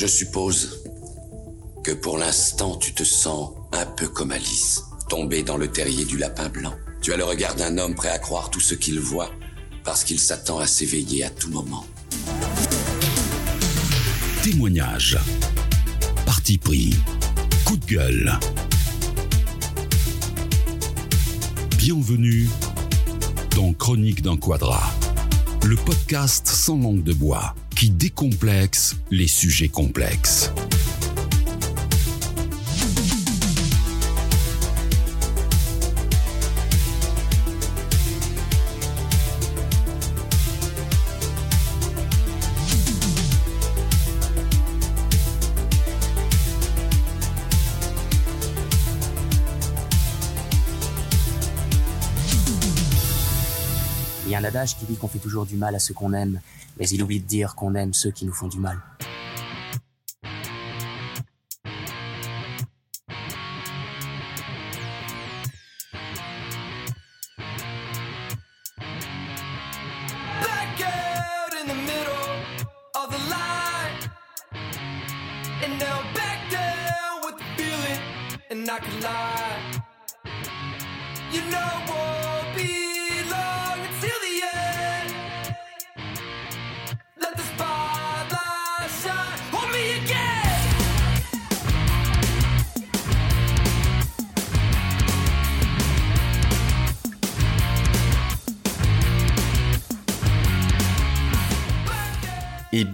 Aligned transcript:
Je 0.00 0.06
suppose 0.06 0.82
que 1.84 1.90
pour 1.90 2.16
l'instant 2.16 2.74
tu 2.78 2.94
te 2.94 3.04
sens 3.04 3.50
un 3.70 3.84
peu 3.84 4.08
comme 4.08 4.30
Alice, 4.30 4.84
tombée 5.10 5.42
dans 5.42 5.58
le 5.58 5.68
terrier 5.68 6.06
du 6.06 6.16
lapin 6.16 6.48
blanc. 6.48 6.72
Tu 7.02 7.12
as 7.12 7.18
le 7.18 7.24
regard 7.24 7.54
d'un 7.54 7.76
homme 7.76 7.94
prêt 7.94 8.08
à 8.08 8.18
croire 8.18 8.48
tout 8.48 8.60
ce 8.60 8.74
qu'il 8.74 8.98
voit, 8.98 9.30
parce 9.84 10.04
qu'il 10.04 10.18
s'attend 10.18 10.58
à 10.58 10.66
s'éveiller 10.66 11.24
à 11.24 11.28
tout 11.28 11.50
moment. 11.50 11.84
Témoignage. 14.42 15.18
Parti 16.24 16.56
pris. 16.56 16.94
Coup 17.66 17.76
de 17.76 17.84
gueule. 17.84 18.38
Bienvenue 21.76 22.48
dans 23.54 23.74
Chronique 23.74 24.22
d'un 24.22 24.38
quadra, 24.38 24.94
le 25.62 25.76
podcast 25.76 26.48
sans 26.48 26.78
langue 26.78 27.02
de 27.02 27.12
bois 27.12 27.54
qui 27.80 27.88
décomplexe 27.88 28.96
les 29.10 29.26
sujets 29.26 29.70
complexes. 29.70 30.52
Il 54.26 54.32
y 54.32 54.34
a 54.34 54.38
un 54.38 54.44
adage 54.44 54.76
qui 54.76 54.84
dit 54.84 54.96
qu'on 54.96 55.08
fait 55.08 55.18
toujours 55.18 55.46
du 55.46 55.56
mal 55.56 55.74
à 55.74 55.78
ceux 55.78 55.94
qu'on 55.94 56.12
aime, 56.12 56.42
mais 56.80 56.88
il 56.88 57.02
oublie 57.02 57.20
de 57.20 57.26
dire 57.26 57.54
qu'on 57.54 57.74
aime 57.74 57.92
ceux 57.92 58.10
qui 58.10 58.24
nous 58.24 58.32
font 58.32 58.48
du 58.48 58.58
mal. 58.58 58.80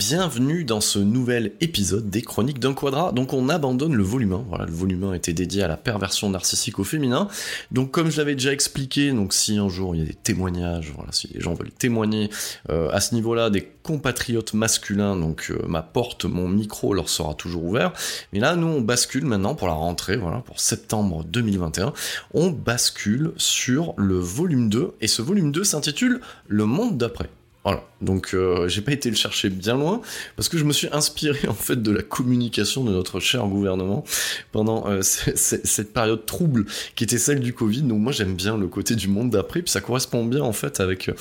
Bienvenue 0.09 0.62
dans 0.62 0.81
ce 0.81 1.01
nouvel 1.01 1.51
épisode 1.61 2.09
des 2.09 2.23
Chroniques 2.23 2.61
d'un 2.61 2.75
Quadra. 2.75 3.11
Donc 3.11 3.33
on 3.33 3.49
abandonne 3.49 3.97
le 3.97 4.05
volume 4.05 4.35
1. 4.35 4.45
Voilà, 4.48 4.65
le 4.65 4.73
volume 4.73 5.03
1 5.03 5.15
était 5.15 5.33
dédié 5.33 5.65
à 5.65 5.69
la 5.69 5.77
perversion 5.77 6.31
narcissique 6.31 6.79
au 6.79 6.85
féminin. 6.85 7.27
Donc 7.73 7.91
comme 7.91 8.09
je 8.09 8.19
l'avais 8.19 8.37
déjà 8.37 8.53
expliqué, 8.53 9.11
donc 9.11 9.33
si 9.33 9.59
un 9.59 9.69
jour 9.69 9.97
il 9.97 10.03
y 10.03 10.05
a 10.05 10.07
des 10.07 10.15
témoignages, 10.15 10.93
voilà, 10.95 11.11
si 11.11 11.29
les 11.35 11.41
gens 11.41 11.55
veulent 11.55 11.73
témoigner 11.73 12.31
euh, 12.71 12.89
à 12.93 13.01
ce 13.01 13.17
niveau-là 13.17 13.51
des 13.51 13.69
compatriotes 13.83 14.55
masculins, 14.55 15.17
donc 15.17 15.51
euh, 15.51 15.61
ma 15.67 15.83
porte, 15.83 16.25
mon 16.25 16.47
micro 16.47 16.95
leur 16.95 17.09
sera 17.09 17.35
toujours 17.35 17.65
ouvert. 17.65 17.93
Mais 18.33 18.39
là, 18.39 18.55
nous 18.55 18.69
on 18.69 18.83
bascule 18.83 19.25
maintenant 19.25 19.57
pour 19.57 19.67
la 19.67 19.75
rentrée, 19.75 20.17
voilà, 20.17 20.39
pour 20.39 20.61
septembre 20.61 21.25
2021. 21.25 21.92
On 22.33 22.51
bascule 22.51 23.33
sur 23.39 23.92
le 23.97 24.20
volume 24.20 24.69
2 24.69 24.92
et 25.01 25.09
ce 25.09 25.20
volume 25.20 25.51
2 25.51 25.64
s'intitule 25.64 26.20
Le 26.47 26.64
monde 26.64 26.97
d'après. 26.97 27.29
Voilà, 27.67 27.83
donc 28.01 28.31
euh, 28.33 28.69
j'ai 28.69 28.81
pas 28.81 28.93
été 28.93 29.11
le 29.11 29.17
chercher 29.17 29.51
bien 29.51 29.75
loin 29.75 30.01
parce 30.37 30.49
que 30.49 30.57
je 30.57 30.63
me 30.63 30.73
suis 30.73 30.87
inspiré 30.93 31.49
en 31.49 31.55
fait 31.55 31.83
de 31.83 31.91
la 31.91 32.03
communication 32.03 32.85
de 32.85 32.93
notre 32.93 33.19
cher 33.19 33.45
gouvernement 33.49 34.05
pendant 34.53 34.89
euh, 34.89 35.01
cette 35.03 35.93
période 35.93 36.25
trouble 36.27 36.67
qui 36.95 37.03
était 37.03 37.19
celle 37.19 37.41
du 37.41 37.55
Covid. 37.55 37.83
Donc 37.83 37.99
moi 37.99 38.13
j'aime 38.13 38.35
bien 38.35 38.57
le 38.57 38.69
côté 38.69 38.95
du 38.95 39.09
monde 39.09 39.31
d'après, 39.31 39.63
puis 39.63 39.71
ça 39.73 39.81
correspond 39.81 40.25
bien 40.25 40.43
en 40.43 40.53
fait 40.53 40.79
avec 40.79 41.09
euh, 41.09 41.15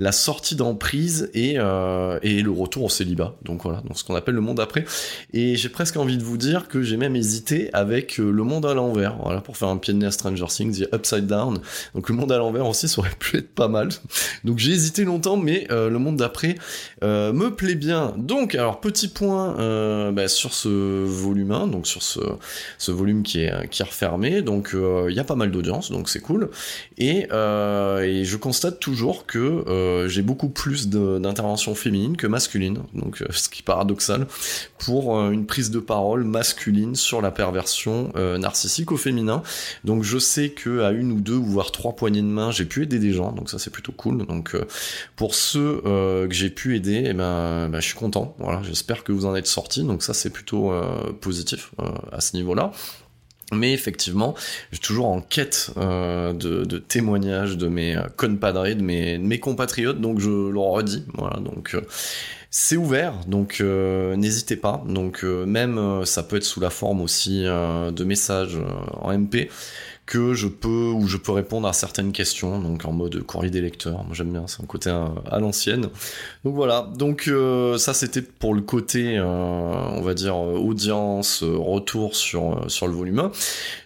la 0.00 0.10
sortie 0.10 0.56
d'emprise 0.56 1.30
et 1.34 1.52
et 1.52 2.42
le 2.42 2.50
retour 2.50 2.84
au 2.84 2.88
célibat. 2.88 3.36
Donc 3.42 3.62
voilà, 3.62 3.80
donc 3.82 3.96
ce 3.96 4.02
qu'on 4.02 4.16
appelle 4.16 4.34
le 4.34 4.40
monde 4.40 4.58
après. 4.58 4.84
Et 5.32 5.54
j'ai 5.54 5.68
presque 5.68 5.96
envie 5.96 6.16
de 6.16 6.24
vous 6.24 6.36
dire 6.36 6.66
que 6.66 6.82
j'ai 6.82 6.96
même 6.96 7.14
hésité 7.14 7.70
avec 7.72 8.16
le 8.18 8.42
monde 8.42 8.66
à 8.66 8.74
l'envers. 8.74 9.16
Voilà 9.22 9.40
pour 9.40 9.56
faire 9.56 9.68
un 9.68 9.76
pied 9.76 9.94
de 9.94 9.98
nez 9.98 10.06
à 10.06 10.10
Stranger 10.10 10.46
Things, 10.48 10.80
The 10.80 10.94
Upside 10.94 11.26
Down. 11.26 11.60
Donc 11.94 12.08
le 12.08 12.16
monde 12.16 12.32
à 12.32 12.38
l'envers 12.38 12.66
aussi 12.66 12.88
ça 12.88 12.98
aurait 12.98 13.10
pu 13.18 13.36
être 13.36 13.54
pas 13.54 13.68
mal. 13.68 13.90
Donc 14.42 14.58
j'ai 14.58 14.72
hésité 14.72 15.04
longtemps, 15.04 15.36
mais 15.36 15.68
le 15.92 15.98
monde 15.98 16.16
d'après 16.16 16.56
euh, 17.02 17.32
me 17.32 17.54
plaît 17.54 17.74
bien. 17.74 18.14
Donc, 18.16 18.54
alors 18.54 18.80
petit 18.80 19.08
point 19.08 19.58
euh, 19.58 20.12
bah, 20.12 20.28
sur 20.28 20.54
ce 20.54 20.68
volume 21.04 21.52
1, 21.52 21.66
donc 21.68 21.86
sur 21.86 22.02
ce, 22.02 22.90
volume 22.90 23.22
qui 23.22 23.40
est, 23.40 23.68
qui 23.68 23.82
est 23.82 23.84
refermé. 23.84 24.42
Donc 24.42 24.74
euh, 24.74 25.06
il 25.08 25.16
y 25.16 25.20
a 25.20 25.24
pas 25.24 25.34
mal 25.34 25.50
d'audience, 25.50 25.90
donc 25.90 26.08
c'est 26.08 26.20
cool. 26.20 26.50
Et, 26.98 27.26
je 27.32 28.36
constate 28.36 28.80
toujours 28.80 29.26
que 29.26 30.06
j'ai 30.08 30.22
beaucoup 30.22 30.48
plus 30.48 30.88
d'interventions 30.88 31.74
féminines 31.74 32.16
que 32.16 32.26
masculines. 32.26 32.78
Donc 32.94 33.22
ce 33.30 33.48
qui 33.48 33.60
est 33.60 33.64
paradoxal 33.64 34.26
pour 34.78 35.20
une 35.30 35.46
prise 35.46 35.70
de 35.70 35.78
parole 35.78 36.24
masculine 36.24 36.94
sur 36.94 37.20
la 37.20 37.30
perversion 37.30 38.12
narcissique 38.38 38.92
au 38.92 38.96
féminin. 38.96 39.42
Donc 39.84 40.02
je 40.02 40.18
sais 40.18 40.50
que 40.50 40.80
à 40.80 40.90
une 40.90 41.12
ou 41.12 41.20
deux 41.20 41.36
voire 41.36 41.72
trois 41.72 41.94
poignées 41.96 42.22
de 42.22 42.26
main, 42.26 42.50
j'ai 42.50 42.64
pu 42.64 42.82
aider 42.82 42.98
des 42.98 43.12
gens, 43.12 43.32
donc 43.32 43.50
ça 43.50 43.58
c'est 43.58 43.70
plutôt 43.70 43.92
cool. 43.92 44.26
Donc 44.26 44.56
pour 45.16 45.34
ceux 45.34 45.81
euh, 45.84 46.28
que 46.28 46.34
j'ai 46.34 46.50
pu 46.50 46.76
aider, 46.76 47.04
eh 47.06 47.12
ben, 47.12 47.68
ben, 47.68 47.80
je 47.80 47.86
suis 47.86 47.96
content. 47.96 48.34
Voilà, 48.38 48.62
j'espère 48.62 49.04
que 49.04 49.12
vous 49.12 49.26
en 49.26 49.34
êtes 49.34 49.46
sortis, 49.46 49.82
donc 49.82 50.02
ça 50.02 50.14
c'est 50.14 50.30
plutôt 50.30 50.72
euh, 50.72 51.12
positif 51.20 51.72
euh, 51.80 51.90
à 52.12 52.20
ce 52.20 52.36
niveau-là. 52.36 52.72
Mais 53.52 53.72
effectivement, 53.74 54.34
je 54.70 54.76
suis 54.76 54.82
toujours 54.82 55.08
en 55.08 55.20
quête 55.20 55.72
de, 55.76 56.78
témoignages 56.78 57.58
de 57.58 57.68
mes 57.68 59.40
compatriotes, 59.40 60.00
donc 60.00 60.20
je 60.20 60.30
le 60.30 60.58
redis. 60.58 61.04
Voilà, 61.12 61.38
donc 61.38 61.76
c'est 62.48 62.78
ouvert, 62.78 63.12
donc 63.26 63.60
n'hésitez 63.60 64.56
pas. 64.56 64.82
Donc 64.88 65.22
même 65.22 66.06
ça 66.06 66.22
peut 66.22 66.36
être 66.36 66.44
sous 66.44 66.60
la 66.60 66.70
forme 66.70 67.02
aussi 67.02 67.42
de 67.42 68.04
messages 68.04 68.58
en 68.94 69.12
MP 69.12 69.50
que 70.12 70.34
je 70.34 70.46
peux 70.46 70.90
ou 70.90 71.06
je 71.06 71.16
peux 71.16 71.32
répondre 71.32 71.66
à 71.66 71.72
certaines 71.72 72.12
questions, 72.12 72.60
donc 72.60 72.84
en 72.84 72.92
mode 72.92 73.22
courrier 73.22 73.50
des 73.50 73.62
lecteurs. 73.62 74.04
Moi 74.04 74.12
j'aime 74.12 74.30
bien, 74.30 74.46
c'est 74.46 74.62
un 74.62 74.66
côté 74.66 74.90
euh, 74.90 75.06
à, 75.30 75.40
l'ancienne. 75.40 75.88
Donc 76.44 76.54
voilà, 76.54 76.86
donc 76.98 77.28
euh, 77.28 77.78
ça 77.78 77.94
c'était 77.94 78.20
pour 78.20 78.52
le 78.52 78.60
côté, 78.60 79.16
euh, 79.16 79.24
on 79.24 80.02
va 80.02 80.12
dire, 80.12 80.36
audience, 80.36 81.42
retour 81.42 82.14
sur, 82.14 82.70
sur 82.70 82.88
le 82.88 82.92
volume 82.92 83.20
1. 83.20 83.32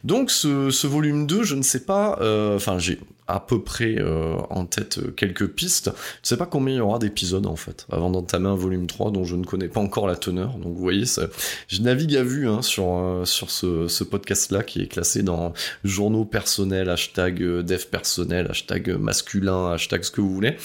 Donc 0.02 0.32
ce, 0.32 0.86
volume 0.88 1.28
2, 1.28 1.44
je 1.44 1.54
ne 1.54 1.62
sais 1.62 1.84
pas, 1.84 2.18
enfin 2.56 2.80
j'ai 2.80 2.98
à 3.28 3.40
peu 3.40 3.60
près 3.62 3.96
euh, 3.98 4.36
en 4.50 4.66
tête 4.66 4.98
euh, 4.98 5.10
quelques 5.10 5.48
pistes. 5.48 5.90
Je 6.22 6.28
sais 6.28 6.36
pas 6.36 6.46
combien 6.46 6.74
il 6.74 6.78
y 6.78 6.80
aura 6.80 6.98
d'épisodes 6.98 7.46
en 7.46 7.56
fait, 7.56 7.86
avant 7.90 8.10
d'entamer 8.10 8.48
un 8.48 8.54
volume 8.54 8.86
3 8.86 9.10
dont 9.10 9.24
je 9.24 9.36
ne 9.36 9.44
connais 9.44 9.68
pas 9.68 9.80
encore 9.80 10.06
la 10.06 10.16
teneur. 10.16 10.54
Donc 10.58 10.74
vous 10.74 10.82
voyez, 10.82 11.06
ça, 11.06 11.26
je 11.68 11.82
navigue 11.82 12.16
à 12.16 12.22
vue 12.22 12.48
hein, 12.48 12.62
sur, 12.62 12.86
euh, 12.88 13.24
sur 13.24 13.50
ce, 13.50 14.04
podcast-là 14.06 14.62
qui 14.62 14.82
est 14.82 14.86
classé 14.86 15.24
dans 15.24 15.52
journaux 15.82 16.24
personnels, 16.24 16.88
hashtag 16.88 17.38
dev 17.38 17.86
personnel, 17.90 18.46
hashtag 18.48 18.90
masculin, 18.90 19.72
hashtag 19.72 20.04
ce 20.04 20.12
que 20.12 20.20
vous 20.20 20.32
voulez. 20.32 20.56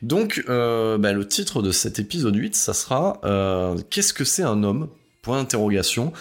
Donc 0.00 0.42
bah, 0.46 1.12
le 1.12 1.24
titre 1.28 1.60
de 1.60 1.72
cet 1.72 1.98
épisode 1.98 2.34
8, 2.34 2.54
ça 2.54 2.72
sera 2.72 3.20
Qu'est-ce 3.90 4.14
que 4.14 4.24
c'est 4.24 4.42
un 4.42 4.62
homme? 4.62 4.88
Point 5.20 5.38
d'interrogation 5.38 6.12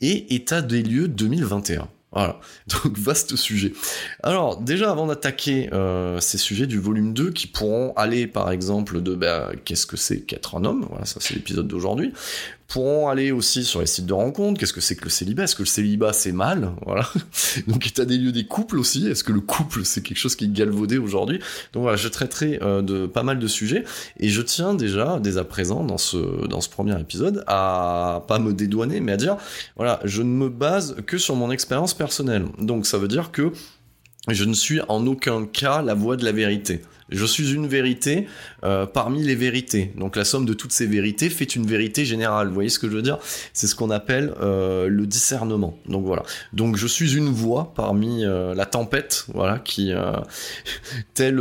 et 0.00 0.34
état 0.34 0.60
des 0.60 0.82
lieux 0.82 1.06
2021. 1.06 1.88
Voilà, 2.14 2.38
donc 2.68 2.96
vaste 2.96 3.36
sujet. 3.36 3.72
Alors 4.22 4.56
déjà 4.56 4.90
avant 4.90 5.06
d'attaquer 5.06 5.68
euh, 5.72 6.20
ces 6.20 6.38
sujets 6.38 6.66
du 6.66 6.78
volume 6.78 7.12
2 7.12 7.30
qui 7.32 7.48
pourront 7.48 7.92
aller 7.96 8.26
par 8.26 8.50
exemple 8.50 9.02
de 9.02 9.14
bah, 9.14 9.50
qu'est-ce 9.64 9.86
que 9.86 9.96
c'est 9.96 10.20
qu'être 10.20 10.56
un 10.56 10.64
homme, 10.64 10.86
voilà 10.88 11.04
ça 11.04 11.18
c'est 11.20 11.34
l'épisode 11.34 11.66
d'aujourd'hui, 11.66 12.12
pourront 12.68 13.08
aller 13.08 13.30
aussi 13.30 13.64
sur 13.64 13.80
les 13.80 13.86
sites 13.86 14.06
de 14.06 14.12
rencontres, 14.12 14.58
qu'est-ce 14.58 14.72
que 14.72 14.80
c'est 14.80 14.96
que 14.96 15.04
le 15.04 15.10
célibat, 15.10 15.44
est-ce 15.44 15.54
que 15.54 15.62
le 15.62 15.68
célibat 15.68 16.12
c'est 16.12 16.32
mal, 16.32 16.72
voilà, 16.84 17.08
donc 17.66 17.86
état 17.86 18.04
des 18.04 18.16
lieux 18.16 18.32
des 18.32 18.46
couples 18.46 18.78
aussi, 18.78 19.06
est-ce 19.06 19.22
que 19.22 19.32
le 19.32 19.40
couple 19.40 19.84
c'est 19.84 20.02
quelque 20.02 20.18
chose 20.18 20.36
qui 20.36 20.46
est 20.46 20.52
galvaudé 20.52 20.98
aujourd'hui, 20.98 21.38
donc 21.72 21.82
voilà 21.82 21.96
je 21.96 22.08
traiterai 22.08 22.58
euh, 22.62 22.82
de 22.82 23.06
pas 23.06 23.22
mal 23.22 23.38
de 23.38 23.46
sujets. 23.46 23.84
Et 24.18 24.28
je 24.28 24.42
tiens 24.42 24.74
déjà 24.74 25.18
dès 25.20 25.38
à 25.38 25.44
présent 25.44 25.84
dans 25.84 25.98
ce, 25.98 26.46
dans 26.46 26.60
ce 26.60 26.68
premier 26.68 26.98
épisode 27.00 27.44
à 27.46 28.24
pas 28.28 28.38
me 28.38 28.52
dédouaner 28.52 29.00
mais 29.00 29.12
à 29.12 29.16
dire 29.16 29.36
voilà 29.76 30.00
je 30.04 30.22
ne 30.22 30.28
me 30.28 30.48
base 30.48 30.96
que 31.06 31.18
sur 31.18 31.36
mon 31.36 31.50
expérience 31.50 31.94
personnelle, 31.94 32.46
donc 32.58 32.86
ça 32.86 32.98
veut 32.98 33.08
dire 33.08 33.30
que 33.30 33.52
je 34.28 34.44
ne 34.44 34.54
suis 34.54 34.80
en 34.88 35.06
aucun 35.06 35.44
cas 35.44 35.82
la 35.82 35.94
voix 35.94 36.16
de 36.16 36.24
la 36.24 36.32
vérité. 36.32 36.80
Je 37.10 37.26
suis 37.26 37.52
une 37.52 37.66
vérité 37.66 38.26
euh, 38.64 38.86
parmi 38.86 39.22
les 39.22 39.34
vérités. 39.34 39.92
Donc 39.96 40.16
la 40.16 40.24
somme 40.24 40.46
de 40.46 40.54
toutes 40.54 40.72
ces 40.72 40.86
vérités 40.86 41.28
fait 41.28 41.54
une 41.54 41.66
vérité 41.66 42.04
générale. 42.04 42.48
Vous 42.48 42.54
voyez 42.54 42.70
ce 42.70 42.78
que 42.78 42.88
je 42.88 42.96
veux 42.96 43.02
dire? 43.02 43.18
C'est 43.52 43.66
ce 43.66 43.74
qu'on 43.74 43.90
appelle 43.90 44.32
euh, 44.40 44.88
le 44.88 45.06
discernement. 45.06 45.76
Donc 45.86 46.06
voilà. 46.06 46.22
Donc 46.54 46.76
je 46.76 46.86
suis 46.86 47.14
une 47.14 47.28
voix 47.28 47.72
parmi 47.76 48.24
euh, 48.24 48.54
la 48.54 48.64
tempête, 48.64 49.26
voilà, 49.34 49.58
qui 49.58 49.92
tel 51.14 51.40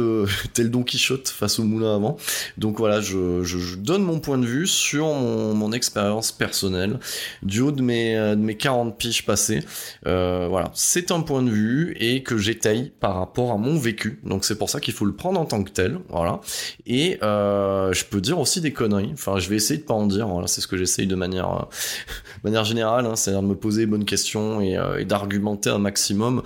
tel 0.54 0.70
Don 0.70 0.84
Quichotte 0.84 1.30
face 1.30 1.60
au 1.60 1.64
moulin 1.64 1.96
avant. 1.96 2.18
Donc 2.58 2.78
voilà, 2.78 3.00
je, 3.00 3.76
donne 3.78 4.04
mon 4.04 4.20
point 4.20 4.38
de 4.38 4.46
vue 4.46 4.68
sur 4.68 5.06
mon, 5.06 5.54
mon 5.54 5.72
expérience 5.72 6.32
personnelle 6.32 7.00
du 7.42 7.62
haut 7.62 7.72
de 7.72 7.82
mes 7.82 8.16
de 8.16 8.36
mes 8.36 8.58
40 8.58 8.98
piges 8.98 9.26
passées. 9.26 9.62
voilà, 10.04 10.72
c'est 10.74 11.12
un 11.12 11.22
point 11.22 11.42
de 11.42 11.52
vue 11.52 11.96
et 12.00 12.22
que 12.22 12.38
j'étaye 12.38 12.92
par 13.00 13.16
rapport 13.16 13.52
à 13.52 13.58
mon 13.58 13.78
vécu. 13.78 14.20
Donc 14.24 14.44
c'est 14.44 14.58
pour 14.58 14.70
ça 14.70 14.80
qu'il 14.80 14.94
faut 14.94 15.06
le 15.06 15.16
prendre 15.16 15.40
en 15.40 15.46
tant 15.54 15.64
que 15.64 15.70
tel, 15.70 16.00
voilà. 16.10 16.42
Et 16.86 17.20
euh, 17.22 17.94
je 17.94 18.06
peux 18.06 18.22
dire 18.22 18.40
aussi 18.40 18.60
des 18.62 18.74
conneries. 18.74 19.12
Enfin, 19.14 19.38
je 19.38 19.50
vais 19.50 19.56
essayer 19.56 19.80
de 19.80 19.86
pas 19.86 19.94
en 19.94 20.08
dire. 20.08 20.28
Voilà, 20.28 20.48
c'est 20.48 20.62
ce 20.62 20.68
que 20.68 20.78
j'essaye 20.78 21.08
de 21.08 21.16
manière, 21.16 21.50
euh, 21.50 21.66
manière 22.44 22.66
générale, 22.66 23.06
hein, 23.06 23.16
c'est-à-dire 23.16 23.44
de 23.44 23.48
me 23.48 23.56
poser 23.56 23.82
les 23.82 23.88
bonnes 23.88 24.06
questions 24.06 24.62
et, 24.62 24.78
euh, 24.78 25.00
et 25.00 25.06
d'argumenter 25.06 25.70
un 25.70 25.78
maximum 25.78 26.42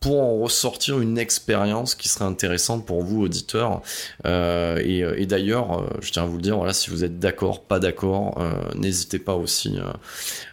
pour 0.00 0.22
en 0.22 0.38
ressortir 0.38 0.98
une 1.00 1.18
expérience 1.18 1.94
qui 1.94 2.08
serait 2.08 2.24
intéressante 2.24 2.86
pour 2.86 3.02
vous 3.02 3.20
auditeurs. 3.20 3.82
Et, 4.24 5.26
d'ailleurs, 5.26 5.84
je 6.00 6.10
tiens 6.10 6.22
à 6.22 6.26
vous 6.26 6.36
le 6.36 6.42
dire, 6.42 6.56
voilà, 6.56 6.72
si 6.72 6.88
vous 6.88 7.04
êtes 7.04 7.18
d'accord, 7.18 7.64
pas 7.64 7.78
d'accord, 7.78 8.42
n'hésitez 8.76 9.18
pas 9.18 9.34
aussi 9.34 9.76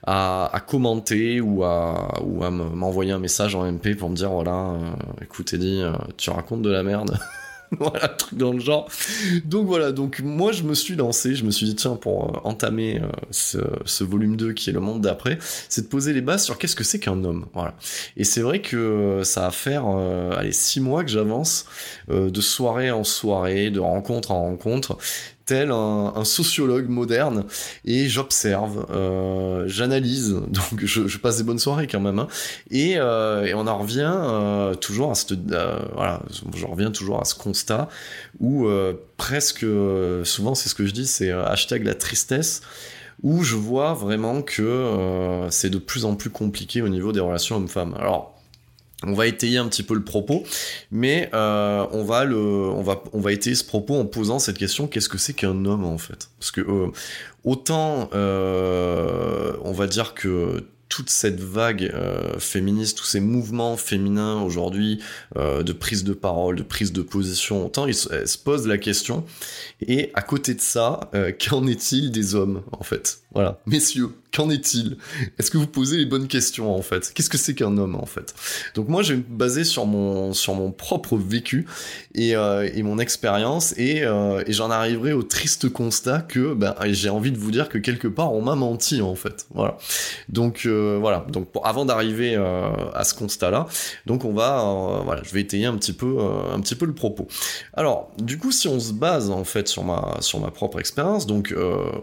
à, 0.06 0.54
à, 0.54 0.60
commenter 0.60 1.40
ou 1.40 1.64
à, 1.64 2.20
ou 2.26 2.44
à 2.44 2.52
m'envoyer 2.52 3.14
un 3.14 3.20
message 3.20 3.56
en 3.56 3.64
MP 3.72 3.96
pour 3.96 4.10
me 4.10 4.18
dire 4.18 4.32
voilà, 4.32 4.74
écoute 5.22 5.54
Eddie, 5.54 5.82
tu 6.18 6.30
racontes 6.30 6.62
de 6.62 6.70
la 6.70 6.84
merde. 6.84 7.18
voilà, 7.80 8.08
truc 8.08 8.38
dans 8.38 8.54
le 8.54 8.60
genre. 8.60 8.90
Donc 9.46 9.68
voilà, 9.68 9.92
donc 9.92 10.20
moi 10.22 10.52
je 10.52 10.64
me 10.64 10.74
suis 10.74 10.96
lancé, 10.96 11.36
je 11.36 11.44
me 11.44 11.52
suis 11.52 11.66
dit 11.66 11.76
tiens, 11.76 11.96
pour 11.96 12.26
euh, 12.36 12.40
entamer 12.44 13.02
euh, 13.02 13.08
ce, 13.32 14.04
volume 14.04 14.38
2 14.38 14.54
qui 14.54 14.70
est 14.70 14.74
le 14.74 14.80
monde 14.80 15.02
d'après, 15.02 15.38
c'est 15.70 15.84
de 15.84 15.88
poser 15.88 16.14
les 16.14 16.22
bases 16.22 16.44
sur 16.44 16.58
qu'est-ce 16.58 16.76
que 16.76 16.84
c'est 16.84 17.00
qu'un 17.00 17.24
homme. 17.24 17.48
Voilà. 17.54 17.76
Et 18.16 18.24
c'est 18.24 18.42
vrai 18.42 18.62
que 18.62 18.78
euh, 18.78 19.24
ça 19.24 19.42
va 19.42 19.52
faire, 19.52 19.86
allez, 19.88 20.52
six 20.52 20.80
mois 20.80 21.04
que 21.04 21.10
j'avance, 21.10 21.66
de 22.10 22.42
soirée 22.42 22.92
en 22.92 23.04
soirée, 23.04 23.70
de 23.70 23.80
rencontre 23.80 24.32
en 24.32 24.42
rencontre, 24.42 24.98
tel 25.48 25.72
un, 25.72 26.26
sociologue 26.26 26.90
moderne 26.90 27.46
et 27.86 28.08
j'observe, 28.08 28.86
euh, 28.92 29.64
j'analyse, 29.66 30.34
donc 30.48 30.84
je, 30.84 31.18
passe 31.18 31.38
des 31.38 31.44
bonnes 31.44 31.58
soirées 31.58 31.88
quand 31.88 32.02
même, 32.02 32.20
hein. 32.20 32.28
euh, 32.74 33.46
et, 33.46 33.54
on 33.56 33.66
en 33.66 33.78
revient 33.78 34.14
euh, 34.14 34.76
toujours 34.76 35.12
à 35.12 35.16
je 36.54 36.66
reviens 36.66 36.92
toujours 36.92 37.22
à 37.22 37.26
ce 37.26 37.34
constat 37.34 37.88
où 38.40 38.68
presque, 39.16 39.66
souvent 40.24 40.54
c'est 40.54 40.70
ce 40.70 40.76
que 40.76 40.86
je 40.86 40.92
dis, 40.92 41.08
c'est 41.08 41.32
hashtag 41.32 41.84
la 41.86 41.96
tristesse 41.96 42.62
où 43.24 43.44
je 43.44 43.56
vois 43.56 43.94
vraiment 43.94 44.42
que 44.42 45.48
c'est 45.50 45.70
de 45.70 45.80
plus 45.80 46.06
en 46.06 46.16
plus 46.16 46.30
compliqué 46.30 46.82
au 46.82 46.90
niveau 46.90 47.12
des 47.14 47.22
relations 47.22 47.56
hommes-femmes. 47.56 47.96
Alors 47.98 48.37
on 49.04 49.14
va 49.14 49.28
étayer 49.28 49.58
un 49.58 49.68
petit 49.68 49.84
peu 49.84 49.94
le 49.94 50.04
propos, 50.04 50.44
mais 50.92 51.30
euh, 51.34 51.86
on 51.92 52.04
va 52.04 52.26
le, 52.26 52.38
on 52.38 52.82
va, 52.82 53.04
on 53.14 53.20
va 53.20 53.32
étayer 53.32 53.56
ce 53.56 53.64
propos 53.64 53.96
en 53.96 54.06
posant 54.06 54.40
cette 54.40 54.58
question 54.58 54.88
qu'est-ce 54.88 55.10
que 55.10 55.20
c'est 55.20 55.34
qu'un 55.34 55.66
homme 55.66 55.86
en 55.86 55.98
fait? 55.98 56.30
Parce 56.40 56.52
que 56.52 56.62
euh, 56.62 56.88
autant, 57.44 58.10
euh, 58.14 59.54
on 59.64 59.72
va 59.72 59.88
dire 59.88 60.14
que 60.16 60.66
toute 60.98 61.12
cette 61.12 61.40
vague 61.40 61.92
euh, 61.94 62.40
féministe, 62.40 62.98
tous 62.98 63.06
ces 63.06 63.20
mouvements 63.20 63.78
féminins 63.78 64.42
aujourd'hui 64.42 65.00
euh, 65.36 65.62
de 65.62 65.72
prise 65.72 66.04
de 66.04 66.14
parole, 66.14 66.56
de 66.56 66.64
prise 66.64 66.92
de 66.92 67.04
position, 67.04 67.68
autant 67.68 67.86
ils 67.86 67.94
se 67.94 68.38
posent 68.40 68.66
la 68.66 68.80
question. 68.80 69.24
Et 69.86 70.10
à 70.16 70.24
côté 70.24 70.56
de 70.56 70.62
ça, 70.62 71.02
euh, 71.14 71.32
qu'en 71.32 71.68
est-il 71.68 72.10
des 72.10 72.34
hommes 72.34 72.64
en 72.72 72.82
fait? 72.82 73.20
Voilà, 73.34 73.60
messieurs, 73.68 74.10
qu'en 74.34 74.50
est-il? 74.50 74.98
Est-ce 75.38 75.52
que 75.52 75.60
vous 75.60 75.68
posez 75.68 75.98
les 75.98 76.08
bonnes 76.08 76.28
questions 76.28 76.76
en 76.76 76.82
fait? 76.82 77.12
Qu'est-ce 77.14 77.30
que 77.30 77.38
c'est 77.38 77.54
qu'un 77.54 77.78
homme 77.78 77.94
en 77.94 78.08
fait? 78.08 78.34
Donc 78.74 78.88
moi, 78.88 79.04
je 79.04 79.14
vais 79.14 79.20
me 79.20 79.38
baser 79.38 79.64
sur 79.64 79.86
mon 79.86 80.34
sur 80.34 80.56
mon 80.56 80.72
propre 80.72 81.18
vécu 81.18 81.68
et, 82.16 82.32
et 82.32 82.84
mon 82.84 82.98
expérience 82.98 83.76
et, 83.78 83.98
et 83.98 84.54
j'en 84.54 84.72
arriverai 84.72 85.14
au 85.14 85.22
triste 85.22 85.70
constat 85.70 86.22
que 86.22 86.56
ben, 86.56 86.74
j'ai 86.86 87.10
envie 87.10 87.32
de 87.32 87.38
vous 87.38 87.52
dire 87.52 87.70
que 87.70 87.78
quelque 87.78 88.08
part 88.08 88.34
on 88.34 88.42
m'a 88.42 88.56
menti 88.56 89.04
en 89.04 89.14
fait. 89.14 89.46
Voilà. 89.54 89.78
Donc 90.30 90.68
voilà. 90.96 91.26
Donc 91.30 91.50
avant 91.64 91.86
d'arriver 91.86 92.36
euh, 92.36 92.70
à 92.94 93.04
ce 93.04 93.14
constat-là, 93.14 93.68
donc 94.06 94.26
on 94.26 94.34
va, 94.34 94.62
euh, 94.62 95.16
je 95.24 95.34
vais 95.34 95.42
étayer 95.42 95.66
un 95.66 95.76
petit 95.76 95.94
peu, 95.94 96.18
euh, 96.20 96.54
un 96.54 96.60
petit 96.60 96.76
peu 96.76 96.86
le 96.86 96.94
propos. 96.94 97.28
Alors, 97.74 98.12
du 98.18 98.38
coup, 98.38 98.52
si 98.52 98.68
on 98.68 98.80
se 98.80 98.94
base 98.94 99.30
en 99.30 99.44
fait 99.44 99.68
sur 99.68 99.84
ma, 99.84 100.18
sur 100.22 100.40
ma 100.40 100.52
propre 100.52 100.80
expérience, 100.80 101.28
donc 101.28 101.54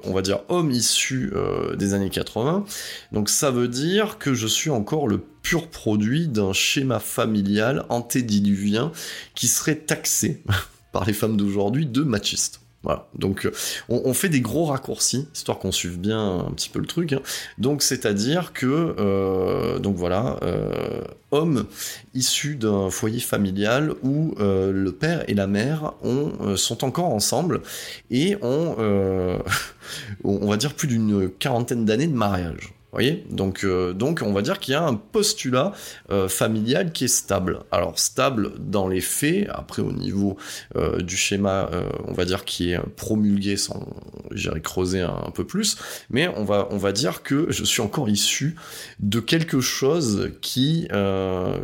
on 0.05 0.13
va 0.13 0.23
dire 0.23 0.41
homme 0.49 0.71
issu 0.71 1.33
des 1.77 1.95
années 1.95 2.11
80, 2.11 2.65
donc 3.13 3.29
ça 3.29 3.51
veut 3.51 3.69
dire 3.69 4.19
que 4.19 4.35
je 4.35 4.47
suis 4.47 4.71
encore 4.71 5.09
le 5.09 5.19
pur 5.19 5.69
produit 5.69 6.29
d'un 6.29 6.53
schéma 6.53 6.99
familial 6.99 7.85
antédiluvien 7.89 8.93
qui 9.35 9.49
serait 9.49 9.77
taxé 9.77 10.43
par 10.93 11.05
les 11.05 11.13
femmes 11.13 11.37
d'aujourd'hui 11.37 11.87
de 11.87 12.03
machiste. 12.03 12.63
Voilà. 12.85 13.09
Donc, 13.15 13.47
euh, 13.47 13.53
on, 13.89 14.13
fait 14.13 14.29
des 14.29 14.43
gros 14.43 14.67
raccourcis, 14.67 15.27
histoire 15.35 15.59
qu'on 15.59 15.73
suive 15.73 15.99
bien 15.99 16.41
un 16.41 16.51
petit 16.51 16.69
peu 16.69 16.79
le 16.79 16.87
truc. 16.87 17.15
Hein. 17.15 17.23
Donc, 17.57 17.83
c'est-à-dire 17.83 18.53
que, 18.53 18.95
euh, 18.99 19.79
donc 19.79 19.97
voilà, 19.97 20.37
euh, 20.43 21.01
homme 21.31 21.65
issu 22.13 22.57
d'un 22.57 22.91
foyer 22.91 23.21
familial 23.21 23.95
où 24.03 24.35
le 24.39 24.91
père 24.91 25.25
et 25.29 25.35
la 25.35 25.47
mère 25.47 25.95
ont, 26.03 26.57
sont 26.57 26.85
encore 26.85 27.07
ensemble 27.07 27.63
et 28.11 28.37
ont, 28.43 28.77
on 30.25 30.47
va 30.47 30.57
dire, 30.59 30.75
plus 30.75 30.87
d'une 30.87 31.31
quarantaine 31.31 31.87
d'années 31.87 32.07
de 32.07 32.15
mariage 32.15 32.74
euh, 32.99 33.93
donc 33.93 34.23
on 34.25 34.32
va 34.32 34.43
dire 34.43 34.58
qu'il 34.58 34.73
y 34.73 34.76
a 34.76 34.85
un 34.85 34.94
postulat 34.94 35.73
euh, 36.11 36.29
familial 36.29 36.93
qui 36.93 37.05
est 37.05 37.08
stable. 37.08 37.61
Alors 37.70 37.99
stable 37.99 38.52
dans 38.58 38.88
les 38.88 39.00
faits, 39.00 39.49
après 39.50 39.82
au 39.82 39.93
niveau 39.93 40.37
euh, 40.76 41.00
du 41.00 41.17
schéma, 41.17 41.70
on 42.06 42.12
va 42.12 42.25
dire 42.25 42.44
qui 42.44 42.73
est 42.73 42.81
promulgué, 42.96 43.56
sans 43.56 43.87
j'irai 44.32 44.61
creuser 44.61 45.00
un, 45.00 45.31
peu 45.35 45.44
plus, 45.44 45.76
mais 46.11 46.29
on 46.29 46.44
va, 46.44 46.93
dire 46.93 47.23
que 47.23 47.46
je 47.50 47.64
suis 47.64 47.81
encore 47.81 48.08
issu 48.08 48.56
de 49.00 49.20
quelque 49.20 49.61
chose 49.61 50.31
qui 50.40 50.87
a 50.90 51.55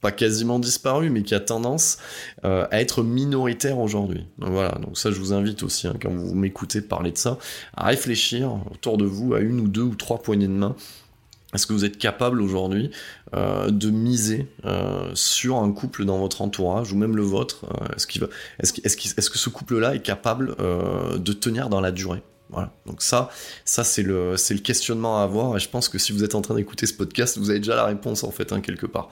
pas 0.00 0.12
quasiment 0.12 0.58
disparu, 0.58 1.10
mais 1.10 1.22
qui 1.22 1.34
a 1.34 1.40
tendance 1.40 1.98
euh, 2.44 2.66
à 2.70 2.80
être 2.80 3.02
minoritaire 3.02 3.78
aujourd'hui. 3.78 4.26
Voilà, 4.38 4.72
donc 4.78 4.98
ça 4.98 5.10
je 5.10 5.18
vous 5.18 5.32
invite 5.32 5.62
aussi, 5.62 5.86
hein, 5.86 5.94
quand 6.00 6.10
vous 6.10 6.34
m'écoutez 6.34 6.80
parler 6.80 7.10
de 7.12 7.18
ça, 7.18 7.38
à 7.76 7.86
réfléchir 7.86 8.58
autour 8.70 8.96
de 8.96 9.04
vous 9.04 9.34
à 9.34 9.40
une 9.40 9.60
ou 9.60 9.68
deux 9.68 9.82
ou 9.82 9.94
trois 9.94 10.22
poignées 10.22 10.48
de 10.48 10.52
main. 10.52 10.74
Est-ce 11.52 11.66
que 11.66 11.72
vous 11.72 11.84
êtes 11.84 11.98
capable 11.98 12.40
aujourd'hui 12.40 12.92
euh, 13.34 13.70
de 13.70 13.90
miser 13.90 14.46
euh, 14.64 15.10
sur 15.14 15.56
un 15.56 15.72
couple 15.72 16.04
dans 16.04 16.18
votre 16.18 16.42
entourage 16.42 16.92
ou 16.92 16.96
même 16.96 17.16
le 17.16 17.22
vôtre 17.22 17.66
est 17.96 18.06
-ce 18.06 19.30
que 19.30 19.38
ce 19.38 19.48
couple-là 19.48 19.96
est 19.96 20.02
capable 20.02 20.54
de 20.56 21.32
tenir 21.32 21.68
dans 21.68 21.80
la 21.80 21.90
durée? 21.90 22.22
Voilà. 22.50 22.72
Donc 22.86 23.02
ça, 23.02 23.30
ça 23.64 23.84
c'est 23.84 24.02
le, 24.02 24.34
questionnement 24.62 25.20
à 25.20 25.22
avoir. 25.22 25.56
Et 25.56 25.60
je 25.60 25.68
pense 25.68 25.88
que 25.88 25.98
si 25.98 26.12
vous 26.12 26.24
êtes 26.24 26.34
en 26.34 26.40
train 26.40 26.54
d'écouter 26.54 26.86
ce 26.86 26.94
podcast, 26.94 27.38
vous 27.38 27.50
avez 27.50 27.60
déjà 27.60 27.76
la 27.76 27.84
réponse 27.84 28.24
en 28.24 28.30
fait, 28.30 28.52
hein, 28.52 28.60
quelque 28.60 28.86
part. 28.86 29.10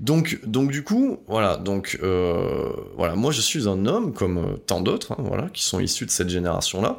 Donc, 0.00 0.40
donc 0.46 0.70
du 0.70 0.84
coup, 0.84 1.18
voilà. 1.26 1.56
Donc, 1.56 1.98
euh, 2.02 2.70
voilà. 2.96 3.14
Moi, 3.14 3.32
je 3.32 3.40
suis 3.40 3.68
un 3.68 3.86
homme 3.86 4.12
comme 4.12 4.38
euh, 4.38 4.56
tant 4.66 4.80
d'autres, 4.80 5.12
hein, 5.12 5.22
voilà, 5.24 5.48
qui 5.52 5.64
sont 5.64 5.80
issus 5.80 6.06
de 6.06 6.10
cette 6.10 6.28
génération-là. 6.28 6.98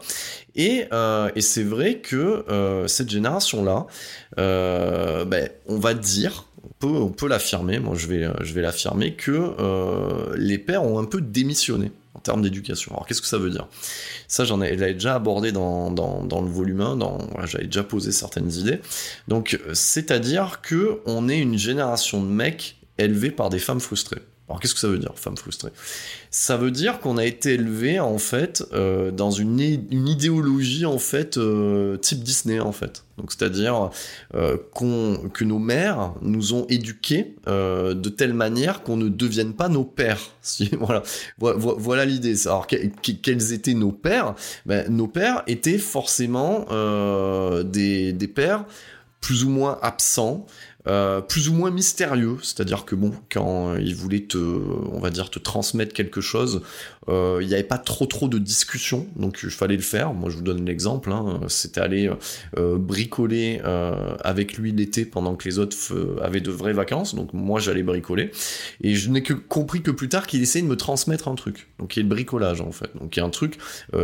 Et, 0.55 0.85
euh, 0.91 1.29
et 1.35 1.41
c'est 1.41 1.63
vrai 1.63 1.99
que 1.99 2.43
cette 2.87 3.09
génération-là, 3.09 3.87
euh, 4.39 5.25
ben, 5.25 5.49
on 5.67 5.77
va 5.77 5.93
dire, 5.93 6.45
on 6.63 6.69
peut, 6.79 6.97
on 6.97 7.09
peut 7.09 7.27
l'affirmer. 7.27 7.79
Moi, 7.79 7.95
je 7.95 8.07
vais, 8.07 8.27
je 8.41 8.53
vais 8.53 8.61
l'affirmer 8.61 9.13
que 9.13 10.35
les 10.37 10.57
pères 10.57 10.83
ont 10.83 10.99
un 10.99 11.05
peu 11.05 11.21
démissionné 11.21 11.91
en 12.19 12.21
termes 12.21 12.41
d'éducation. 12.41 12.91
Alors 12.91 13.07
qu'est-ce 13.07 13.21
que 13.21 13.27
ça 13.27 13.37
veut 13.37 13.49
dire? 13.49 13.67
Ça, 14.27 14.43
j'en 14.43 14.61
ai, 14.61 14.75
déjà 14.75 15.15
abordé 15.15 15.53
dans, 15.53 15.89
dans, 15.89 16.41
le 16.41 16.49
volume 16.49 16.81
1, 16.81 16.97
dans, 16.97 17.17
j'avais 17.45 17.63
déjà 17.63 17.83
posé 17.83 18.11
certaines 18.11 18.51
idées. 18.51 18.81
Donc, 19.29 19.57
c'est-à-dire 19.73 20.59
que 20.61 20.99
on 21.05 21.29
est 21.29 21.39
une 21.39 21.57
génération 21.57 22.21
de 22.21 22.27
mecs 22.27 22.75
élevés 22.97 23.31
par 23.31 23.49
des 23.49 23.59
femmes 23.59 23.79
frustrées. 23.79 24.21
Alors 24.49 24.59
qu'est-ce 24.59 24.73
que 24.73 24.79
ça 24.79 24.87
veut 24.87 24.97
dire, 24.97 25.13
femme 25.15 25.37
frustrée? 25.37 25.69
Ça 26.31 26.57
veut 26.57 26.71
dire 26.71 26.99
qu'on 26.99 27.17
a 27.17 27.25
été 27.25 27.53
élevé 27.53 27.99
en 27.99 28.17
fait 28.17 28.63
euh, 28.73 29.11
dans 29.11 29.29
une, 29.29 29.59
une, 29.59 30.07
idéologie 30.07 30.87
en 30.87 30.97
fait 30.97 31.37
euh, 31.37 31.97
type 31.97 32.23
Disney 32.23 32.59
en 32.59 32.71
fait. 32.71 33.03
Donc 33.19 33.31
c'est-à-dire 33.31 33.91
euh, 34.33 34.57
que 34.73 35.43
nos 35.43 35.59
mères 35.59 36.13
nous 36.23 36.53
ont 36.53 36.65
éduqués 36.67 37.35
de 37.45 38.09
telle 38.09 38.33
manière 38.33 38.81
qu'on 38.81 38.97
ne 38.97 39.07
devienne 39.07 39.53
pas 39.53 39.69
nos 39.69 39.83
pères. 39.83 40.31
Voilà 41.37 42.05
l'idée. 42.05 42.47
Alors 42.47 42.65
quels 42.65 43.53
étaient 43.53 43.73
nos 43.75 43.91
pères? 43.91 44.33
Ben, 44.65 44.89
Nos 44.89 45.07
pères 45.07 45.43
étaient 45.45 45.77
forcément 45.77 46.65
des, 47.63 48.13
des 48.13 48.27
pères 48.27 48.65
plus 49.21 49.43
ou 49.43 49.49
moins 49.49 49.77
absents, 49.81 50.45
euh, 50.87 51.19
plus 51.19 51.49
ou 51.49 51.53
moins 51.53 51.71
mystérieux, 51.71 52.37
c'est-à-dire 52.41 52.85
que 52.85 52.95
bon, 52.95 53.11
quand 53.31 53.75
il 53.75 53.95
voulait 53.95 54.21
te, 54.21 54.37
on 54.37 54.99
va 54.99 55.09
dire, 55.09 55.29
te 55.29 55.39
transmettre 55.39 55.93
quelque 55.93 56.21
chose, 56.21 56.61
euh, 57.09 57.39
il 57.41 57.47
n'y 57.47 57.53
avait 57.53 57.63
pas 57.63 57.77
trop 57.77 58.05
trop 58.05 58.27
de 58.27 58.37
discussion, 58.37 59.07
donc 59.15 59.39
il 59.43 59.49
fallait 59.49 59.75
le 59.75 59.81
faire. 59.81 60.13
Moi, 60.13 60.29
je 60.29 60.37
vous 60.37 60.41
donne 60.41 60.65
l'exemple, 60.65 61.11
hein, 61.11 61.41
c'était 61.47 61.81
aller 61.81 62.09
euh, 62.57 62.77
bricoler 62.77 63.61
avec 64.21 64.57
lui 64.57 64.71
l'été 64.71 65.05
pendant 65.05 65.35
que 65.35 65.47
les 65.47 65.59
autres 65.59 65.77
avaient 66.21 66.41
de 66.41 66.51
vraies 66.51 66.73
vacances, 66.73 67.15
donc 67.15 67.33
moi 67.33 67.59
j'allais 67.59 67.83
bricoler, 67.83 68.31
et 68.81 68.95
je 68.95 69.09
n'ai 69.09 69.23
que 69.23 69.33
compris 69.33 69.81
que 69.81 69.91
plus 69.91 70.09
tard 70.09 70.27
qu'il 70.27 70.41
essayait 70.41 70.63
de 70.63 70.69
me 70.69 70.77
transmettre 70.77 71.27
un 71.27 71.35
truc, 71.35 71.67
donc 71.79 71.95
il 71.95 71.99
y 71.99 72.01
a 72.01 72.03
le 72.03 72.09
bricolage 72.09 72.61
en 72.61 72.71
fait, 72.71 72.89
donc 72.99 73.15
il 73.15 73.19
y 73.19 73.23
a 73.23 73.25
un 73.25 73.29
truc 73.29 73.57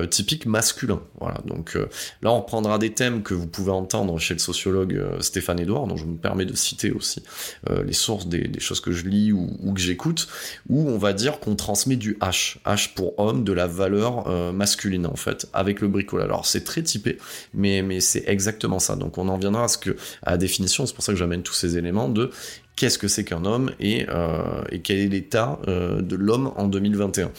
typique 0.10 0.46
masculin, 0.46 1.02
voilà. 1.20 1.42
Donc 1.46 1.78
là, 2.22 2.32
on 2.32 2.42
prendra 2.42 2.78
des 2.78 2.92
thèmes 2.92 3.24
que 3.24 3.34
vous 3.34 3.48
pouvez 3.48 3.72
entendre 3.72 4.18
chez 4.20 4.34
le 4.34 4.40
sociologue 4.40 5.02
Stéphane 5.22 5.60
Edouard, 5.60 5.88
dont 5.88 5.98
je 5.98 6.06
me 6.06 6.18
permets 6.18 6.46
de 6.46 6.56
citer 6.56 6.92
aussi 6.92 7.24
euh, 7.70 7.84
les 7.84 7.94
sources 7.94 8.28
des, 8.28 8.60
choses 8.60 8.80
que 8.80 8.92
je 8.92 9.06
lis 9.06 9.32
ou, 9.32 9.74
que 9.74 9.80
j'écoute, 9.80 10.28
où 10.70 10.90
on 10.90 10.98
va 10.98 11.14
dire 11.14 11.40
qu'on 11.40 11.56
transmet 11.56 11.96
du 11.96 12.14
H, 12.16 12.58
H 12.66 12.94
pour 12.96 13.20
homme, 13.20 13.44
de 13.44 13.54
la 13.54 13.68
valeur 13.68 14.28
euh, 14.28 14.52
masculine 14.52 15.06
en 15.06 15.16
fait, 15.16 15.48
avec 15.54 15.82
le 15.82 15.88
bricolage. 15.88 16.26
Alors 16.26 16.46
c'est 16.46 16.64
très 16.64 16.82
typé, 16.82 17.18
mais, 17.54 17.82
mais 17.82 18.00
c'est 18.00 18.24
exactement 18.28 18.80
ça. 18.80 18.96
Donc 18.96 19.18
on 19.18 19.28
en 19.28 19.38
viendra 19.38 19.66
à 19.66 19.68
ce 19.68 19.78
que 19.78 19.96
à 20.24 20.32
la 20.32 20.38
définition, 20.38 20.86
c'est 20.86 20.96
pour 20.96 21.04
ça 21.04 21.12
que 21.12 21.20
j'amène 21.20 21.44
tous 21.44 21.54
ces 21.54 21.78
éléments 21.78 22.10
de 22.10 22.32
qu'est-ce 22.76 22.98
que 22.98 23.08
c'est 23.08 23.24
qu'un 23.24 23.46
homme 23.46 23.72
et, 23.80 24.06
euh, 24.10 24.64
et, 24.72 24.80
quel 24.80 25.00
est 25.00 25.08
l'état 25.08 25.60
de 25.68 26.16
l'homme 26.16 26.52
en 26.56 26.68
2021. 26.68 27.32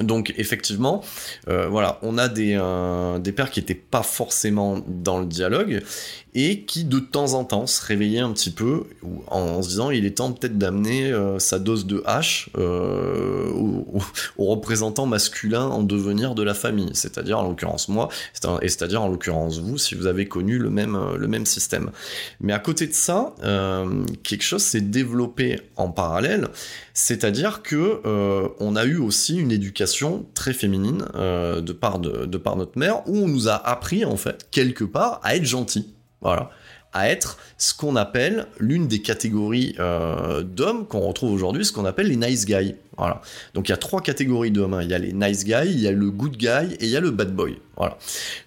Donc 0.00 0.34
effectivement, 0.36 1.02
euh, 1.48 1.68
voilà, 1.68 1.98
on 2.02 2.18
a 2.18 2.28
des, 2.28 2.56
euh, 2.58 3.18
des 3.18 3.32
pères 3.32 3.50
qui 3.50 3.60
n'étaient 3.60 3.74
pas 3.74 4.02
forcément 4.02 4.82
dans 4.86 5.18
le 5.18 5.26
dialogue 5.26 5.82
et 6.36 6.60
qui 6.60 6.84
de 6.84 7.00
temps 7.00 7.34
en 7.34 7.44
temps 7.44 7.66
se 7.66 7.84
réveillaient 7.84 8.20
un 8.20 8.32
petit 8.32 8.50
peu 8.50 8.84
en, 9.26 9.62
se 9.62 9.68
disant 9.68 9.90
il 9.90 10.06
est 10.06 10.18
temps 10.18 10.30
peut-être 10.32 10.58
d'amener 10.58 11.10
euh, 11.10 11.38
sa 11.38 11.58
dose 11.58 11.86
de 11.86 12.02
hache 12.06 12.50
aux, 12.54 13.82
représentants 14.38 15.06
masculins 15.06 15.66
en 15.66 15.82
devenir 15.82 16.34
de 16.34 16.42
la 16.42 16.54
famille, 16.54 16.90
c'est-à-dire 16.92 17.38
en 17.38 17.48
l'occurrence 17.48 17.88
moi, 17.88 18.08
et 18.62 18.68
c'est-à-dire 18.68 19.02
en 19.02 19.08
l'occurrence 19.08 19.58
vous 19.58 19.78
si 19.78 19.94
vous 19.94 20.06
avez 20.06 20.28
connu 20.28 20.58
le 20.58 20.70
même, 20.70 20.98
le 21.16 21.26
même 21.26 21.46
système. 21.46 21.90
Mais 22.40 22.52
à 22.52 22.58
côté 22.58 22.86
de 22.86 22.92
ça, 22.92 23.34
quelque 24.22 24.44
chose 24.44 24.62
s'est 24.62 24.80
développé 24.80 25.60
en 25.76 25.90
parallèle, 25.90 26.48
c'est-à-dire 26.94 27.62
que 27.62 28.00
on 28.60 28.76
a 28.76 28.84
eu 28.84 28.98
aussi 28.98 29.36
une 29.36 29.50
éducation 29.50 30.26
très 30.34 30.52
féminine 30.52 31.04
euh, 31.14 31.60
de, 31.60 31.72
part 31.72 31.98
de, 31.98 32.36
par 32.36 32.56
notre 32.56 32.78
mère, 32.78 33.02
où 33.08 33.16
on 33.16 33.28
nous 33.28 33.48
a 33.48 33.54
appris, 33.54 34.04
en 34.04 34.16
fait, 34.16 34.48
quelque 34.50 34.84
part, 34.84 35.20
à 35.22 35.36
être 35.36 35.44
gentil. 35.44 35.94
À 36.92 37.10
être 37.10 37.36
ce 37.58 37.74
qu'on 37.74 37.94
appelle 37.94 38.46
l'une 38.58 38.88
des 38.88 39.02
catégories 39.02 39.74
euh, 39.78 40.42
d'hommes 40.42 40.86
qu'on 40.86 41.00
retrouve 41.00 41.30
aujourd'hui, 41.30 41.64
ce 41.64 41.72
qu'on 41.72 41.84
appelle 41.84 42.06
les 42.06 42.16
nice 42.16 42.46
guys. 42.46 42.74
Voilà. 42.96 43.20
Donc 43.52 43.68
il 43.68 43.72
y 43.72 43.74
a 43.74 43.76
trois 43.76 44.00
catégories 44.00 44.50
d'hommes. 44.50 44.72
Hein. 44.72 44.82
Il 44.82 44.90
y 44.90 44.94
a 44.94 44.98
les 44.98 45.12
nice 45.12 45.44
guys, 45.44 45.66
il 45.66 45.80
y 45.80 45.88
a 45.88 45.92
le 45.92 46.10
good 46.10 46.38
guy 46.38 46.74
et 46.80 46.84
il 46.84 46.88
y 46.88 46.96
a 46.96 47.00
le 47.00 47.10
bad 47.10 47.34
boy. 47.34 47.58
Voilà. 47.76 47.98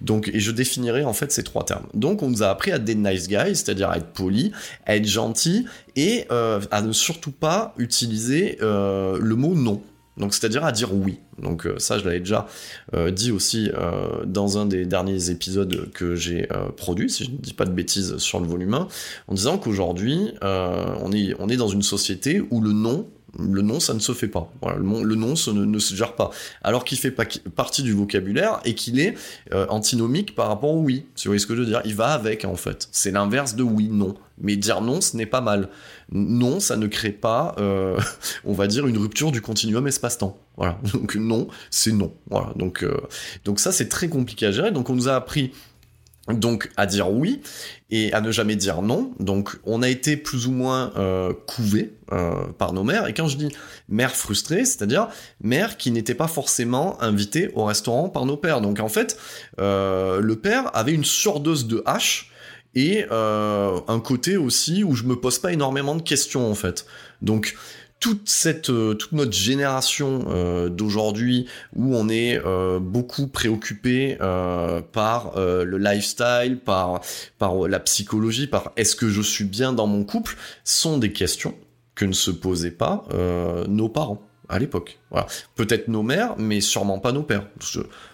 Donc 0.02 0.32
et 0.34 0.40
je 0.40 0.52
définirai 0.52 1.04
en 1.04 1.14
fait 1.14 1.32
ces 1.32 1.44
trois 1.44 1.64
termes. 1.64 1.86
Donc 1.94 2.24
on 2.24 2.30
nous 2.30 2.42
a 2.42 2.48
appris 2.48 2.72
à 2.72 2.78
être 2.78 2.84
des 2.84 2.96
nice 2.96 3.28
guys, 3.28 3.56
c'est-à-dire 3.56 3.90
à 3.90 3.98
être 3.98 4.14
poli, 4.14 4.52
à 4.88 4.96
être 4.96 5.06
gentil 5.06 5.68
et 5.96 6.26
euh, 6.32 6.60
à 6.72 6.82
ne 6.82 6.92
surtout 6.92 7.32
pas 7.32 7.76
utiliser 7.78 8.58
le 8.62 9.34
mot 9.36 9.54
non. 9.54 9.84
Donc 10.20 10.34
c'est-à-dire 10.34 10.66
à 10.66 10.72
dire 10.72 10.94
oui. 10.94 11.20
Donc 11.42 11.66
euh, 11.66 11.80
ça 11.80 11.98
je 11.98 12.06
l'avais 12.06 12.20
déjà 12.20 12.46
euh, 12.94 13.10
dit 13.10 13.32
aussi 13.32 13.72
euh, 13.74 14.26
dans 14.26 14.58
un 14.58 14.66
des 14.66 14.86
derniers 14.86 15.30
épisodes 15.30 15.90
que 15.94 16.16
j'ai 16.16 16.48
produit, 16.78 17.10
si 17.10 17.24
je 17.24 17.32
ne 17.32 17.38
dis 17.38 17.54
pas 17.54 17.66
de 17.66 17.72
bêtises 17.72 18.18
sur 18.18 18.40
le 18.40 18.48
volume 18.48 18.74
1, 18.74 18.88
en 19.28 19.34
disant 19.34 19.58
qu'aujourd'hui 19.58 20.34
on, 20.42 21.12
est, 21.12 21.58
dans 21.58 21.68
une 21.68 21.82
société 21.82 22.42
où 22.52 22.62
le 22.62 22.74
non 22.74 23.08
le 23.38 23.62
nom, 23.62 23.80
ça 23.80 23.94
ne 23.94 24.00
se 24.00 24.12
fait 24.14 24.28
pas. 24.28 24.52
le, 24.76 25.16
nom, 25.16 25.36
ne, 25.54 25.80
se 25.80 25.96
gère 25.96 26.16
pas. 26.16 26.32
Alors 26.64 26.84
qu'il 26.84 26.98
fait 26.98 27.12
partie 27.12 27.84
du 27.84 27.94
vocabulaire 27.94 28.60
et 28.66 28.74
qu'il 28.74 29.00
est 29.00 29.14
antinomique 29.52 30.34
par 30.34 30.48
rapport 30.48 30.72
au 30.72 30.82
oui. 30.82 31.06
Si 31.14 31.26
vous 31.26 31.30
voyez 31.30 31.40
ce 31.40 31.46
que 31.46 31.56
je 31.56 31.62
veux 31.62 31.68
dire? 31.68 31.84
Il 31.86 31.94
va 31.94 32.08
avec, 32.08 32.44
en 32.44 32.56
fait. 32.56 32.90
C'est 32.92 33.12
l'inverse 33.12 33.56
de 33.56 33.62
oui, 33.62 33.88
non. 33.92 34.16
Mais 34.42 34.56
dire 34.56 34.82
non, 34.82 35.00
ce 35.00 35.16
n'est 35.16 35.28
pas 35.28 35.42
mal. 35.42 35.70
Non, 36.12 36.60
ça 36.60 36.76
ne 36.76 36.88
crée 36.88 37.12
pas, 37.12 37.56
euh, 37.60 38.00
on 38.46 38.54
va 38.54 38.68
dire, 38.68 38.88
une 38.88 38.98
rupture 38.98 39.32
du 39.32 39.42
continuum 39.42 39.88
espace-temps. 39.88 40.38
Voilà. 40.58 40.78
Donc 40.94 41.16
non, 41.16 41.48
c'est 41.70 41.92
non. 41.92 42.14
Voilà. 42.30 42.54
Donc, 42.56 42.84
euh, 42.84 42.98
donc 43.46 43.60
ça, 43.60 43.72
c'est 43.72 43.90
très 43.90 44.10
compliqué 44.10 44.46
à 44.48 44.52
gérer. 44.52 44.72
Donc 44.72 44.90
on 44.90 44.96
nous 44.96 45.08
a 45.08 45.16
appris 45.16 45.52
donc 46.28 46.70
à 46.78 46.86
dire 46.86 47.12
oui 47.12 47.42
et 47.90 48.14
à 48.14 48.22
ne 48.22 48.32
jamais 48.32 48.56
dire 48.56 48.82
non. 48.82 49.12
Donc 49.20 49.58
on 49.66 49.82
a 49.82 49.90
été 49.90 50.16
plus 50.18 50.48
ou 50.48 50.52
moins 50.52 50.92
euh, 50.96 51.34
couvé 51.48 51.94
euh, 52.12 52.46
par 52.58 52.74
nos 52.74 52.84
mères. 52.84 53.08
Et 53.08 53.14
quand 53.14 53.28
je 53.28 53.38
dis 53.38 53.50
mère 53.88 54.16
frustrée, 54.16 54.66
c'est-à-dire 54.66 55.08
mère 55.42 55.78
qui 55.78 55.92
n'était 55.92 56.16
pas 56.16 56.28
forcément 56.28 57.02
invitée 57.02 57.52
au 57.56 57.66
restaurant 57.66 58.10
par 58.10 58.26
nos 58.26 58.38
pères. 58.38 58.62
Donc 58.62 58.80
en 58.80 58.90
fait, 58.90 59.18
le 59.58 60.34
père 60.34 60.76
avait 60.76 60.94
une 60.94 61.06
surdose 61.06 61.68
de 61.68 61.82
hache 61.86 62.32
et 62.76 63.06
euh, 63.12 63.80
un 63.88 64.00
côté 64.00 64.38
aussi 64.38 64.84
où 64.84 64.96
je 64.96 65.04
me 65.04 65.16
pose 65.16 65.40
pas 65.40 65.52
énormément 65.52 65.96
de 65.96 66.02
questions 66.02 66.50
en 66.50 66.56
fait. 66.56 66.86
Donc 67.22 67.56
toute 68.00 68.30
cette 68.30 68.70
euh, 68.70 68.94
toute 68.94 69.12
notre 69.12 69.34
génération 69.34 70.26
euh, 70.30 70.70
d'aujourd'hui 70.70 71.48
où 71.76 71.96
on 71.96 72.08
est 72.10 72.40
beaucoup 72.80 73.28
préoccupé 73.28 74.18
par 74.92 75.34
le 75.36 75.78
lifestyle, 75.78 76.60
par 76.64 77.02
par 77.38 77.68
la 77.68 77.80
psychologie, 77.80 78.48
par 78.48 78.72
est-ce 78.78 78.96
que 78.96 79.10
je 79.10 79.22
suis 79.22 79.46
bien 79.46 79.74
dans 79.74 79.88
mon 79.88 80.04
couple, 80.04 80.38
sont 80.64 80.98
des 80.98 81.12
questions 81.12 81.56
que 81.96 82.06
ne 82.06 82.14
se 82.14 82.32
posaient 82.32 82.72
pas 82.72 83.06
nos 83.68 83.90
parents 83.90 84.22
à 84.50 84.58
l'époque. 84.58 84.98
Voilà. 85.12 85.28
Peut-être 85.56 85.88
nos 85.88 86.04
mères, 86.04 86.36
mais 86.38 86.60
sûrement 86.60 87.00
pas 87.00 87.12
nos 87.12 87.24
pères. 87.24 87.48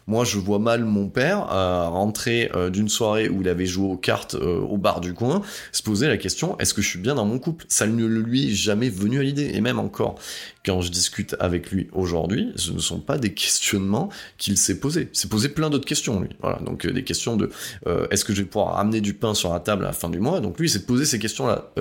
Moi, 0.08 0.24
je 0.24 0.38
vois 0.38 0.60
mal 0.60 0.86
mon 0.86 1.10
père 1.10 1.52
euh, 1.52 1.88
rentrer 1.88 2.52
euh, 2.54 2.70
d'une 2.70 2.90
soirée 2.90 3.28
où 3.28 3.42
il 3.42 3.50
avait 3.50 3.66
joué 3.66 3.90
aux 3.90 3.98
cartes 3.98 4.36
euh, 4.36 4.60
au 4.60 4.78
bar 4.78 5.02
du 5.02 5.16
coin, 5.16 5.42
se 5.72 5.82
poser 5.82 6.08
la 6.08 6.18
question 6.18 6.58
est-ce 6.60 6.76
que 6.76 6.82
je 6.84 6.90
suis 6.90 7.00
bien 7.00 7.16
dans 7.16 7.26
mon 7.26 7.40
couple? 7.40 7.66
Ça 7.70 7.88
ne 7.88 8.06
lui 8.06 8.52
est 8.52 8.54
jamais 8.54 8.90
venu 8.90 9.20
à 9.20 9.24
l'idée. 9.24 9.52
Et 9.56 9.62
même 9.62 9.80
encore, 9.80 10.20
quand 10.64 10.82
je 10.82 10.92
discute 10.92 11.36
avec 11.40 11.72
lui 11.72 11.88
aujourd'hui, 11.92 12.52
ce 12.56 12.72
ne 12.72 12.80
sont 12.80 13.00
pas 13.00 13.18
des 13.18 13.34
questionnements 13.34 14.10
qu'il 14.38 14.58
s'est 14.58 14.80
posé. 14.80 15.10
Il 15.12 15.18
s'est 15.18 15.28
posé 15.28 15.50
plein 15.50 15.72
d'autres 15.72 15.88
questions, 15.88 16.20
lui. 16.20 16.30
Voilà. 16.40 16.60
Donc 16.60 16.86
des 16.86 17.04
questions 17.04 17.36
de 17.36 17.50
est-ce 18.12 18.26
que 18.26 18.34
je 18.34 18.42
vais 18.42 18.48
pouvoir 18.48 18.78
amener 18.78 19.02
du 19.02 19.14
pain 19.14 19.34
sur 19.34 19.54
la 19.54 19.60
table 19.60 19.86
à 19.86 19.88
la 19.88 19.94
fin 19.94 20.10
du 20.10 20.20
mois? 20.20 20.40
Donc 20.40 20.60
lui, 20.60 20.68
il 20.68 20.72
s'est 20.72 20.86
posé 20.86 21.06
ces 21.06 21.20
questions-là. 21.20 21.72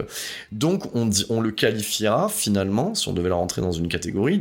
donc 0.52 0.94
on, 0.94 1.06
dit, 1.06 1.26
on 1.28 1.40
le 1.40 1.50
qualifiera 1.50 2.28
finalement, 2.28 2.94
si 2.94 3.08
on 3.08 3.12
devait 3.12 3.28
la 3.28 3.34
rentrer 3.34 3.60
dans 3.60 3.72
une 3.72 3.88
catégorie, 3.88 4.38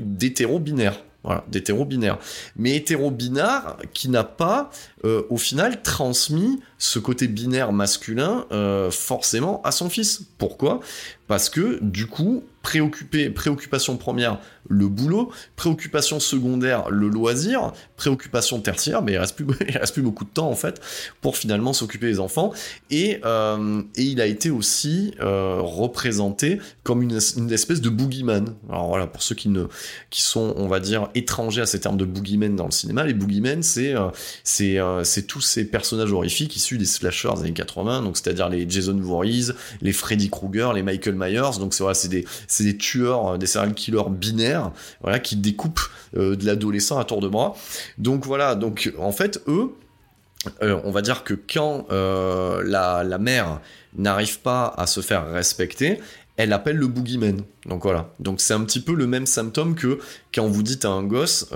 d'hétéro 1.23 1.85
binaire. 1.85 2.17
Voilà, 2.17 2.17
d'hétéro-binaire. 2.17 2.17
Mais 2.55 2.75
hétéro-binaire 2.75 3.77
qui 3.93 4.09
n'a 4.09 4.23
pas, 4.23 4.71
euh, 5.05 5.23
au 5.29 5.37
final, 5.37 5.81
transmis 5.81 6.59
ce 6.83 6.99
côté 6.99 7.29
binaire 7.29 7.71
masculin 7.71 8.45
euh, 8.51 8.91
forcément 8.91 9.61
à 9.63 9.71
son 9.71 9.89
fils. 9.89 10.21
Pourquoi? 10.37 10.81
Parce 11.27 11.49
que, 11.49 11.79
du 11.81 12.07
coup, 12.07 12.43
préoccupé, 12.61 13.29
préoccupation 13.29 13.97
première, 13.97 14.39
le 14.69 14.87
boulot, 14.87 15.31
préoccupation 15.55 16.19
secondaire, 16.19 16.89
le 16.89 17.07
loisir, 17.07 17.73
préoccupation 17.97 18.59
tertiaire, 18.59 19.01
mais 19.01 19.13
il 19.13 19.17
reste 19.17 19.35
plus, 19.35 19.45
il 19.67 19.77
reste 19.77 19.93
plus 19.93 20.01
beaucoup 20.01 20.25
de 20.25 20.29
temps 20.29 20.49
en 20.49 20.55
fait 20.55 20.81
pour 21.21 21.37
finalement 21.37 21.73
s'occuper 21.73 22.07
des 22.07 22.19
enfants. 22.19 22.53
Et, 22.89 23.19
euh, 23.25 23.81
et 23.95 24.03
il 24.03 24.21
a 24.21 24.25
été 24.25 24.49
aussi 24.49 25.13
euh, 25.21 25.59
représenté 25.61 26.59
comme 26.83 27.01
une, 27.01 27.13
espèce 27.13 27.81
de 27.81 27.89
boogeyman. 27.89 28.53
Alors 28.69 28.87
voilà, 28.87 29.07
pour 29.07 29.23
ceux 29.23 29.35
qui 29.35 29.49
ne, 29.49 29.65
qui 30.09 30.21
sont, 30.21 30.53
on 30.57 30.67
va 30.67 30.79
dire, 30.79 31.09
étrangers 31.15 31.61
à 31.61 31.65
ces 31.65 31.79
termes 31.79 31.97
de 31.97 32.05
boogeyman 32.05 32.55
dans 32.55 32.65
le 32.65 32.71
cinéma, 32.71 33.05
les 33.05 33.13
boogeymen, 33.13 33.63
c'est 33.63 33.95
tous 35.27 35.41
ces 35.41 35.65
personnages 35.65 36.11
horrifiques 36.11 36.55
issus 36.55 36.72
des 36.77 36.85
slashers 36.85 37.33
des 37.35 37.41
années 37.41 37.53
80, 37.53 38.01
donc 38.01 38.17
c'est-à-dire 38.17 38.49
les 38.49 38.69
Jason 38.69 38.97
Voorhees, 38.97 39.53
les 39.81 39.93
Freddy 39.93 40.29
Krueger, 40.29 40.73
les 40.73 40.83
Michael 40.83 41.15
Myers. 41.15 41.59
Donc 41.59 41.73
c'est 41.73 41.83
voilà, 41.83 41.95
c'est 41.95 42.09
des 42.63 42.77
tueurs, 42.77 43.33
euh, 43.33 43.37
des 43.37 43.47
serial 43.47 43.73
killers 43.73 44.09
binaires, 44.09 44.71
voilà, 45.01 45.19
qui 45.19 45.35
découpent 45.35 45.89
euh, 46.15 46.35
de 46.35 46.45
l'adolescent 46.45 46.99
à 46.99 47.05
tour 47.05 47.21
de 47.21 47.27
bras. 47.27 47.55
Donc 47.97 48.25
voilà, 48.25 48.55
donc 48.55 48.91
en 48.99 49.11
fait, 49.11 49.41
eux, 49.47 49.73
euh, 50.61 50.79
on 50.83 50.91
va 50.91 51.01
dire 51.01 51.23
que 51.23 51.33
quand 51.33 51.87
la, 51.89 53.03
la 53.03 53.17
mère 53.17 53.61
n'arrive 53.95 54.39
pas 54.39 54.73
à 54.77 54.87
se 54.87 55.01
faire 55.01 55.29
respecter, 55.31 55.99
elle 56.37 56.53
appelle 56.53 56.77
le 56.77 56.87
boogeyman. 56.87 57.41
Donc 57.67 57.83
voilà. 57.83 58.11
Donc 58.19 58.41
c'est 58.41 58.53
un 58.53 58.61
petit 58.63 58.79
peu 58.79 58.93
le 58.93 59.07
même 59.07 59.25
symptôme 59.25 59.75
que 59.75 59.99
quand 60.33 60.47
vous 60.47 60.63
dites 60.63 60.85
à 60.85 60.89
un 60.89 61.03
gosse 61.03 61.47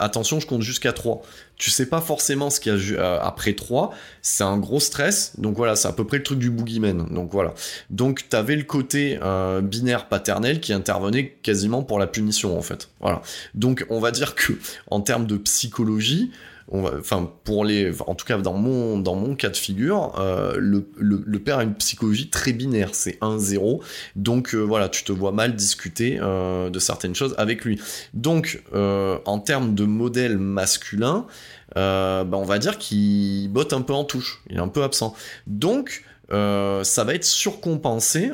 attention, 0.00 0.40
je 0.40 0.46
compte 0.46 0.62
jusqu'à 0.62 0.92
3 0.92 1.22
tu 1.56 1.70
sais 1.70 1.86
pas 1.86 2.00
forcément 2.00 2.50
ce 2.50 2.60
qu'il 2.60 2.72
y 2.72 2.96
a 2.96 3.00
euh, 3.00 3.18
après 3.20 3.54
3, 3.54 3.92
c'est 4.22 4.44
un 4.44 4.58
gros 4.58 4.80
stress, 4.80 5.32
donc 5.38 5.56
voilà, 5.56 5.74
c'est 5.74 5.88
à 5.88 5.92
peu 5.92 6.04
près 6.04 6.18
le 6.18 6.22
truc 6.22 6.38
du 6.38 6.50
boogeyman, 6.50 7.06
donc 7.10 7.30
voilà. 7.32 7.54
Donc 7.88 8.28
t'avais 8.28 8.56
le 8.56 8.64
côté 8.64 9.18
euh, 9.22 9.60
binaire 9.62 10.08
paternel 10.08 10.60
qui 10.60 10.72
intervenait 10.72 11.30
quasiment 11.42 11.82
pour 11.82 11.98
la 11.98 12.06
punition 12.06 12.58
en 12.58 12.62
fait, 12.62 12.90
voilà. 13.00 13.22
Donc 13.54 13.86
on 13.88 14.00
va 14.00 14.10
dire 14.10 14.34
que 14.34 14.52
en 14.90 15.00
termes 15.00 15.26
de 15.26 15.36
psychologie, 15.38 16.30
enfin 16.72 17.30
pour 17.44 17.64
les, 17.64 17.92
en 18.06 18.14
tout 18.14 18.26
cas 18.26 18.38
dans 18.38 18.54
mon 18.54 18.98
dans 18.98 19.14
mon 19.14 19.34
cas 19.34 19.50
de 19.50 19.56
figure, 19.56 20.14
euh, 20.18 20.56
le, 20.58 20.88
le, 20.98 21.38
père 21.38 21.58
a 21.58 21.62
une 21.62 21.74
psychologie 21.74 22.28
très 22.28 22.52
binaire, 22.52 22.90
c'est 22.92 23.20
1-0, 23.20 23.80
donc 24.16 24.54
euh, 24.54 24.58
voilà, 24.58 24.88
tu 24.88 25.04
te 25.04 25.12
vois 25.12 25.32
mal 25.32 25.54
discuter 25.54 26.18
euh, 26.20 26.68
de 26.70 26.78
certaines 26.78 27.14
choses 27.14 27.34
avec 27.38 27.64
lui. 27.64 27.80
Donc 28.14 28.62
en 28.72 29.38
termes 29.38 29.74
de 29.74 29.84
modèle 29.84 30.38
masculin, 30.38 31.26
bah, 31.74 32.26
on 32.32 32.44
va 32.44 32.58
dire 32.58 32.78
qu'il 32.78 33.48
botte 33.48 33.72
un 33.72 33.82
peu 33.82 33.92
en 33.92 34.04
touche, 34.04 34.42
il 34.50 34.56
est 34.56 34.60
un 34.60 34.68
peu 34.68 34.82
absent. 34.82 35.14
Donc 35.46 36.04
ça 36.28 37.04
va 37.04 37.14
être 37.14 37.24
surcompensé 37.24 38.32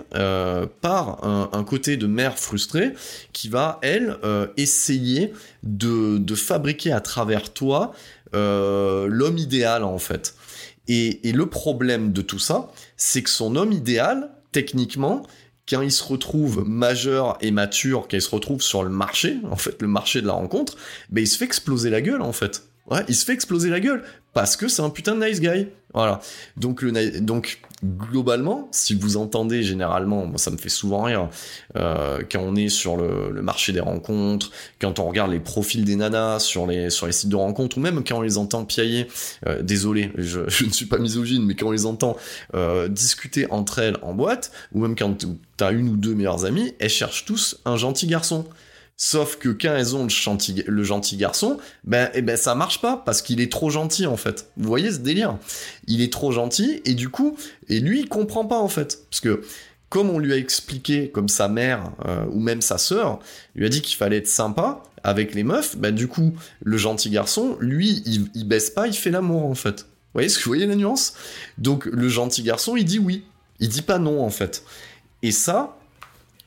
par 0.81 1.25
un, 1.25 1.65
côté 1.65 1.99
de 1.99 2.07
mère 2.07 2.39
frustrée 2.39 2.95
qui 3.33 3.49
va, 3.49 3.79
elle, 3.83 4.17
essayer 4.57 5.33
de, 5.63 6.17
de, 6.19 6.35
fabriquer 6.35 6.93
à 6.93 7.01
travers 7.01 7.53
toi 7.53 7.93
euh, 8.35 9.07
l'homme 9.07 9.39
idéal, 9.39 9.85
en 9.85 9.99
fait. 9.99 10.35
Et, 10.89 11.29
et, 11.29 11.33
le 11.33 11.47
problème 11.47 12.13
de 12.13 12.23
tout 12.23 12.39
ça, 12.39 12.71
c'est 12.97 13.23
que 13.23 13.31
son 13.31 13.57
homme 13.57 13.73
idéal, 13.73 14.31
techniquement, 14.51 15.25
quand 15.69 15.81
il 15.81 15.93
se 15.93 16.03
retrouve 16.03 16.65
majeur 16.67 17.39
et 17.41 17.51
mature, 17.51 18.03
quand 18.03 18.17
il 18.17 18.23
se 18.23 18.31
retrouve 18.31 18.63
sur 18.63 18.83
le 18.83 18.91
marché, 18.91 19.39
en 19.51 19.57
fait, 19.57 19.81
le 19.81 19.89
marché 19.89 20.21
de 20.21 20.27
la 20.27 20.33
rencontre, 20.33 20.77
ben, 21.11 21.23
il 21.23 21.29
se 21.29 21.37
fait 21.37 21.45
exploser 21.45 21.91
la 21.91 22.01
gueule, 22.01 22.23
en 22.23 22.33
fait. 22.33 22.65
Ouais, 22.91 23.05
il 23.09 23.15
se 23.15 23.25
fait 23.25 23.33
exploser 23.33 23.71
la 23.71 23.79
gueule 23.79 24.03
parce 24.33 24.57
que 24.57 24.69
c'est 24.69 24.83
un 24.83 24.91
putain 24.91 25.15
de 25.15 25.25
nice 25.25 25.41
guy. 25.41 25.69
Voilà. 25.95 26.21
Donc, 26.57 26.81
le, 26.81 27.21
donc 27.21 27.61
globalement, 27.85 28.69
si 28.71 28.95
vous 28.95 29.17
entendez 29.19 29.63
généralement, 29.63 30.25
moi 30.25 30.39
ça 30.39 30.51
me 30.51 30.57
fait 30.57 30.71
souvent 30.71 31.03
rire, 31.03 31.29
euh, 31.77 32.23
quand 32.31 32.41
on 32.41 32.55
est 32.55 32.69
sur 32.69 32.97
le, 32.97 33.43
marché 33.43 33.73
des 33.73 33.81
rencontres, 33.81 34.53
quand 34.81 35.01
on 35.01 35.09
regarde 35.09 35.33
les 35.33 35.41
profils 35.41 35.85
des 35.85 35.97
nanas 35.97 36.39
sur 36.39 36.67
les, 36.67 36.89
sur 36.89 37.07
les 37.07 37.13
sites 37.13 37.29
de 37.29 37.37
rencontres, 37.37 37.77
ou 37.77 37.81
même 37.81 38.05
quand 38.05 38.19
on 38.19 38.23
les 38.23 38.39
entend 38.39 38.65
piailler, 38.65 39.09
euh, 39.47 39.61
désolé, 39.63 40.13
je, 40.17 40.41
je, 40.49 40.65
ne 40.65 40.71
suis 40.71 40.87
pas 40.87 40.99
misogyne, 40.99 41.45
mais 41.45 41.55
quand 41.55 41.67
on 41.67 41.73
les 41.73 41.85
entend 41.85 42.17
euh, 42.55 42.89
discuter 42.89 43.51
entre 43.51 43.81
elles 43.81 43.99
en 44.01 44.15
boîte, 44.15 44.53
ou 44.73 44.81
même 44.81 44.97
quand 44.97 45.27
t'as 45.57 45.73
une 45.73 45.89
ou 45.89 45.97
deux 45.97 46.15
meilleures 46.15 46.47
amies, 46.47 46.75
elles 46.79 46.89
cherchent 46.89 47.27
tous 47.27 47.61
un 47.65 47.77
gentil 47.77 48.07
garçon. 48.07 48.47
Sauf 49.05 49.37
que 49.37 49.49
ont 49.97 50.05
le, 50.05 50.09
gentil, 50.09 50.63
le 50.65 50.85
gentil 50.85 51.17
garçon, 51.17 51.59
ben, 51.83 52.09
eh 52.15 52.23
ben 52.23 52.37
ça 52.37 52.55
marche 52.55 52.81
pas 52.81 52.97
parce 52.97 53.21
qu'il 53.21 53.41
est 53.41 53.51
trop 53.51 53.69
gentil 53.69 54.07
en 54.07 54.17
fait. 54.17 54.53
Vous 54.57 54.69
voyez 54.69 54.93
ce 54.93 54.99
délire? 54.99 55.39
Il 55.89 56.03
est 56.03 56.13
trop 56.13 56.31
gentil 56.31 56.81
et 56.85 56.95
du 56.95 57.09
coup, 57.09 57.37
et 57.69 57.81
lui 57.81 58.03
il 58.03 58.09
comprend 58.09 58.45
pas 58.45 58.61
en 58.61 58.69
fait, 58.69 59.01
parce 59.11 59.19
que 59.19 59.43
comme 59.89 60.09
on 60.09 60.21
lui 60.21 60.33
a 60.33 60.37
expliqué, 60.37 61.11
comme 61.11 61.29
sa 61.29 61.49
mère 61.49 61.91
euh, 62.07 62.27
ou 62.31 62.39
même 62.39 62.63
sa 62.63 62.79
sœur 62.79 63.19
lui 63.57 63.67
a 63.67 63.69
dit 63.69 63.83
qu'il 63.83 63.97
fallait 63.97 64.19
être 64.19 64.29
sympa 64.29 64.85
avec 65.03 65.35
les 65.35 65.43
meufs, 65.43 65.77
ben 65.77 65.93
du 65.93 66.07
coup 66.07 66.35
le 66.63 66.77
gentil 66.77 67.11
garçon, 67.11 67.57
lui 67.59 68.05
il, 68.07 68.31
il 68.37 68.47
baisse 68.47 68.71
pas, 68.71 68.87
il 68.87 68.95
fait 68.95 69.11
l'amour 69.11 69.47
en 69.47 69.57
fait. 69.57 69.81
Vous 69.81 70.15
voyez 70.15 70.29
ce 70.29 70.39
que 70.39 70.45
vous 70.45 70.51
voyez 70.51 70.67
la 70.67 70.77
nuance? 70.77 71.15
Donc 71.59 71.87
le 71.87 72.09
gentil 72.09 72.45
garçon 72.45 72.77
il 72.77 72.85
dit 72.85 73.01
oui, 73.01 73.25
il 73.59 73.69
dit 73.69 73.83
pas 73.83 73.99
non 73.99 74.25
en 74.25 74.31
fait. 74.31 74.63
Et 75.23 75.33
ça, 75.33 75.77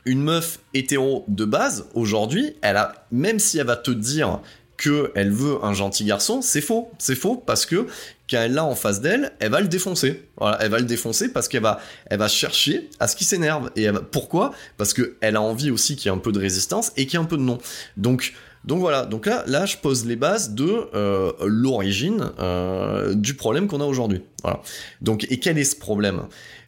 une 0.06 0.22
meuf 0.22 0.60
hétéro 0.74 1.26
de 1.28 1.46
base, 1.46 1.88
aujourd'hui, 1.94 2.56
elle 2.62 2.78
a, 2.78 3.08
même 3.12 3.40
si 3.40 3.58
elle 3.58 3.68
va 3.68 3.76
te 3.76 3.92
dire 3.92 4.40
que 4.78 5.12
elle 5.16 5.32
veut 5.32 5.64
un 5.64 5.74
gentil 5.74 6.06
garçon, 6.06 6.42
c'est 6.42 6.62
faux. 6.62 6.92
C'est 6.98 7.16
faux 7.16 7.36
parce 7.36 7.66
que 7.66 7.88
quand 8.30 8.38
elle 8.38 8.54
l'a 8.54 8.66
en 8.66 8.76
face 8.76 9.02
d'elle, 9.02 9.32
elle 9.40 9.52
va 9.52 9.62
le 9.62 9.68
défoncer. 9.68 10.24
Voilà, 10.38 10.58
elle 10.62 10.72
va 10.72 10.80
le 10.80 10.86
défoncer 10.86 11.30
parce 11.32 11.48
qu'elle 11.48 11.62
va, 11.62 11.80
chercher 12.28 12.90
à 13.00 13.08
ce 13.08 13.16
qui 13.16 13.24
s'énerve. 13.24 13.72
Et 13.76 13.88
pourquoi? 14.12 14.52
Parce 14.78 14.94
que 14.94 15.16
elle 15.22 15.36
a 15.36 15.42
envie 15.42 15.72
aussi 15.72 15.96
qu'il 15.96 16.12
y 16.12 16.14
ait 16.14 16.18
un 16.18 16.20
peu 16.20 16.32
de 16.32 16.40
résistance 16.40 16.92
et 16.98 17.06
qu'il 17.06 17.18
y 17.18 17.22
ait 17.22 17.26
un 17.26 17.28
peu 17.28 17.38
de 17.38 17.44
non. 17.44 17.58
Donc, 17.98 18.34
donc 18.66 18.80
voilà. 18.80 19.06
Donc 19.06 19.28
là, 19.28 19.44
là, 19.48 19.66
je 19.66 19.78
pose 19.78 20.06
les 20.06 20.16
bases 20.16 20.52
de 20.52 20.88
euh, 20.94 21.32
l'origine 21.46 22.32
euh, 22.40 23.14
du 23.14 23.36
problème 23.36 23.68
qu'on 23.68 23.82
a 23.82 23.86
aujourd'hui. 23.86 24.22
Donc, 25.02 25.26
et 25.30 25.40
quel 25.40 25.58
est 25.58 25.64
ce 25.64 25.76
problème? 25.76 26.24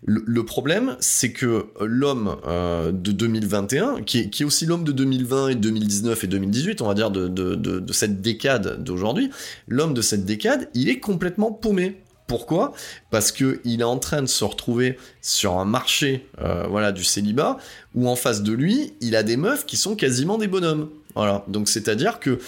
Le, 0.05 0.45
problème, 0.45 0.95
c'est 0.99 1.31
que 1.31 1.67
l'homme 1.81 2.37
euh, 2.45 2.91
de 2.91 3.11
2021, 3.11 4.03
qui 4.03 4.19
est, 4.19 4.43
aussi 4.43 4.65
l'homme 4.65 4.83
de 4.83 4.91
2020 4.91 5.49
et 5.49 5.55
2019 5.55 6.23
et 6.23 6.27
2018, 6.27 6.81
on 6.81 6.87
va 6.87 6.93
dire 6.93 7.11
de, 7.11 7.83
cette 7.91 8.21
décade 8.21 8.83
d'aujourd'hui, 8.83 9.29
l'homme 9.67 9.93
de 9.93 10.01
cette 10.01 10.25
décade, 10.25 10.69
il 10.73 10.89
est 10.89 10.99
complètement 10.99 11.51
paumé. 11.51 12.01
Pourquoi? 12.27 12.73
Parce 13.09 13.31
que 13.31 13.61
il 13.63 13.79
est 13.79 13.85
en 13.85 13.97
train 13.99 14.21
de 14.21 14.27
se 14.27 14.43
retrouver 14.43 14.97
sur 15.21 15.57
un 15.57 15.65
marché, 15.65 16.27
euh, 16.41 16.67
voilà, 16.67 16.91
du 16.91 17.05
célibat, 17.05 17.57
où 17.95 18.09
en 18.09 18.17
face 18.17 18.43
de 18.43 18.51
lui, 18.51 18.93
il 18.99 19.15
a 19.15 19.23
des 19.23 19.37
meufs 19.37 19.65
qui 19.65 19.77
sont 19.77 19.95
quasiment 19.95 20.37
des 20.37 20.47
bonhommes. 20.47 20.89
Voilà. 21.17 21.43
Donc 21.47 21.67
c'est-à-dire 21.67 22.19
que 22.19 22.39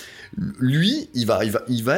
lui, 0.60 1.10
il 1.16 1.26
va, 1.26 1.44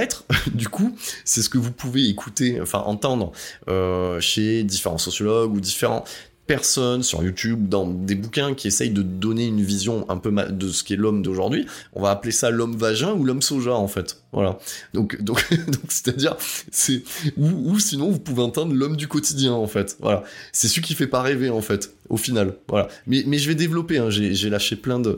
être, 0.02 0.24
du 0.54 0.70
coup, 0.70 0.96
c'est 1.26 1.42
ce 1.42 1.50
que 1.50 1.58
vous 1.58 1.74
pouvez 1.74 2.08
écouter, 2.08 2.62
enfin 2.62 2.80
entendre 2.80 3.34
euh, 3.68 4.22
chez 4.22 4.64
différents 4.64 4.98
sociologues 4.98 5.54
ou 5.54 5.60
différents 5.60 6.06
personnes 6.52 7.02
sur 7.02 7.24
YouTube, 7.24 7.70
dans 7.70 7.88
des 7.88 8.14
bouquins 8.14 8.54
qui 8.54 8.68
essayent 8.68 8.90
de 8.90 9.04
donner 9.04 9.46
une 9.46 9.62
vision 9.62 10.06
un 10.10 10.18
peu 10.18 10.34
de 10.50 10.68
ce 10.68 10.84
qu'est 10.84 10.98
l'homme 10.98 11.22
d'aujourd'hui, 11.22 11.66
on 11.94 12.02
va 12.02 12.10
appeler 12.10 12.34
ça 12.34 12.50
l'homme 12.50 12.76
vagin 12.76 13.14
ou 13.14 13.24
l'homme 13.24 13.42
soja 13.42 13.74
en 13.74 13.88
fait. 13.88 14.22
Voilà. 14.34 14.60
Donc, 14.94 15.22
donc, 15.22 15.50
donc 15.68 15.86
c'est-à-dire, 15.88 16.36
c'est 16.70 17.04
ou, 17.38 17.80
sinon 17.80 18.12
vous 18.12 18.20
pouvez 18.20 18.42
entendre 18.42 18.74
l'homme 18.74 18.98
du 18.98 19.08
quotidien 19.08 19.54
en 19.54 19.68
fait. 19.68 19.96
Voilà. 20.02 20.26
C'est 20.52 20.68
celui 20.68 20.82
qui 20.82 20.94
fait 20.94 21.08
pas 21.08 21.22
rêver 21.22 21.50
en 21.50 21.62
fait. 21.62 21.96
Au 22.10 22.18
final, 22.18 22.58
voilà. 22.68 22.90
Mais, 23.08 23.24
mais 23.26 23.38
je 23.38 23.48
vais 23.48 23.56
développer. 23.56 24.00
Hein. 24.00 24.10
J'ai 24.10 24.50
lâché 24.50 24.76
plein 24.76 25.00
de 25.00 25.18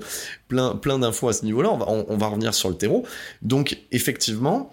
plein 0.49 0.75
plein 0.75 0.99
d'infos 0.99 1.29
à 1.29 1.33
ce 1.33 1.45
niveau-là. 1.45 1.71
On 1.71 1.77
va 1.77 1.87
on 1.89 2.15
va 2.15 2.27
revenir 2.27 2.53
sur 2.53 2.69
le 2.69 2.75
terreau. 2.75 3.07
Donc 3.41 3.79
effectivement, 3.91 4.71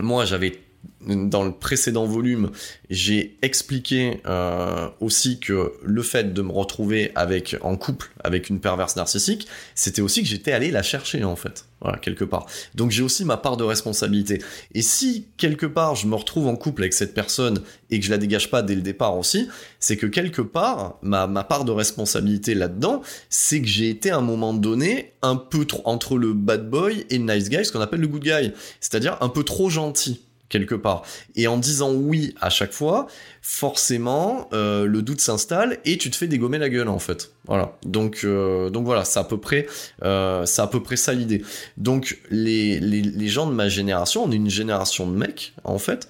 moi 0.00 0.24
j'avais 0.24 0.63
dans 1.06 1.44
le 1.44 1.52
précédent 1.52 2.06
volume, 2.06 2.50
j'ai 2.90 3.36
expliqué 3.42 4.20
euh, 4.26 4.88
aussi 5.00 5.38
que 5.38 5.72
le 5.82 6.02
fait 6.02 6.32
de 6.32 6.42
me 6.42 6.52
retrouver 6.52 7.12
avec 7.14 7.56
en 7.62 7.76
couple 7.76 8.10
avec 8.22 8.48
une 8.48 8.60
perverse 8.60 8.96
narcissique, 8.96 9.46
c'était 9.74 10.02
aussi 10.02 10.22
que 10.22 10.28
j'étais 10.28 10.52
allé 10.52 10.70
la 10.70 10.82
chercher 10.82 11.24
en 11.24 11.36
fait, 11.36 11.66
voilà 11.80 11.98
quelque 11.98 12.24
part. 12.24 12.46
Donc 12.74 12.90
j'ai 12.90 13.02
aussi 13.02 13.24
ma 13.24 13.36
part 13.36 13.56
de 13.56 13.64
responsabilité. 13.64 14.40
Et 14.74 14.82
si 14.82 15.26
quelque 15.36 15.66
part 15.66 15.94
je 15.94 16.06
me 16.06 16.14
retrouve 16.14 16.46
en 16.46 16.56
couple 16.56 16.82
avec 16.82 16.94
cette 16.94 17.14
personne 17.14 17.60
et 17.90 18.00
que 18.00 18.06
je 18.06 18.10
la 18.10 18.18
dégage 18.18 18.50
pas 18.50 18.62
dès 18.62 18.74
le 18.74 18.82
départ 18.82 19.18
aussi, 19.18 19.48
c'est 19.80 19.96
que 19.96 20.06
quelque 20.06 20.42
part 20.42 20.98
ma, 21.02 21.26
ma 21.26 21.44
part 21.44 21.64
de 21.64 21.72
responsabilité 21.72 22.54
là-dedans, 22.54 23.02
c'est 23.28 23.60
que 23.60 23.68
j'ai 23.68 23.90
été 23.90 24.10
à 24.10 24.18
un 24.18 24.22
moment 24.22 24.54
donné 24.54 25.12
un 25.22 25.36
peu 25.36 25.64
trop 25.64 25.82
entre 25.84 26.16
le 26.16 26.32
bad 26.32 26.70
boy 26.70 27.04
et 27.10 27.18
le 27.18 27.24
nice 27.24 27.50
guy, 27.50 27.64
ce 27.64 27.72
qu'on 27.72 27.80
appelle 27.80 28.00
le 28.00 28.08
good 28.08 28.22
guy, 28.22 28.52
c'est-à-dire 28.80 29.18
un 29.20 29.28
peu 29.28 29.42
trop 29.42 29.68
gentil 29.68 30.23
quelque 30.48 30.74
part. 30.74 31.02
Et 31.36 31.46
en 31.46 31.58
disant 31.58 31.92
oui 31.92 32.34
à 32.40 32.50
chaque 32.50 32.72
fois, 32.72 33.06
forcément, 33.42 34.48
euh, 34.52 34.86
le 34.86 35.02
doute 35.02 35.20
s'installe 35.20 35.78
et 35.84 35.98
tu 35.98 36.10
te 36.10 36.16
fais 36.16 36.26
dégommer 36.26 36.58
la 36.58 36.68
gueule 36.68 36.88
en 36.88 36.98
fait. 36.98 37.32
Voilà. 37.46 37.76
Donc, 37.84 38.20
euh, 38.24 38.70
donc 38.70 38.84
voilà, 38.84 39.04
c'est 39.04 39.18
à 39.18 39.24
peu 39.24 39.38
près, 39.38 39.66
euh, 40.02 40.46
à 40.56 40.66
peu 40.66 40.82
près 40.82 40.96
ça 40.96 41.12
l'idée. 41.12 41.42
Donc 41.76 42.18
les, 42.30 42.80
les, 42.80 43.28
gens 43.28 43.46
de 43.46 43.52
ma 43.52 43.68
génération, 43.68 44.24
on 44.24 44.30
est 44.30 44.36
une 44.36 44.50
génération 44.50 45.10
de 45.10 45.16
mecs 45.16 45.54
en 45.64 45.78
fait 45.78 46.08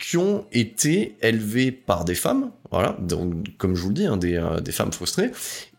qui 0.00 0.16
ont 0.16 0.44
été 0.52 1.16
élevés 1.22 1.72
par 1.72 2.04
des 2.04 2.14
femmes, 2.14 2.50
voilà, 2.70 2.96
donc 3.00 3.56
comme 3.56 3.74
je 3.74 3.82
vous 3.82 3.88
le 3.88 3.94
dis, 3.94 4.06
hein, 4.06 4.18
des, 4.18 4.72
femmes 4.72 4.92
frustrées, 4.92 5.30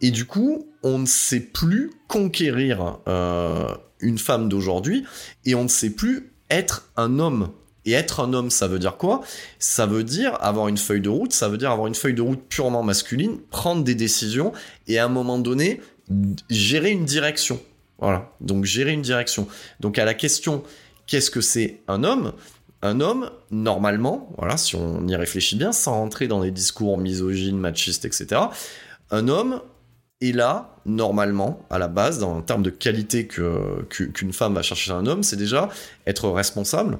et 0.01 0.09
du 0.09 0.25
coup, 0.25 0.67
on 0.81 0.97
ne 0.97 1.05
sait 1.05 1.39
plus 1.39 1.91
conquérir 2.07 2.97
une 3.99 4.17
femme 4.17 4.49
d'aujourd'hui, 4.49 5.05
et 5.45 5.53
on 5.53 5.63
ne 5.63 5.69
sait 5.69 5.91
plus 5.91 6.31
être 6.49 6.89
un 6.97 7.19
homme 7.19 7.51
et 7.87 7.93
être 7.93 8.19
un 8.19 8.33
homme, 8.33 8.51
ça 8.51 8.67
veut 8.67 8.77
dire 8.77 8.97
quoi? 8.97 9.21
Ça 9.57 9.87
veut 9.87 10.03
dire 10.03 10.37
avoir 10.41 10.67
une 10.67 10.77
feuille 10.77 11.01
de 11.01 11.09
route, 11.09 11.33
ça 11.33 11.49
veut 11.49 11.57
dire 11.57 11.71
avoir 11.71 11.87
une 11.87 11.95
feuille 11.95 12.13
de 12.13 12.21
route 12.21 12.43
purement 12.47 12.83
masculine, 12.83 13.39
prendre 13.49 13.83
des 13.83 13.95
décisions 13.95 14.51
et 14.87 14.99
à 14.99 15.05
un 15.05 15.09
moment 15.09 15.39
donné, 15.39 15.81
gérer 16.49 16.91
une 16.91 17.05
direction. 17.05 17.59
Voilà, 17.99 18.31
donc 18.41 18.65
gérer 18.65 18.91
une 18.91 19.01
direction. 19.01 19.47
Donc 19.79 19.97
à 19.97 20.05
la 20.05 20.13
question, 20.13 20.63
qu'est-ce 21.07 21.31
que 21.31 21.41
c'est 21.41 21.79
un 21.87 22.03
homme? 22.03 22.33
Un 22.83 23.01
homme, 23.01 23.31
normalement, 23.49 24.29
voilà, 24.37 24.55
si 24.55 24.75
on 24.75 25.07
y 25.07 25.15
réfléchit 25.15 25.55
bien, 25.55 25.71
sans 25.71 25.93
rentrer 25.93 26.27
dans 26.27 26.41
des 26.41 26.51
discours 26.51 26.99
misogynes, 26.99 27.57
machistes, 27.57 28.05
etc., 28.05 28.41
un 29.09 29.29
homme 29.29 29.61
est 30.21 30.31
là, 30.31 30.75
normalement, 30.85 31.65
à 31.69 31.79
la 31.79 31.87
base, 31.87 32.19
dans 32.19 32.37
un 32.37 32.41
terme 32.41 32.61
de 32.61 32.69
qualité 32.69 33.27
qu'une 33.27 34.33
femme 34.33 34.53
va 34.53 34.61
chercher 34.61 34.91
un 34.91 35.07
homme, 35.07 35.23
c'est 35.23 35.37
déjà 35.37 35.69
être 36.05 36.29
responsable, 36.29 36.99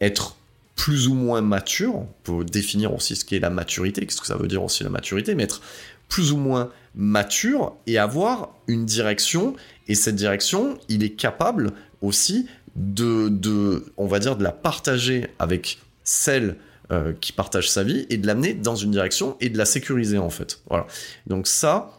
être 0.00 0.36
plus 0.76 1.08
ou 1.08 1.14
moins 1.14 1.40
mature, 1.40 2.06
peut 2.22 2.44
définir 2.44 2.94
aussi 2.94 3.16
ce 3.16 3.24
qu'est 3.24 3.40
la 3.40 3.50
maturité, 3.50 4.06
qu'est-ce 4.06 4.20
que 4.20 4.26
ça 4.26 4.36
veut 4.36 4.46
dire 4.46 4.62
aussi 4.62 4.84
la 4.84 4.90
maturité, 4.90 5.34
mais 5.34 5.42
être 5.42 5.60
plus 6.08 6.32
ou 6.32 6.36
moins 6.36 6.70
mature 6.94 7.76
et 7.86 7.98
avoir 7.98 8.54
une 8.68 8.86
direction, 8.86 9.54
et 9.88 9.94
cette 9.94 10.16
direction, 10.16 10.78
il 10.88 11.02
est 11.02 11.10
capable 11.10 11.72
aussi 12.00 12.46
de, 12.76 13.28
de 13.28 13.92
on 13.96 14.06
va 14.06 14.20
dire, 14.20 14.36
de 14.36 14.44
la 14.44 14.52
partager 14.52 15.28
avec 15.38 15.78
celle 16.04 16.56
euh, 16.90 17.12
qui 17.20 17.32
partage 17.32 17.70
sa 17.70 17.82
vie 17.82 18.06
et 18.08 18.16
de 18.16 18.26
l'amener 18.26 18.54
dans 18.54 18.76
une 18.76 18.92
direction 18.92 19.36
et 19.40 19.50
de 19.50 19.58
la 19.58 19.66
sécuriser 19.66 20.16
en 20.16 20.30
fait. 20.30 20.60
Voilà. 20.70 20.86
Donc 21.26 21.46
ça, 21.46 21.90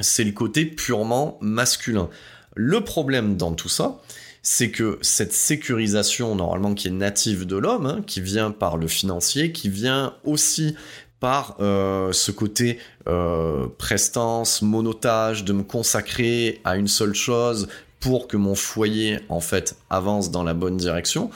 c'est 0.00 0.24
le 0.24 0.32
côté 0.32 0.64
purement 0.64 1.36
masculin. 1.40 2.08
Le 2.54 2.80
problème 2.80 3.36
dans 3.36 3.52
tout 3.52 3.68
ça, 3.68 4.00
c'est 4.44 4.70
que 4.70 4.98
cette 5.00 5.32
sécurisation 5.32 6.34
normalement 6.36 6.74
qui 6.74 6.88
est 6.88 6.92
native 6.92 7.46
de 7.46 7.56
l'homme, 7.56 7.86
hein, 7.86 8.02
qui 8.06 8.20
vient 8.20 8.50
par 8.50 8.76
le 8.76 8.86
financier, 8.86 9.52
qui 9.52 9.70
vient 9.70 10.14
aussi 10.22 10.76
par 11.18 11.56
euh, 11.60 12.12
ce 12.12 12.30
côté 12.30 12.78
euh, 13.08 13.66
prestance, 13.78 14.60
monotage, 14.60 15.44
de 15.44 15.54
me 15.54 15.62
consacrer 15.62 16.60
à 16.62 16.76
une 16.76 16.88
seule 16.88 17.14
chose 17.14 17.68
pour 18.00 18.28
que 18.28 18.36
mon 18.36 18.54
foyer 18.54 19.20
en 19.30 19.40
fait 19.40 19.76
avance 19.88 20.30
dans 20.30 20.42
la 20.42 20.52
bonne 20.52 20.76
direction. 20.76 21.30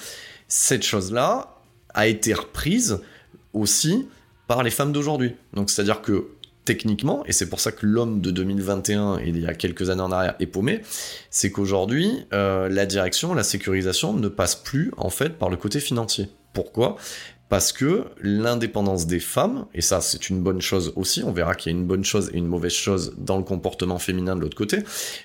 Cette 0.47 0.85
chose-là 0.85 1.57
a 1.95 2.07
été 2.09 2.35
reprise 2.35 3.01
aussi 3.55 4.07
par 4.47 4.63
les 4.63 4.71
femmes 4.71 4.93
d'aujourd'hui. 4.93 5.35
Donc 5.55 5.71
c'est-à-dire 5.71 6.03
que 6.03 6.29
techniquement, 6.69 7.25
et 7.25 7.33
c'est 7.33 7.49
pour 7.49 7.61
ça 7.61 7.73
que 7.73 7.87
l'homme 7.87 8.21
de 8.21 8.31
2021 8.31 9.21
et 9.21 9.29
il 9.29 9.41
y 9.41 9.47
a 9.47 9.55
quelques 9.55 9.89
années 9.89 10.03
en 10.03 10.13
arrière 10.13 10.35
est 10.39 10.47
paumé, 10.47 10.83
c'est 11.31 11.51
qu'aujourd'hui, 11.51 12.27
euh, 12.35 12.69
la 12.69 12.85
direction, 12.85 13.33
la 13.33 13.43
sécurisation 13.43 14.13
ne 14.13 14.29
passe 14.29 14.55
plus 14.55 14.93
en 14.99 15.09
fait 15.09 15.39
par 15.39 15.49
le 15.49 15.57
côté 15.57 15.81
financier. 15.81 16.29
Pourquoi? 16.53 16.97
Parce 17.49 17.73
que 17.73 18.05
l'indépendance 18.21 19.07
des 19.07 19.19
femmes, 19.19 19.65
et 19.73 19.81
ça 19.81 20.03
c'est 20.03 20.29
une 20.29 20.43
bonne 20.43 20.61
chose 20.61 20.93
aussi, 20.95 21.23
on 21.25 21.33
verra 21.33 21.55
qu'il 21.55 21.73
y 21.73 21.75
a 21.75 21.79
une 21.79 21.87
bonne 21.87 22.05
chose 22.05 22.31
et 22.35 22.37
une 22.37 22.49
mauvaise 22.49 22.75
chose 22.75 23.15
dans 23.17 23.39
le 23.39 23.45
comportement 23.45 23.99
féminin 23.99 24.37
de 24.37 24.43
l'autre 24.43 24.59
côté, 24.59 24.81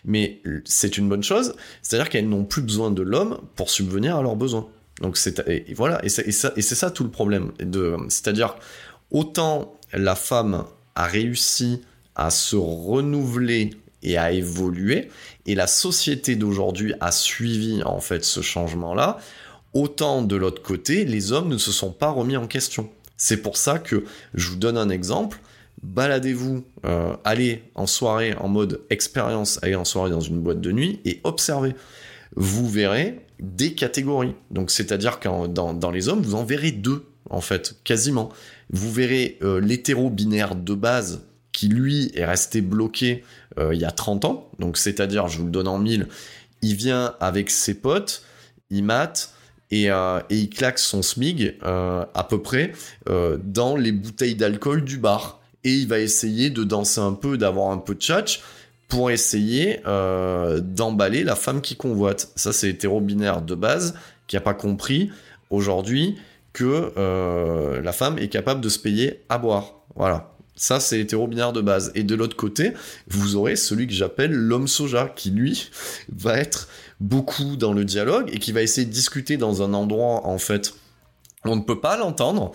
mais 0.05 0.41
c'est 0.63 0.97
une 0.97 1.09
bonne 1.09 1.23
chose, 1.23 1.55
c'est-à-dire 1.81 2.07
qu'elles 2.07 2.29
n'ont 2.29 2.45
plus 2.45 2.61
besoin 2.61 2.89
de 2.89 3.01
l'homme 3.01 3.37
pour 3.57 3.69
subvenir 3.69 4.15
à 4.15 4.21
leurs 4.21 4.37
besoins. 4.37 4.69
Donc 5.01 5.17
c'est 5.17 5.45
et, 5.45 5.73
voilà, 5.73 5.99
et 6.05 6.07
c'est 6.07 6.31
ça, 6.31 6.53
ça, 6.57 6.89
tout 6.89 7.03
le 7.03 7.11
problème. 7.11 7.51
C'est-à-dire 8.07 8.55
autant 9.11 9.77
la 9.91 10.15
femme 10.15 10.63
a 10.95 11.05
réussi 11.05 11.81
à 12.15 12.29
se 12.29 12.55
renouveler 12.55 13.71
et 14.03 14.17
à 14.17 14.31
évoluer, 14.31 15.09
et 15.45 15.55
la 15.55 15.67
société 15.67 16.35
d'aujourd'hui 16.35 16.93
a 16.99 17.11
suivi 17.11 17.81
en 17.83 17.99
fait 17.99 18.23
ce 18.25 18.41
changement-là, 18.41 19.17
autant 19.73 20.21
de 20.21 20.35
l'autre 20.35 20.61
côté, 20.61 21.05
les 21.05 21.31
hommes 21.31 21.47
ne 21.47 21.57
se 21.57 21.71
sont 21.71 21.91
pas 21.91 22.09
remis 22.09 22.37
en 22.37 22.47
question. 22.47 22.89
C'est 23.17 23.37
pour 23.37 23.57
ça 23.57 23.79
que 23.79 24.03
je 24.33 24.49
vous 24.49 24.55
donne 24.57 24.77
un 24.77 24.89
exemple. 24.89 25.39
Baladez-vous, 25.81 26.63
euh, 26.85 27.15
allez 27.23 27.63
en 27.75 27.87
soirée 27.87 28.35
en 28.35 28.47
mode 28.47 28.81
expérience, 28.89 29.59
allez 29.61 29.75
en 29.75 29.85
soirée 29.85 30.09
dans 30.09 30.21
une 30.21 30.39
boîte 30.39 30.61
de 30.61 30.71
nuit 30.71 30.99
et 31.05 31.19
observez. 31.23 31.75
Vous 32.35 32.69
verrez 32.69 33.19
des 33.39 33.73
catégories. 33.73 34.35
Donc 34.51 34.71
c'est-à-dire 34.71 35.19
que 35.19 35.47
dans, 35.47 35.73
dans, 35.73 35.91
les 35.91 36.07
hommes, 36.07 36.21
vous 36.21 36.35
en 36.35 36.43
verrez 36.43 36.71
deux, 36.71 37.05
en 37.29 37.41
fait, 37.41 37.75
quasiment. 37.83 38.29
Vous 38.71 38.91
verrez 38.91 39.37
euh, 39.41 39.59
l'hétéro-binaire 39.59 40.55
de 40.55 40.73
base 40.73 41.25
qui, 41.51 41.67
lui, 41.67 42.11
est 42.15 42.25
resté 42.25 42.61
bloqué 42.61 43.23
euh, 43.59 43.73
il 43.73 43.81
y 43.81 43.85
a 43.85 43.91
30 43.91 44.25
ans. 44.25 44.49
Donc 44.59 44.77
c'est-à-dire, 44.77 45.27
je 45.27 45.39
vous 45.39 45.45
le 45.45 45.51
donne 45.51 45.67
en 45.67 45.77
mille, 45.77 46.07
il 46.61 46.75
vient 46.75 47.15
avec 47.19 47.49
ses 47.49 47.75
potes, 47.75 48.23
il 48.69 48.83
mate, 48.83 49.33
euh, 49.71 50.21
et, 50.29 50.37
il 50.37 50.49
claque 50.49 50.79
son 50.79 51.01
smig 51.01 51.55
à 51.63 52.27
peu 52.29 52.41
près 52.41 52.73
dans 53.07 53.75
les 53.75 53.91
bouteilles 53.91 54.35
d'alcool 54.35 54.83
du 54.83 54.97
bar. 54.97 55.39
Et 55.63 55.73
il 55.73 55.87
va 55.87 55.99
essayer 55.99 56.49
de 56.49 56.63
danser 56.63 56.99
un 56.99 57.13
peu, 57.13 57.37
d'avoir 57.37 57.71
un 57.71 57.77
peu 57.77 57.95
de 57.95 57.99
tchatch 57.99 58.41
pour 58.87 59.09
essayer 59.09 59.79
d'emballer 59.85 61.23
la 61.23 61.35
femme 61.35 61.61
qui 61.61 61.75
convoite. 61.75 62.31
Ça, 62.35 62.53
c'est 62.53 62.69
hétéro-binaire 62.69 63.41
de 63.41 63.55
base 63.55 63.95
qui 64.27 64.35
n'a 64.35 64.41
pas 64.41 64.53
compris 64.53 65.09
aujourd'hui 65.49 66.17
que 66.53 67.81
la 67.83 67.91
femme 67.91 68.17
est 68.19 68.29
capable 68.29 68.61
de 68.61 68.69
se 68.69 68.79
payer 68.79 69.23
à 69.29 69.37
boire. 69.37 69.83
Voilà. 69.95 70.33
Ça, 70.55 70.79
c'est 70.79 70.99
hétéro-binaire 70.99 71.51
de 71.51 71.61
base. 71.61 71.91
Et 71.95 72.03
de 72.03 72.13
l'autre 72.13 72.35
côté, 72.35 72.73
vous 73.07 73.35
aurez 73.35 73.55
celui 73.55 73.87
que 73.87 73.93
j'appelle 73.93 74.31
l'homme 74.31 74.67
soja, 74.67 75.11
qui 75.15 75.31
lui 75.31 75.71
va 76.15 76.37
être 76.37 76.67
beaucoup 76.99 77.57
dans 77.57 77.73
le 77.73 77.83
dialogue 77.85 78.29
et 78.31 78.39
qui 78.39 78.51
va 78.51 78.61
essayer 78.61 78.85
de 78.85 78.91
discuter 78.91 79.37
dans 79.37 79.61
un 79.61 79.73
endroit 79.73 80.25
en 80.25 80.37
fait 80.37 80.73
où 81.45 81.49
on 81.49 81.55
ne 81.55 81.61
peut 81.61 81.81
pas 81.81 81.97
l'entendre 81.97 82.53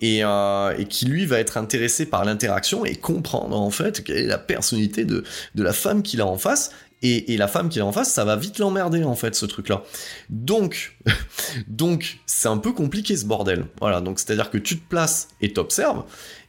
et, 0.00 0.24
euh, 0.24 0.74
et, 0.78 0.86
qui 0.86 1.04
lui 1.04 1.26
va 1.26 1.38
être 1.38 1.58
intéressé 1.58 2.06
par 2.06 2.24
l'interaction 2.24 2.86
et 2.86 2.94
comprendre 2.94 3.60
en 3.60 3.70
fait 3.70 4.02
quelle 4.02 4.16
est 4.16 4.26
la 4.26 4.38
personnalité 4.38 5.04
de, 5.04 5.24
de 5.54 5.62
la 5.62 5.74
femme 5.74 6.02
qu'il 6.02 6.22
a 6.22 6.26
en 6.26 6.38
face 6.38 6.70
et, 7.02 7.32
et, 7.32 7.36
la 7.36 7.48
femme 7.48 7.68
qu'il 7.68 7.80
a 7.80 7.86
en 7.86 7.92
face, 7.92 8.12
ça 8.12 8.24
va 8.24 8.36
vite 8.36 8.58
l'emmerder 8.58 9.04
en 9.04 9.14
fait 9.14 9.34
ce 9.34 9.46
truc-là. 9.46 9.82
Donc, 10.28 10.96
donc 11.68 12.18
c'est 12.26 12.48
un 12.48 12.58
peu 12.58 12.72
compliqué 12.72 13.16
ce 13.16 13.24
bordel. 13.24 13.66
Voilà, 13.80 14.00
donc 14.00 14.18
c'est-à-dire 14.18 14.50
que 14.50 14.58
tu 14.58 14.78
te 14.78 14.88
places 14.88 15.28
et 15.40 15.52
t'observes 15.52 16.04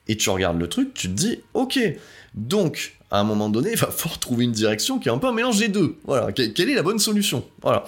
et 0.07 0.17
tu 0.17 0.29
regardes 0.29 0.59
le 0.59 0.67
truc, 0.67 0.93
tu 0.93 1.07
te 1.07 1.13
dis, 1.13 1.39
ok, 1.53 1.79
donc 2.33 2.97
à 3.11 3.19
un 3.19 3.23
moment 3.23 3.49
donné, 3.49 3.71
il 3.73 3.77
va 3.77 3.87
falloir 3.87 4.19
trouver 4.19 4.45
une 4.45 4.51
direction 4.51 4.99
qui 4.99 5.09
est 5.09 5.11
un 5.11 5.17
peu 5.17 5.27
un 5.27 5.33
mélange 5.33 5.59
des 5.59 5.67
deux. 5.67 5.97
Voilà, 6.05 6.31
quelle 6.31 6.69
est 6.69 6.75
la 6.75 6.83
bonne 6.83 6.99
solution? 6.99 7.45
Voilà. 7.61 7.83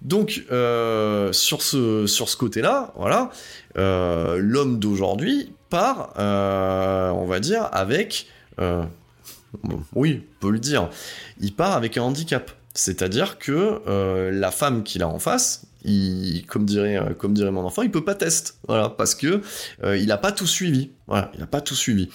Donc 0.00 0.44
euh, 0.50 1.32
sur 1.32 1.62
ce 1.62 2.06
sur 2.06 2.28
ce 2.28 2.36
côté-là, 2.36 2.92
voilà, 2.96 3.30
euh, 3.78 4.36
l'homme 4.38 4.78
d'aujourd'hui 4.78 5.52
part, 5.70 6.12
euh, 6.18 7.10
on 7.10 7.24
va 7.24 7.40
dire, 7.40 7.68
avec, 7.72 8.26
oui, 9.94 10.22
on 10.22 10.40
peut 10.40 10.50
le 10.50 10.58
dire, 10.58 10.88
il 11.40 11.54
part 11.54 11.72
avec 11.72 11.96
un 11.96 12.02
handicap. 12.02 12.50
C'est-à-dire 12.74 13.38
que 13.38 14.30
la 14.32 14.50
femme 14.50 14.82
qu'il 14.82 15.02
a 15.02 15.08
en 15.08 15.18
face, 15.18 15.66
il, 15.84 16.44
comme 16.46 16.64
dirait, 16.64 16.96
euh, 16.96 17.14
comme 17.14 17.34
dirait 17.34 17.50
mon 17.50 17.62
enfant, 17.62 17.82
il 17.82 17.90
peut 17.90 18.04
pas 18.04 18.16
voilà, 18.68 18.88
parce 18.88 19.14
que 19.14 19.42
euh, 19.82 19.96
il 19.96 20.10
a 20.12 20.18
pas 20.18 20.32
tout 20.32 20.46
suivi, 20.46 20.90
il 21.08 21.42
a 21.42 21.46
pas 21.46 21.60
tout 21.60 21.74
suivi. 21.74 22.08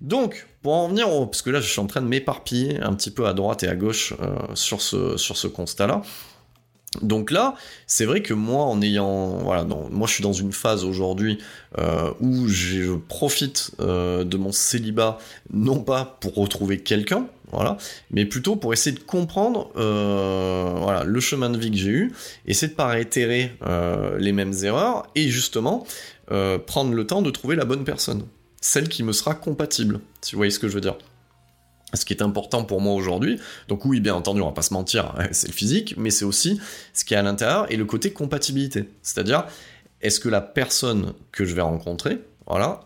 Donc, 0.00 0.46
pour 0.62 0.74
en 0.74 0.88
venir, 0.88 1.08
parce 1.26 1.42
que 1.42 1.50
là, 1.50 1.60
je 1.60 1.68
suis 1.68 1.80
en 1.80 1.86
train 1.86 2.02
de 2.02 2.06
m'éparpiller 2.06 2.80
un 2.80 2.94
petit 2.94 3.10
peu 3.10 3.26
à 3.26 3.32
droite 3.32 3.62
et 3.62 3.68
à 3.68 3.76
gauche 3.76 4.14
euh, 4.20 4.54
sur 4.54 4.80
ce 4.80 5.46
constat-là. 5.46 6.02
Donc 7.02 7.30
là, 7.30 7.54
c'est 7.86 8.04
vrai 8.04 8.22
que 8.22 8.34
moi, 8.34 8.64
en 8.64 8.80
ayant, 8.82 9.38
voilà, 9.38 9.64
moi 9.64 10.06
je 10.06 10.14
suis 10.14 10.22
dans 10.22 10.32
une 10.32 10.52
phase 10.52 10.84
aujourd'hui 10.84 11.38
où 12.20 12.48
je 12.48 12.96
profite 12.96 13.72
de 13.78 14.36
mon 14.36 14.52
célibat, 14.52 15.18
non 15.52 15.80
pas 15.80 16.18
pour 16.20 16.34
retrouver 16.34 16.80
quelqu'un, 16.80 17.26
voilà, 17.52 17.78
mais 18.10 18.26
plutôt 18.26 18.56
pour 18.56 18.72
essayer 18.72 18.96
de 18.96 19.02
comprendre 19.02 19.70
euh, 19.76 21.02
le 21.04 21.20
chemin 21.20 21.50
de 21.50 21.58
vie 21.58 21.70
que 21.70 21.76
j'ai 21.76 21.90
eu, 21.90 22.12
essayer 22.46 22.70
de 22.70 22.76
pas 22.76 22.86
réitérer 22.86 23.52
euh, 23.66 24.18
les 24.18 24.32
mêmes 24.32 24.54
erreurs, 24.62 25.08
et 25.14 25.28
justement 25.28 25.86
euh, 26.30 26.58
prendre 26.58 26.94
le 26.94 27.06
temps 27.06 27.22
de 27.22 27.30
trouver 27.30 27.56
la 27.56 27.64
bonne 27.64 27.84
personne, 27.84 28.24
celle 28.60 28.88
qui 28.88 29.02
me 29.02 29.12
sera 29.12 29.34
compatible, 29.34 30.00
si 30.20 30.32
vous 30.32 30.38
voyez 30.38 30.52
ce 30.52 30.58
que 30.58 30.68
je 30.68 30.74
veux 30.74 30.80
dire? 30.80 30.96
Ce 31.94 32.04
qui 32.04 32.12
est 32.12 32.22
important 32.22 32.64
pour 32.64 32.80
moi 32.80 32.94
aujourd'hui, 32.94 33.40
donc 33.68 33.84
oui, 33.84 34.00
bien 34.00 34.14
entendu, 34.14 34.40
on 34.40 34.46
va 34.46 34.52
pas 34.52 34.62
se 34.62 34.74
mentir, 34.74 35.14
c'est 35.32 35.48
le 35.48 35.52
physique, 35.52 35.94
mais 35.96 36.10
c'est 36.10 36.24
aussi 36.24 36.60
ce 36.92 37.04
qui 37.04 37.14
est 37.14 37.16
à 37.16 37.22
l'intérieur 37.22 37.70
et 37.70 37.76
le 37.76 37.84
côté 37.84 38.12
compatibilité. 38.12 38.88
C'est-à-dire, 39.02 39.46
est-ce 40.00 40.20
que 40.20 40.28
la 40.28 40.40
personne 40.40 41.12
que 41.32 41.44
je 41.44 41.54
vais 41.54 41.62
rencontrer, 41.62 42.20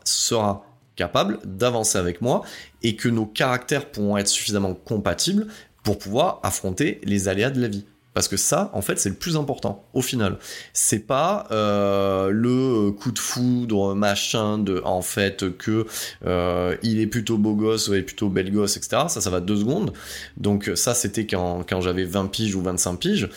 sera 0.05 0.67
capable 0.95 1.39
d'avancer 1.45 1.97
avec 1.97 2.21
moi 2.21 2.43
et 2.83 2.97
que 2.97 3.09
nos 3.09 3.25
caractères 3.25 3.91
pourront 3.91 4.19
être 4.19 4.29
suffisamment 4.29 4.75
compatibles 4.75 5.47
pour 5.83 5.99
pouvoir 5.99 6.41
affronter 6.43 7.01
les 7.05 7.29
aléas 7.29 7.51
de 7.51 7.61
la 7.61 7.69
vie? 7.69 7.85
Parce 8.15 8.29
que 8.29 8.37
ça, 8.37 8.71
en 8.73 8.81
fait, 8.81 8.99
c'est 8.99 9.09
le 9.09 9.17
plus 9.17 9.37
important 9.37 9.85
au 9.93 10.01
final. 10.01 10.39
C'est 10.73 11.01
pas 11.01 11.47
euh, 11.51 12.31
le 12.31 12.93
coup 12.93 13.13
de 13.13 13.19
foudre, 13.19 13.95
machin, 13.95 14.59
de 14.59 14.81
en 14.85 15.03
fait 15.03 15.57
que 15.59 15.87
euh, 16.25 16.77
il 16.83 17.01
est 17.01 17.07
plutôt 17.07 17.39
beau 17.39 17.55
gosse 17.55 17.89
ou 17.89 17.95
est 17.95 18.03
plutôt 18.03 18.29
belle 18.29 18.53
gosse, 18.53 18.77
etc. 18.77 19.05
Ça, 19.09 19.21
ça 19.21 19.31
va 19.31 19.41
deux 19.41 19.57
secondes. 19.57 19.93
Donc 20.37 20.71
ça, 20.77 20.95
c'était 20.95 21.27
quand, 21.27 21.65
quand 21.69 21.81
j'avais 21.81 22.05
20 22.05 22.27
piges 22.27 22.55
ou 22.55 22.63
25 22.63 22.97
piges. 22.97 23.29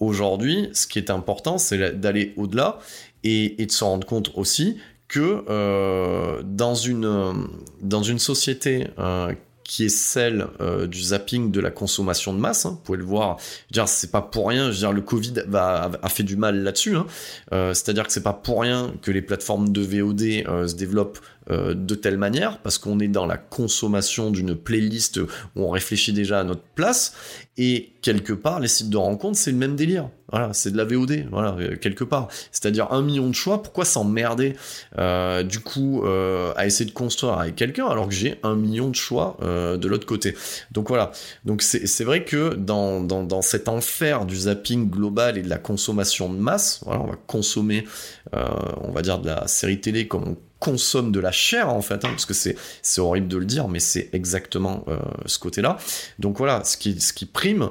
Aujourd'hui, 0.00 0.68
ce 0.72 0.86
qui 0.86 0.98
est 0.98 1.10
important, 1.10 1.56
c'est 1.56 1.98
d'aller 2.00 2.34
au-delà 2.36 2.78
et, 3.22 3.64
de 3.64 3.70
se 3.70 3.84
rendre 3.84 4.06
compte 4.06 4.30
aussi 4.34 4.76
que 5.08 5.44
euh, 5.48 6.42
dans, 6.44 6.74
une, 6.74 7.46
dans 7.80 8.02
une 8.02 8.18
société 8.18 8.88
euh, 8.98 9.32
qui 9.64 9.84
est 9.84 9.88
celle 9.88 10.46
euh, 10.60 10.86
du 10.86 11.00
zapping 11.00 11.50
de 11.50 11.60
la 11.60 11.70
consommation 11.70 12.32
de 12.32 12.38
masse. 12.38 12.66
Hein, 12.66 12.70
vous 12.70 12.76
pouvez 12.76 12.98
le 12.98 13.04
voir. 13.04 13.38
c'est 13.86 14.10
pas 14.10 14.22
pour 14.22 14.48
rien. 14.48 14.70
Je 14.70 14.86
le 14.86 15.00
Covid 15.00 15.44
va, 15.48 15.90
a 16.02 16.08
fait 16.08 16.22
du 16.22 16.36
mal 16.36 16.62
là-dessus. 16.62 16.96
Hein. 16.96 17.06
C'est-à-dire 17.50 18.06
que 18.06 18.12
c'est 18.12 18.22
pas 18.22 18.34
pour 18.34 18.60
rien 18.60 18.92
que 19.02 19.10
les 19.10 19.22
plateformes 19.22 19.70
de 19.70 19.80
VOD 19.80 20.68
se 20.68 20.74
développent 20.74 21.18
de 21.50 21.94
telle 21.94 22.18
manière, 22.18 22.58
parce 22.58 22.78
qu'on 22.78 23.00
est 23.00 23.08
dans 23.08 23.26
la 23.26 23.36
consommation 23.36 24.30
d'une 24.30 24.54
playlist 24.54 25.18
où 25.18 25.26
on 25.56 25.70
réfléchit 25.70 26.12
déjà 26.12 26.40
à 26.40 26.44
notre 26.44 26.62
place. 26.74 27.14
Et 27.56 27.92
quelque 28.02 28.32
part, 28.32 28.60
les 28.60 28.68
sites 28.68 28.90
de 28.90 28.96
rencontres, 28.96 29.38
c'est 29.38 29.50
le 29.50 29.56
même 29.56 29.76
délire. 29.76 30.10
Voilà, 30.34 30.52
c'est 30.52 30.72
de 30.72 30.76
la 30.76 30.84
VOD, 30.84 31.28
voilà, 31.30 31.54
euh, 31.60 31.76
quelque 31.76 32.02
part. 32.02 32.26
C'est-à-dire 32.50 32.90
un 32.90 33.02
million 33.02 33.28
de 33.28 33.36
choix, 33.36 33.62
pourquoi 33.62 33.84
s'emmerder 33.84 34.56
euh, 34.98 35.44
du 35.44 35.60
coup 35.60 36.02
euh, 36.02 36.52
à 36.56 36.66
essayer 36.66 36.86
de 36.86 36.92
construire 36.92 37.34
avec 37.34 37.54
quelqu'un 37.54 37.86
alors 37.86 38.08
que 38.08 38.14
j'ai 38.14 38.40
un 38.42 38.56
million 38.56 38.88
de 38.88 38.96
choix 38.96 39.36
de 39.40 39.86
l'autre 39.86 40.06
côté? 40.06 40.34
Donc 40.72 40.88
voilà, 40.88 41.12
donc 41.44 41.62
c'est 41.62 42.02
vrai 42.02 42.24
que 42.24 42.54
dans, 42.54 43.00
dans, 43.00 43.42
cet 43.42 43.68
enfer 43.68 44.26
du 44.26 44.34
zapping 44.34 44.90
global 44.90 45.38
et 45.38 45.42
de 45.42 45.48
la 45.48 45.58
consommation 45.58 46.28
de 46.32 46.36
masse, 46.36 46.80
on 46.86 47.04
va 47.04 47.16
consommer, 47.28 47.84
on 48.32 48.90
va 48.90 49.02
dire 49.02 49.20
de 49.20 49.28
la 49.28 49.46
série 49.46 49.80
télé 49.80 50.08
comme 50.08 50.24
on 50.26 50.36
consomme 50.58 51.12
de 51.12 51.20
la 51.20 51.30
chair 51.30 51.68
en 51.68 51.80
fait, 51.80 52.04
hein, 52.04 52.08
parce 52.08 52.26
que 52.26 52.34
c'est 52.34 53.00
horrible 53.00 53.28
de 53.28 53.36
le 53.36 53.44
dire, 53.44 53.68
mais 53.68 53.78
c'est 53.78 54.08
exactement 54.12 54.84
ce 55.26 55.38
côté-là. 55.38 55.76
Donc 56.18 56.38
voilà, 56.38 56.64
ce 56.64 56.76
qui 56.76 57.00
ce 57.00 57.24
prime, 57.24 57.70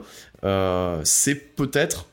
c'est 1.03 1.35
peut-être 1.35 2.05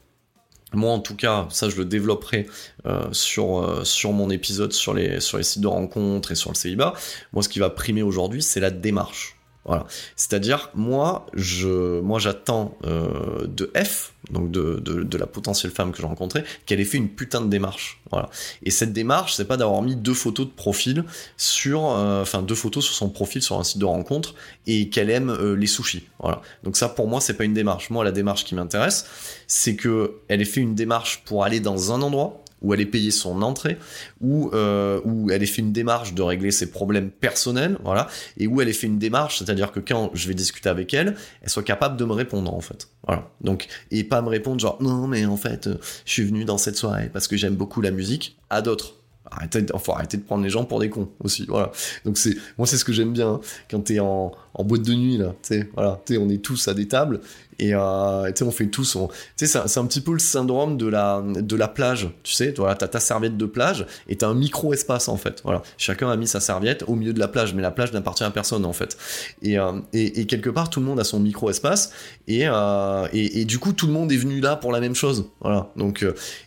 moi 0.72 0.92
en 0.92 1.00
tout 1.00 1.16
cas, 1.16 1.46
ça 1.50 1.68
je 1.68 1.76
le 1.76 1.84
développerai 1.84 2.46
euh, 2.86 3.12
sur 3.12 3.58
euh, 3.58 3.84
sur 3.84 4.12
mon 4.12 4.30
épisode 4.30 4.72
sur 4.72 4.94
les 4.94 5.20
sur 5.20 5.38
les 5.38 5.44
sites 5.44 5.62
de 5.62 5.66
rencontres 5.66 6.32
et 6.32 6.34
sur 6.34 6.50
le 6.50 6.56
célibat. 6.56 6.94
Moi, 7.32 7.42
ce 7.42 7.48
qui 7.48 7.58
va 7.58 7.70
primer 7.70 8.02
aujourd'hui, 8.02 8.42
c'est 8.42 8.60
la 8.60 8.70
démarche. 8.70 9.39
Voilà. 9.64 9.86
C'est-à-dire, 10.16 10.70
moi, 10.74 11.26
je, 11.34 12.00
moi, 12.00 12.18
j'attends 12.18 12.78
euh, 12.84 13.46
de 13.46 13.70
F, 13.76 14.14
donc 14.30 14.50
de, 14.50 14.80
de, 14.80 15.18
la 15.18 15.26
potentielle 15.26 15.70
femme 15.70 15.92
que 15.92 15.98
j'ai 15.98 16.06
rencontrée, 16.06 16.44
qu'elle 16.64 16.80
ait 16.80 16.84
fait 16.84 16.96
une 16.96 17.10
putain 17.10 17.42
de 17.42 17.48
démarche. 17.48 18.00
Voilà. 18.10 18.30
Et 18.62 18.70
cette 18.70 18.92
démarche, 18.92 19.34
c'est 19.34 19.44
pas 19.44 19.58
d'avoir 19.58 19.82
mis 19.82 19.96
deux 19.96 20.14
photos 20.14 20.46
de 20.46 20.52
profil 20.52 21.04
sur, 21.36 21.90
euh, 21.90 22.22
enfin, 22.22 22.40
deux 22.40 22.54
photos 22.54 22.84
sur 22.84 22.94
son 22.94 23.10
profil 23.10 23.42
sur 23.42 23.58
un 23.58 23.64
site 23.64 23.78
de 23.78 23.84
rencontre 23.84 24.34
et 24.66 24.88
qu'elle 24.88 25.10
aime 25.10 25.30
euh, 25.30 25.54
les 25.54 25.66
sushis. 25.66 26.08
Voilà. 26.18 26.40
Donc 26.62 26.76
ça, 26.76 26.88
pour 26.88 27.06
moi, 27.06 27.20
c'est 27.20 27.34
pas 27.34 27.44
une 27.44 27.54
démarche. 27.54 27.90
Moi, 27.90 28.02
la 28.02 28.12
démarche 28.12 28.44
qui 28.44 28.54
m'intéresse, 28.54 29.06
c'est 29.46 29.76
que 29.76 30.20
elle 30.28 30.40
ait 30.40 30.46
fait 30.46 30.60
une 30.60 30.74
démarche 30.74 31.22
pour 31.26 31.44
aller 31.44 31.60
dans 31.60 31.92
un 31.92 32.00
endroit 32.00 32.42
où 32.62 32.74
elle 32.74 32.80
ait 32.80 32.86
payé 32.86 33.10
son 33.10 33.42
entrée, 33.42 33.78
où, 34.20 34.50
euh, 34.52 35.00
où 35.04 35.30
elle 35.30 35.42
ait 35.42 35.46
fait 35.46 35.62
une 35.62 35.72
démarche 35.72 36.14
de 36.14 36.22
régler 36.22 36.50
ses 36.50 36.70
problèmes 36.70 37.10
personnels, 37.10 37.78
voilà, 37.84 38.08
et 38.36 38.46
où 38.46 38.60
elle 38.60 38.68
ait 38.68 38.74
fait 38.74 38.86
une 38.86 38.98
démarche, 38.98 39.38
c'est-à-dire 39.38 39.72
que 39.72 39.80
quand 39.80 40.10
je 40.14 40.28
vais 40.28 40.34
discuter 40.34 40.68
avec 40.68 40.92
elle, 40.94 41.16
elle 41.42 41.50
soit 41.50 41.62
capable 41.62 41.96
de 41.96 42.04
me 42.04 42.12
répondre 42.12 42.52
en 42.54 42.60
fait, 42.60 42.88
voilà. 43.06 43.28
Donc 43.40 43.66
et 43.90 44.04
pas 44.04 44.22
me 44.22 44.28
répondre 44.28 44.60
genre 44.60 44.78
non 44.80 45.06
mais 45.06 45.24
en 45.24 45.36
fait 45.36 45.66
euh, 45.66 45.76
je 46.04 46.12
suis 46.12 46.24
venu 46.24 46.44
dans 46.44 46.58
cette 46.58 46.76
soirée 46.76 47.10
parce 47.12 47.28
que 47.28 47.36
j'aime 47.36 47.54
beaucoup 47.54 47.80
la 47.80 47.90
musique, 47.90 48.36
à 48.50 48.62
d'autres. 48.62 48.96
Arrêtez, 49.30 49.64
faut 49.78 49.94
de 49.94 50.16
prendre 50.22 50.42
les 50.42 50.50
gens 50.50 50.64
pour 50.64 50.80
des 50.80 50.90
cons 50.90 51.08
aussi, 51.20 51.44
voilà. 51.46 51.70
Donc 52.04 52.18
c'est, 52.18 52.34
moi 52.58 52.66
c'est 52.66 52.76
ce 52.76 52.84
que 52.84 52.92
j'aime 52.92 53.12
bien 53.12 53.34
hein, 53.34 53.40
quand 53.70 53.80
t'es 53.80 54.00
en, 54.00 54.32
en 54.54 54.64
boîte 54.64 54.82
de 54.82 54.94
nuit 54.94 55.16
là, 55.16 55.34
tu 55.42 55.54
sais, 55.54 55.70
voilà, 55.74 56.00
tu 56.04 56.14
sais, 56.14 56.18
on 56.18 56.28
est 56.28 56.42
tous 56.42 56.68
à 56.68 56.74
des 56.74 56.88
tables 56.88 57.20
et 57.58 57.74
euh, 57.74 58.32
on 58.40 58.50
fait 58.50 58.68
tous, 58.68 58.96
tu 59.36 59.46
sais, 59.46 59.60
c'est 59.66 59.78
un 59.80 59.86
petit 59.86 60.00
peu 60.00 60.12
le 60.12 60.18
syndrome 60.18 60.76
de 60.76 60.86
la, 60.86 61.22
de 61.22 61.56
la 61.56 61.68
plage, 61.68 62.10
tu 62.22 62.32
sais, 62.32 62.54
voilà, 62.56 62.74
t'as 62.74 62.88
ta 62.88 63.00
serviette 63.00 63.36
de 63.36 63.46
plage 63.46 63.86
et 64.08 64.16
t'as 64.16 64.28
un 64.28 64.34
micro-espace 64.34 65.08
en 65.08 65.16
fait, 65.16 65.42
voilà. 65.44 65.62
Chacun 65.76 66.10
a 66.10 66.16
mis 66.16 66.26
sa 66.26 66.40
serviette 66.40 66.84
au 66.86 66.94
milieu 66.94 67.12
de 67.12 67.18
la 67.18 67.28
plage, 67.28 67.54
mais 67.54 67.62
la 67.62 67.70
plage 67.70 67.92
n'appartient 67.92 68.24
à 68.24 68.30
personne 68.30 68.64
en 68.64 68.72
fait. 68.72 68.96
Et, 69.42 69.58
euh, 69.58 69.72
et, 69.92 70.26
quelque 70.26 70.50
part, 70.50 70.70
tout 70.70 70.80
le 70.80 70.86
monde 70.86 71.00
a 71.00 71.04
son 71.04 71.20
micro-espace 71.20 71.92
et, 72.28 72.46
euh, 72.46 73.06
et, 73.12 73.40
et, 73.40 73.44
du 73.44 73.58
coup, 73.58 73.72
tout 73.72 73.86
le 73.86 73.92
monde 73.92 74.10
est 74.10 74.16
venu 74.16 74.40
là 74.40 74.56
pour 74.56 74.72
la 74.72 74.80
même 74.80 74.94
chose, 74.94 75.26
voilà. 75.40 75.70
Donc, 75.76 76.04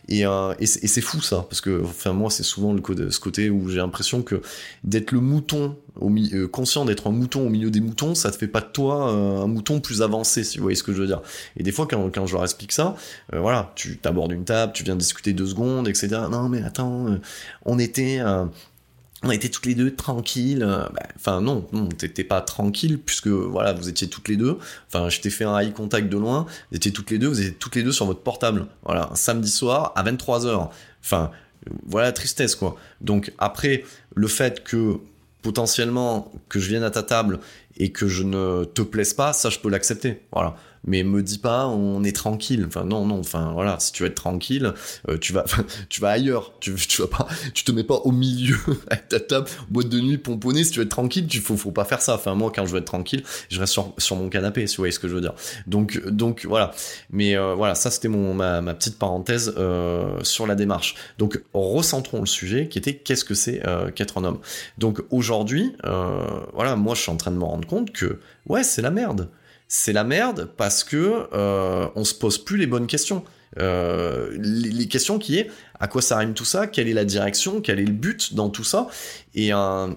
et, 0.08 0.24
et 0.24 0.66
c'est 0.66 1.00
fou 1.00 1.20
ça, 1.20 1.46
parce 1.48 1.60
que, 1.60 1.82
enfin, 1.84 2.12
moi, 2.12 2.30
c'est 2.30 2.42
souvent 2.42 2.72
le 2.72 2.82
ce 3.10 3.20
côté 3.20 3.50
où 3.50 3.68
j'ai 3.68 3.78
l'impression 3.78 4.22
que 4.22 4.40
d'être 4.82 5.12
le 5.12 5.20
mouton 5.20 5.76
euh, 6.02 6.48
conscient 6.48 6.84
d'être 6.84 7.06
un 7.06 7.12
mouton 7.12 7.46
au 7.46 7.48
milieu 7.48 7.70
des 7.70 7.80
moutons, 7.80 8.14
ça 8.14 8.30
te 8.30 8.36
fait 8.36 8.48
pas 8.48 8.60
de 8.60 8.66
toi 8.66 9.12
euh, 9.12 9.42
un 9.42 9.46
mouton 9.46 9.80
plus 9.80 10.02
avancé, 10.02 10.42
si 10.42 10.58
vous 10.58 10.64
voyez 10.64 10.76
ce 10.76 10.82
que 10.82 10.92
je 10.92 11.00
veux 11.00 11.06
dire. 11.06 11.22
Et 11.56 11.62
des 11.62 11.70
fois, 11.70 11.86
quand, 11.86 12.10
quand 12.12 12.26
je 12.26 12.34
leur 12.34 12.42
explique 12.42 12.72
ça, 12.72 12.96
euh, 13.32 13.40
voilà, 13.40 13.72
tu 13.76 13.98
t'abordes 13.98 14.32
une 14.32 14.44
table, 14.44 14.72
tu 14.72 14.82
viens 14.82 14.96
discuter 14.96 15.32
deux 15.32 15.46
secondes, 15.46 15.86
etc. 15.86 16.08
Non, 16.30 16.48
mais 16.48 16.62
attends, 16.62 17.18
on 17.64 17.78
était 17.78 18.20
on 19.22 19.30
était 19.30 19.48
toutes 19.48 19.66
les 19.66 19.74
deux 19.74 19.94
tranquilles. 19.94 20.60
Bah, 20.60 21.02
enfin 21.16 21.40
non, 21.40 21.66
non, 21.72 21.88
t'étais 21.88 22.24
pas 22.24 22.40
tranquille 22.40 22.98
puisque 22.98 23.28
voilà, 23.28 23.72
vous 23.72 23.88
étiez 23.88 24.08
toutes 24.08 24.28
les 24.28 24.36
deux. 24.36 24.58
Enfin, 24.88 25.08
je 25.08 25.20
t'ai 25.20 25.30
fait 25.30 25.44
un 25.44 25.58
eye 25.58 25.72
contact 25.72 26.08
de 26.08 26.18
loin. 26.18 26.46
Vous 26.70 26.76
étiez 26.76 26.92
toutes 26.92 27.10
les 27.10 27.18
deux, 27.18 27.28
vous 27.28 27.40
étiez 27.40 27.54
toutes 27.54 27.76
les 27.76 27.82
deux 27.82 27.92
sur 27.92 28.06
votre 28.06 28.20
portable. 28.20 28.66
Voilà, 28.82 29.10
un 29.12 29.16
samedi 29.16 29.50
soir 29.50 29.92
à 29.94 30.02
23 30.02 30.46
h 30.46 30.68
Enfin, 31.02 31.30
voilà 31.86 32.12
tristesse 32.12 32.54
quoi. 32.56 32.76
Donc 33.00 33.32
après, 33.38 33.84
le 34.14 34.28
fait 34.28 34.64
que 34.64 34.98
potentiellement 35.44 36.32
que 36.48 36.58
je 36.58 36.68
vienne 36.70 36.82
à 36.82 36.90
ta 36.90 37.04
table 37.04 37.38
et 37.76 37.92
que 37.92 38.08
je 38.08 38.24
ne 38.24 38.64
te 38.64 38.82
plaise 38.82 39.14
pas, 39.14 39.32
ça 39.32 39.50
je 39.50 39.60
peux 39.60 39.68
l'accepter. 39.68 40.22
Voilà 40.32 40.56
mais 40.84 41.02
me 41.02 41.22
dis 41.22 41.38
pas 41.38 41.66
on 41.68 42.04
est 42.04 42.14
tranquille. 42.14 42.64
Enfin 42.66 42.84
non 42.84 43.06
non, 43.06 43.20
enfin 43.20 43.52
voilà, 43.52 43.78
si 43.80 43.92
tu 43.92 44.02
veux 44.02 44.08
être 44.08 44.14
tranquille, 44.14 44.72
euh, 45.08 45.18
tu 45.18 45.32
vas 45.32 45.44
tu 45.88 46.00
vas 46.00 46.10
ailleurs. 46.10 46.52
Tu 46.60 46.74
tu 46.74 47.02
vas 47.02 47.08
pas 47.08 47.26
tu 47.54 47.64
te 47.64 47.72
mets 47.72 47.84
pas 47.84 47.96
au 47.96 48.12
milieu 48.12 48.56
avec 48.90 49.08
ta 49.08 49.20
table 49.20 49.48
boîte 49.70 49.88
de 49.88 50.00
nuit 50.00 50.18
pomponnée 50.18 50.64
si 50.64 50.72
tu 50.72 50.78
veux 50.78 50.84
être 50.84 50.90
tranquille, 50.90 51.26
tu 51.26 51.40
faut 51.40 51.56
faut 51.56 51.72
pas 51.72 51.84
faire 51.84 52.00
ça. 52.00 52.14
Enfin 52.14 52.34
moi 52.34 52.52
quand 52.54 52.66
je 52.66 52.72
veux 52.72 52.78
être 52.78 52.84
tranquille, 52.84 53.22
je 53.48 53.58
reste 53.58 53.72
sur, 53.72 53.92
sur 53.98 54.16
mon 54.16 54.28
canapé, 54.28 54.66
si 54.66 54.76
vous 54.76 54.82
voyez 54.82 54.92
ce 54.92 54.98
que 54.98 55.08
je 55.08 55.14
veux 55.14 55.20
dire. 55.20 55.34
Donc 55.66 56.04
donc 56.06 56.44
voilà. 56.46 56.72
Mais 57.10 57.36
euh, 57.36 57.54
voilà, 57.54 57.74
ça 57.74 57.90
c'était 57.90 58.08
mon 58.08 58.34
ma, 58.34 58.60
ma, 58.60 58.74
petite 58.74 58.98
parenthèse 58.98 59.54
euh, 59.56 60.22
sur 60.22 60.46
la 60.46 60.54
démarche. 60.54 60.94
Donc 61.18 61.42
recentrons 61.52 62.20
le 62.20 62.26
sujet 62.26 62.68
qui 62.68 62.78
était 62.78 62.96
qu'est-ce 62.96 63.24
que 63.24 63.34
c'est 63.34 63.62
qu'être 63.94 64.18
un 64.18 64.24
homme. 64.24 64.38
Donc 64.78 65.02
aujourd'hui 65.10 65.72
voilà, 66.52 66.76
moi 66.76 66.94
je 66.94 67.00
suis 67.00 67.10
en 67.10 67.16
train 67.16 67.30
de 67.30 67.36
me 67.36 67.44
rendre 67.44 67.66
compte 67.66 67.92
que 67.92 68.18
ouais, 68.46 68.62
c'est 68.62 68.82
la 68.82 68.90
merde 68.90 69.28
c'est 69.68 69.92
la 69.92 70.04
merde 70.04 70.50
parce 70.56 70.84
que 70.84 71.28
euh, 71.32 71.88
on 71.94 72.04
se 72.04 72.14
pose 72.14 72.38
plus 72.38 72.56
les 72.56 72.66
bonnes 72.66 72.86
questions. 72.86 73.24
Euh, 73.60 74.30
les, 74.36 74.88
questions 74.88 75.18
qui 75.18 75.38
est 75.38 75.50
à 75.78 75.86
quoi 75.86 76.02
ça 76.02 76.18
rime 76.18 76.34
tout 76.34 76.44
ça, 76.44 76.66
quelle 76.66 76.88
est 76.88 76.92
la 76.94 77.04
direction, 77.04 77.60
quel 77.60 77.78
est 77.78 77.84
le 77.84 77.92
but 77.92 78.34
dans 78.34 78.48
tout 78.48 78.64
ça, 78.64 78.88
et, 79.34 79.52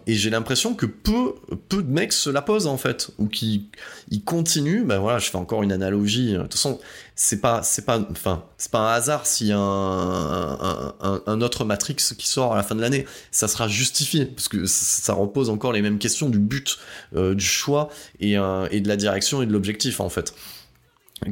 j'ai 0.08 0.30
l'impression 0.30 0.74
que 0.74 0.86
peu, 0.86 1.36
peu 1.70 1.84
de 1.84 1.92
mecs 1.92 2.14
se 2.14 2.30
la 2.30 2.42
posent 2.42 2.68
en 2.68 2.78
fait, 2.78 3.10
ou 3.18 3.28
qui 3.28 3.70
ils 4.10 4.24
continuent. 4.24 4.84
Ben 4.86 5.00
voilà, 5.00 5.20
je 5.20 5.30
fais 5.30 5.38
encore 5.38 5.64
une 5.64 5.72
analogie. 5.72 6.34
De 6.34 6.42
toute 6.44 6.54
façon, 6.54 6.80
c'est 7.16 7.42
pas, 7.42 7.64
c'est 7.64 7.86
pas, 7.86 8.00
enfin, 8.12 8.44
c'est 8.58 8.72
pas 8.72 8.80
un 8.80 8.94
hasard 8.94 9.24
y 9.42 9.52
a 9.52 9.58
un, 9.58 10.94
un, 11.00 11.22
un, 11.26 11.42
autre 11.42 11.66
Matrix 11.66 11.96
qui 12.18 12.28
sort 12.28 12.54
à 12.54 12.58
la 12.58 12.64
fin 12.64 12.76
de 12.76 12.82
l'année, 12.82 13.06
ça 13.32 13.48
sera 13.48 13.68
justifié 13.68 14.26
parce 14.26 14.48
que 14.48 14.66
ça 14.66 15.14
repose 15.14 15.50
encore 15.50 15.74
les 15.74 15.82
mêmes 15.82 16.00
questions 16.00 16.30
du 16.30 16.40
but, 16.40 16.78
euh, 17.16 17.36
du 17.36 17.46
choix 17.46 17.90
et 18.20 18.36
de 18.36 18.88
la 18.88 18.96
direction 18.96 19.42
et 19.42 19.46
de 19.46 19.54
l'objectif 19.54 20.00
en 20.00 20.10
fait. 20.10 20.34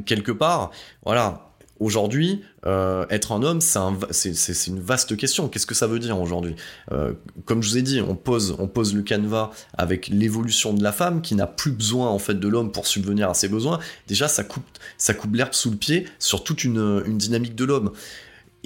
Quelque 0.04 0.32
part, 0.32 0.72
voilà, 1.04 1.45
Aujourd'hui, 1.78 2.42
euh, 2.64 3.04
être 3.10 3.32
un 3.32 3.42
homme, 3.42 3.60
c'est 3.60 3.78
un, 3.78 3.96
une 4.66 4.80
vaste 4.80 5.16
question. 5.16 5.48
Qu'est-ce 5.48 5.66
que 5.66 5.74
ça 5.74 5.86
veut 5.86 5.98
dire 5.98 6.18
aujourd'hui? 6.18 6.56
Euh, 6.92 7.12
Comme 7.44 7.62
je 7.62 7.70
vous 7.70 7.78
ai 7.78 7.82
dit, 7.82 8.00
on 8.00 8.14
pose, 8.14 8.56
on 8.58 8.66
pose 8.66 8.94
le 8.94 9.02
canevas 9.02 9.50
avec 9.76 10.08
l'évolution 10.08 10.72
de 10.72 10.82
la 10.82 10.92
femme 10.92 11.20
qui 11.20 11.34
n'a 11.34 11.46
plus 11.46 11.72
besoin 11.72 12.08
en 12.08 12.18
fait 12.18 12.34
de 12.34 12.48
l'homme 12.48 12.72
pour 12.72 12.86
subvenir 12.86 13.28
à 13.28 13.34
ses 13.34 13.48
besoins. 13.48 13.78
Déjà, 14.06 14.26
ça 14.26 14.42
coupe, 14.42 14.64
ça 14.96 15.12
coupe 15.12 15.34
l'herbe 15.34 15.52
sous 15.52 15.70
le 15.70 15.76
pied 15.76 16.06
sur 16.18 16.44
toute 16.44 16.64
une, 16.64 17.02
une 17.06 17.18
dynamique 17.18 17.54
de 17.54 17.64
l'homme. 17.64 17.92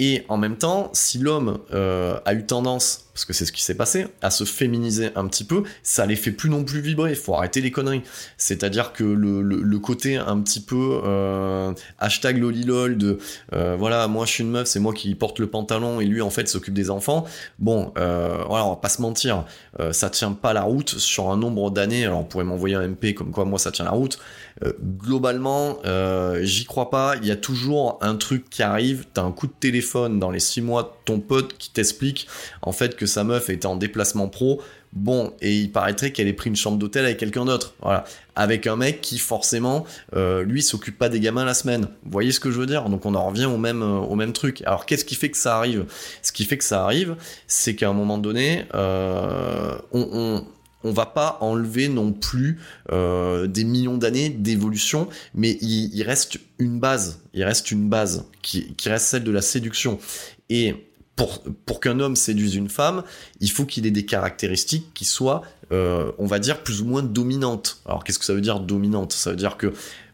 Et 0.03 0.25
en 0.31 0.39
même 0.39 0.57
temps, 0.57 0.89
si 0.95 1.19
l'homme 1.19 1.59
euh, 1.75 2.19
a 2.25 2.33
eu 2.33 2.47
tendance, 2.47 3.11
parce 3.13 3.27
que 3.27 3.35
c'est 3.35 3.45
ce 3.45 3.53
qui 3.53 3.63
s'est 3.63 3.77
passé, 3.77 4.07
à 4.23 4.31
se 4.31 4.45
féminiser 4.45 5.11
un 5.15 5.29
petit 5.29 5.45
peu, 5.45 5.63
ça 5.83 6.07
les 6.07 6.17
fait 6.17 6.31
plus 6.31 6.49
non 6.49 6.65
plus 6.65 6.81
vibrer. 6.81 7.11
Il 7.11 7.17
faut 7.17 7.35
arrêter 7.35 7.61
les 7.61 7.71
conneries. 7.71 8.01
C'est-à-dire 8.39 8.95
que 8.95 9.05
le, 9.05 9.79
côté 9.79 10.17
un 10.17 10.41
petit 10.41 10.61
peu 10.61 11.03
euh, 11.05 11.75
hashtag 11.99 12.39
lolilol 12.39 12.97
de 12.97 13.19
euh, 13.53 13.77
voilà, 13.79 14.09
moi 14.09 14.25
je 14.25 14.33
suis 14.33 14.43
une 14.43 14.51
meuf, 14.51 14.69
c'est 14.69 14.81
moi 14.81 14.95
qui 14.95 15.15
porte 15.15 15.39
le 15.39 15.49
pantalon 15.49 16.01
et 16.01 16.07
lui 16.07 16.23
en 16.23 16.31
fait 16.31 16.49
s'occupe 16.49 16.73
des 16.73 16.89
enfants. 16.89 17.27
Bon, 17.59 17.93
voilà, 17.95 18.65
on 18.65 18.71
va 18.71 18.77
pas 18.77 18.89
se 18.89 19.03
mentir, 19.03 19.45
ça 19.93 20.09
tient 20.09 20.33
pas 20.33 20.55
la 20.55 20.63
route 20.63 20.89
sur 20.89 21.31
un 21.31 21.37
nombre 21.37 21.71
d'années. 21.71 22.07
Alors 22.07 22.21
on 22.21 22.25
pourrait 22.25 22.45
m'envoyer 22.45 22.77
un 22.77 22.89
MP 22.89 23.13
comme 23.13 23.33
quoi 23.33 23.45
moi 23.45 23.59
ça 23.59 23.71
tient 23.71 23.85
la 23.85 23.91
route. 23.91 24.19
Euh, 24.63 24.73
globalement, 24.81 25.79
euh, 25.85 26.41
j'y 26.43 26.65
crois 26.65 26.91
pas. 26.91 27.15
Il 27.23 27.27
y 27.27 27.31
a 27.31 27.37
toujours 27.37 27.99
un 28.03 28.17
truc 28.17 28.51
qui 28.51 28.63
arrive. 28.63 29.07
T'as 29.15 29.23
un 29.23 29.33
coup 29.33 29.47
de 29.47 29.55
téléphone 29.59 30.19
dans 30.19 30.31
les 30.31 30.41
six 30.41 30.61
mois 30.61 30.83
de 30.83 30.89
ton 31.05 31.21
pote 31.21 31.57
qui 31.57 31.71
t'explique 31.71 32.27
en 32.63 32.73
fait 32.73 32.97
que 32.97 33.07
sa 33.07 33.25
meuf 33.25 33.49
était 33.49 33.67
en 33.67 33.77
déplacement 33.77 34.29
pro. 34.29 34.61
Bon, 34.93 35.35
et 35.41 35.57
il 35.57 35.71
paraîtrait 35.71 36.11
qu'elle 36.11 36.27
ait 36.27 36.33
pris 36.33 36.51
une 36.51 36.57
chambre 36.57 36.77
d'hôtel 36.77 37.05
avec 37.05 37.17
quelqu'un 37.17 37.45
d'autre. 37.45 37.75
Voilà. 37.81 38.05
Avec 38.35 38.67
un 38.67 38.75
mec 38.75 39.01
qui, 39.01 39.19
forcément, 39.19 39.85
euh, 40.17 40.43
lui, 40.43 40.63
s'occupe 40.63 40.99
pas 40.99 41.09
des 41.09 41.21
gamins 41.21 41.45
la 41.45 41.55
semaine. 41.55 41.85
Vous 42.03 42.11
voyez 42.11 42.33
ce 42.33 42.41
que 42.41 42.51
je 42.51 42.59
veux 42.59 42.67
dire? 42.67 42.89
Donc 42.89 43.07
on 43.07 43.15
en 43.15 43.29
revient 43.29 43.47
au 43.47 43.57
même, 43.57 43.83
au 43.83 44.17
même 44.17 44.33
truc. 44.33 44.63
Alors 44.67 44.87
qu'est-ce 44.87 45.05
qui 45.05 45.15
fait 45.15 45.31
que 45.31 45.39
ça 45.39 45.57
arrive? 45.57 45.87
Ce 46.23 46.33
qui 46.33 46.45
fait 46.45 46.59
que 46.59 46.65
ça 46.65 46.83
arrive, 46.83 47.17
c'est 47.47 47.77
qu'à 47.77 47.89
un 47.89 47.93
moment 47.93 48.19
donné, 48.19 48.65
on, 48.75 49.79
on 49.93 50.45
on 50.85 50.93
va 50.93 51.07
pas 51.07 51.39
enlever 51.41 51.89
non 51.89 52.13
plus 52.13 52.59
euh, 52.91 53.47
des 53.47 53.65
millions 53.65 53.97
d'années 53.97 54.31
d'évolution, 54.31 55.09
mais 55.35 55.59
il, 55.61 56.03
reste 56.03 56.39
une 56.59 56.81
base, 56.81 57.21
il 57.35 57.45
reste 57.45 57.71
une 57.71 57.89
base 57.89 58.27
qui, 58.43 58.75
reste 58.87 59.07
celle 59.07 59.25
de 59.25 59.31
la 59.31 59.43
séduction. 59.43 59.99
Et 60.49 60.75
pour, 61.17 61.43
pour 61.67 61.81
qu'un 61.81 62.01
homme 62.01 62.17
séduise 62.17 62.55
une 62.55 62.69
femme, 62.69 63.03
il 63.41 63.51
faut 63.51 63.67
qu'il 63.67 63.87
ait 63.87 63.91
des 63.91 64.07
caractéristiques 64.07 64.93
qui 64.95 65.05
soient, 65.05 65.43
euh, 65.73 66.13
on 66.19 66.27
va 66.27 66.39
dire, 66.39 66.63
plus 66.63 66.81
ou 66.81 66.87
moins 66.87 67.03
dominantes. 67.03 67.81
Alors 67.85 68.05
qu'est-ce 68.05 68.19
que 68.19 68.25
ça 68.25 68.35
veut 68.35 68.41
dire 68.41 68.61
dominante 68.61 69.13
Ça 69.13 69.31
veut 69.31 69.37
dire 69.37 69.57
que, 69.57 69.73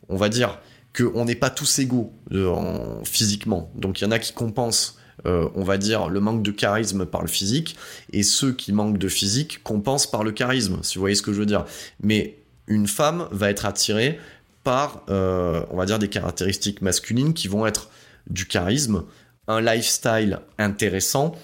on 0.08 0.16
va 0.16 0.28
dire, 0.28 0.58
qu'on 0.96 1.24
n'est 1.24 1.36
pas 1.36 1.50
tous 1.50 1.78
égaux 1.78 2.12
euh, 2.32 2.48
en, 2.48 3.04
physiquement. 3.04 3.70
Donc 3.74 4.00
il 4.00 4.04
y 4.04 4.06
en 4.06 4.10
a 4.10 4.18
qui 4.18 4.32
compensent 4.32 4.96
euh, 5.26 5.48
on 5.54 5.64
va 5.64 5.76
dire, 5.76 6.08
le 6.08 6.20
manque 6.20 6.42
de 6.42 6.50
charisme 6.50 7.04
par 7.04 7.22
le 7.22 7.28
physique, 7.28 7.76
et 8.12 8.22
ceux 8.22 8.52
qui 8.52 8.72
manquent 8.72 8.98
de 8.98 9.08
physique 9.08 9.62
compensent 9.62 10.08
par 10.08 10.24
le 10.24 10.32
charisme, 10.32 10.78
si 10.82 10.96
vous 10.96 11.00
voyez 11.00 11.16
ce 11.16 11.22
que 11.22 11.32
je 11.32 11.40
veux 11.40 11.46
dire. 11.46 11.64
Mais 12.00 12.38
une 12.66 12.86
femme 12.86 13.28
va 13.30 13.50
être 13.50 13.66
attirée 13.66 14.18
par, 14.64 15.02
euh, 15.10 15.64
on 15.70 15.76
va 15.76 15.86
dire, 15.86 15.98
des 15.98 16.08
caractéristiques 16.08 16.82
masculines 16.82 17.34
qui 17.34 17.48
vont 17.48 17.66
être 17.66 17.90
du 18.28 18.46
charisme, 18.46 19.04
un 19.48 19.60
lifestyle 19.60 20.40
intéressant, 20.58 21.34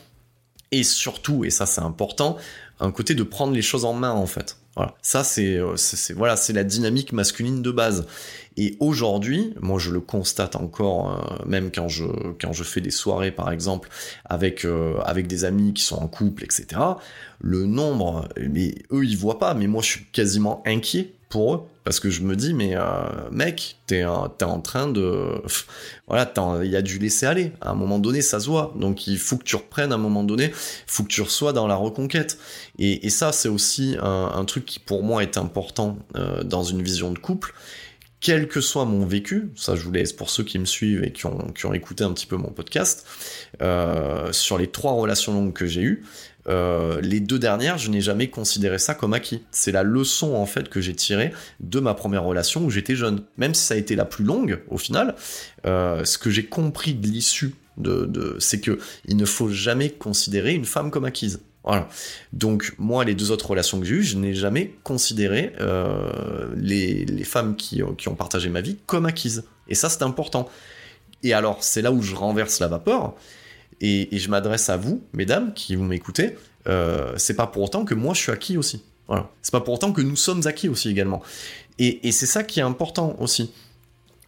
et 0.73 0.83
surtout, 0.83 1.45
et 1.45 1.51
ça 1.51 1.66
c'est 1.66 1.83
important, 1.83 2.37
un 2.81 2.90
côté 2.90 3.14
de 3.14 3.23
prendre 3.23 3.53
les 3.53 3.62
choses 3.62 3.85
en 3.85 3.92
main 3.92 4.12
en 4.12 4.27
fait. 4.27 4.57
Voilà, 4.77 4.95
ça 5.03 5.23
c'est 5.23 5.61
c'est 5.77 6.15
voilà, 6.15 6.37
c'est 6.37 6.53
la 6.53 6.65
dynamique 6.65 7.13
masculine 7.13 7.61
de 7.61 7.71
base. 7.71 8.07
Et 8.57 8.77
aujourd'hui, 8.81 9.55
moi 9.61 9.79
je 9.79 9.91
le 9.91 10.01
constate 10.01 10.57
encore, 10.57 11.43
même 11.47 11.71
quand 11.71 11.89
je 11.89 12.05
quand 12.41 12.53
je 12.53 12.65
fais 12.65 12.81
des 12.81 12.91
soirées 12.91 13.33
par 13.33 13.51
exemple 13.51 13.91
avec 14.25 14.67
avec 15.05 15.27
des 15.27 15.45
amis 15.45 15.75
qui 15.75 15.83
sont 15.83 15.97
en 15.97 16.09
couple, 16.09 16.45
etc. 16.45 16.81
Le 17.41 17.67
nombre, 17.67 18.29
mais 18.39 18.75
eux 18.93 19.05
ils 19.05 19.17
voient 19.17 19.39
pas, 19.39 19.53
mais 19.53 19.67
moi 19.67 19.83
je 19.83 19.89
suis 19.89 20.05
quasiment 20.13 20.63
inquiet 20.67 21.13
pour 21.29 21.55
eux 21.55 21.67
parce 21.85 22.01
que 22.01 22.11
je 22.11 22.23
me 22.23 22.37
dis 22.37 22.55
mais 22.55 22.77
euh, 22.77 22.83
mec 23.31 23.77
t'es 23.87 24.01
es 24.01 24.05
en 24.05 24.61
train 24.61 24.88
de 24.88 25.42
voilà 26.07 26.33
il 26.62 26.71
y 26.71 26.77
a 26.77 26.83
du 26.83 26.99
laisser 26.99 27.27
aller. 27.27 27.53
À 27.61 27.71
un 27.71 27.75
moment 27.75 27.99
donné 27.99 28.23
ça 28.23 28.40
se 28.40 28.47
voit. 28.47 28.75
Donc 28.77 29.07
il 29.07 29.18
faut 29.18 29.37
que 29.37 29.45
tu 29.45 29.57
reprennes 29.57 29.92
à 29.92 29.97
un 29.97 29.99
moment 29.99 30.25
donné. 30.25 30.53
Faut 30.87 31.03
que 31.03 31.09
tu 31.09 31.23
reçois 31.23 31.53
dans 31.53 31.66
la 31.66 31.75
reconquête. 31.75 32.38
Et, 32.79 33.11
ça 33.11 33.33
c'est 33.33 33.49
aussi 33.49 33.97
un, 34.01 34.45
truc 34.45 34.64
qui 34.64 34.79
pour 34.79 35.03
moi 35.03 35.23
est 35.23 35.37
important 35.38 35.99
euh, 36.16 36.42
dans 36.42 36.62
une 36.62 36.83
vision 36.83 37.12
de 37.12 37.18
couple. 37.18 37.55
Quel 38.23 38.47
que 38.47 38.61
soit 38.61 38.85
mon 38.85 39.05
vécu, 39.05 39.51
ça 39.57 39.75
je 39.75 39.83
vous 39.83 39.90
laisse 39.90 40.12
pour 40.12 40.31
ceux 40.31 40.45
qui 40.45 40.61
me 40.61 40.64
suivent 40.64 41.03
et 41.03 41.11
qui 41.12 41.27
ont, 41.27 41.51
qui 41.57 41.66
ont 41.66 41.75
écouté 41.75 42.05
un 42.05 42.12
petit 42.12 42.27
peu 42.27 42.37
mon 42.37 42.51
podcast, 42.53 43.05
euh, 43.62 44.33
sur 44.33 44.59
les 44.59 44.68
trois 44.68 44.92
relations 44.92 45.35
longues 45.35 45.53
que 45.53 45.66
j'ai 45.66 45.83
eues, 45.83 46.05
euh, 46.48 47.00
les 47.00 47.20
deux 47.20 47.38
dernières, 47.38 47.78
je 47.78 47.90
n'ai 47.90 48.00
jamais 48.00 48.28
considéré 48.28 48.78
ça 48.78 48.94
comme 48.94 49.14
acquis. 49.14 49.42
C'est 49.50 49.72
la 49.72 49.83
leçon 49.83 50.35
en 50.35 50.46
fait 50.46 50.68
que 50.68 50.81
j'ai 50.81 50.94
tirée 50.94 51.33
de 51.61 51.81
ma 51.81 51.94
première 51.94 52.24
relation 52.24 52.64
où 52.64 52.70
j'étais 52.70 52.96
jeune. 52.96 53.22
Même 53.37 53.55
si 53.55 53.62
ça 53.62 53.74
a 53.74 53.76
été 53.76 53.96
la 53.96 54.05
plus 54.05 54.24
longue 54.24 54.61
au 54.68 54.78
final, 54.78 55.14
euh, 55.66 56.05
ce 56.05 56.18
que 56.18 56.31
j'ai 56.31 56.46
compris 56.46 56.94
de 56.94 57.07
l'issue 57.07 57.55
de, 57.78 58.37
c'est 58.38 58.61
que 58.61 58.78
il 59.07 59.16
ne 59.16 59.24
faut 59.24 59.48
jamais 59.48 59.90
considérer 59.90 60.52
une 60.52 60.64
femme 60.66 60.90
comme 60.90 61.05
acquise. 61.05 61.40
Voilà. 61.64 61.88
Donc 62.33 62.74
moi, 62.76 63.05
les 63.05 63.14
deux 63.14 63.31
autres 63.31 63.48
relations 63.48 63.78
que 63.78 63.87
j'ai 63.87 63.94
eues, 63.94 64.02
je 64.02 64.18
n'ai 64.18 64.35
jamais 64.35 64.74
considéré 64.83 65.52
euh, 65.61 66.48
les, 66.57 67.24
femmes 67.24 67.55
qui, 67.55 67.83
qui 67.96 68.09
ont 68.09 68.16
partagé 68.16 68.48
ma 68.48 68.61
vie 68.61 68.78
comme 68.87 69.07
acquises. 69.07 69.44
Et 69.68 69.76
ça, 69.76 69.88
c'est 69.88 70.02
important. 70.02 70.48
Et 71.22 71.33
alors, 71.35 71.62
c'est 71.62 71.83
là 71.83 71.92
où 71.92 72.02
je 72.02 72.16
renverse 72.16 72.59
la 72.59 72.66
vapeur 72.66 73.14
et, 73.83 74.09
je 74.16 74.31
m'adresse 74.31 74.71
à 74.71 74.77
vous, 74.77 75.03
mesdames, 75.12 75.53
qui 75.53 75.75
vous 75.75 75.83
m'écoutez, 75.83 76.38
euh, 76.68 77.12
c'est 77.16 77.35
pas 77.35 77.49
pour 77.49 77.62
autant 77.62 77.85
que 77.85 77.95
moi 77.95 78.14
je 78.14 78.21
suis 78.21 78.33
acquis 78.33 78.57
aussi. 78.57 78.85
Voilà. 79.09 79.29
C'est 79.42 79.51
pas 79.51 79.61
pour 79.61 79.75
autant 79.75 79.92
que 79.92 80.01
nous 80.01 80.16
sommes 80.16 80.47
acquis 80.47 80.68
aussi 80.68 80.88
également. 80.88 81.21
Et, 81.79 82.12
c'est 82.12 82.27
ça 82.27 82.45
qui 82.45 82.61
est 82.61 82.62
important 82.62 83.16
aussi. 83.18 83.51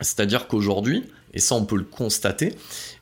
C'est-à-dire 0.00 0.48
qu'aujourd'hui, 0.48 1.04
et 1.32 1.38
ça 1.38 1.54
on 1.54 1.64
peut 1.64 1.76
le 1.76 1.84
constater, 1.84 2.56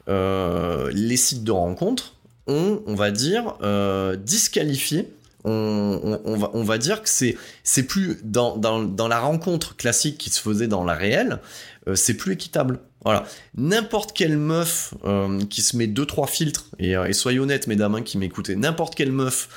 euh, 0.08 0.90
les 0.92 1.16
sites 1.16 1.42
de 1.42 1.52
rencontres 1.52 2.16
ont, 2.46 2.82
on 2.86 2.94
va 2.94 3.10
dire, 3.10 3.54
euh, 3.62 4.16
disqualifié 4.16 5.08
on, 5.44 6.62
va, 6.64 6.78
dire 6.78 7.02
que 7.02 7.08
c'est 7.08 7.36
c'est 7.64 7.82
plus 7.82 8.18
dans, 8.22 8.56
dans, 8.56 8.82
dans, 8.82 9.08
la 9.08 9.18
rencontre 9.18 9.76
classique 9.76 10.18
qui 10.18 10.30
se 10.30 10.40
faisait 10.40 10.68
dans 10.68 10.84
la 10.84 10.94
réelle, 10.94 11.40
euh, 11.88 11.94
c'est 11.94 12.14
plus 12.14 12.32
équitable. 12.32 12.80
Voilà, 13.04 13.24
n'importe 13.56 14.12
quelle 14.12 14.38
meuf 14.38 14.94
euh, 15.04 15.40
qui 15.46 15.60
se 15.60 15.76
met 15.76 15.88
deux 15.88 16.06
trois 16.06 16.28
filtres 16.28 16.66
et, 16.78 16.96
euh, 16.96 17.12
soyez 17.12 17.40
honnêtes 17.40 17.66
mesdames 17.66 17.96
hein, 17.96 18.02
qui 18.02 18.16
m'écoutez, 18.16 18.54
n'importe 18.54 18.94
quelle 18.94 19.12
meuf 19.12 19.48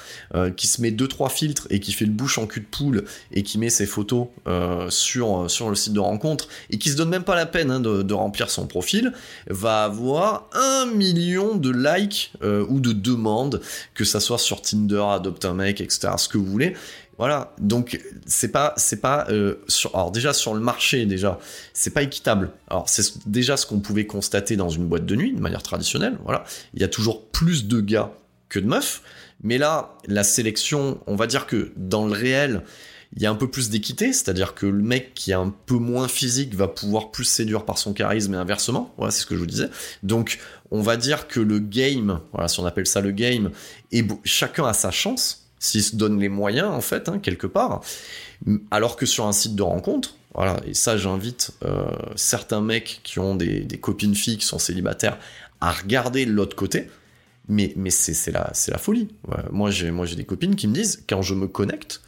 qui 0.57 0.67
se 0.67 0.81
met 0.81 0.91
deux 0.91 1.07
trois 1.07 1.29
filtres 1.29 1.67
et 1.69 1.79
qui 1.79 1.93
fait 1.93 2.05
le 2.05 2.11
bouche 2.11 2.37
en 2.37 2.47
cul 2.47 2.61
de 2.61 2.65
poule 2.65 3.05
et 3.31 3.43
qui 3.43 3.57
met 3.57 3.69
ses 3.69 3.85
photos 3.85 4.27
sur 4.89 5.49
sur 5.49 5.69
le 5.69 5.75
site 5.75 5.93
de 5.93 5.99
rencontre 5.99 6.47
et 6.69 6.77
qui 6.77 6.89
se 6.89 6.97
donne 6.97 7.09
même 7.09 7.23
pas 7.23 7.35
la 7.35 7.45
peine 7.45 7.71
hein, 7.71 7.79
de, 7.79 8.01
de, 8.01 8.13
remplir 8.13 8.49
son 8.49 8.67
profil, 8.67 9.13
va 9.47 9.83
avoir 9.83 10.49
un 10.53 10.85
million 10.87 11.55
de 11.55 11.71
likes 11.71 12.33
ou 12.41 12.79
de 12.79 12.91
demandes, 12.91 13.61
que 13.93 14.03
ça 14.03 14.19
soit 14.19 14.37
sur 14.37 14.61
Tinder, 14.61 15.03
Adopte 15.09 15.45
un 15.45 15.53
mec, 15.53 15.81
etc. 15.81 16.13
Ce 16.17 16.27
que 16.27 16.37
vous 16.37 16.45
voulez. 16.45 16.75
Voilà, 17.17 17.53
donc 17.59 18.01
c'est 18.25 18.51
pas 18.51 18.73
c'est 18.75 18.99
pas 18.99 19.25
euh, 19.29 19.55
alors 19.93 20.11
déjà 20.11 20.33
sur 20.33 20.53
le 20.53 20.59
marché 20.59 21.05
déjà 21.05 21.39
c'est 21.73 21.91
pas 21.91 22.01
équitable. 22.01 22.51
Alors 22.69 22.89
c'est 22.89 23.27
déjà 23.27 23.55
ce 23.55 23.65
qu'on 23.65 23.79
pouvait 23.79 24.05
constater 24.05 24.57
dans 24.57 24.69
une 24.69 24.85
boîte 24.85 25.05
de 25.05 25.15
nuit 25.15 25.33
de 25.33 25.39
manière 25.39 25.63
traditionnelle. 25.63 26.17
Voilà, 26.25 26.43
il 26.73 26.81
y 26.81 26.83
a 26.83 26.89
toujours 26.89 27.25
plus 27.27 27.67
de 27.67 27.79
gars 27.79 28.11
que 28.49 28.59
de 28.59 28.67
meufs, 28.67 29.01
mais 29.43 29.57
là 29.57 29.95
la 30.07 30.23
sélection, 30.25 30.99
on 31.07 31.15
va 31.15 31.27
dire 31.27 31.47
que 31.47 31.71
dans 31.77 32.05
le 32.05 32.11
réel 32.11 32.63
il 33.15 33.21
y 33.21 33.25
a 33.25 33.31
un 33.31 33.35
peu 33.35 33.49
plus 33.49 33.69
d'équité, 33.69 34.11
c'est-à-dire 34.11 34.53
que 34.53 34.65
le 34.65 34.83
mec 34.83 35.13
qui 35.13 35.31
est 35.31 35.35
un 35.35 35.53
peu 35.65 35.75
moins 35.75 36.09
physique 36.09 36.53
va 36.53 36.67
pouvoir 36.67 37.11
plus 37.11 37.23
séduire 37.23 37.63
par 37.63 37.77
son 37.77 37.93
charisme 37.93 38.33
et 38.33 38.37
inversement. 38.37 38.93
Voilà, 38.97 39.11
c'est 39.11 39.21
ce 39.21 39.25
que 39.25 39.35
je 39.35 39.39
vous 39.39 39.45
disais. 39.45 39.69
Donc, 40.03 40.39
on 40.69 40.81
va 40.81 40.97
dire 40.97 41.27
que 41.27 41.39
le 41.39 41.59
game, 41.59 42.19
voilà, 42.33 42.49
si 42.49 42.59
on 42.59 42.65
appelle 42.65 42.87
ça 42.87 42.99
le 42.99 43.11
game, 43.11 43.51
et 43.93 44.05
chacun 44.25 44.65
a 44.65 44.73
sa 44.73 44.91
chance 44.91 45.44
s'ils 45.65 45.83
se 45.83 45.95
donnent 45.95 46.19
les 46.19 46.29
moyens, 46.29 46.69
en 46.69 46.81
fait, 46.81 47.09
hein, 47.09 47.19
quelque 47.19 47.47
part. 47.47 47.81
Alors 48.71 48.95
que 48.95 49.05
sur 49.05 49.25
un 49.25 49.31
site 49.31 49.55
de 49.55 49.63
rencontre, 49.63 50.15
voilà, 50.33 50.59
et 50.65 50.73
ça 50.73 50.97
j'invite 50.97 51.51
euh, 51.63 51.85
certains 52.15 52.61
mecs 52.61 52.99
qui 53.03 53.19
ont 53.19 53.35
des, 53.35 53.65
copines 53.81 54.15
filles 54.15 54.37
qui 54.37 54.45
sont 54.45 54.59
célibataires 54.59 55.17
à 55.61 55.71
regarder 55.71 56.25
l'autre 56.25 56.55
côté, 56.55 56.89
mais, 57.47 57.73
mais 57.77 57.89
c'est 57.89 58.31
la, 58.31 58.51
la 58.67 58.77
folie. 58.77 59.07
moi 59.51 59.71
j'ai 59.71 60.15
des 60.15 60.25
copines 60.25 60.55
qui 60.55 60.67
me 60.67 60.73
disent, 60.73 61.03
quand 61.07 61.21
je 61.21 61.33
me 61.33 61.47
connecte, 61.47 62.01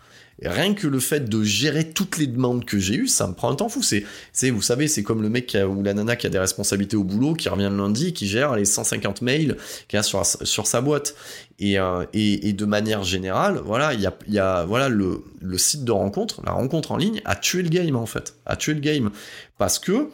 rien 0.43 0.73
que 0.73 0.87
le 0.87 0.99
fait 0.99 1.27
de 1.27 1.43
gérer 1.43 1.89
toutes 1.89 2.17
les 2.17 2.27
demandes 2.27 2.63
que 2.65 2.77
j'ai 2.77 2.95
eues, 2.95 3.07
ça 3.07 3.27
me 3.27 3.33
prend 3.33 3.51
un 3.51 3.55
temps 3.55 3.69
fou. 3.69 3.81
C'est, 3.81 4.49
vous 4.49 4.61
savez, 4.61 4.87
c'est 4.87 5.03
comme 5.03 5.21
le 5.21 5.29
mec 5.29 5.57
ou 5.67 5.81
la 5.81 5.93
nana 5.93 6.15
qui 6.15 6.27
a 6.27 6.29
des 6.29 6.39
responsabilités 6.39 6.95
au 6.95 7.03
boulot, 7.03 7.33
qui 7.33 7.49
revient 7.49 7.69
le 7.71 7.77
lundi, 7.77 8.13
qui 8.13 8.27
gère 8.27 8.55
les 8.55 8.65
150 8.65 9.21
mails 9.21 9.57
qu'il 9.87 9.97
a 9.97 10.03
sur, 10.03 10.25
sa 10.25 10.81
boîte. 10.81 11.15
Et, 11.59 11.79
euh, 11.79 12.05
et, 12.13 12.53
de 12.53 12.65
manière 12.65 13.03
générale, 13.03 13.59
voilà, 13.65 13.93
il 13.93 14.01
y 14.01 14.39
a, 14.39 14.65
voilà, 14.65 14.89
le, 14.89 15.23
le 15.41 15.57
site 15.57 15.83
de 15.83 15.91
rencontre, 15.91 16.41
la 16.45 16.51
rencontre 16.51 16.91
en 16.91 16.97
ligne, 16.97 17.21
a 17.25 17.35
tué 17.35 17.63
le 17.63 17.69
game 17.69 17.95
en 17.95 18.05
fait, 18.05 18.35
a 18.45 18.55
tué 18.55 18.75
le 18.75 18.79
game 18.79 19.09
parce 19.57 19.79
que 19.79 20.09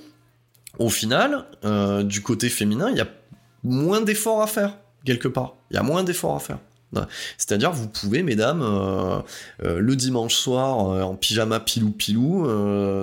au 0.80 0.90
final, 0.90 1.46
euh, 1.66 2.04
du 2.04 2.22
côté 2.22 2.50
féminin, 2.50 2.90
il 2.90 2.98
y 2.98 3.02
a 3.02 3.08
moins 3.64 4.02
d'efforts 4.02 4.42
à 4.42 4.48
faire 4.48 4.78
quelque 5.06 5.28
part. 5.28 5.56
Il 5.70 5.76
y 5.76 5.78
a 5.78 5.84
moins 5.84 6.04
d'efforts 6.04 6.36
à 6.36 6.40
faire. 6.40 6.60
C'est-à-dire, 7.38 7.72
vous 7.72 7.88
pouvez, 7.88 8.24
mesdames, 8.24 8.62
euh, 8.62 9.20
euh, 9.64 9.80
le 9.80 9.96
dimanche 9.96 10.36
soir, 10.36 10.90
euh, 10.90 11.02
en 11.02 11.16
pyjama 11.16 11.60
pilou-pilou, 11.60 12.48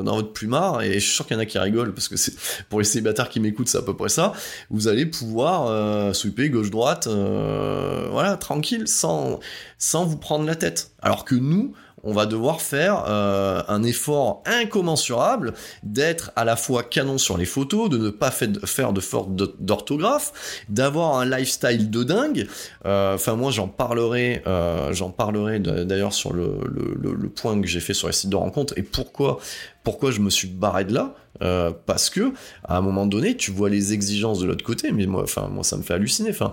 dans 0.05 0.17
votre 0.17 0.33
plumard, 0.33 0.83
et 0.83 0.95
je 0.95 0.99
suis 1.01 1.15
sûr 1.15 1.27
qu'il 1.27 1.37
y 1.37 1.39
en 1.39 1.43
a 1.43 1.47
qui 1.47 1.59
rigolent, 1.59 1.93
parce 1.93 2.09
que 2.09 2.17
c'est 2.17 2.35
pour 2.69 2.81
les 2.81 2.85
célibataires 2.85 3.29
qui 3.29 3.41
m'écoutent, 3.41 3.69
c'est 3.69 3.79
à 3.79 3.83
peu 3.83 3.95
près 3.95 4.09
ça, 4.09 4.33
vous 4.71 4.89
allez 4.89 5.07
pouvoir 5.07 6.15
sweeper 6.15 6.49
gauche-droite, 6.49 7.09
voilà, 7.09 8.37
tranquille, 8.37 8.87
sans, 8.87 9.41
sans 9.79 10.05
vous 10.05 10.17
prendre 10.17 10.45
la 10.47 10.57
tête. 10.57 10.91
Alors 11.03 11.25
que 11.25 11.35
nous, 11.35 11.75
on 12.03 12.13
va 12.13 12.27
devoir 12.27 12.61
faire 12.61 13.05
euh, 13.09 13.63
un 13.69 13.83
effort 13.83 14.43
incommensurable 14.47 15.55
d'être 15.83 16.33
à 16.37 16.45
la 16.45 16.57
fois 16.57 16.83
canon 16.83 17.19
sur 17.19 17.37
les 17.37 17.45
photos, 17.45 17.89
de 17.91 17.99
ne 17.99 18.11
pas 18.11 18.31
faire 18.31 18.93
de 18.93 19.01
faute 19.01 19.35
d'orthographe, 19.61 20.65
d'avoir 20.69 21.19
un 21.19 21.25
lifestyle 21.25 21.91
de 21.91 22.03
dingue. 22.03 22.47
Euh, 22.87 23.15
enfin, 23.15 23.37
moi, 23.37 23.51
j'en 23.51 23.69
parlerai, 23.69 24.43
euh, 24.47 24.93
j'en 24.93 25.11
parlerai 25.11 25.61
d'ailleurs 25.61 26.13
sur 26.13 26.33
le, 26.33 26.59
le, 26.67 27.29
point 27.29 27.61
que 27.61 27.69
j'ai 27.69 27.81
fait 27.81 27.95
sur 27.95 28.09
les 28.09 28.13
sites 28.13 28.31
de 28.31 28.37
rencontres 28.37 28.75
et 28.77 28.83
pourquoi, 28.83 29.39
pourquoi 29.85 30.11
je 30.11 30.21
me 30.21 30.31
suis 30.31 30.49
barré 30.49 30.85
de 30.85 30.93
là. 30.93 31.15
Euh, 31.43 31.71
parce 31.87 32.11
que 32.11 32.33
à 32.65 32.77
un 32.77 32.81
moment 32.81 33.07
donné, 33.07 33.37
tu 33.37 33.51
vois 33.51 33.69
les 33.69 33.93
exigences 33.93 34.41
de 34.41 34.47
l'autre 34.47 34.65
côté, 34.65 34.93
mais 34.93 35.07
moi, 35.07 35.23
enfin, 35.23 35.49
moi, 35.53 35.65
ça 35.65 35.77
me 35.77 35.83
fait 35.83 35.95
halluciner. 35.95 36.31
Enfin, 36.31 36.53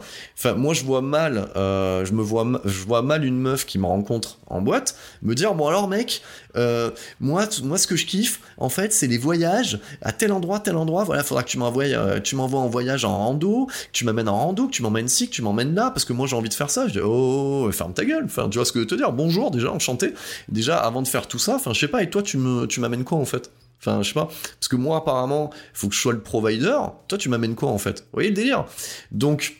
moi, 0.55 0.73
je 0.73 0.83
vois 0.83 1.01
mal, 1.01 1.49
euh, 1.55 2.05
je 2.05 2.13
me 2.13 2.21
vois, 2.21 2.45
je 2.65 2.83
vois 2.83 3.01
mal 3.01 3.25
une 3.25 3.37
meuf 3.37 3.65
qui 3.65 3.79
me 3.79 3.85
rencontre 3.85 4.39
en 4.47 4.61
boîte 4.61 4.95
me 5.21 5.35
dire 5.35 5.53
bon 5.53 5.67
alors 5.67 5.87
mec, 5.87 6.21
euh, 6.55 6.89
moi, 7.19 7.47
moi, 7.63 7.77
ce 7.77 7.87
que 7.87 7.95
je 7.95 8.05
kiffe, 8.05 8.39
en 8.57 8.69
fait, 8.69 8.93
c'est 8.93 9.07
les 9.07 9.17
voyages 9.17 9.79
à 10.01 10.11
tel 10.11 10.31
endroit, 10.31 10.59
tel 10.59 10.75
endroit. 10.75 11.03
Voilà, 11.03 11.23
faudra 11.23 11.43
que 11.43 11.49
tu 11.49 11.57
m'envoies, 11.57 12.19
tu 12.21 12.35
m'envoies 12.35 12.59
en 12.59 12.67
voyage 12.69 13.05
en 13.05 13.17
rando, 13.17 13.67
que 13.67 13.91
tu 13.91 14.05
m'amènes 14.05 14.29
en 14.29 14.37
rando, 14.37 14.67
que 14.67 14.71
tu 14.71 14.81
m'emmènes 14.81 15.07
ci, 15.07 15.29
que 15.29 15.33
tu 15.33 15.41
m'emmènes 15.41 15.75
là, 15.75 15.91
parce 15.91 16.05
que 16.05 16.13
moi, 16.13 16.27
j'ai 16.27 16.35
envie 16.35 16.49
de 16.49 16.53
faire 16.53 16.69
ça. 16.69 16.87
Je 16.87 16.93
dis 16.93 16.99
oh, 16.99 17.69
ferme 17.71 17.93
ta 17.93 18.05
gueule. 18.05 18.25
Enfin, 18.25 18.49
tu 18.49 18.57
vois 18.57 18.65
ce 18.65 18.71
que 18.71 18.79
je 18.79 18.83
veux 18.83 18.87
te 18.87 18.95
dire. 18.95 19.11
Bonjour, 19.11 19.51
déjà, 19.51 19.71
enchanté. 19.71 20.13
Déjà, 20.49 20.77
avant 20.77 21.01
de 21.01 21.07
faire 21.07 21.27
tout 21.27 21.39
ça, 21.39 21.55
enfin, 21.55 21.73
je 21.73 21.79
sais 21.79 21.87
pas. 21.87 22.03
Et 22.03 22.09
toi, 22.09 22.23
tu 22.23 22.37
me, 22.37 22.65
tu 22.67 22.79
m'amènes 22.79 23.03
quoi 23.03 23.17
en 23.17 23.25
fait? 23.25 23.51
Enfin, 23.79 24.01
je 24.01 24.07
sais 24.07 24.13
pas. 24.13 24.25
Parce 24.25 24.67
que 24.69 24.75
moi, 24.75 24.97
apparemment, 24.97 25.51
il 25.53 25.77
faut 25.77 25.87
que 25.87 25.95
je 25.95 26.01
sois 26.01 26.13
le 26.13 26.21
provider. 26.21 26.77
Toi, 27.07 27.17
tu 27.17 27.29
m'amènes 27.29 27.55
quoi, 27.55 27.69
en 27.69 27.77
fait? 27.77 27.99
Vous 27.99 28.13
voyez 28.13 28.29
le 28.29 28.35
délire? 28.35 28.65
Donc, 29.11 29.57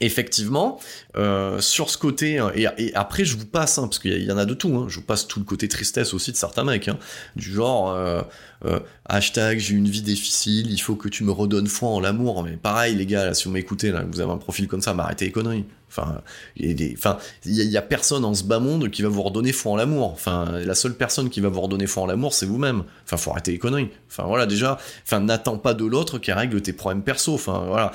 effectivement, 0.00 0.78
euh, 1.16 1.60
sur 1.60 1.90
ce 1.90 1.98
côté, 1.98 2.38
hein, 2.38 2.52
et, 2.54 2.94
après 2.94 3.24
je 3.24 3.36
vous 3.36 3.46
passe, 3.46 3.78
hein, 3.78 3.82
parce 3.82 3.98
qu'il 3.98 4.22
y, 4.22 4.30
en 4.32 4.38
a 4.38 4.44
de 4.44 4.54
tout, 4.54 4.74
hein, 4.76 4.86
je 4.88 4.96
vous 4.96 5.04
passe 5.04 5.26
tout 5.26 5.40
le 5.40 5.44
côté 5.44 5.68
tristesse 5.68 6.14
aussi 6.14 6.32
de 6.32 6.36
certains 6.36 6.64
mecs, 6.64 6.90
du 7.36 7.52
genre 7.52 7.90
euh, 7.90 8.22
euh, 8.64 8.80
hashtag 9.06 9.58
j'ai 9.58 9.74
une 9.74 9.88
vie 9.88 10.02
difficile, 10.02 10.70
il 10.70 10.78
faut 10.78 10.96
que 10.96 11.08
tu 11.08 11.24
me 11.24 11.32
redonnes 11.32 11.66
foi 11.66 11.88
en 11.88 12.00
l'amour, 12.00 12.42
mais 12.44 12.56
pareil 12.56 12.94
les 12.94 13.06
gars, 13.06 13.34
si 13.34 13.44
vous 13.44 13.50
m'écoutez, 13.50 13.90
là, 13.90 14.04
vous 14.08 14.20
avez 14.20 14.32
un 14.32 14.38
profil 14.38 14.68
comme 14.68 14.82
ça, 14.82 14.94
m'arrêtez 14.94 15.26
les 15.26 15.32
conneries. 15.32 15.64
Enfin, 15.90 16.20
il 16.56 16.80
y, 16.80 17.76
a 17.76 17.82
personne 17.82 18.24
en 18.24 18.34
ce 18.34 18.44
bas 18.44 18.58
monde 18.58 18.90
qui 18.90 19.02
va 19.02 19.08
vous 19.08 19.22
redonner 19.22 19.52
foi 19.52 19.72
en 19.72 19.76
l'amour. 19.76 20.12
Enfin, 20.12 20.60
la 20.64 20.74
seule 20.74 20.94
personne 20.94 21.30
qui 21.30 21.40
va 21.40 21.48
vous 21.48 21.60
redonner 21.60 21.86
foi 21.86 22.02
en 22.02 22.06
l'amour, 22.06 22.34
c'est 22.34 22.46
vous-même. 22.46 22.84
Enfin, 23.04 23.16
faut 23.16 23.30
arrêter 23.30 23.52
les 23.52 23.58
conneries. 23.58 23.90
Enfin, 24.08 24.24
voilà, 24.24 24.46
déjà, 24.46 24.78
enfin, 25.04 25.20
n'attends 25.20 25.58
pas 25.58 25.74
de 25.74 25.84
l'autre 25.84 26.18
qui 26.18 26.30
règle 26.30 26.60
tes 26.60 26.72
problèmes 26.72 27.02
perso. 27.02 27.34
Enfin, 27.34 27.64
voilà. 27.66 27.92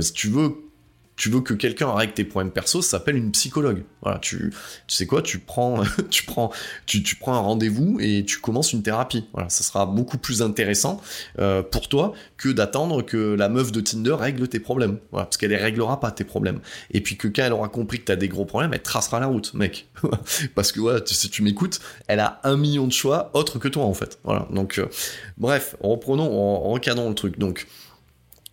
si 0.00 0.12
tu 0.12 0.28
veux 0.28 0.63
tu 1.16 1.30
veux 1.30 1.40
que 1.40 1.54
quelqu'un 1.54 1.92
règle 1.92 2.12
tes 2.12 2.24
problèmes 2.24 2.52
perso, 2.52 2.82
ça 2.82 2.98
s'appelle 2.98 3.16
une 3.16 3.30
psychologue. 3.30 3.84
Voilà, 4.02 4.18
tu, 4.18 4.52
tu 4.86 4.94
sais 4.94 5.06
quoi, 5.06 5.22
tu 5.22 5.38
prends, 5.38 5.82
tu 6.10 6.24
prends, 6.24 6.50
tu, 6.86 7.02
tu 7.02 7.16
prends 7.16 7.34
un 7.34 7.40
rendez-vous 7.40 7.98
et 8.00 8.24
tu 8.24 8.38
commences 8.38 8.72
une 8.72 8.82
thérapie. 8.82 9.24
Voilà, 9.32 9.48
ça 9.48 9.62
sera 9.62 9.86
beaucoup 9.86 10.18
plus 10.18 10.42
intéressant 10.42 11.00
euh, 11.38 11.62
pour 11.62 11.88
toi 11.88 12.14
que 12.36 12.48
d'attendre 12.48 13.02
que 13.02 13.34
la 13.34 13.48
meuf 13.48 13.72
de 13.72 13.80
Tinder 13.80 14.14
règle 14.18 14.48
tes 14.48 14.60
problèmes. 14.60 14.98
Voilà, 15.12 15.26
parce 15.26 15.36
qu'elle 15.36 15.52
ne 15.52 15.56
réglera 15.56 16.00
pas 16.00 16.10
tes 16.10 16.24
problèmes. 16.24 16.60
Et 16.90 17.00
puis 17.00 17.16
que 17.16 17.28
quand 17.28 17.42
elle 17.42 17.52
aura 17.52 17.68
compris 17.68 18.00
que 18.00 18.06
tu 18.06 18.12
as 18.12 18.16
des 18.16 18.28
gros 18.28 18.44
problèmes, 18.44 18.74
elle 18.74 18.82
tracera 18.82 19.20
la 19.20 19.26
route, 19.26 19.54
mec. 19.54 19.88
parce 20.54 20.72
que 20.72 20.80
voilà, 20.80 21.00
si 21.04 21.30
tu 21.30 21.42
m'écoutes, 21.42 21.80
elle 22.08 22.20
a 22.20 22.40
un 22.44 22.56
million 22.56 22.86
de 22.86 22.92
choix 22.92 23.30
autres 23.34 23.58
que 23.58 23.68
toi 23.68 23.84
en 23.84 23.94
fait. 23.94 24.18
Voilà. 24.24 24.48
Donc, 24.50 24.78
euh, 24.78 24.86
bref, 25.38 25.76
reprenons, 25.80 26.24
en, 26.24 26.74
le 26.74 27.14
truc. 27.14 27.38
Donc 27.38 27.66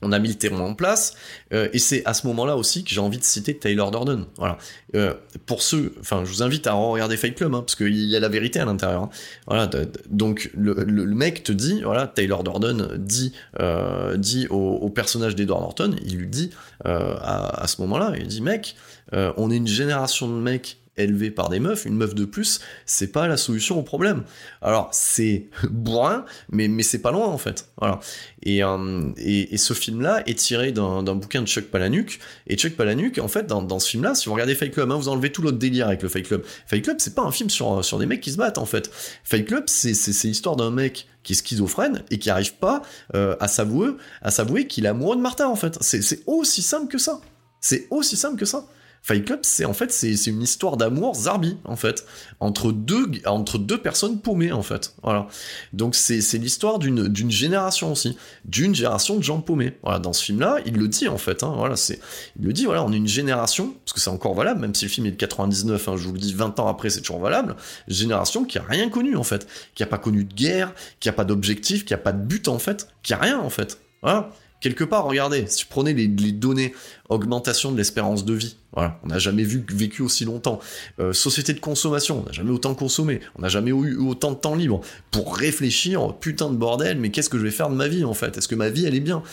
on 0.02 0.12
a 0.12 0.20
mis 0.20 0.30
le 0.30 0.36
terrain 0.36 0.60
en 0.60 0.74
place, 0.74 1.16
euh, 1.54 1.70
et 1.74 1.80
c'est 1.80 2.04
à 2.06 2.14
ce 2.14 2.28
moment-là 2.28 2.58
aussi 2.58 2.84
que 2.84 2.90
j'ai 2.90 3.00
envie 3.00 3.18
de 3.18 3.24
citer 3.24 3.58
Taylor 3.58 3.92
Durden. 3.92 4.26
Voilà. 4.38 4.58
Euh, 4.96 5.14
pour 5.46 5.62
ceux, 5.62 5.94
enfin, 6.00 6.24
je 6.26 6.32
vous 6.32 6.44
invite 6.44 6.68
à 6.68 6.74
regarder 6.74 7.18
Fight 7.18 7.36
Club, 7.36 7.54
hein, 7.54 7.62
parce 7.62 7.76
qu'il 7.76 7.94
y 7.94 8.16
a 8.16 8.20
la 8.20 8.30
vérité 8.30 8.60
à 8.60 8.66
l'intérieur. 8.66 9.04
Hein. 9.04 9.10
Voilà. 9.48 9.70
donc 10.10 10.52
le, 10.56 10.74
le, 10.74 11.06
mec 11.06 11.44
te 11.44 11.52
dit, 11.52 11.82
voilà, 11.84 12.08
Taylor 12.08 12.44
Durden 12.44 12.98
dit, 12.98 13.34
euh, 13.60 14.18
dit 14.18 14.48
au, 14.50 14.56
au, 14.56 14.90
personnage 14.90 15.36
d'Edward 15.36 15.62
Norton, 15.62 15.96
il 16.06 16.18
lui 16.18 16.28
dit 16.28 16.52
à, 16.84 17.62
à, 17.62 17.68
ce 17.68 17.82
moment-là, 17.82 18.14
il 18.18 18.28
dit, 18.28 18.42
mec, 18.42 18.76
on 19.14 19.52
est 19.52 19.58
une 19.58 19.68
génération 19.68 20.28
de 20.28 20.34
mecs 20.34 20.81
élevé 21.02 21.32
par 21.32 21.50
des 21.50 21.60
meufs, 21.60 21.86
une 21.86 21.96
meuf 21.96 22.16
de 22.16 22.26
plus, 22.26 22.62
c'est 22.86 23.12
pas 23.12 23.28
la 23.28 23.38
solution 23.38 23.80
au 23.80 23.84
problème. 23.84 24.24
Alors 24.62 24.90
c'est 24.92 25.48
bourrin, 25.70 26.26
mais, 26.50 26.68
mais 26.68 26.84
c'est 26.84 27.02
pas 27.02 27.12
loin 27.12 27.28
en 27.28 27.38
fait. 27.38 27.70
Voilà. 27.78 28.00
Et, 28.44 28.64
euh, 28.64 29.12
et, 29.18 29.58
ce 29.58 29.74
film-là 29.74 30.24
est 30.26 30.38
tiré 30.38 30.72
d'un 30.72 31.04
bouquin 31.16 31.42
de 31.42 31.48
Chuck 31.48 31.66
Palahniuk. 31.66 32.20
Et 32.48 32.56
Chuck 32.56 32.74
Palahniuk, 32.74 33.20
en 33.20 33.28
fait, 33.28 33.46
dans, 33.46 33.62
dans 33.62 33.80
ce 33.80 33.90
film-là, 33.90 34.16
si 34.16 34.26
vous 34.26 34.34
regardez 34.34 34.56
Fight 34.56 34.74
Club, 34.74 34.92
hein, 34.92 34.96
vous 34.96 35.10
enlevez 35.10 35.32
tout 35.32 35.44
l'autre 35.44 35.60
délire 35.60 35.88
avec 35.88 36.02
le 36.02 36.10
Fight 36.10 36.28
Club. 36.28 36.44
Fight 36.66 36.84
Club, 36.84 36.98
c'est 37.00 37.14
pas 37.14 37.22
un 37.22 37.32
film 37.32 37.52
sur, 37.52 37.86
sur 37.86 38.00
des 38.00 38.08
mecs 38.08 38.22
qui 38.22 38.32
se 38.32 38.38
battent 38.38 38.58
en 38.58 38.66
fait. 38.66 38.90
Fight 39.24 39.46
Club, 39.46 39.66
c'est 39.68 39.94
l'histoire 40.24 40.56
d'un 40.56 40.72
mec 40.72 41.08
qui 41.24 41.34
est 41.34 41.36
schizophrène 41.36 42.04
et 42.10 42.18
qui 42.18 42.30
arrive 42.30 42.56
pas 42.56 42.82
euh, 43.16 43.36
à 43.40 43.48
s'avouer 43.48 43.92
à 44.22 44.32
s'avouer 44.32 44.66
qu'il 44.66 44.86
est 44.86 44.90
amoureux 44.90 45.16
de 45.16 45.22
Martha 45.22 45.48
en 45.48 45.56
fait. 45.56 45.78
C'est 45.82 46.24
aussi 46.26 46.62
simple 46.62 46.88
que 46.88 46.98
ça. 46.98 47.22
C'est 47.60 47.88
aussi 47.92 48.18
simple 48.18 48.40
que 48.40 48.46
ça. 48.46 48.66
Fight 49.04 49.26
Club, 49.26 49.40
c'est 49.42 49.66
en 49.66 49.74
fait 49.74 49.92
c'est 49.92 50.14
une 50.28 50.44
histoire 50.44 50.78
d'amour 50.78 51.16
zarbi 51.16 51.58
en 51.66 51.76
fait 51.76 52.06
entre 52.40 52.72
deux 52.72 53.10
entre 53.26 53.58
deux 53.58 53.80
personnes 53.80 54.20
paumées 54.20 54.52
en 54.52 54.62
fait. 54.62 54.94
Voilà. 55.02 55.28
Donc 55.74 55.96
c'est 55.96 56.20
l'histoire 56.38 56.78
d'une 56.78 57.08
d'une 57.08 57.32
génération 57.32 57.92
aussi, 57.92 58.16
d'une 58.46 58.76
génération 58.76 59.18
de 59.18 59.24
gens 59.24 59.42
paumés. 59.42 59.76
Voilà, 59.82 59.98
dans 59.98 60.14
ce 60.14 60.24
film-là, 60.24 60.58
il 60.68 60.78
le 60.78 60.88
dit 60.88 61.08
en 61.08 61.18
fait. 61.18 61.42
Hein, 61.42 61.54
voilà, 61.58 61.76
c'est 61.76 62.00
il 62.40 62.46
le 62.46 62.54
dit. 62.54 62.66
Voilà, 62.66 62.84
on 62.84 62.92
est 62.94 62.98
une 62.98 63.08
génération 63.08 63.74
parce 63.84 63.94
que 63.94 64.00
c'est 64.00 64.12
encore 64.12 64.36
valable, 64.36 64.62
même 64.62 64.76
si 64.76 64.86
le 64.86 64.92
film 64.92 65.08
est 65.08 65.12
de 65.12 65.16
99. 65.16 65.88
Hein, 65.88 65.98
je 65.98 66.08
vous 66.08 66.14
le 66.14 66.20
dis, 66.20 66.34
20 66.36 66.60
ans 66.60 66.68
après, 66.68 66.92
c'est 66.92 67.02
toujours 67.02 67.22
valable. 67.22 67.56
Génération 67.88 68.46
qui 68.46 68.60
a 68.60 68.64
rien 68.64 68.90
connu 68.90 69.16
en 69.16 69.24
fait, 69.24 69.48
qui 69.74 69.82
a 69.82 69.88
pas 69.88 69.98
connu 69.98 70.26
de 70.26 70.34
guerre, 70.34 70.74
qui 71.00 71.10
a 71.10 71.14
pas 71.14 71.26
d'objectif, 71.26 71.86
qui 71.86 71.96
a 71.96 71.98
pas 71.98 72.12
de 72.12 72.24
but 72.24 72.48
en 72.48 72.60
fait, 72.60 72.88
qui 73.02 73.14
a 73.14 73.18
rien 73.18 73.40
en 73.40 73.50
fait. 73.50 73.80
Voilà 74.04 74.30
quelque 74.62 74.84
part, 74.84 75.06
regardez, 75.06 75.46
si 75.48 75.58
tu 75.58 75.66
prenais 75.66 75.94
les, 75.94 76.08
données 76.08 76.74
augmentation 77.10 77.74
de 77.74 77.78
l'espérance 77.78 78.24
de 78.24 78.34
vie, 78.34 78.56
voilà, 78.72 78.98
on 79.04 79.08
n'a 79.08 79.20
jamais 79.20 79.44
vécu 79.44 80.02
aussi 80.02 80.24
longtemps. 80.24 80.60
Euh, 81.02 81.12
société 81.12 81.52
de 81.54 81.60
consommation, 81.60 82.22
on 82.22 82.26
n'a 82.26 82.32
jamais 82.32 82.52
autant 82.52 82.74
consommé, 82.74 83.20
on 83.38 83.42
n'a 83.42 83.50
jamais 83.50 83.72
eu 83.72 83.98
autant 83.98 84.32
de 84.32 84.38
temps 84.38 84.56
libre 84.56 84.80
pour 85.10 85.36
réfléchir, 85.36 86.14
putain 86.22 86.50
de 86.50 86.56
bordel, 86.56 86.98
mais 86.98 87.10
qu'est-ce 87.10 87.30
que 87.30 87.38
je 87.38 87.44
vais 87.44 87.52
faire 87.52 87.70
de 87.70 87.76
ma 87.76 87.90
vie 87.90 88.06
en 88.06 88.14
fait? 88.14 88.38
Est-ce 88.38 88.48
que 88.48 88.56
ma 88.56 88.70
vie 88.70 88.86
elle 88.86 88.96
est 88.96 89.02
bien? 89.02 89.24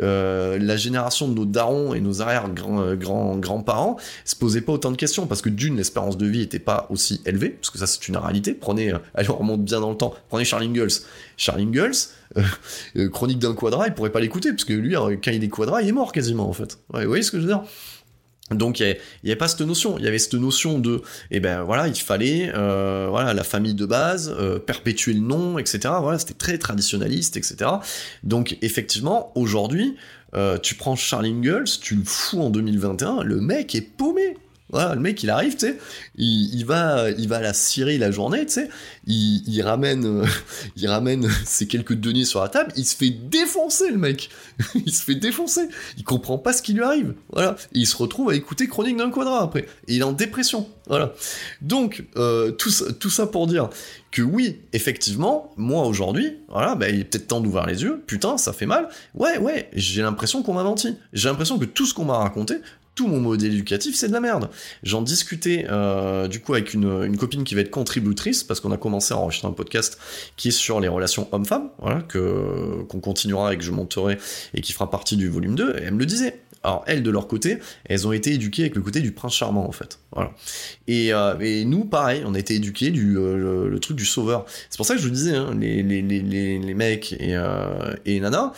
Euh, 0.00 0.58
La 0.58 0.78
génération 0.78 1.28
de 1.28 1.34
nos 1.34 1.44
darons 1.44 1.92
et 1.92 2.00
nos 2.00 2.22
arrière 2.22 2.46
euh, 2.46 2.96
se 4.24 4.36
posait 4.36 4.62
pas 4.62 4.72
autant 4.72 4.90
de 4.90 4.96
questions 4.96 5.26
parce 5.26 5.42
que 5.42 5.50
d'une 5.50 5.76
l'espérance 5.76 6.16
de 6.16 6.26
vie 6.26 6.40
était 6.40 6.58
pas 6.58 6.86
aussi 6.88 7.20
élevée, 7.26 7.50
parce 7.50 7.68
que 7.68 7.78
ça 7.78 7.86
c'est 7.86 8.08
une 8.08 8.16
réalité. 8.16 8.54
Prenez, 8.54 8.94
allez 9.14 9.28
on 9.28 9.36
remonte 9.36 9.62
bien 9.62 9.80
dans 9.80 9.90
le 9.90 9.96
temps. 9.96 10.14
Prenez 10.30 10.46
Charlie 10.46 10.68
Ingalls. 10.68 11.02
Charlie 11.36 11.64
Ingalls, 11.64 11.96
chronique 13.12 13.38
d'un 13.38 13.54
quadra, 13.54 13.86
il 13.86 13.94
pourrait 13.94 14.12
pas 14.12 14.20
l'écouter 14.20 14.50
parce 14.50 14.64
que 14.64 14.72
lui 14.72 14.94
quand 14.94 15.30
il 15.30 15.42
est 15.42 15.48
quadra, 15.48 15.82
il 15.82 15.88
est 15.88 15.92
mort 15.92 16.12
quasiment 16.12 16.48
en 16.48 16.52
fait. 16.52 16.78
Vous 16.92 17.06
voyez 17.06 17.22
ce 17.22 17.30
que 17.30 17.38
je 17.38 17.42
veux 17.42 17.48
dire? 17.48 17.62
Donc 18.52 18.78
il 18.78 18.96
n'y 19.24 19.30
avait 19.30 19.36
pas 19.36 19.48
cette 19.48 19.62
notion, 19.62 19.98
il 19.98 20.04
y 20.04 20.08
avait 20.08 20.20
cette 20.20 20.34
notion 20.34 20.78
de, 20.78 21.02
eh 21.32 21.40
ben 21.40 21.64
voilà, 21.64 21.88
il 21.88 21.96
fallait, 21.96 22.52
euh, 22.54 23.08
voilà, 23.10 23.34
la 23.34 23.42
famille 23.42 23.74
de 23.74 23.86
base, 23.86 24.32
euh, 24.38 24.60
perpétuer 24.60 25.14
le 25.14 25.20
nom, 25.20 25.58
etc. 25.58 25.94
Voilà, 26.00 26.18
c'était 26.20 26.34
très 26.34 26.56
traditionnaliste, 26.56 27.36
etc. 27.36 27.68
Donc 28.22 28.56
effectivement, 28.62 29.32
aujourd'hui, 29.34 29.96
euh, 30.34 30.58
tu 30.58 30.76
prends 30.76 30.94
Charlie 30.94 31.30
Ingalls, 31.30 31.66
tu 31.80 31.96
le 31.96 32.04
fous 32.04 32.40
en 32.40 32.50
2021, 32.50 33.24
le 33.24 33.40
mec 33.40 33.74
est 33.74 33.80
paumé. 33.80 34.36
Voilà, 34.70 34.96
le 34.96 35.00
mec 35.00 35.22
il 35.22 35.30
arrive, 35.30 35.54
tu 35.54 35.66
sais, 35.66 35.78
il, 36.16 36.64
va, 36.64 37.08
il 37.10 37.28
va 37.28 37.36
à 37.36 37.40
la 37.40 37.52
Syrie 37.52 37.98
la 37.98 38.10
journée, 38.10 38.46
tu 38.46 38.54
sais, 38.54 38.68
il, 39.06 39.62
ramène, 39.62 40.04
euh, 40.04 40.26
il 40.76 40.88
ramène 40.88 41.28
ses 41.44 41.68
quelques 41.68 41.94
deniers 41.94 42.24
sur 42.24 42.40
la 42.40 42.48
table, 42.48 42.72
il 42.76 42.84
se 42.84 42.96
fait 42.96 43.10
défoncer 43.10 43.90
le 43.90 43.98
mec, 43.98 44.28
il 44.74 44.92
se 44.92 45.04
fait 45.04 45.14
défoncer, 45.14 45.68
il 45.98 46.02
comprend 46.02 46.38
pas 46.38 46.52
ce 46.52 46.62
qui 46.62 46.72
lui 46.72 46.82
arrive, 46.82 47.14
voilà, 47.32 47.54
et 47.74 47.78
il 47.78 47.86
se 47.86 47.96
retrouve 47.96 48.30
à 48.30 48.34
écouter 48.34 48.66
Chronique 48.66 48.96
d'un 48.96 49.10
quadrat 49.10 49.40
après, 49.40 49.66
et 49.86 49.94
il 49.94 50.00
est 50.00 50.04
en 50.04 50.12
dépression, 50.12 50.68
voilà. 50.88 51.14
Donc 51.60 52.04
euh, 52.16 52.50
tout, 52.50 52.70
tout 52.98 53.10
ça 53.10 53.28
pour 53.28 53.46
dire 53.46 53.70
que 54.10 54.22
oui, 54.22 54.62
effectivement, 54.72 55.52
moi 55.56 55.86
aujourd'hui, 55.86 56.38
voilà, 56.48 56.74
bah, 56.74 56.88
il 56.88 57.00
est 57.00 57.04
peut-être 57.04 57.28
temps 57.28 57.40
d'ouvrir 57.40 57.66
les 57.66 57.82
yeux, 57.82 58.02
putain, 58.04 58.36
ça 58.36 58.52
fait 58.52 58.66
mal, 58.66 58.88
ouais, 59.14 59.38
ouais, 59.38 59.70
j'ai 59.74 60.02
l'impression 60.02 60.42
qu'on 60.42 60.54
m'a 60.54 60.64
menti, 60.64 60.96
j'ai 61.12 61.28
l'impression 61.28 61.56
que 61.56 61.66
tout 61.66 61.86
ce 61.86 61.94
qu'on 61.94 62.04
m'a 62.04 62.18
raconté, 62.18 62.56
tout 62.96 63.06
mon 63.06 63.20
modèle 63.20 63.52
éducatif, 63.52 63.94
c'est 63.94 64.08
de 64.08 64.12
la 64.12 64.20
merde. 64.20 64.50
J'en 64.82 65.02
discutais 65.02 65.66
euh, 65.70 66.26
du 66.26 66.40
coup 66.40 66.54
avec 66.54 66.74
une, 66.74 67.16
copine 67.16 67.44
qui 67.44 67.54
va 67.54 67.60
être 67.60 67.70
contributrice, 67.70 68.42
parce 68.42 68.58
qu'on 68.58 68.72
a 68.72 68.78
commencé 68.78 69.14
à 69.14 69.18
enregistrer 69.18 69.46
un 69.46 69.52
podcast 69.52 69.98
qui 70.36 70.48
est 70.48 70.52
sur 70.52 70.80
les 70.80 70.88
relations 70.88 71.28
hommes-femmes, 71.30 71.68
voilà, 71.78 72.00
que 72.02 72.82
qu'on 72.88 73.00
continuera 73.00 73.54
et 73.54 73.58
que 73.58 73.62
je 73.62 73.70
monterai 73.70 74.18
et 74.54 74.62
qui 74.62 74.72
fera 74.72 74.90
partie 74.90 75.16
du 75.16 75.28
volume 75.28 75.54
2, 75.54 75.76
et 75.76 75.82
elle 75.84 75.94
me 75.94 76.00
le 76.00 76.06
disait. 76.06 76.40
Alors 76.62 76.82
elles, 76.88 77.04
de 77.04 77.10
leur 77.10 77.28
côté, 77.28 77.58
elles 77.84 78.08
ont 78.08 78.12
été 78.12 78.32
éduquées 78.32 78.62
avec 78.62 78.74
le 78.74 78.82
côté 78.82 79.00
du 79.00 79.12
prince 79.12 79.34
charmant, 79.34 79.68
en 79.68 79.72
fait. 79.72 80.00
Voilà. 80.10 80.32
Et, 80.88 81.12
euh, 81.12 81.64
nous, 81.64 81.84
pareil, 81.84 82.22
on 82.26 82.34
a 82.34 82.40
été 82.40 82.54
éduqués 82.54 82.90
du 82.90 83.16
euh, 83.16 83.68
le, 83.68 83.78
truc 83.78 83.96
du 83.96 84.06
sauveur. 84.06 84.46
C'est 84.68 84.76
pour 84.76 84.86
ça 84.86 84.94
que 84.94 85.00
je 85.00 85.06
vous 85.06 85.12
disais, 85.12 85.36
hein, 85.36 85.54
les, 85.56 85.84
les, 85.84 86.02
les, 86.02 86.58
les, 86.58 86.74
mecs 86.74 87.12
et, 87.12 87.38
et 88.04 88.18
Nana, 88.18 88.52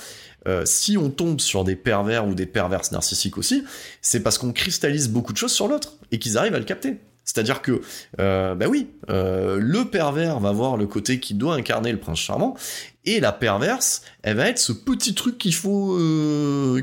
euh, 0.47 0.65
si 0.65 0.97
on 0.97 1.11
tombe 1.11 1.41
sur 1.41 1.65
des 1.65 1.77
pervers 1.77 2.27
ou 2.27 2.35
des 2.35 2.47
perverses 2.47 2.93
narcissiques 2.93 3.39
aussi, 3.39 3.65
c'est 4.01 4.21
parce 4.21 4.39
qu'on 4.39 4.53
cristallise 4.53 5.09
beaucoup 5.09 5.33
de 5.33 5.39
choses 5.39 5.53
sur 5.53 5.69
l'autre 5.69 5.95
et 6.13 6.19
qu'ils 6.19 6.39
arrivent 6.39 6.55
à 6.55 6.59
le 6.59 6.65
capter. 6.65 6.99
C'est-à-dire 7.25 7.61
que, 7.61 7.83
euh, 8.21 8.55
bah 8.55 8.67
oui, 8.69 8.89
euh, 9.11 9.59
le 9.61 9.85
pervers 9.85 10.41
va 10.41 10.53
voir 10.53 10.79
le 10.79 10.87
côté 10.87 11.21
qui 11.21 11.35
doit 11.35 11.57
incarner 11.57 11.93
le 11.93 11.99
prince 11.99 12.19
charmant, 12.19 12.57
et 13.05 13.21
la 13.21 13.33
perverse, 13.33 14.03
elle 14.23 14.37
va 14.37 14.49
être 14.49 14.59
ce 14.59 14.73
petit 14.73 15.15
truc 15.15 15.37
qu'il 15.37 15.55
faut, 15.55 15.99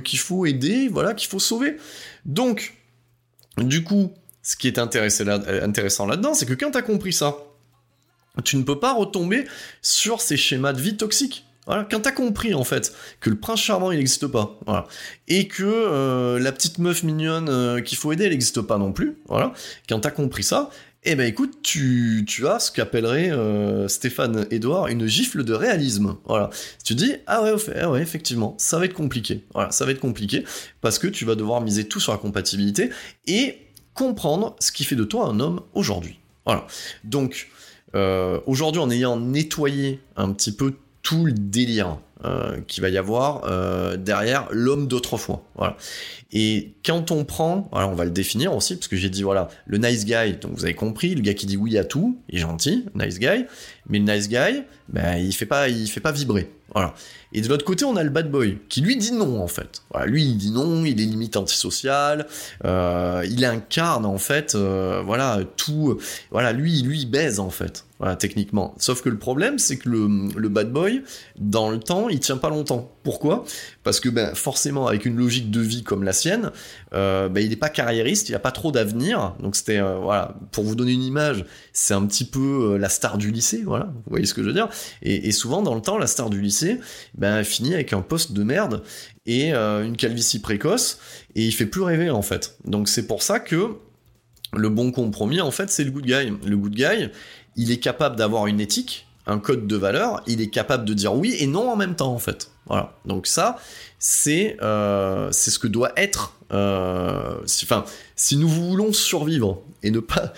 qu'il 0.04 0.20
faut 0.20 0.46
aider, 0.46 0.88
voilà, 0.88 1.14
qu'il 1.14 1.30
faut 1.30 1.40
sauver. 1.40 1.78
Donc, 2.26 2.76
du 3.58 3.84
coup, 3.84 4.14
ce 4.44 4.56
qui 4.56 4.68
est 4.68 4.78
intéressant 4.78 6.06
là-dedans, 6.06 6.36
c'est 6.36 6.46
que 6.46 6.54
quand 6.54 6.72
t'as 6.72 6.84
compris 6.84 7.14
ça, 7.14 7.38
tu 8.44 8.58
ne 8.58 8.64
peux 8.64 8.80
pas 8.80 8.94
retomber 8.94 9.46
sur 9.82 10.22
ces 10.22 10.38
schémas 10.38 10.74
de 10.74 10.82
vie 10.82 10.98
toxiques. 10.98 11.45
Voilà, 11.66 11.88
quand 11.90 12.02
t'as 12.02 12.12
compris 12.12 12.54
en 12.54 12.64
fait 12.64 12.94
que 13.20 13.30
le 13.30 13.38
prince 13.38 13.60
charmant 13.60 13.92
il 13.92 13.98
n'existe 13.98 14.28
pas, 14.28 14.60
et 15.28 15.48
que 15.48 15.64
euh, 15.64 16.40
la 16.40 16.52
petite 16.52 16.78
meuf 16.78 17.02
mignonne 17.02 17.50
euh, 17.50 17.82
qu'il 17.82 17.98
faut 17.98 18.12
aider 18.12 18.26
elle 18.26 18.32
n'existe 18.32 18.62
pas 18.62 18.78
non 18.78 18.92
plus, 18.92 19.18
voilà, 19.28 19.54
quand 19.90 20.00
t'as 20.00 20.12
compris 20.12 20.44
ça, 20.44 20.70
eh 21.08 21.16
ben 21.16 21.26
écoute, 21.26 21.60
tu, 21.64 22.24
tu 22.28 22.48
as 22.48 22.60
ce 22.60 22.72
qu'appellerait 22.72 23.32
euh, 23.32 23.88
Stéphane 23.88 24.46
Edouard 24.52 24.88
une 24.88 25.08
gifle 25.08 25.44
de 25.44 25.54
réalisme, 25.54 26.18
voilà. 26.26 26.52
Tu 26.84 26.94
dis 26.94 27.14
ah 27.26 27.42
ouais, 27.42 27.54
ah 27.82 27.90
ouais 27.90 28.02
effectivement 28.02 28.56
ça 28.60 28.78
va 28.78 28.86
être 28.86 28.94
compliqué, 28.94 29.44
voilà, 29.56 29.72
ça 29.72 29.86
va 29.86 29.92
être 29.92 30.00
compliqué 30.00 30.44
parce 30.82 31.00
que 31.00 31.08
tu 31.08 31.26
vas 31.26 31.34
devoir 31.34 31.62
miser 31.62 31.88
tout 31.88 32.00
sur 32.00 32.12
la 32.12 32.20
compatibilité 32.20 32.92
et 33.26 33.58
comprendre 33.96 34.56
ce 34.60 34.72
qui 34.72 34.84
fait 34.84 34.96
de 34.96 35.04
toi 35.04 35.26
un 35.26 35.40
homme 35.40 35.62
aujourd'hui, 35.74 36.20
voilà. 36.46 36.68
Donc 37.04 37.50
aujourd'hui 38.46 38.82
en 38.82 38.92
ayant 38.92 39.18
nettoyé 39.18 40.02
un 40.18 40.34
petit 40.34 40.52
peu 40.52 40.74
tout 41.06 41.24
le 41.24 41.32
délire 41.32 42.00
euh, 42.26 42.60
qu'il 42.68 42.82
va 42.82 42.90
y 42.90 42.98
avoir 42.98 43.44
euh, 43.46 43.96
derrière 43.96 44.48
l'homme 44.52 44.88
d'autrefois. 44.88 45.44
Et 46.38 46.74
quand 46.86 47.12
on 47.12 47.24
prend, 47.24 47.70
voilà, 47.72 47.88
on 47.88 47.96
va 47.96 48.04
le 48.04 48.12
définir 48.12 48.54
aussi, 48.54 48.76
parce 48.76 48.90
que 48.90 48.98
j'ai 48.98 49.10
dit, 49.10 49.24
voilà, 49.24 49.48
le 49.66 49.78
nice 49.78 50.04
guy, 50.04 50.34
donc 50.34 50.52
vous 50.54 50.66
avez 50.66 50.74
compris, 50.74 51.16
le 51.16 51.22
gars 51.22 51.34
qui 51.34 51.46
dit 51.46 51.56
oui 51.56 51.78
à 51.78 51.86
tout, 51.86 52.20
il 52.28 52.38
est 52.38 52.42
gentil, 52.42 52.84
nice 52.94 53.20
guy, 53.20 53.46
mais 53.88 54.00
le 54.00 54.14
nice 54.14 54.28
guy, 54.28 54.64
ben, 54.90 55.16
il 55.16 55.34
fait 55.34 55.46
pas, 55.46 55.70
il 55.70 55.88
fait 55.88 56.02
pas 56.02 56.12
vibrer. 56.12 56.52
Voilà. 56.74 56.94
Et 57.32 57.40
de 57.40 57.48
l'autre 57.48 57.64
côté, 57.64 57.86
on 57.86 57.96
a 57.96 58.04
le 58.04 58.10
bad 58.10 58.30
boy, 58.30 58.58
qui 58.68 58.82
lui 58.82 58.98
dit 58.98 59.14
non, 59.14 59.42
en 59.42 59.48
fait. 59.48 59.84
Lui, 60.06 60.26
il 60.26 60.38
dit 60.38 60.52
non, 60.52 60.84
il 60.84 61.00
est 61.00 61.06
limite 61.06 61.38
antisocial, 61.38 62.28
euh, 62.66 63.26
il 63.30 63.46
incarne, 63.46 64.06
en 64.06 64.18
fait, 64.18 64.56
euh, 64.56 65.02
voilà, 65.06 65.40
tout, 65.56 65.98
voilà, 66.32 66.52
lui, 66.52 66.82
lui, 66.82 67.02
il 67.02 67.06
baise, 67.06 67.40
en 67.40 67.50
fait. 67.50 67.86
Techniquement. 68.20 68.76
Sauf 68.78 69.02
que 69.02 69.08
le 69.08 69.18
problème, 69.18 69.58
c'est 69.58 69.78
que 69.78 69.88
le, 69.90 70.30
le 70.36 70.50
bad 70.50 70.72
boy, 70.72 71.02
dans 71.40 71.70
le 71.70 71.80
temps, 71.80 72.10
il 72.10 72.20
tient 72.20 72.38
pas 72.38 72.50
longtemps. 72.50 72.92
Pourquoi? 73.04 73.46
Parce 73.84 74.02
que 74.02 74.10
ben, 74.10 74.36
forcément, 74.36 74.88
avec 74.88 75.06
une 75.06 75.16
logique 75.16 75.50
de 75.50 75.62
vie 75.62 75.82
comme 75.82 76.04
la 76.04 76.12
euh, 76.94 77.30
ben, 77.30 77.42
il 77.42 77.50
n'est 77.50 77.56
pas 77.56 77.70
carriériste, 77.70 78.30
il 78.30 78.36
a 78.36 78.40
pas 78.40 78.52
trop 78.52 78.72
d'avenir. 78.72 79.36
Donc 79.40 79.56
c'était 79.56 79.80
euh, 79.80 79.98
voilà, 79.98 80.36
pour 80.52 80.64
vous 80.64 80.76
donner 80.76 80.94
une 80.94 81.04
image, 81.04 81.46
c'est 81.74 81.94
un 81.94 82.06
petit 82.06 82.26
peu 82.26 82.74
euh, 82.74 82.78
la 82.78 82.90
star 82.90 83.18
du 83.18 83.32
lycée, 83.32 83.64
voilà. 83.66 83.86
Vous 83.86 84.10
voyez 84.10 84.26
ce 84.26 84.34
que 84.34 84.42
je 84.42 84.48
veux 84.48 84.54
dire 84.54 84.70
et, 85.02 85.32
souvent 85.32 85.62
dans 85.62 85.76
le 85.76 85.82
temps, 85.82 85.98
la 85.98 86.08
star 86.08 86.30
du 86.30 86.42
lycée, 86.42 86.80
ben 87.16 87.44
finit 87.44 87.74
avec 87.74 87.94
un 87.94 88.02
poste 88.02 88.32
de 88.34 88.44
merde 88.44 88.84
et 89.26 89.54
une 89.54 89.98
calvitie 89.98 90.40
précoce 90.40 91.00
et 91.36 91.46
il 91.46 91.52
fait 91.52 91.66
plus 91.66 91.82
rêver 91.82 92.10
en 92.10 92.22
fait. 92.22 92.58
Donc 92.66 92.88
c'est 92.88 93.08
pour 93.08 93.24
ça 93.24 93.40
que 93.40 93.76
le 94.54 94.70
bon 94.70 94.92
compromis 94.92 95.42
en 95.42 95.52
fait, 95.52 95.70
c'est 95.70 95.84
le 95.84 95.92
good 95.92 96.06
guy. 96.06 96.32
Le 96.46 96.58
good 96.58 96.74
guy, 96.74 97.10
il 97.56 97.72
est 97.72 97.80
capable 97.80 98.16
d'avoir 98.16 98.48
une 98.48 98.60
éthique 98.60 99.08
un 99.28 99.40
code 99.40 99.68
de 99.68 99.76
valeur, 99.76 100.22
il 100.28 100.42
est 100.42 100.50
capable 100.50 100.86
de 100.86 100.94
dire 100.94 101.14
oui 101.16 101.36
et 101.40 101.48
non 101.48 101.70
en 101.72 101.76
même 101.76 101.96
temps 101.96 102.14
en 102.14 102.20
fait. 102.20 102.52
Voilà. 102.68 102.94
Donc 103.06 103.28
ça, 103.28 103.58
c'est 104.08 104.56
euh, 104.62 105.32
c'est 105.32 105.50
ce 105.50 105.58
que 105.58 105.68
doit 105.68 105.92
être. 105.98 106.38
Euh, 106.54 107.38
enfin, 107.64 107.86
si 108.16 108.38
nous 108.38 108.48
voulons 108.48 108.94
survivre 108.94 109.64
et 109.82 109.90
ne 109.90 110.00
pas 110.00 110.32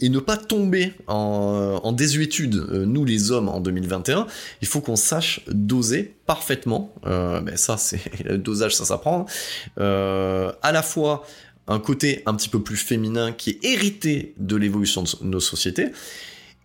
et 0.00 0.08
ne 0.08 0.18
pas 0.18 0.36
tomber 0.36 0.94
en, 1.06 1.92
désuétude, 1.92 2.56
euh, 2.56 2.84
nous 2.84 3.04
les 3.04 3.30
hommes 3.30 3.48
en 3.48 3.60
2021, 3.60 4.26
il 4.62 4.66
faut 4.66 4.80
qu'on 4.80 4.96
sache 4.96 5.42
doser 5.46 6.16
parfaitement. 6.26 6.92
mais 7.04 7.40
ben 7.42 7.56
ça, 7.56 7.76
c'est 7.76 8.00
le 8.24 8.36
dosage, 8.36 8.74
ça 8.74 8.84
s'apprend. 8.84 9.26
à 9.76 10.72
la 10.72 10.82
fois 10.82 11.24
un 11.68 11.78
côté 11.78 12.24
un 12.26 12.34
petit 12.34 12.48
peu 12.48 12.64
plus 12.64 12.76
féminin 12.76 13.30
qui 13.30 13.50
est 13.50 13.64
hérité 13.64 14.34
de 14.38 14.56
l'évolution 14.56 15.04
de 15.04 15.08
nos 15.22 15.40
sociétés 15.40 15.92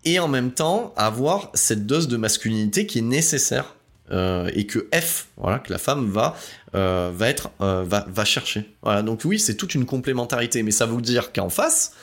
et 0.03 0.17
en 0.17 0.27
même 0.27 0.51
temps 0.51 0.95
avoir 0.97 1.51
cette 1.53 1.85
dose 1.85 2.07
de 2.07 2.17
masculinité 2.17 2.87
qui 2.87 2.97
est 2.99 3.03
nécessaire 3.03 3.75
euh, 4.11 4.49
et 4.53 4.65
que 4.65 4.87
F, 4.93 5.27
voilà, 5.37 5.59
que 5.59 5.71
la 5.71 5.77
femme 5.77 6.09
va 6.09 6.35
euh, 6.75 7.17
être 7.19 7.51
euh, 7.61 7.85
va, 7.85 8.25
chercher. 8.25 8.75
Donc 9.03 9.21
oui, 9.23 9.39
c'est 9.39 9.55
toute 9.55 9.75
une 9.75 9.85
complémentarité, 9.85 10.63
mais 10.63 10.71
ça 10.71 10.85
veut 10.85 11.01
dire 11.01 11.31
qu'en 11.31 11.49
face, 11.49 11.93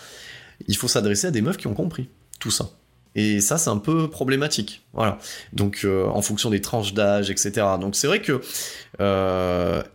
il 0.68 0.76
faut 0.76 0.88
s'adresser 0.88 1.28
à 1.28 1.30
des 1.30 1.42
meufs 1.42 1.57
qui 1.57 1.66
ont 1.66 1.74
compris 1.74 2.09
tout 2.38 2.50
ça. 2.50 2.70
Et 3.18 3.40
ça, 3.40 3.57
c'est 3.57 3.70
un 3.70 3.78
peu 3.78 4.11
problématique. 4.11 4.84
Voilà. 4.92 5.16
Donc, 5.54 5.86
en 5.86 6.20
fonction 6.20 6.50
des 6.50 6.61
tranches 6.61 6.92
d'âge, 6.92 7.30
etc. 7.30 7.66
Donc, 7.80 7.96
c'est 7.96 8.07
vrai 8.07 8.20
que 8.20 8.42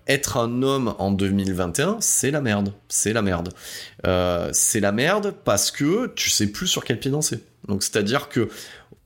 être 0.07 0.37
un 0.37 0.63
homme 0.63 0.95
en 0.97 1.11
2021, 1.11 1.97
c'est 1.99 2.31
la 2.31 2.41
merde. 2.41 2.73
C'est 2.89 3.13
la 3.13 3.21
merde. 3.21 3.49
c'est 4.53 4.79
la 4.79 4.91
merde 4.91 5.35
parce 5.45 5.69
que 5.69 6.07
tu 6.15 6.31
sais 6.31 6.47
plus 6.47 6.65
sur 6.65 6.83
quel 6.83 6.99
pied 6.99 7.11
danser. 7.11 7.43
Donc 7.67 7.83
c'est-à-dire 7.83 8.27
que 8.27 8.49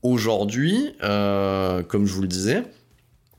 aujourd'hui, 0.02 0.96
comme 1.02 2.06
je 2.06 2.14
vous 2.14 2.22
le 2.22 2.30
disais, 2.30 2.64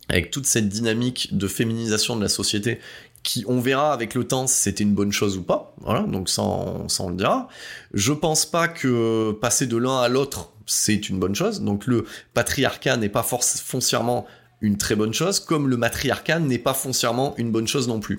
avec 0.09 0.31
toute 0.31 0.47
cette 0.47 0.69
dynamique 0.69 1.37
de 1.37 1.49
féminisation 1.49 2.17
de 2.17 2.23
la 2.23 2.29
société, 2.29 2.81
qui 3.23 3.45
on 3.49 3.61
verra 3.61 3.93
avec 3.93 4.15
le 4.15 4.25
temps 4.25 4.47
si 4.47 4.61
c'était 4.61 4.85
une 4.85 4.95
bonne 4.95 5.13
chose 5.13 5.37
ou 5.37 5.43
pas, 5.43 5.75
voilà, 5.81 6.03
donc 6.03 6.29
ça 6.29 6.43
on, 6.43 6.89
ça 6.89 7.03
on 7.03 7.11
le 7.11 7.17
dira. 7.17 7.49
Je 7.93 8.13
pense 8.13 8.47
pas 8.47 8.69
que 8.69 9.33
passer 9.33 9.67
de 9.67 9.77
l'un 9.77 10.01
à 10.01 10.09
l'autre 10.09 10.53
c'est 10.67 11.09
une 11.09 11.19
bonne 11.19 11.35
chose, 11.35 11.61
donc 11.61 11.87
le 11.87 12.05
patriarcat 12.35 12.97
n'est 12.97 13.09
pas 13.09 13.25
foncièrement 13.25 14.27
une 14.61 14.79
très 14.79 14.97
bonne 14.97 15.13
chose, 15.13 15.41
comme 15.41 15.69
le 15.69 15.77
matriarcat 15.77 16.39
n'est 16.39 16.59
pas 16.59 16.75
foncièrement 16.75 17.35
une 17.37 17.51
bonne 17.51 17.69
chose 17.69 17.89
non 17.89 18.01
plus. 18.01 18.19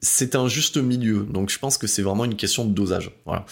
C'est 0.00 0.36
un 0.36 0.48
juste 0.48 0.76
milieu, 0.76 1.26
donc 1.28 1.50
je 1.50 1.58
pense 1.58 1.76
que 1.76 1.86
c'est 1.86 2.02
vraiment 2.02 2.24
une 2.24 2.36
question 2.36 2.64
de 2.64 2.72
dosage. 2.72 3.10
Voilà. 3.26 3.44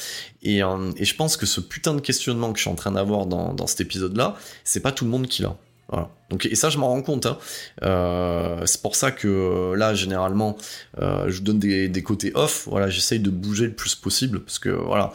Et, 0.43 0.62
euh, 0.62 0.93
et, 0.97 1.05
je 1.05 1.16
pense 1.16 1.37
que 1.37 1.47
ce 1.47 1.61
putain 1.61 1.95
de 1.95 2.01
questionnement 2.01 2.53
que 2.53 2.59
je 2.59 2.62
suis 2.62 2.70
en 2.70 2.76
train 2.76 2.93
d'avoir 2.93 3.26
dans, 3.26 3.53
dans 3.53 3.66
cet 3.66 3.81
épisode-là, 3.81 4.37
c'est 4.64 4.81
pas 4.81 4.93
tout 4.93 5.05
le 5.05 5.11
monde 5.11 5.26
qui 5.26 5.43
l'a. 5.43 5.57
Voilà. 5.91 6.09
Donc, 6.30 6.47
et 6.47 6.55
ça, 6.55 6.70
je 6.70 6.78
m'en 6.78 6.88
rends 6.88 7.03
compte. 7.03 7.26
Hein. 7.26 7.38
Euh, 7.82 8.64
c'est 8.64 8.80
pour 8.80 8.95
ça 8.95 9.11
que 9.11 9.74
là, 9.74 9.95
généralement, 9.95 10.57
euh, 11.01 11.28
je 11.28 11.43
donne 11.43 11.59
des, 11.59 12.03
côtés 12.03 12.30
off. 12.34 12.68
Voilà, 12.70 12.88
j'essaye 12.88 13.18
de 13.18 13.30
bouger 13.30 13.66
le 13.66 13.72
plus 13.72 13.97
possible 13.97 14.41
parce 14.41 14.61
que 14.61 14.70
voilà, 14.70 15.12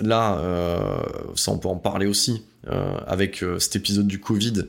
là, 0.00 0.38
euh, 0.38 1.00
ça 1.34 1.50
on 1.50 1.58
peut 1.58 1.68
en 1.68 1.76
parler 1.76 2.06
aussi 2.06 2.44
euh, 2.68 2.98
avec 3.06 3.42
euh, 3.42 3.58
cet 3.58 3.76
épisode 3.76 4.06
du 4.06 4.20
Covid 4.20 4.64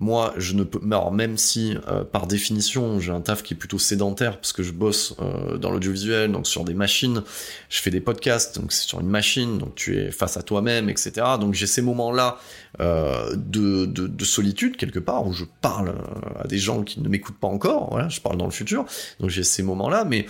moi, 0.00 0.32
je 0.36 0.54
ne 0.54 0.62
peux. 0.62 0.80
Alors, 0.86 1.12
même 1.12 1.36
si, 1.36 1.76
euh, 1.88 2.04
par 2.04 2.28
définition, 2.28 3.00
j'ai 3.00 3.10
un 3.10 3.20
taf 3.20 3.42
qui 3.42 3.54
est 3.54 3.56
plutôt 3.56 3.78
sédentaire, 3.80 4.36
parce 4.36 4.52
que 4.52 4.62
je 4.62 4.72
bosse 4.72 5.16
euh, 5.20 5.56
dans 5.56 5.72
l'audiovisuel, 5.72 6.30
donc 6.30 6.46
sur 6.46 6.64
des 6.64 6.74
machines, 6.74 7.22
je 7.68 7.80
fais 7.80 7.90
des 7.90 8.00
podcasts, 8.00 8.60
donc 8.60 8.72
c'est 8.72 8.86
sur 8.86 9.00
une 9.00 9.08
machine, 9.08 9.58
donc 9.58 9.74
tu 9.74 9.98
es 9.98 10.12
face 10.12 10.36
à 10.36 10.42
toi-même, 10.42 10.88
etc. 10.88 11.12
Donc 11.40 11.54
j'ai 11.54 11.66
ces 11.66 11.82
moments-là 11.82 12.38
euh, 12.80 13.34
de, 13.34 13.86
de, 13.86 14.06
de, 14.06 14.24
solitude, 14.24 14.76
quelque 14.76 15.00
part, 15.00 15.26
où 15.26 15.32
je 15.32 15.44
parle 15.60 15.94
à 16.38 16.46
des 16.46 16.58
gens 16.58 16.84
qui 16.84 17.00
ne 17.00 17.08
m'écoutent 17.08 17.38
pas 17.38 17.48
encore, 17.48 18.08
je 18.08 18.20
parle 18.20 18.36
dans 18.36 18.44
le 18.44 18.52
futur, 18.52 18.84
donc 19.18 19.30
j'ai 19.30 19.42
ces 19.42 19.64
moments-là, 19.64 20.04
mais 20.04 20.26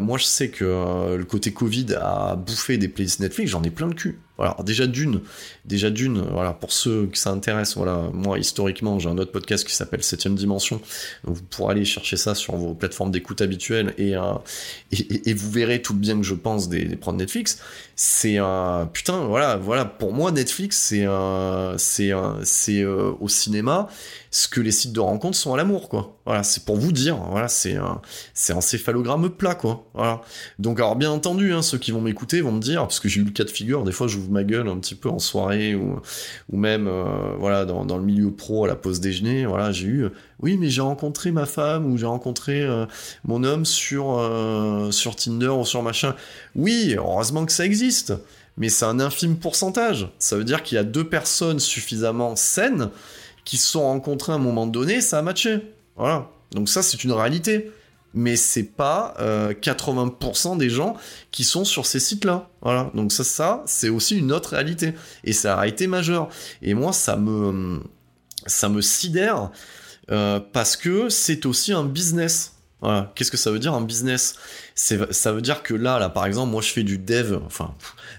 moi, 0.00 0.16
je 0.16 0.24
sais 0.24 0.48
que 0.48 1.14
le 1.16 1.24
côté 1.24 1.52
Covid 1.52 1.94
a 2.00 2.36
bouffé 2.36 2.78
des 2.78 2.88
playlists 2.88 3.20
Netflix, 3.20 3.50
j'en 3.50 3.62
ai 3.62 3.70
plein 3.70 3.88
de 3.88 3.94
cul. 3.94 4.18
Voilà, 4.38 4.56
déjà 4.64 4.86
d'une, 4.86 5.20
déjà 5.64 5.90
d'une, 5.90 6.24
pour 6.60 6.72
ceux 6.72 7.06
qui 7.06 7.20
s'intéressent, 7.20 7.76
voilà, 7.76 8.08
moi 8.12 8.38
historiquement 8.38 9.00
j'ai 9.00 9.08
un 9.08 9.18
autre 9.18 9.32
podcast 9.32 9.66
qui 9.66 9.74
s'appelle 9.74 10.04
Septième 10.04 10.36
Dimension, 10.36 10.80
vous 11.24 11.42
pourrez 11.42 11.72
aller 11.72 11.84
chercher 11.84 12.16
ça 12.16 12.36
sur 12.36 12.54
vos 12.54 12.72
plateformes 12.72 13.10
d'écoute 13.10 13.40
habituelles 13.40 13.94
et, 13.98 14.16
euh, 14.16 14.34
et, 14.92 15.34
vous 15.34 15.50
verrez 15.50 15.82
tout 15.82 15.92
le 15.92 15.98
bien 15.98 16.16
que 16.16 16.22
je 16.22 16.34
pense 16.34 16.68
des, 16.68 16.84
des 16.84 16.94
de 16.94 17.12
Netflix. 17.12 17.58
C'est 17.96 18.38
un 18.38 18.88
putain, 18.92 19.24
voilà, 19.24 19.56
voilà, 19.56 19.84
pour 19.84 20.12
moi 20.12 20.30
Netflix 20.30 20.78
c'est 20.78 21.04
un, 21.04 21.74
c'est 21.76 22.12
c'est 22.44 22.82
euh, 22.82 23.10
au 23.18 23.28
cinéma 23.28 23.88
ce 24.30 24.48
que 24.48 24.60
les 24.60 24.70
sites 24.70 24.92
de 24.92 25.00
rencontres 25.00 25.36
sont 25.36 25.54
à 25.54 25.56
l'amour, 25.56 25.88
quoi. 25.88 26.16
Voilà, 26.26 26.42
c'est 26.42 26.64
pour 26.64 26.76
vous 26.76 26.92
dire, 26.92 27.16
voilà, 27.16 27.48
c'est 27.48 27.76
un, 27.76 28.02
c'est 28.34 28.52
un 28.52 28.60
céphalogramme 28.60 29.30
plat, 29.30 29.54
quoi. 29.54 29.86
Voilà. 29.94 30.20
Donc, 30.58 30.78
alors, 30.78 30.96
bien 30.96 31.10
entendu, 31.10 31.52
hein, 31.52 31.62
ceux 31.62 31.78
qui 31.78 31.90
vont 31.90 32.00
m'écouter 32.00 32.40
vont 32.40 32.52
me 32.52 32.60
dire, 32.60 32.82
parce 32.82 33.00
que 33.00 33.08
j'ai 33.08 33.20
eu 33.20 33.24
le 33.24 33.30
cas 33.30 33.44
de 33.44 33.50
figure, 33.50 33.84
des 33.84 33.92
fois, 33.92 34.06
j'ouvre 34.06 34.30
ma 34.30 34.44
gueule 34.44 34.68
un 34.68 34.76
petit 34.78 34.94
peu 34.94 35.08
en 35.08 35.18
soirée 35.18 35.74
ou, 35.74 36.00
ou 36.52 36.56
même, 36.56 36.86
euh, 36.86 37.34
voilà, 37.38 37.64
dans, 37.64 37.84
dans, 37.84 37.96
le 37.96 38.04
milieu 38.04 38.30
pro 38.30 38.64
à 38.64 38.68
la 38.68 38.76
pause 38.76 39.00
déjeuner, 39.00 39.46
voilà, 39.46 39.72
j'ai 39.72 39.86
eu, 39.86 40.08
oui, 40.40 40.56
mais 40.58 40.68
j'ai 40.68 40.82
rencontré 40.82 41.30
ma 41.30 41.46
femme 41.46 41.90
ou 41.90 41.96
j'ai 41.96 42.06
rencontré 42.06 42.62
euh, 42.62 42.86
mon 43.24 43.44
homme 43.44 43.64
sur, 43.64 44.18
euh, 44.18 44.90
sur 44.90 45.16
Tinder 45.16 45.48
ou 45.48 45.64
sur 45.64 45.82
machin. 45.82 46.14
Oui, 46.54 46.94
heureusement 46.96 47.46
que 47.46 47.52
ça 47.52 47.64
existe 47.64 48.12
mais 48.58 48.68
c'est 48.68 48.84
un 48.84 49.00
infime 49.00 49.36
pourcentage. 49.36 50.08
Ça 50.18 50.36
veut 50.36 50.44
dire 50.44 50.62
qu'il 50.62 50.76
y 50.76 50.78
a 50.78 50.84
deux 50.84 51.04
personnes 51.04 51.60
suffisamment 51.60 52.36
saines 52.36 52.90
qui 53.48 53.56
se 53.56 53.66
sont 53.66 53.84
rencontrés 53.84 54.32
à 54.32 54.34
un 54.34 54.40
moment 54.40 54.66
donné, 54.66 55.00
ça 55.00 55.18
a 55.18 55.22
matché. 55.22 55.72
Voilà. 55.96 56.28
Donc 56.52 56.68
ça, 56.68 56.82
c'est 56.82 57.02
une 57.02 57.12
réalité. 57.12 57.72
Mais 58.12 58.36
c'est 58.36 58.64
pas 58.64 59.14
80% 59.18 60.52
euh, 60.52 60.56
des 60.56 60.68
gens 60.68 60.96
qui 61.30 61.44
sont 61.44 61.64
sur 61.64 61.86
ces 61.86 61.98
sites-là. 61.98 62.50
Voilà. 62.60 62.90
Donc 62.92 63.10
ça, 63.10 63.24
ça, 63.24 63.62
c'est 63.64 63.88
aussi 63.88 64.18
une 64.18 64.32
autre 64.32 64.50
réalité. 64.50 64.92
Et 65.24 65.32
c'est 65.32 65.48
la 65.48 65.56
réalité 65.56 65.86
majeure. 65.86 66.28
Et 66.60 66.74
moi, 66.74 66.92
ça 66.92 67.16
me, 67.16 67.80
ça 68.44 68.68
me 68.68 68.82
sidère 68.82 69.50
euh, 70.10 70.40
parce 70.52 70.76
que 70.76 71.08
c'est 71.08 71.46
aussi 71.46 71.72
un 71.72 71.84
business. 71.84 72.52
Voilà. 72.82 73.10
Qu'est-ce 73.14 73.30
que 73.30 73.38
ça 73.38 73.50
veut 73.50 73.58
dire 73.58 73.72
un 73.72 73.80
business? 73.80 74.34
Ça 74.74 75.32
veut 75.32 75.42
dire 75.42 75.62
que 75.62 75.72
là, 75.72 75.98
là, 75.98 76.10
par 76.10 76.26
exemple, 76.26 76.52
moi, 76.52 76.60
je 76.60 76.68
fais 76.68 76.82
du 76.82 76.98
dev. 76.98 77.38
Enfin, 77.46 77.74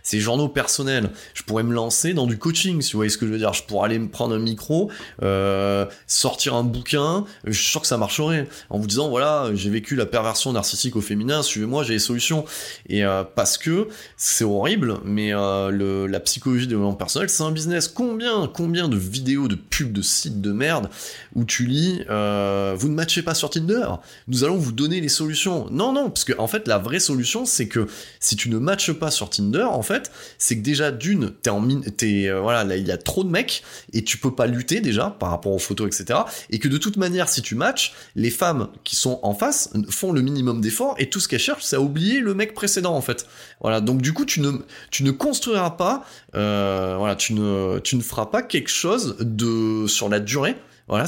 ces 0.09 0.19
journaux 0.19 0.49
personnels. 0.49 1.11
Je 1.35 1.43
pourrais 1.43 1.61
me 1.61 1.71
lancer 1.71 2.15
dans 2.15 2.25
du 2.25 2.39
coaching, 2.39 2.81
si 2.81 2.93
vous 2.93 2.97
voyez 2.97 3.11
ce 3.11 3.17
que 3.19 3.27
je 3.27 3.31
veux 3.31 3.37
dire. 3.37 3.53
Je 3.53 3.61
pourrais 3.61 3.85
aller 3.85 3.99
me 3.99 4.09
prendre 4.09 4.33
un 4.33 4.39
micro, 4.39 4.89
euh, 5.21 5.85
sortir 6.07 6.55
un 6.55 6.63
bouquin. 6.63 7.25
Je 7.43 7.51
suis 7.51 7.69
sûr 7.69 7.79
que 7.79 7.85
ça 7.85 7.97
marcherait. 7.97 8.47
En 8.71 8.79
vous 8.79 8.87
disant, 8.87 9.09
voilà, 9.09 9.51
j'ai 9.53 9.69
vécu 9.69 9.95
la 9.95 10.07
perversion 10.07 10.51
narcissique 10.51 10.95
au 10.95 11.01
féminin, 11.01 11.43
suivez-moi, 11.43 11.83
j'ai 11.83 11.93
les 11.93 11.99
solutions. 11.99 12.45
Et 12.87 13.05
euh, 13.05 13.23
parce 13.23 13.59
que 13.59 13.87
c'est 14.17 14.43
horrible, 14.43 14.95
mais 15.05 15.31
euh, 15.31 16.07
la 16.07 16.19
psychologie 16.21 16.65
de 16.65 16.71
développement 16.71 16.95
personnel, 16.95 17.29
c'est 17.29 17.43
un 17.43 17.51
business. 17.51 17.87
Combien, 17.87 18.49
combien 18.51 18.87
de 18.87 18.97
vidéos, 18.97 19.47
de 19.47 19.53
pubs, 19.53 19.91
de 19.91 20.01
sites 20.01 20.41
de 20.41 20.51
merde 20.51 20.89
où 21.35 21.43
tu 21.43 21.67
lis, 21.67 21.99
vous 21.99 22.89
ne 22.89 22.95
matchez 22.95 23.21
pas 23.21 23.35
sur 23.35 23.51
Tinder, 23.51 23.85
nous 24.27 24.43
allons 24.43 24.57
vous 24.57 24.71
donner 24.71 25.01
les 25.01 25.09
solutions. 25.09 25.67
Non, 25.69 25.93
non, 25.93 26.09
parce 26.09 26.23
que 26.23 26.33
en 26.39 26.47
fait, 26.47 26.67
la 26.67 26.79
vraie 26.79 26.99
solution, 26.99 27.45
c'est 27.45 27.67
que 27.67 27.87
si 28.19 28.35
tu 28.35 28.49
ne 28.49 28.57
matches 28.57 28.93
pas 28.93 29.11
sur 29.11 29.29
Tinder, 29.29 29.67
en 29.69 29.83
fait, 29.83 29.98
c'est 30.37 30.57
que 30.57 30.61
déjà 30.61 30.91
d'une, 30.91 31.31
t'es 31.41 31.49
en 31.49 31.61
mine, 31.61 31.83
t'es 31.83 32.27
euh, 32.27 32.39
voilà, 32.41 32.63
là 32.63 32.75
il 32.75 32.87
y 32.87 32.91
a 32.91 32.97
trop 32.97 33.23
de 33.23 33.29
mecs 33.29 33.63
et 33.93 34.03
tu 34.03 34.17
peux 34.17 34.33
pas 34.33 34.47
lutter 34.47 34.81
déjà 34.81 35.09
par 35.19 35.29
rapport 35.29 35.51
aux 35.51 35.59
photos, 35.59 35.87
etc. 35.87 36.19
Et 36.49 36.59
que 36.59 36.67
de 36.67 36.77
toute 36.77 36.97
manière, 36.97 37.29
si 37.29 37.41
tu 37.41 37.55
matches, 37.55 37.93
les 38.15 38.29
femmes 38.29 38.69
qui 38.83 38.95
sont 38.95 39.19
en 39.23 39.33
face 39.33 39.71
font 39.89 40.11
le 40.11 40.21
minimum 40.21 40.61
d'efforts 40.61 40.95
et 40.97 41.09
tout 41.09 41.19
ce 41.19 41.27
qu'elles 41.27 41.39
cherchent, 41.39 41.63
c'est 41.63 41.75
à 41.75 41.81
oublier 41.81 42.19
le 42.19 42.33
mec 42.33 42.53
précédent 42.53 42.95
en 42.95 43.01
fait. 43.01 43.27
Voilà, 43.61 43.81
donc 43.81 44.01
du 44.01 44.13
coup, 44.13 44.25
tu 44.25 44.41
ne, 44.41 44.51
tu 44.91 45.03
ne 45.03 45.11
construiras 45.11 45.71
pas, 45.71 46.05
euh, 46.35 46.95
voilà, 46.97 47.15
tu 47.15 47.33
ne, 47.33 47.79
tu 47.79 47.95
ne 47.95 48.01
feras 48.01 48.27
pas 48.27 48.41
quelque 48.41 48.69
chose 48.69 49.17
de 49.19 49.87
sur 49.87 50.09
la 50.09 50.19
durée 50.19 50.55
Voilà, 50.89 51.05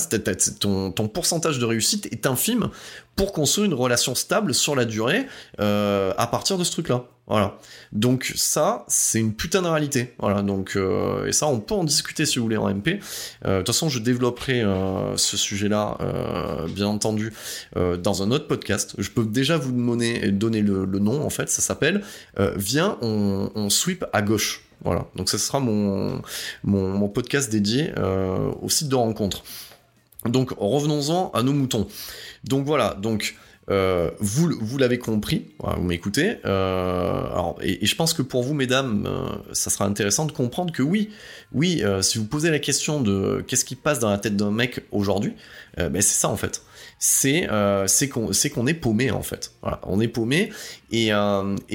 ton, 0.59 0.91
ton 0.91 1.07
pourcentage 1.07 1.57
de 1.57 1.65
réussite 1.65 2.05
est 2.11 2.27
infime 2.27 2.69
pour 3.15 3.33
construire 3.33 3.65
une 3.65 3.73
relation 3.73 4.13
stable 4.13 4.53
sur 4.53 4.75
la 4.75 4.85
durée 4.85 5.25
euh, 5.59 6.13
à 6.17 6.27
partir 6.27 6.59
de 6.59 6.63
ce 6.63 6.71
truc-là. 6.71 7.05
Voilà. 7.27 7.57
Donc 7.91 8.31
ça, 8.35 8.85
c'est 8.87 9.19
une 9.19 9.33
putain 9.33 9.63
de 9.63 9.67
réalité. 9.67 10.13
Voilà. 10.19 10.43
Donc 10.43 10.73
euh, 10.75 11.25
et 11.25 11.31
ça, 11.31 11.47
on 11.47 11.59
peut 11.59 11.73
en 11.73 11.83
discuter 11.83 12.27
si 12.27 12.37
vous 12.37 12.45
voulez 12.45 12.57
en 12.57 12.69
MP. 12.69 12.99
Euh, 13.45 13.53
de 13.53 13.57
toute 13.59 13.67
façon, 13.67 13.89
je 13.89 13.99
développerai 13.99 14.63
ce 15.15 15.37
sujet-là, 15.37 15.97
bien 16.69 16.87
entendu, 16.87 17.33
dans 17.75 18.21
un 18.21 18.31
autre 18.31 18.47
podcast. 18.47 18.93
Je 18.99 19.09
peux 19.09 19.25
déjà 19.25 19.57
vous 19.57 19.71
donner, 19.71 20.61
le, 20.61 20.99
nom. 20.99 21.23
En 21.23 21.29
fait, 21.31 21.49
ça 21.49 21.61
s'appelle 21.61 22.03
"Viens, 22.55 22.97
on, 23.01 23.49
on 23.55 23.69
sweep 23.69 24.05
à 24.13 24.21
gauche". 24.21 24.63
Voilà. 24.83 25.05
Donc 25.15 25.29
ça 25.29 25.37
sera 25.37 25.59
mon, 25.59 26.21
mon 26.63 27.07
podcast 27.07 27.51
dédié 27.51 27.93
au 28.61 28.69
site 28.69 28.89
de 28.89 28.95
rencontre. 28.95 29.43
Donc 30.25 30.51
revenons-en 30.57 31.31
à 31.31 31.43
nos 31.43 31.53
moutons. 31.53 31.87
Donc 32.43 32.65
voilà, 32.65 32.95
donc 32.95 33.35
euh, 33.69 34.09
vous, 34.19 34.51
vous 34.59 34.77
l'avez 34.77 34.97
compris, 34.97 35.45
vous 35.59 35.83
m'écoutez. 35.83 36.37
Euh, 36.45 37.23
et, 37.61 37.85
je 37.85 37.95
pense 37.95 38.13
que 38.13 38.21
pour 38.21 38.43
vous, 38.43 38.53
mesdames, 38.53 39.05
euh, 39.07 39.53
ça 39.53 39.69
sera 39.69 39.85
intéressant 39.85 40.25
de 40.25 40.31
comprendre 40.31 40.73
que 40.73 40.81
oui, 40.81 41.09
oui, 41.53 41.83
si 42.01 42.17
vous 42.17 42.25
posez 42.25 42.49
la 42.49 42.59
question 42.59 43.01
de 43.01 43.43
qu'est-ce 43.47 43.65
qui 43.65 43.75
passe 43.75 43.99
dans 43.99 44.09
la 44.09 44.17
tête 44.17 44.35
d'un 44.35 44.51
mec 44.51 44.85
aujourd'hui, 44.91 45.33
ben 45.77 46.01
c'est 46.01 46.19
ça 46.19 46.29
en 46.29 46.37
fait. 46.37 46.63
C'est 46.99 47.47
qu'on 48.09 48.67
est 48.67 48.73
paumé 48.73 49.11
en 49.11 49.21
fait. 49.21 49.53
On 49.83 49.99
est 49.99 50.07
paumé 50.07 50.51
et 50.91 51.09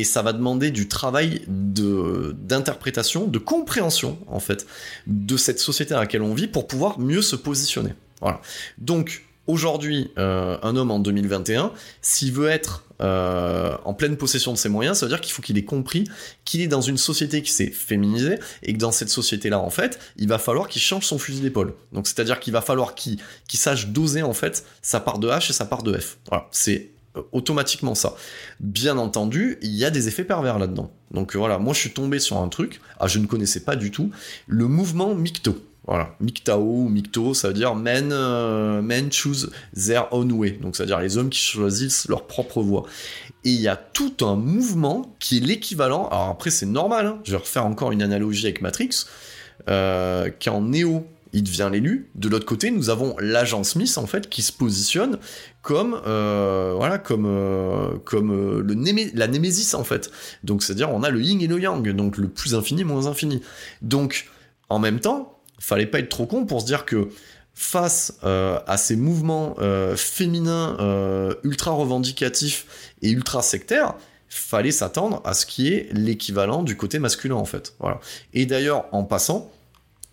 ça 0.05 0.23
va 0.23 0.33
demander 0.33 0.71
du 0.71 0.89
travail 0.89 1.43
de 1.47 2.35
d'interprétation, 2.39 3.27
de 3.27 3.39
compréhension 3.39 4.19
en 4.29 4.41
fait 4.41 4.67
de 5.07 5.37
cette 5.37 5.61
société 5.61 5.95
dans 5.95 6.01
laquelle 6.01 6.23
on 6.23 6.35
vit 6.35 6.49
pour 6.49 6.67
pouvoir 6.67 6.99
mieux 6.99 7.23
se 7.23 7.37
positionner. 7.37 7.93
Voilà. 8.21 8.41
Donc 8.79 9.23
aujourd'hui, 9.47 10.11
euh, 10.19 10.59
un 10.63 10.77
homme 10.77 10.91
en 10.91 10.99
2021, 10.99 11.73
s'il 12.03 12.33
veut 12.33 12.49
être 12.49 12.85
euh, 13.03 13.77
en 13.85 13.95
pleine 13.95 14.17
possession 14.17 14.53
de 14.53 14.59
ses 14.59 14.69
moyens, 14.69 14.99
ça 14.99 15.07
veut 15.07 15.11
dire 15.11 15.21
qu'il 15.21 15.33
faut 15.33 15.43
qu'il 15.43 15.59
ait 15.59 15.65
compris 15.65 16.09
qu'il 16.45 16.63
est 16.63 16.67
dans 16.67 16.81
une 16.81 16.97
société 16.97 17.43
qui 17.43 17.53
s'est 17.53 17.71
féminisée 17.71 18.39
et 18.63 18.73
que 18.73 18.79
dans 18.79 18.93
cette 18.93 19.11
société-là, 19.11 19.59
en 19.59 19.71
fait, 19.71 19.99
il 20.17 20.29
va 20.29 20.39
falloir 20.39 20.69
qu'il 20.69 20.81
change 20.81 21.05
son 21.05 21.19
fusil 21.19 21.41
d'épaule. 21.41 21.75
Donc, 21.93 22.07
c'est-à-dire 22.07 22.41
qu'il 22.41 22.53
va 22.53 22.63
falloir 22.63 22.95
qu'il 22.95 23.19
sache 23.53 23.89
doser, 23.89 24.23
en 24.23 24.33
fait, 24.33 24.65
sa 24.83 25.01
part 25.01 25.19
de 25.19 25.29
H 25.29 25.51
et 25.51 25.53
sa 25.53 25.67
part 25.67 25.83
de 25.83 25.99
F. 25.99 26.19
Voilà, 26.29 26.49
c'est 26.53 26.91
euh, 27.17 27.23
automatiquement 27.33 27.95
ça. 27.95 28.15
Bien 28.61 28.97
entendu, 28.97 29.59
il 29.63 29.75
y 29.75 29.85
a 29.85 29.91
des 29.91 30.09
effets 30.09 30.25
pervers 30.25 30.59
là-dedans. 30.59 30.91
Donc 31.11 31.37
voilà, 31.37 31.59
moi 31.59 31.73
je 31.73 31.81
suis 31.81 31.93
tombé 31.93 32.19
sur 32.19 32.39
un 32.39 32.49
truc, 32.49 32.81
ah 32.99 33.07
je 33.07 33.19
ne 33.19 33.27
connaissais 33.27 33.61
pas 33.61 33.77
du 33.77 33.91
tout, 33.91 34.11
le 34.47 34.67
mouvement 34.67 35.15
Micto. 35.15 35.57
Voilà, 35.87 36.17
MGTOW 36.21 36.61
ou 36.61 36.89
MGTOW, 36.89 37.35
ça 37.35 37.49
veut 37.49 37.55
dire 37.55 37.75
men, 37.77 38.11
euh, 38.13 38.83
men 38.83 39.13
choose 39.13 39.51
their 39.75 40.09
own 40.13 40.33
way. 40.33 40.51
Donc, 40.51 40.75
ça 40.75 40.83
veut 40.83 40.89
dire 40.89 40.99
les 40.99 41.17
hommes 41.17 41.31
qui 41.31 41.41
choisissent 41.41 42.09
leur 42.09 42.27
propre 42.27 42.61
voie. 42.61 42.85
Et 43.45 43.51
il 43.51 43.61
y 43.61 43.69
a 43.69 43.77
tout 43.77 44.17
un 44.23 44.35
mouvement 44.35 45.15
qui 45.21 45.39
est 45.39 45.41
l'équivalent. 45.41 46.09
Alors 46.09 46.31
après, 46.31 46.51
c'est 46.51 46.67
normal. 46.67 47.07
Hein. 47.07 47.21
je 47.25 47.31
vais 47.31 47.37
refaire 47.37 47.65
encore 47.65 47.93
une 47.93 48.03
analogie 48.03 48.47
avec 48.47 48.61
Matrix. 48.61 49.05
Euh, 49.69 50.31
en 50.49 50.63
Néo, 50.63 51.07
il 51.33 51.45
devient 51.45 51.69
l'élu. 51.71 52.11
De 52.15 52.29
l'autre 52.29 52.47
côté, 52.47 52.71
nous 52.71 52.91
avons 52.91 53.15
l'agent 53.19 53.63
Smith 53.63 53.99
en 53.99 54.07
fait 54.07 54.29
qui 54.29 54.43
se 54.43 54.53
positionne 54.53 55.19
comme 55.63 56.01
euh, 56.07 56.73
voilà 56.77 56.99
comme 56.99 57.27
euh, 57.27 57.99
comme 58.05 58.61
le 58.61 59.15
la 59.15 59.29
némésis 59.29 59.75
en 59.75 59.85
fait. 59.85 60.11
Donc 60.45 60.63
c'est-à-dire 60.63 60.91
on 60.91 61.03
a 61.03 61.11
le 61.11 61.21
yin 61.21 61.41
et 61.41 61.47
le 61.47 61.61
yang, 61.61 61.89
donc 61.91 62.17
le 62.17 62.29
plus 62.29 62.55
infini 62.55 62.85
moins 62.85 63.07
infini. 63.07 63.43
Donc 63.83 64.29
en 64.69 64.79
même 64.79 65.01
temps, 65.01 65.36
fallait 65.59 65.87
pas 65.87 65.99
être 65.99 66.09
trop 66.09 66.27
con 66.27 66.47
pour 66.47 66.61
se 66.61 66.67
dire 66.67 66.85
que 66.85 67.09
face 67.57 68.19
euh, 68.23 68.61
à 68.67 68.77
ces 68.77 68.97
mouvements 68.97 69.57
euh, 69.61 69.97
féminins 69.97 70.77
euh, 70.79 71.35
ultra 71.43 71.73
revendicatifs 71.73 72.93
et 73.01 73.11
ultra 73.11 73.41
sectaires, 73.43 73.95
fallait 74.29 74.71
s'attendre 74.71 75.23
à 75.25 75.33
ce 75.33 75.47
qui 75.47 75.73
est 75.73 75.89
l'équivalent 75.93 76.63
du 76.63 76.77
côté 76.77 76.99
masculin 76.99 77.37
en 77.37 77.47
fait. 77.47 77.75
Voilà. 77.81 78.01
Et 78.35 78.45
d'ailleurs, 78.45 78.85
en 78.93 79.05
passant, 79.05 79.51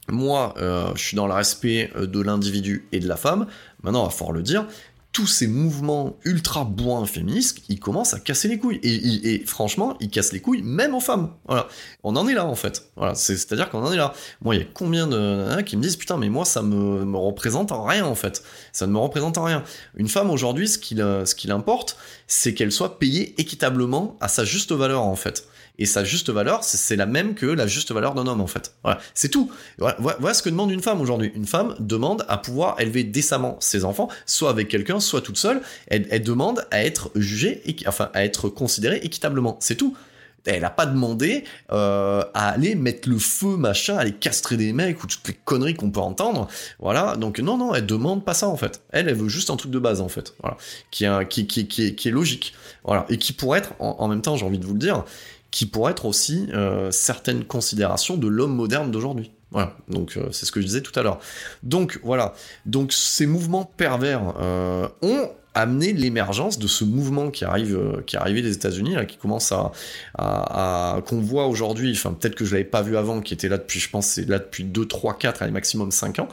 moi, 0.07 0.53
je 0.57 1.01
suis 1.01 1.15
dans 1.15 1.27
le 1.27 1.33
respect 1.33 1.91
de 1.97 2.21
l'individu 2.21 2.87
et 2.91 2.99
de 2.99 3.07
la 3.07 3.17
femme. 3.17 3.47
Maintenant, 3.83 4.05
à 4.05 4.09
fort 4.09 4.31
le 4.31 4.41
dire, 4.41 4.65
tous 5.13 5.27
ces 5.27 5.45
mouvements 5.45 6.17
ultra 6.25 6.65
bourrins 6.65 7.05
féministes, 7.05 7.59
ils 7.69 7.79
commencent 7.79 8.15
à 8.15 8.19
casser 8.19 8.47
les 8.47 8.57
couilles. 8.57 8.79
Et, 8.83 9.43
franchement, 9.45 9.95
ils 9.99 10.09
cassent 10.09 10.33
les 10.33 10.41
couilles 10.41 10.63
même 10.63 10.95
aux 10.95 10.99
femmes. 10.99 11.29
Voilà. 11.47 11.67
On 12.03 12.15
en 12.15 12.27
est 12.27 12.33
là, 12.33 12.45
en 12.45 12.55
fait. 12.55 12.89
Voilà. 12.97 13.13
C'est-à-dire 13.13 13.69
qu'on 13.69 13.83
en 13.83 13.93
est 13.93 13.97
là. 13.97 14.13
Moi, 14.41 14.55
il 14.55 14.61
y 14.61 14.63
a 14.63 14.67
combien 14.73 15.07
de 15.07 15.61
qui 15.61 15.77
me 15.77 15.83
disent, 15.83 15.97
putain, 15.97 16.17
mais 16.17 16.29
moi, 16.29 16.45
ça 16.45 16.63
me, 16.63 17.05
me 17.05 17.17
représente 17.17 17.71
en 17.71 17.83
rien, 17.83 18.05
en 18.05 18.15
fait. 18.15 18.43
Ça 18.71 18.87
ne 18.87 18.91
me 18.91 18.97
représente 18.97 19.37
en 19.37 19.43
rien. 19.43 19.63
Une 19.95 20.09
femme, 20.09 20.31
aujourd'hui, 20.31 20.67
ce 20.67 20.79
qui, 20.79 20.95
ce 20.95 21.35
qui 21.35 21.47
l'importe, 21.47 21.95
c'est 22.25 22.55
qu'elle 22.55 22.71
soit 22.71 22.97
payée 22.97 23.39
équitablement 23.39 24.17
à 24.19 24.27
sa 24.27 24.43
juste 24.43 24.71
valeur, 24.71 25.03
en 25.03 25.15
fait 25.15 25.47
et 25.79 25.85
sa 25.87 26.03
juste 26.03 26.29
valeur, 26.29 26.63
c'est 26.63 26.95
la 26.95 27.07
même 27.07 27.33
que 27.33 27.47
la 27.47 27.65
juste 27.65 27.91
valeur 27.91 28.13
d'un 28.13 28.27
homme 28.27 28.41
en 28.41 28.47
fait. 28.47 28.75
Voilà, 28.83 28.99
c'est 29.15 29.29
tout. 29.29 29.51
Voilà, 29.79 30.33
ce 30.33 30.43
que 30.43 30.49
demande 30.49 30.71
une 30.71 30.81
femme 30.81 31.01
aujourd'hui. 31.01 31.31
Une 31.35 31.47
femme 31.47 31.75
demande 31.79 32.25
à 32.27 32.37
pouvoir 32.37 32.79
élever 32.79 33.03
décemment 33.03 33.57
ses 33.59 33.83
enfants, 33.83 34.07
soit 34.27 34.51
avec 34.51 34.67
quelqu'un, 34.67 34.99
soit 34.99 35.21
toute 35.21 35.37
seule. 35.37 35.61
Elle, 35.87 36.23
demande 36.23 36.65
à 36.69 36.83
être 36.83 37.09
jugée, 37.15 37.63
enfin 37.87 38.09
à 38.13 38.23
être 38.23 38.49
considérée 38.49 38.99
équitablement. 39.03 39.57
C'est 39.59 39.75
tout. 39.75 39.97
Elle 40.45 40.61
n'a 40.61 40.69
pas 40.69 40.85
demandé 40.85 41.45
euh, 41.71 42.21
à 42.33 42.49
aller 42.49 42.75
mettre 42.75 43.07
le 43.07 43.17
feu, 43.17 43.55
machin, 43.55 43.95
à 43.95 44.01
aller 44.01 44.11
castrer 44.11 44.57
des 44.57 44.73
mecs 44.73 45.01
ou 45.01 45.07
toutes 45.07 45.25
les 45.25 45.33
conneries 45.33 45.73
qu'on 45.73 45.89
peut 45.89 46.01
entendre. 46.01 46.49
Voilà. 46.79 47.15
Donc 47.15 47.39
non, 47.39 47.57
non, 47.57 47.73
elle 47.73 47.85
demande 47.85 48.25
pas 48.25 48.33
ça 48.33 48.49
en 48.49 48.57
fait. 48.57 48.81
Elle, 48.91 49.07
elle 49.07 49.15
veut 49.15 49.29
juste 49.29 49.49
un 49.49 49.55
truc 49.55 49.71
de 49.71 49.79
base 49.79 50.01
en 50.01 50.09
fait. 50.09 50.35
Voilà. 50.41 50.57
Qui 50.91 51.05
est 51.05 52.11
logique. 52.11 52.53
Voilà. 52.83 53.05
Et 53.09 53.17
qui 53.17 53.33
pourrait 53.33 53.59
être, 53.59 53.73
en 53.79 54.07
même 54.07 54.21
temps, 54.21 54.35
j'ai 54.35 54.45
envie 54.45 54.59
de 54.59 54.65
vous 54.65 54.73
le 54.73 54.79
dire, 54.79 55.05
qui 55.53 55.67
pourrait 55.67 55.91
être 55.91 56.05
aussi 56.05 56.47
euh, 56.51 56.89
certaines 56.89 57.45
considérations 57.45 58.17
de 58.17 58.27
l'homme 58.27 58.55
moderne 58.55 58.89
d'aujourd'hui. 58.89 59.31
Voilà, 59.51 59.77
donc 59.87 60.17
euh, 60.17 60.29
c'est 60.31 60.47
ce 60.47 60.51
que 60.51 60.59
je 60.59 60.65
disais 60.65 60.81
tout 60.81 60.97
à 60.99 61.03
l'heure. 61.03 61.19
Donc 61.61 61.99
voilà, 62.03 62.33
donc 62.65 62.91
ces 62.91 63.27
mouvements 63.27 63.63
pervers 63.63 64.33
euh, 64.41 64.87
ont 65.03 65.29
amené 65.53 65.93
l'émergence 65.93 66.57
de 66.57 66.65
ce 66.65 66.83
mouvement 66.83 67.29
qui 67.29 67.45
arrive, 67.45 68.01
qui 68.07 68.15
est 68.15 68.19
arrivé 68.19 68.41
des 68.41 68.53
États-Unis, 68.53 68.95
qui 69.07 69.17
commence 69.17 69.51
à, 69.51 69.71
à, 70.15 71.01
qu'on 71.05 71.21
voit 71.21 71.45
aujourd'hui. 71.45 71.91
Enfin, 71.91 72.17
peut-être 72.19 72.33
que 72.33 72.45
je 72.45 72.53
l'avais 72.53 72.63
pas 72.63 72.81
vu 72.81 72.97
avant, 72.97 73.21
qui 73.21 73.35
était 73.35 73.47
là 73.47 73.59
depuis, 73.59 73.79
je 73.79 73.91
pense, 73.91 74.07
c'est 74.07 74.27
là 74.27 74.39
depuis 74.39 74.63
2, 74.63 74.87
3, 74.87 75.19
4, 75.19 75.43
allez, 75.43 75.51
maximum 75.51 75.91
5 75.91 76.17
ans 76.17 76.29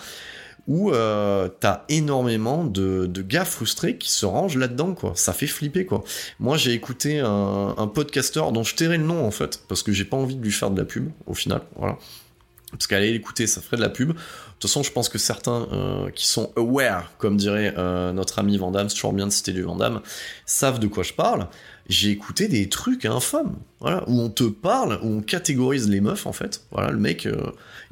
où 0.67 0.91
euh, 0.91 1.49
t'as 1.61 1.85
énormément 1.89 2.65
de, 2.65 3.07
gars 3.23 3.45
frustrés 3.45 3.97
qui 3.97 4.11
se 4.11 4.27
rangent 4.27 4.57
là-dedans, 4.57 4.95
quoi. 4.95 5.13
Ça 5.15 5.33
fait 5.33 5.47
flipper, 5.47 5.87
quoi. 5.87 6.05
Moi, 6.39 6.57
j'ai 6.57 6.73
écouté 6.73 7.21
un, 7.21 7.75
un 7.77 7.87
podcasteur 7.87 8.53
dont 8.53 8.63
je 8.63 8.75
tairai 8.75 8.99
le 8.99 9.05
nom, 9.05 9.27
en 9.27 9.31
fait, 9.31 9.63
parce 9.69 9.83
que 9.83 9.93
j'ai 9.93 10.05
pas 10.05 10.17
envie 10.17 10.37
de 10.37 10.43
lui 10.43 10.53
faire 10.53 10.71
de 10.71 10.79
la 10.79 10.85
pub, 10.85 11.11
au 11.27 11.35
final, 11.35 11.63
voilà. 11.77 11.99
Parce 12.73 12.87
qu'aller 12.87 13.13
l'écouter, 13.13 13.47
ça 13.47 13.61
ferait 13.61 13.77
de 13.77 13.83
la 13.83 13.89
pub. 13.89 14.09
De 14.09 14.15
toute 14.15 14.71
façon, 14.71 14.83
je 14.83 14.93
pense 14.93 15.09
que 15.09 15.19
certains 15.19 15.67
euh, 15.73 16.11
qui 16.11 16.27
sont 16.27 16.53
aware, 16.57 17.11
comme 17.19 17.37
dirait 17.37 17.75
euh, 17.77 18.13
notre 18.13 18.39
ami 18.39 18.57
Vandame, 18.59 18.89
c'est 18.89 18.95
toujours 18.95 19.13
bien 19.13 19.27
de 19.27 19.33
citer 19.33 19.53
du 19.53 19.63
Vandame, 19.63 20.03
savent 20.47 20.79
de 20.79 20.87
quoi 20.87 21.03
je 21.03 21.13
parle 21.13 21.49
j'ai 21.89 22.11
écouté 22.11 22.47
des 22.47 22.69
trucs 22.69 23.05
infâmes, 23.05 23.57
voilà, 23.81 24.05
où 24.07 24.21
on 24.21 24.31
te 24.31 24.45
parle, 24.45 25.01
où 25.03 25.09
on 25.09 25.21
catégorise 25.23 25.89
les 25.89 26.01
meufs 26.01 26.25
en 26.25 26.33
fait. 26.33 26.63
Voilà, 26.71 26.93
le 26.93 26.99
mec, 26.99 27.27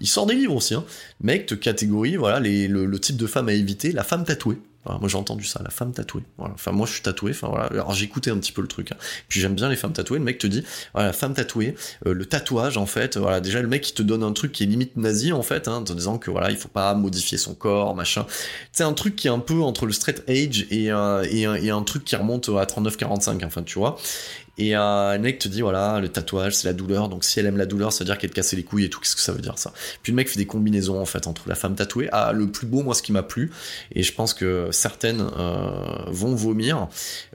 il 0.00 0.06
sort 0.06 0.26
des 0.26 0.34
livres 0.34 0.56
aussi. 0.56 0.74
Hein. 0.74 0.84
Mec 1.20 1.46
te 1.46 1.54
catégorise, 1.54 2.16
voilà, 2.16 2.40
les, 2.40 2.68
le, 2.68 2.98
type 2.98 3.16
de 3.16 3.26
femme 3.26 3.48
à 3.48 3.52
éviter, 3.52 3.92
la 3.92 4.04
femme 4.04 4.24
tatouée 4.24 4.58
moi 4.96 5.08
j'ai 5.08 5.18
entendu 5.18 5.44
ça, 5.44 5.60
la 5.62 5.70
femme 5.70 5.92
tatouée. 5.92 6.22
Enfin 6.38 6.72
moi 6.72 6.86
je 6.86 6.92
suis 6.92 7.02
tatoué, 7.02 7.32
enfin 7.32 7.48
voilà. 7.48 7.66
Alors 7.66 7.94
écouté 8.00 8.30
un 8.30 8.38
petit 8.38 8.52
peu 8.52 8.62
le 8.62 8.68
truc. 8.68 8.92
Hein. 8.92 8.96
Puis 9.28 9.40
j'aime 9.40 9.54
bien 9.54 9.68
les 9.68 9.76
femmes 9.76 9.92
tatouées. 9.92 10.18
Le 10.18 10.24
mec 10.24 10.38
te 10.38 10.46
dit, 10.46 10.64
voilà, 10.94 11.08
la 11.08 11.12
femme 11.12 11.34
tatouée, 11.34 11.74
euh, 12.06 12.14
le 12.14 12.24
tatouage 12.24 12.78
en 12.78 12.86
fait, 12.86 13.16
voilà, 13.16 13.40
déjà 13.40 13.60
le 13.60 13.68
mec 13.68 13.88
il 13.88 13.92
te 13.92 14.02
donne 14.02 14.22
un 14.22 14.32
truc 14.32 14.52
qui 14.52 14.62
est 14.62 14.66
limite 14.66 14.96
nazi 14.96 15.32
en 15.32 15.42
fait, 15.42 15.68
hein, 15.68 15.76
en 15.76 15.84
te 15.84 15.92
disant 15.92 16.18
que 16.18 16.30
voilà, 16.30 16.50
il 16.50 16.56
faut 16.56 16.68
pas 16.68 16.94
modifier 16.94 17.38
son 17.38 17.54
corps, 17.54 17.94
machin. 17.94 18.26
C'est 18.72 18.84
un 18.84 18.94
truc 18.94 19.16
qui 19.16 19.26
est 19.26 19.30
un 19.30 19.40
peu 19.40 19.60
entre 19.60 19.86
le 19.86 19.92
straight 19.92 20.22
age 20.28 20.66
et, 20.70 20.86
et, 20.86 21.42
et, 21.42 21.70
un 21.70 21.82
truc 21.82 22.04
qui 22.04 22.16
remonte 22.16 22.48
à 22.48 22.64
39-45, 22.64 23.44
enfin 23.44 23.62
tu 23.62 23.78
vois. 23.78 23.98
Et 24.58 24.74
un 24.74 25.16
mec 25.18 25.38
te 25.38 25.48
dit, 25.48 25.60
voilà, 25.60 26.00
le 26.00 26.08
tatouage, 26.08 26.54
c'est 26.54 26.66
la 26.66 26.74
douleur, 26.74 27.08
donc 27.08 27.24
si 27.24 27.38
elle 27.38 27.46
aime 27.46 27.56
la 27.56 27.66
douleur, 27.66 27.92
ça 27.92 28.00
veut 28.00 28.06
dire 28.06 28.18
qu'elle 28.18 28.30
te 28.30 28.34
casse 28.34 28.52
les 28.52 28.64
couilles 28.64 28.84
et 28.84 28.90
tout, 28.90 29.00
qu'est-ce 29.00 29.14
que 29.14 29.22
ça 29.22 29.32
veut 29.32 29.40
dire 29.40 29.56
ça? 29.56 29.72
Puis 30.02 30.12
le 30.12 30.16
mec 30.16 30.28
fait 30.28 30.38
des 30.38 30.46
combinaisons, 30.46 31.00
en 31.00 31.06
fait, 31.06 31.26
entre 31.26 31.48
la 31.48 31.54
femme 31.54 31.76
tatouée. 31.76 32.08
Ah, 32.12 32.32
le 32.32 32.50
plus 32.50 32.66
beau, 32.66 32.82
moi, 32.82 32.94
ce 32.94 33.02
qui 33.02 33.12
m'a 33.12 33.22
plu, 33.22 33.52
et 33.94 34.02
je 34.02 34.12
pense 34.12 34.34
que 34.34 34.68
certaines 34.72 35.20
euh, 35.38 36.04
vont 36.08 36.34
vomir, 36.34 36.88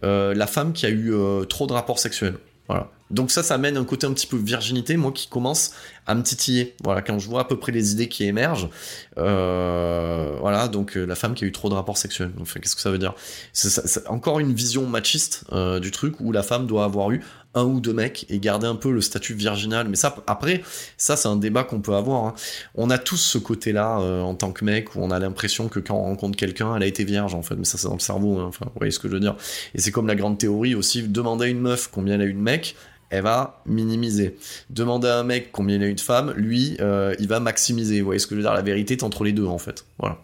euh, 0.03 0.33
la 0.33 0.47
femme 0.47 0.73
qui 0.73 0.85
a 0.85 0.89
eu 0.89 1.13
euh, 1.13 1.45
trop 1.45 1.65
de 1.65 1.73
rapports 1.73 1.99
sexuels. 1.99 2.35
Voilà. 2.67 2.89
Donc 3.13 3.29
ça, 3.29 3.43
ça 3.43 3.55
amène 3.55 3.77
un 3.77 3.85
côté 3.85 4.07
un 4.07 4.13
petit 4.13 4.25
peu 4.25 4.37
virginité, 4.37 4.97
moi 4.97 5.11
qui 5.11 5.27
commence 5.27 5.71
à 6.07 6.15
me 6.15 6.23
titiller. 6.23 6.75
Voilà, 6.83 7.01
quand 7.01 7.19
je 7.19 7.29
vois 7.29 7.41
à 7.41 7.43
peu 7.43 7.57
près 7.57 7.71
les 7.71 7.91
idées 7.91 8.07
qui 8.07 8.23
émergent, 8.23 8.69
euh, 9.17 10.35
voilà, 10.41 10.67
donc 10.67 10.97
euh, 10.97 11.05
la 11.05 11.15
femme 11.15 11.35
qui 11.35 11.43
a 11.43 11.47
eu 11.47 11.51
trop 11.51 11.69
de 11.69 11.75
rapports 11.75 11.97
sexuels. 11.97 12.31
Qu'est-ce 12.53 12.75
que 12.75 12.81
ça 12.81 12.89
veut 12.89 12.97
dire? 12.97 13.13
C'est 13.51 14.07
encore 14.07 14.39
une 14.39 14.53
vision 14.53 14.87
machiste 14.87 15.43
euh, 15.51 15.79
du 15.79 15.91
truc 15.91 16.19
où 16.21 16.31
la 16.31 16.41
femme 16.41 16.65
doit 16.65 16.85
avoir 16.85 17.11
eu 17.11 17.21
un 17.55 17.63
ou 17.63 17.79
deux 17.79 17.93
mecs 17.93 18.25
et 18.29 18.39
garder 18.39 18.67
un 18.67 18.75
peu 18.75 18.91
le 18.91 19.01
statut 19.01 19.33
virginal. 19.33 19.87
Mais 19.87 19.95
ça, 19.95 20.15
après, 20.27 20.63
ça 20.97 21.15
c'est 21.15 21.27
un 21.27 21.35
débat 21.35 21.63
qu'on 21.63 21.81
peut 21.81 21.95
avoir. 21.95 22.25
Hein. 22.25 22.33
On 22.75 22.89
a 22.89 22.97
tous 22.97 23.17
ce 23.17 23.37
côté-là 23.37 23.97
en 23.99 24.35
tant 24.35 24.51
que 24.51 24.65
mec 24.65 24.95
où 24.95 24.99
on 25.01 25.11
a 25.11 25.19
l'impression 25.19 25.67
que 25.69 25.79
quand 25.79 25.95
on 25.95 26.03
rencontre 26.03 26.37
quelqu'un, 26.37 26.75
elle 26.75 26.83
a 26.83 26.87
été 26.87 27.03
vierge 27.03 27.35
en 27.35 27.43
fait. 27.43 27.55
Mais 27.55 27.65
ça 27.65 27.77
c'est 27.77 27.87
dans 27.87 27.93
le 27.93 27.99
cerveau. 27.99 28.39
Hein. 28.39 28.51
Vous 28.59 28.71
voyez 28.75 28.91
ce 28.91 28.99
que 28.99 29.07
je 29.07 29.13
veux 29.13 29.19
dire. 29.19 29.35
Et 29.75 29.81
c'est 29.81 29.91
comme 29.91 30.07
la 30.07 30.15
grande 30.15 30.37
théorie 30.37 30.75
aussi. 30.75 31.03
Demander 31.03 31.45
à 31.45 31.47
une 31.49 31.59
meuf 31.59 31.89
combien 31.91 32.15
elle 32.15 32.21
a 32.21 32.25
eu 32.25 32.33
de 32.33 32.39
mecs, 32.39 32.75
elle 33.09 33.23
va 33.23 33.61
minimiser. 33.65 34.37
Demander 34.69 35.07
à 35.07 35.19
un 35.19 35.23
mec 35.23 35.51
combien 35.51 35.75
il 35.75 35.83
a 35.83 35.87
eu 35.87 35.93
de 35.93 36.01
femmes, 36.01 36.33
lui, 36.35 36.77
euh, 36.81 37.13
il 37.19 37.27
va 37.27 37.39
maximiser. 37.39 37.99
Vous 37.99 38.05
voyez 38.05 38.19
ce 38.19 38.27
que 38.27 38.35
je 38.35 38.37
veux 38.37 38.43
dire? 38.43 38.53
La 38.53 38.61
vérité 38.61 38.95
est 38.95 39.03
entre 39.03 39.23
les 39.23 39.33
deux, 39.33 39.45
en 39.45 39.59
fait. 39.59 39.85
Voilà. 39.99 40.17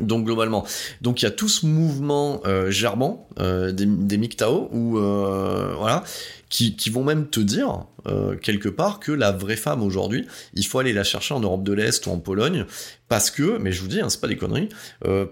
Donc 0.00 0.24
globalement, 0.24 0.66
donc 1.02 1.20
il 1.20 1.26
y 1.26 1.28
a 1.28 1.30
tout 1.30 1.50
ce 1.50 1.66
mouvement 1.66 2.40
euh, 2.46 2.70
germant 2.70 3.28
euh, 3.38 3.72
des, 3.72 3.84
des 3.84 4.16
MGTOW 4.16 4.70
euh, 4.74 5.74
voilà 5.76 6.02
qui, 6.48 6.74
vont 6.90 7.04
même 7.04 7.28
te 7.28 7.40
dire 7.40 7.86
euh, 8.06 8.36
quelque 8.36 8.68
part 8.68 9.00
que 9.00 9.12
la 9.12 9.32
vraie 9.32 9.56
femme 9.56 9.82
aujourd'hui, 9.82 10.26
il 10.54 10.66
faut 10.66 10.78
aller 10.78 10.92
la 10.92 11.04
chercher 11.04 11.32
en 11.34 11.40
Europe 11.40 11.62
de 11.62 11.72
l'Est 11.72 12.06
ou 12.06 12.10
en 12.10 12.18
Pologne 12.18 12.66
parce 13.08 13.30
que, 13.30 13.58
mais 13.58 13.72
je 13.72 13.80
vous 13.80 13.88
dis, 13.88 14.00
hein, 14.00 14.08
c'est 14.10 14.20
pas 14.20 14.28
des 14.28 14.36
conneries, 14.36 14.68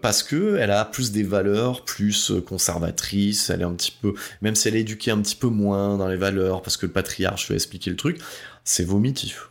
parce 0.02 0.22
que 0.22 0.56
elle 0.56 0.70
a 0.70 0.84
plus 0.84 1.12
des 1.12 1.22
valeurs, 1.22 1.84
plus 1.84 2.32
conservatrices, 2.46 3.50
elle 3.50 3.62
est 3.62 3.64
un 3.64 3.72
petit 3.72 3.92
peu, 3.92 4.14
même 4.40 4.54
si 4.54 4.68
elle 4.68 4.76
est 4.76 4.80
éduquée 4.80 5.10
un 5.10 5.20
petit 5.20 5.36
peu 5.36 5.48
moins 5.48 5.96
dans 5.96 6.08
les 6.08 6.16
valeurs, 6.16 6.62
parce 6.62 6.76
que 6.76 6.86
le 6.86 6.92
patriarche 6.92 7.48
veut 7.50 7.54
expliquer 7.54 7.90
le 7.90 7.96
truc, 7.96 8.18
c'est 8.64 8.84
vomitif. 8.84 9.49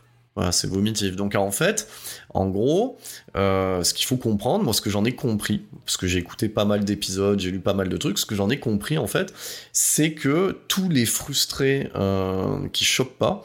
C'est 0.50 0.68
vomitif. 0.68 1.16
Donc 1.16 1.34
en 1.34 1.50
fait, 1.50 1.88
en 2.34 2.48
gros, 2.48 2.98
euh, 3.36 3.82
ce 3.82 3.94
qu'il 3.94 4.06
faut 4.06 4.16
comprendre, 4.16 4.64
moi 4.64 4.72
ce 4.72 4.80
que 4.80 4.90
j'en 4.90 5.04
ai 5.04 5.12
compris, 5.12 5.62
parce 5.84 5.96
que 5.96 6.06
j'ai 6.06 6.18
écouté 6.18 6.48
pas 6.48 6.64
mal 6.64 6.84
d'épisodes, 6.84 7.38
j'ai 7.38 7.50
lu 7.50 7.60
pas 7.60 7.74
mal 7.74 7.88
de 7.88 7.96
trucs, 7.96 8.18
ce 8.18 8.26
que 8.26 8.34
j'en 8.34 8.50
ai 8.50 8.58
compris 8.58 8.98
en 8.98 9.06
fait, 9.06 9.32
c'est 9.72 10.12
que 10.12 10.58
tous 10.68 10.88
les 10.88 11.06
frustrés 11.06 11.90
euh, 11.96 12.68
qui 12.72 12.84
chopent 12.84 13.18
pas, 13.18 13.44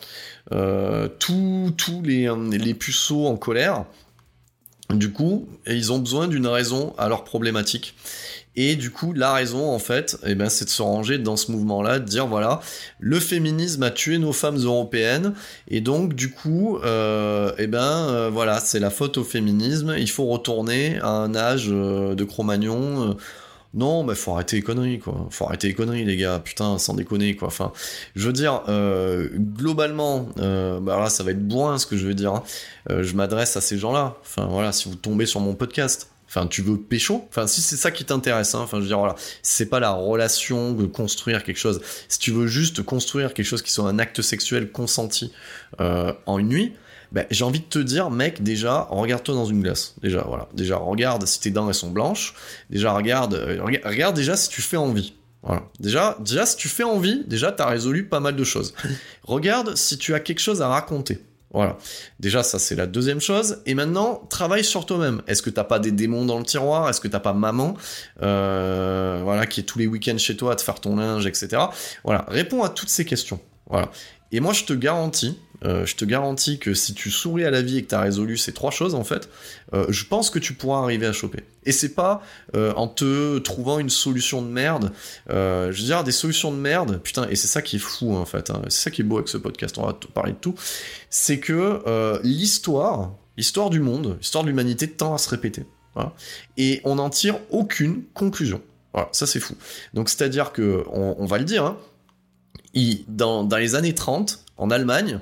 euh, 0.52 1.08
tous, 1.08 1.74
tous 1.78 2.02
les, 2.04 2.30
les 2.52 2.74
puceaux 2.74 3.28
en 3.28 3.36
colère, 3.36 3.86
du 4.92 5.12
coup, 5.12 5.50
ils 5.66 5.92
ont 5.92 6.00
besoin 6.00 6.28
d'une 6.28 6.48
raison 6.48 6.94
à 6.98 7.10
leur 7.10 7.24
problématique. 7.24 7.96
Et 8.58 8.76
du 8.76 8.90
coup, 8.90 9.14
la 9.14 9.34
raison, 9.34 9.70
en 9.70 9.80
fait, 9.80 10.18
eh 10.26 10.34
ben, 10.34 10.50
c'est 10.50 10.66
de 10.66 10.70
se 10.70 10.82
ranger 10.82 11.18
dans 11.18 11.36
ce 11.36 11.52
mouvement-là, 11.52 12.00
de 12.00 12.06
dire 12.06 12.26
voilà, 12.28 12.62
le 13.00 13.20
féminisme 13.20 13.84
a 13.84 13.92
tué 13.92 14.18
nos 14.18 14.32
femmes 14.32 14.58
européennes, 14.58 15.34
et 15.68 15.82
donc 15.82 16.14
du 16.14 16.32
coup, 16.32 16.78
euh, 16.84 17.52
eh 17.58 17.68
ben, 17.68 17.82
euh, 17.82 18.30
voilà, 18.32 18.60
c'est 18.60 18.80
la 18.80 18.90
faute 18.90 19.18
au 19.18 19.24
féminisme. 19.24 19.96
Il 19.98 20.10
faut 20.10 20.26
retourner 20.26 21.00
à 21.02 21.10
un 21.10 21.36
âge 21.36 21.68
euh, 21.70 22.16
de 22.16 22.24
Cro-Magnon. 22.24 23.18
Non, 23.74 24.04
mais 24.06 24.16
faut 24.16 24.32
arrêter 24.32 24.56
les 24.56 24.62
conneries, 24.62 25.00
quoi. 25.00 25.28
Faut 25.32 25.46
arrêter 25.48 25.68
les 25.68 25.74
conneries, 25.74 26.06
les 26.06 26.16
gars. 26.16 26.40
Putain, 26.40 26.78
sans 26.78 26.94
déconner, 26.94 27.36
quoi. 27.36 27.50
Enfin, 27.50 27.74
je 28.16 28.28
veux 28.28 28.32
dire, 28.32 28.62
globalement, 29.36 30.30
bah 30.38 30.98
là, 30.98 31.10
ça 31.10 31.24
va 31.24 31.32
être 31.32 31.46
bourrin, 31.46 31.78
ce 31.78 31.86
que 31.86 31.98
je 31.98 32.08
veux 32.08 32.14
dire. 32.14 32.36
Hein. 32.36 32.44
Je 32.90 33.14
m'adresse 33.16 33.58
à 33.58 33.62
ces 33.62 33.78
gens-là. 33.78 34.16
Enfin, 34.22 34.48
voilà, 34.50 34.72
si 34.72 34.88
vous 34.88 34.96
tombez 34.96 35.26
sur 35.26 35.42
mon 35.42 35.56
podcast. 35.56 36.08
Enfin, 36.36 36.48
tu 36.48 36.62
veux 36.62 36.78
pécho? 36.78 37.26
Enfin, 37.30 37.48
si 37.48 37.62
c'est 37.62 37.78
ça 37.78 37.92
qui 37.92 38.04
t'intéresse, 38.04 38.56
hein, 38.56 38.60
enfin, 38.62 38.78
je 38.78 38.82
veux 38.82 38.88
dire, 38.88 39.00
voilà, 39.00 39.16
c'est 39.42 39.68
pas 39.68 39.80
la 39.80 39.92
relation 39.92 40.74
de 40.74 40.86
construire 40.86 41.44
quelque 41.44 41.58
chose. 41.58 41.80
Si 42.10 42.20
tu 42.20 42.32
veux 42.32 42.48
juste 42.48 42.84
construire 42.84 43.34
quelque 43.34 43.46
chose 43.46 43.62
qui 43.62 43.72
soit 43.72 43.88
un 43.88 44.00
acte 44.00 44.22
sexuel 44.22 44.72
consenti 44.72 45.32
euh, 45.80 46.12
en 46.26 46.38
une 46.38 46.50
nuit, 46.50 46.74
ben, 47.14 47.26
j'ai 47.32 47.46
envie 47.46 47.62
de 47.62 47.66
te 47.66 47.80
dire, 47.80 48.12
mec, 48.12 48.44
déjà, 48.44 48.88
regarde-toi 48.90 49.34
dans 49.34 49.46
une 49.46 49.62
glace. 49.62 49.96
Déjà, 50.02 50.26
voilà. 50.28 50.50
Déjà, 50.54 50.76
regarde 50.76 51.26
si 51.26 51.40
tes 51.40 51.52
dents 51.52 51.70
elles 51.70 51.74
sont 51.74 51.92
blanches. 51.92 52.34
Déjà, 52.70 52.92
regarde, 52.92 53.36
euh, 53.36 53.62
regarde 53.86 54.16
déjà 54.18 54.36
si 54.36 54.50
tu 54.50 54.62
fais 54.62 54.78
envie. 54.78 55.14
Voilà. 55.42 55.64
Déjà, 55.80 56.18
déjà, 56.20 56.46
si 56.46 56.58
tu 56.58 56.68
fais 56.68 56.84
envie, 56.84 57.24
déjà, 57.28 57.54
t'as 57.54 57.68
résolu 57.68 58.10
pas 58.10 58.20
mal 58.20 58.36
de 58.36 58.44
choses. 58.44 58.74
regarde 59.24 59.76
si 59.78 59.98
tu 59.98 60.14
as 60.14 60.20
quelque 60.20 60.42
chose 60.42 60.62
à 60.62 60.68
raconter. 60.68 61.22
Voilà. 61.52 61.78
Déjà, 62.20 62.44
ça 62.44 62.60
c'est 62.60 62.76
la 62.76 62.88
deuxième 62.88 63.22
chose. 63.22 63.62
Et 63.66 63.76
maintenant, 63.76 64.26
travaille 64.30 64.64
sur 64.64 64.86
toi-même. 64.86 65.22
Est-ce 65.28 65.42
que 65.42 65.50
t'as 65.50 65.64
pas 65.64 65.80
des 65.80 65.92
démons 65.92 66.26
dans 66.26 66.38
le 66.38 66.44
tiroir? 66.44 66.90
Est-ce 66.90 67.00
que 67.00 67.08
t'as 67.08 67.20
pas 67.20 67.34
maman, 67.34 67.76
euh, 68.22 69.22
voilà, 69.24 69.46
qui 69.46 69.62
est 69.62 69.64
tous 69.64 69.80
les 69.80 69.88
week-ends 69.88 70.18
chez 70.18 70.36
toi 70.36 70.54
à 70.54 70.56
te 70.56 70.62
faire 70.62 70.80
ton 70.82 70.98
linge, 70.98 71.26
etc. 71.26 71.64
Voilà. 72.04 72.26
Réponds 72.28 72.64
à 72.64 72.70
toutes 72.70 72.90
ces 72.90 73.06
questions. 73.06 73.40
Voilà. 73.70 73.90
Et 74.32 74.40
moi, 74.40 74.54
je 74.54 74.66
te 74.66 74.74
garantis, 74.74 75.40
euh, 75.66 75.86
je 75.86 75.96
te 75.96 76.06
garantis 76.06 76.60
que 76.60 76.74
si 76.74 76.94
tu 76.94 77.10
souris 77.10 77.44
à 77.44 77.52
la 77.52 77.62
vie 77.62 77.78
et 77.78 77.84
que 77.84 77.90
tu 77.90 77.96
as 77.96 78.02
résolu 78.02 78.38
ces 78.38 78.54
trois 78.54 78.72
choses, 78.72 78.96
en 78.96 79.04
fait, 79.04 79.30
euh, 79.74 79.86
je 79.90 80.06
pense 80.06 80.30
que 80.30 80.40
tu 80.40 80.54
pourras 80.54 80.82
arriver 80.82 81.08
à 81.08 81.14
choper. 81.14 81.44
Et 81.66 81.72
c'est 81.72 81.96
pas 81.96 82.22
euh, 82.56 82.74
en 82.76 82.88
te 82.88 83.40
trouvant 83.40 83.80
une 83.80 83.90
solution 83.90 84.42
de 84.42 84.48
merde. 84.48 84.92
Je 85.30 85.68
veux 85.68 85.86
dire, 85.86 86.04
des 86.04 86.12
solutions 86.12 86.52
de 86.52 86.58
merde, 86.58 87.02
putain, 87.02 87.28
et 87.30 87.36
c'est 87.36 87.48
ça 87.48 87.62
qui 87.62 87.78
est 87.78 87.80
fou, 87.80 88.16
en 88.16 88.26
fait. 88.26 88.52
Hein, 88.52 88.62
c'est 88.66 88.84
ça 88.84 88.92
qui 88.92 89.02
est 89.02 89.06
beau 89.06 89.18
avec 89.18 89.28
ce 89.28 89.38
podcast, 89.38 89.78
on 89.78 89.86
va 89.86 89.98
parler 90.14 90.34
de 90.34 90.38
tout. 90.38 90.56
C'est 91.10 91.40
que 91.40 91.82
l'histoire, 92.24 93.14
l'histoire 93.38 93.70
du 93.70 93.80
monde, 93.80 94.18
l'histoire 94.20 94.44
de 94.44 94.50
l'humanité 94.50 94.90
tend 94.90 95.14
à 95.16 95.18
se 95.18 95.30
répéter. 95.30 95.66
Voilà. 95.96 96.14
Et 96.58 96.82
on 96.84 96.96
n'en 96.96 97.10
tire 97.10 97.40
aucune 97.50 98.04
conclusion. 98.14 98.62
Voilà, 98.94 99.10
ça 99.12 99.26
c'est 99.26 99.40
fou. 99.40 99.56
Donc 99.94 100.10
c'est-à-dire 100.10 100.52
que, 100.52 100.84
on, 100.92 101.26
va 101.26 101.38
le 101.38 101.46
dire, 101.46 101.66
hein, 101.66 101.78
dans 103.08 103.48
les 103.58 103.76
années 103.76 103.96
30, 103.96 104.46
en 104.58 104.72
Allemagne, 104.72 105.20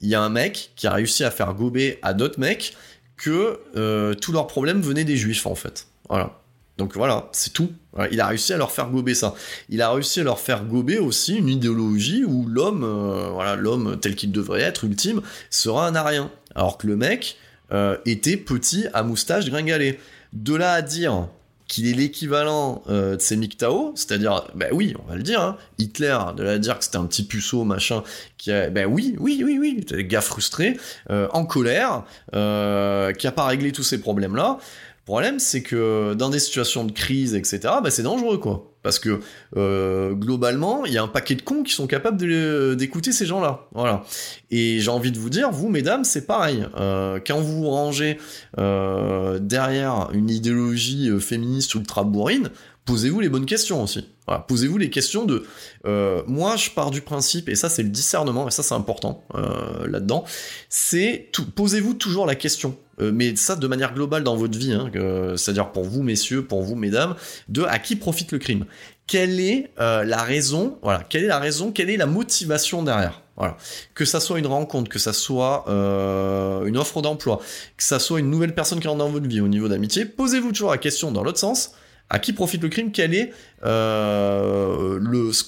il 0.00 0.08
y 0.08 0.14
a 0.14 0.22
un 0.22 0.28
mec 0.28 0.72
qui 0.76 0.86
a 0.86 0.92
réussi 0.92 1.24
à 1.24 1.30
faire 1.30 1.54
gober 1.54 1.98
à 2.02 2.14
d'autres 2.14 2.40
mecs 2.40 2.76
que 3.16 3.60
euh, 3.76 4.14
tous 4.14 4.32
leurs 4.32 4.46
problèmes 4.46 4.80
venaient 4.80 5.04
des 5.04 5.16
juifs 5.16 5.46
en 5.46 5.54
fait. 5.54 5.86
Voilà. 6.08 6.38
Donc 6.78 6.94
voilà, 6.94 7.30
c'est 7.32 7.54
tout. 7.54 7.72
Il 8.10 8.20
a 8.20 8.26
réussi 8.26 8.52
à 8.52 8.58
leur 8.58 8.70
faire 8.70 8.90
gober 8.90 9.14
ça. 9.14 9.34
Il 9.70 9.80
a 9.80 9.90
réussi 9.90 10.20
à 10.20 10.24
leur 10.24 10.38
faire 10.38 10.64
gober 10.64 10.98
aussi 10.98 11.36
une 11.36 11.48
idéologie 11.48 12.24
où 12.24 12.46
l'homme, 12.46 12.84
euh, 12.84 13.30
voilà, 13.30 13.56
l'homme 13.56 13.98
tel 13.98 14.14
qu'il 14.14 14.30
devrait 14.30 14.60
être, 14.60 14.84
ultime, 14.84 15.22
sera 15.48 15.86
un 15.86 15.94
arien. 15.94 16.30
Alors 16.54 16.76
que 16.76 16.86
le 16.86 16.96
mec 16.96 17.38
euh, 17.72 17.96
était 18.04 18.36
petit 18.36 18.86
à 18.92 19.02
moustache 19.02 19.48
gringalée. 19.48 19.98
De 20.34 20.54
là 20.54 20.72
à 20.72 20.82
dire 20.82 21.28
qu'il 21.68 21.88
est 21.88 21.92
l'équivalent 21.92 22.82
euh, 22.88 23.16
de 23.16 23.20
ces 23.20 23.36
MGTOW, 23.36 23.92
c'est-à-dire, 23.96 24.44
ben 24.54 24.70
oui, 24.72 24.94
on 25.04 25.10
va 25.10 25.16
le 25.16 25.22
dire, 25.22 25.40
hein, 25.40 25.56
Hitler, 25.78 26.16
de 26.36 26.42
la 26.42 26.58
dire 26.58 26.78
que 26.78 26.84
c'était 26.84 26.98
un 26.98 27.06
petit 27.06 27.24
puceau, 27.24 27.64
machin, 27.64 28.02
qui 28.38 28.52
a, 28.52 28.70
ben 28.70 28.86
oui, 28.86 29.16
oui, 29.18 29.42
oui, 29.44 29.58
oui, 29.58 29.84
un 29.92 30.02
gars 30.02 30.20
frustré, 30.20 30.78
euh, 31.10 31.28
en 31.32 31.44
colère, 31.44 32.04
euh, 32.34 33.12
qui 33.12 33.26
a 33.26 33.32
pas 33.32 33.46
réglé 33.46 33.72
tous 33.72 33.82
ces 33.82 34.00
problèmes-là. 34.00 34.58
Problème, 35.06 35.38
c'est 35.38 35.62
que 35.62 36.14
dans 36.14 36.30
des 36.30 36.40
situations 36.40 36.82
de 36.82 36.90
crise, 36.90 37.36
etc., 37.36 37.60
ben 37.80 37.90
c'est 37.90 38.02
dangereux, 38.02 38.38
quoi. 38.38 38.72
Parce 38.82 38.98
que 38.98 39.20
euh, 39.56 40.14
globalement, 40.14 40.84
il 40.84 40.92
y 40.92 40.98
a 40.98 41.02
un 41.02 41.08
paquet 41.08 41.36
de 41.36 41.42
cons 41.42 41.62
qui 41.62 41.72
sont 41.72 41.86
capables 41.86 42.76
d'écouter 42.76 43.12
ces 43.12 43.24
gens-là. 43.24 43.68
Voilà. 43.72 44.02
Et 44.50 44.80
j'ai 44.80 44.90
envie 44.90 45.12
de 45.12 45.18
vous 45.18 45.30
dire, 45.30 45.52
vous, 45.52 45.68
mesdames, 45.68 46.02
c'est 46.02 46.26
pareil. 46.26 46.66
Euh, 46.76 47.20
quand 47.24 47.40
vous 47.40 47.62
vous 47.62 47.70
rangez 47.70 48.18
euh, 48.58 49.38
derrière 49.38 50.08
une 50.12 50.28
idéologie 50.28 51.08
euh, 51.08 51.20
féministe 51.20 51.72
ultra 51.76 52.02
bourrine, 52.02 52.50
posez-vous 52.84 53.20
les 53.20 53.28
bonnes 53.28 53.46
questions 53.46 53.82
aussi. 53.84 54.08
Voilà, 54.26 54.40
posez-vous 54.40 54.78
les 54.78 54.90
questions 54.90 55.24
de. 55.24 55.44
Euh, 55.86 56.22
moi, 56.26 56.56
je 56.56 56.70
pars 56.70 56.90
du 56.90 57.00
principe, 57.00 57.48
et 57.48 57.54
ça, 57.54 57.68
c'est 57.68 57.82
le 57.84 57.90
discernement, 57.90 58.48
et 58.48 58.50
ça, 58.50 58.64
c'est 58.64 58.74
important 58.74 59.22
euh, 59.36 59.86
là-dedans. 59.86 60.24
C'est 60.68 61.30
posez-vous 61.54 61.94
toujours 61.94 62.26
la 62.26 62.34
question. 62.34 62.76
Euh, 63.00 63.12
mais 63.12 63.36
ça 63.36 63.56
de 63.56 63.66
manière 63.66 63.94
globale 63.94 64.24
dans 64.24 64.36
votre 64.36 64.58
vie, 64.58 64.72
hein, 64.72 64.90
c'est-à-dire 65.36 65.72
pour 65.72 65.84
vous, 65.84 66.02
messieurs, 66.02 66.44
pour 66.44 66.62
vous, 66.62 66.74
mesdames, 66.74 67.14
de 67.48 67.62
à 67.62 67.78
qui 67.78 67.96
profite 67.96 68.32
le 68.32 68.38
crime. 68.38 68.64
Quelle 69.06 69.38
est 69.40 69.70
euh, 69.78 70.04
la 70.04 70.22
raison 70.22 70.78
Voilà, 70.82 71.04
quelle 71.08 71.24
est 71.24 71.28
la 71.28 71.38
raison 71.38 71.70
Quelle 71.70 71.90
est 71.90 71.96
la 71.96 72.06
motivation 72.06 72.82
derrière? 72.82 73.22
Voilà. 73.36 73.56
Que 73.94 74.04
ça 74.04 74.18
soit 74.18 74.38
une 74.38 74.46
rencontre, 74.46 74.88
que 74.90 74.98
ça 74.98 75.12
soit 75.12 75.64
euh, 75.68 76.64
une 76.64 76.76
offre 76.76 77.02
d'emploi, 77.02 77.40
que 77.76 77.84
ça 77.84 77.98
soit 77.98 78.18
une 78.18 78.30
nouvelle 78.30 78.54
personne 78.54 78.80
qui 78.80 78.88
rentre 78.88 78.98
dans 78.98 79.10
votre 79.10 79.28
vie 79.28 79.40
au 79.40 79.48
niveau 79.48 79.68
d'amitié, 79.68 80.06
posez-vous 80.06 80.52
toujours 80.52 80.70
la 80.70 80.78
question 80.78 81.12
dans 81.12 81.22
l'autre 81.22 81.38
sens 81.38 81.72
à 82.08 82.20
qui 82.20 82.32
profite 82.32 82.62
le 82.62 82.68
crime? 82.68 82.92
Quel 82.92 83.14
est 83.14 83.32
le 83.62 85.32
ce 85.32 85.42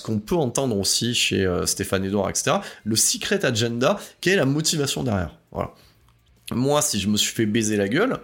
qu'on 0.00 0.18
peut 0.18 0.36
entendre 0.36 0.78
aussi 0.78 1.14
chez 1.14 1.50
Stéphane 1.64 2.04
Edouard, 2.04 2.30
etc. 2.30 2.58
Le 2.84 2.96
secret 2.96 3.44
agenda? 3.44 3.98
Quelle 4.20 4.34
est 4.34 4.36
la 4.36 4.44
motivation 4.44 5.02
derrière? 5.02 5.34
Voilà. 5.52 5.72
Moi, 6.52 6.82
si 6.82 7.00
je 7.00 7.08
me 7.08 7.16
suis 7.16 7.32
fait 7.32 7.46
baiser 7.46 7.76
la 7.76 7.88
gueule 7.88 8.18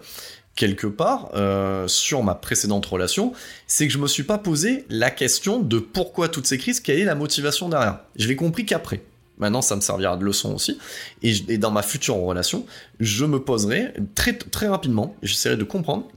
quelque 0.55 0.87
part 0.87 1.31
euh, 1.33 1.87
sur 1.87 2.23
ma 2.23 2.35
précédente 2.35 2.85
relation, 2.85 3.33
c'est 3.67 3.87
que 3.87 3.93
je 3.93 3.97
me 3.97 4.07
suis 4.07 4.23
pas 4.23 4.37
posé 4.37 4.85
la 4.89 5.09
question 5.09 5.59
de 5.59 5.79
pourquoi 5.79 6.29
toutes 6.29 6.45
ces 6.45 6.57
crises, 6.57 6.79
quelle 6.79 6.99
est 6.99 7.05
la 7.05 7.15
motivation 7.15 7.69
derrière. 7.69 7.99
Je 8.15 8.27
l'ai 8.27 8.35
compris 8.35 8.65
qu'après. 8.65 9.01
Maintenant, 9.43 9.61
ça 9.61 9.75
me 9.75 9.81
servira 9.81 10.15
de 10.15 10.23
leçon 10.23 10.53
aussi. 10.53 10.77
Et, 11.21 11.57
dans 11.57 11.69
ma 11.69 11.81
future 11.81 12.15
relation, 12.15 12.65
je 13.01 13.25
me 13.25 13.41
poserai 13.41 13.93
très, 14.15 14.31
très 14.37 14.69
rapidement, 14.69 15.17
j'essaierai 15.21 15.57
de 15.57 15.65
comprendre 15.65 16.07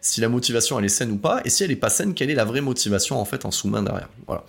si 0.00 0.20
la 0.20 0.28
motivation 0.28 0.76
elle 0.76 0.84
est 0.84 0.88
saine 0.88 1.12
ou 1.12 1.16
pas, 1.16 1.40
et 1.44 1.50
si 1.50 1.62
elle 1.62 1.70
est 1.70 1.76
pas 1.76 1.88
saine, 1.88 2.14
quelle 2.14 2.30
est 2.30 2.34
la 2.34 2.44
vraie 2.44 2.62
motivation 2.62 3.20
en 3.20 3.24
fait 3.24 3.44
en 3.44 3.52
sous-main 3.52 3.84
derrière. 3.84 4.08
Voilà. 4.26 4.42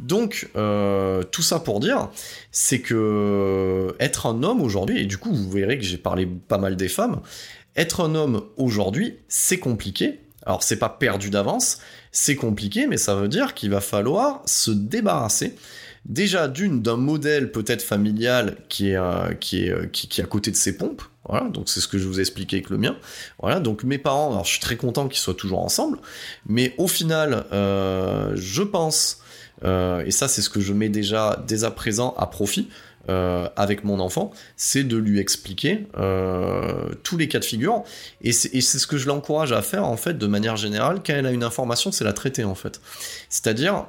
Donc, 0.00 0.50
euh, 0.54 1.22
tout 1.22 1.40
ça 1.40 1.60
pour 1.60 1.80
dire, 1.80 2.10
c'est 2.50 2.80
que 2.80 3.96
être 4.00 4.26
un 4.26 4.42
homme 4.42 4.60
aujourd'hui, 4.60 5.00
et 5.00 5.06
du 5.06 5.16
coup, 5.16 5.32
vous 5.32 5.50
verrez 5.50 5.78
que 5.78 5.84
j'ai 5.84 5.96
parlé 5.96 6.26
pas 6.26 6.58
mal 6.58 6.76
des 6.76 6.88
femmes, 6.88 7.22
être 7.74 8.02
un 8.02 8.14
homme 8.14 8.42
aujourd'hui, 8.58 9.16
c'est 9.28 9.58
compliqué. 9.58 10.20
Alors, 10.44 10.62
c'est 10.62 10.78
pas 10.78 10.90
perdu 10.90 11.30
d'avance, 11.30 11.78
c'est 12.10 12.36
compliqué, 12.36 12.86
mais 12.86 12.98
ça 12.98 13.14
veut 13.14 13.28
dire 13.28 13.54
qu'il 13.54 13.70
va 13.70 13.80
falloir 13.80 14.42
se 14.44 14.70
débarrasser 14.70 15.54
déjà 16.04 16.48
d'une 16.48 16.82
d'un 16.82 16.96
modèle 16.96 17.52
peut-être 17.52 17.82
familial 17.82 18.56
qui 18.68 18.90
est 18.90 18.96
euh, 18.96 19.32
qui 19.34 19.66
est 19.66 19.70
euh, 19.70 19.86
qui, 19.86 20.20
à 20.20 20.26
côté 20.26 20.50
de 20.50 20.56
ses 20.56 20.76
pompes 20.76 21.02
voilà 21.28 21.48
donc 21.48 21.68
c'est 21.68 21.80
ce 21.80 21.86
que 21.86 21.98
je 21.98 22.08
vous 22.08 22.18
ai 22.18 22.22
expliqué 22.22 22.56
avec 22.56 22.70
le 22.70 22.78
mien 22.78 22.96
voilà 23.38 23.60
donc 23.60 23.84
mes 23.84 23.98
parents 23.98 24.32
alors 24.32 24.44
je 24.44 24.50
suis 24.50 24.60
très 24.60 24.76
content 24.76 25.06
qu'ils 25.08 25.20
soient 25.20 25.34
toujours 25.34 25.60
ensemble 25.60 25.98
mais 26.46 26.74
au 26.78 26.88
final 26.88 27.44
euh, 27.52 28.32
je 28.34 28.62
pense 28.62 29.20
et 29.64 30.10
ça 30.10 30.26
c'est 30.26 30.42
ce 30.42 30.50
que 30.50 30.58
je 30.58 30.72
mets 30.72 30.88
déjà 30.88 31.40
dès 31.46 31.62
à 31.62 31.70
présent 31.70 32.14
à 32.18 32.26
profit 32.26 32.68
avec 33.08 33.84
mon 33.84 34.00
enfant, 34.00 34.32
c'est 34.56 34.82
de 34.82 34.96
lui 34.96 35.20
expliquer 35.20 35.86
tous 37.04 37.16
les 37.16 37.28
cas 37.28 37.38
de 37.38 37.44
figure. 37.44 37.84
Et 38.22 38.32
c'est 38.32 38.60
ce 38.60 38.86
que 38.88 38.96
je 38.96 39.06
l'encourage 39.06 39.52
à 39.52 39.62
faire, 39.62 39.86
en 39.86 39.96
fait, 39.96 40.18
de 40.18 40.26
manière 40.26 40.56
générale. 40.56 40.98
Quand 41.06 41.12
elle 41.12 41.26
a 41.26 41.30
une 41.30 41.44
information, 41.44 41.92
c'est 41.92 42.02
la 42.02 42.12
traiter, 42.12 42.42
en 42.42 42.56
fait. 42.56 42.80
C'est-à-dire, 43.28 43.86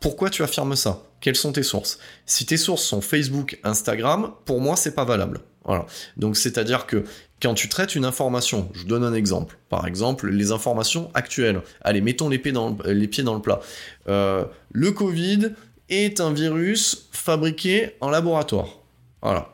pourquoi 0.00 0.30
tu 0.30 0.42
affirmes 0.42 0.76
ça? 0.76 1.02
Quelles 1.20 1.36
sont 1.36 1.52
tes 1.52 1.62
sources? 1.62 1.98
Si 2.26 2.46
tes 2.46 2.56
sources 2.56 2.82
sont 2.82 3.00
Facebook, 3.00 3.58
Instagram, 3.62 4.32
pour 4.44 4.60
moi, 4.60 4.76
c'est 4.76 4.94
pas 4.94 5.04
valable. 5.04 5.40
Voilà. 5.64 5.86
Donc, 6.16 6.36
c'est-à-dire 6.36 6.86
que 6.86 7.04
quand 7.42 7.54
tu 7.54 7.68
traites 7.68 7.94
une 7.94 8.06
information, 8.06 8.70
je 8.74 8.84
donne 8.84 9.04
un 9.04 9.14
exemple. 9.14 9.58
Par 9.68 9.86
exemple, 9.86 10.30
les 10.30 10.52
informations 10.52 11.10
actuelles. 11.14 11.60
Allez, 11.82 12.00
mettons 12.00 12.28
les 12.28 12.38
pieds 12.38 12.52
dans 12.52 12.70
le, 12.70 12.92
les 12.92 13.08
pieds 13.08 13.22
dans 13.22 13.34
le 13.34 13.42
plat. 13.42 13.60
Euh, 14.08 14.44
le 14.72 14.90
Covid, 14.92 15.50
est 15.90 16.20
un 16.20 16.32
virus 16.32 17.08
fabriqué 17.10 17.96
en 18.00 18.08
laboratoire. 18.08 18.78
Voilà. 19.22 19.52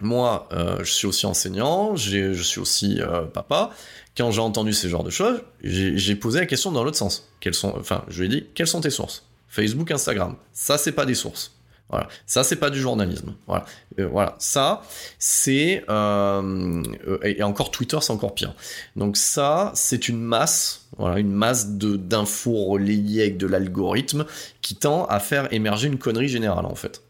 Moi, 0.00 0.48
euh, 0.52 0.78
je 0.84 0.92
suis 0.92 1.06
aussi 1.08 1.26
enseignant, 1.26 1.96
je 1.96 2.32
suis 2.34 2.60
aussi 2.60 3.00
euh, 3.00 3.22
papa. 3.22 3.70
Quand 4.16 4.30
j'ai 4.30 4.40
entendu 4.40 4.72
ces 4.72 4.88
genres 4.88 5.04
de 5.04 5.10
choses, 5.10 5.42
j'ai 5.62 6.14
posé 6.14 6.38
la 6.40 6.46
question 6.46 6.72
dans 6.72 6.84
l'autre 6.84 6.96
sens. 6.96 7.28
Quelles 7.40 7.54
sont, 7.54 7.74
enfin, 7.76 8.04
je 8.08 8.20
lui 8.20 8.26
ai 8.26 8.28
dit, 8.28 8.46
quelles 8.54 8.68
sont 8.68 8.80
tes 8.80 8.90
sources? 8.90 9.27
Facebook, 9.48 9.90
Instagram. 9.90 10.36
Ça, 10.52 10.78
c'est 10.78 10.92
pas 10.92 11.06
des 11.06 11.14
sources. 11.14 11.58
Voilà, 11.90 12.08
ça 12.26 12.44
c'est 12.44 12.56
pas 12.56 12.68
du 12.68 12.80
journalisme. 12.80 13.34
Voilà, 13.46 13.64
euh, 13.98 14.26
ça 14.38 14.82
c'est 15.18 15.84
euh, 15.88 16.82
et 17.22 17.42
encore 17.42 17.70
Twitter 17.70 17.96
c'est 18.02 18.12
encore 18.12 18.34
pire. 18.34 18.54
Donc 18.94 19.16
ça 19.16 19.72
c'est 19.74 20.08
une 20.08 20.20
masse, 20.20 20.88
voilà, 20.98 21.18
une 21.18 21.32
masse 21.32 21.78
de 21.78 21.96
d'infos 21.96 22.66
relayées 22.66 23.22
avec 23.22 23.38
de 23.38 23.46
l'algorithme 23.46 24.26
qui 24.60 24.74
tend 24.74 25.06
à 25.06 25.18
faire 25.18 25.50
émerger 25.50 25.88
une 25.88 25.98
connerie 25.98 26.28
générale 26.28 26.66
en 26.66 26.74
fait. 26.74 27.02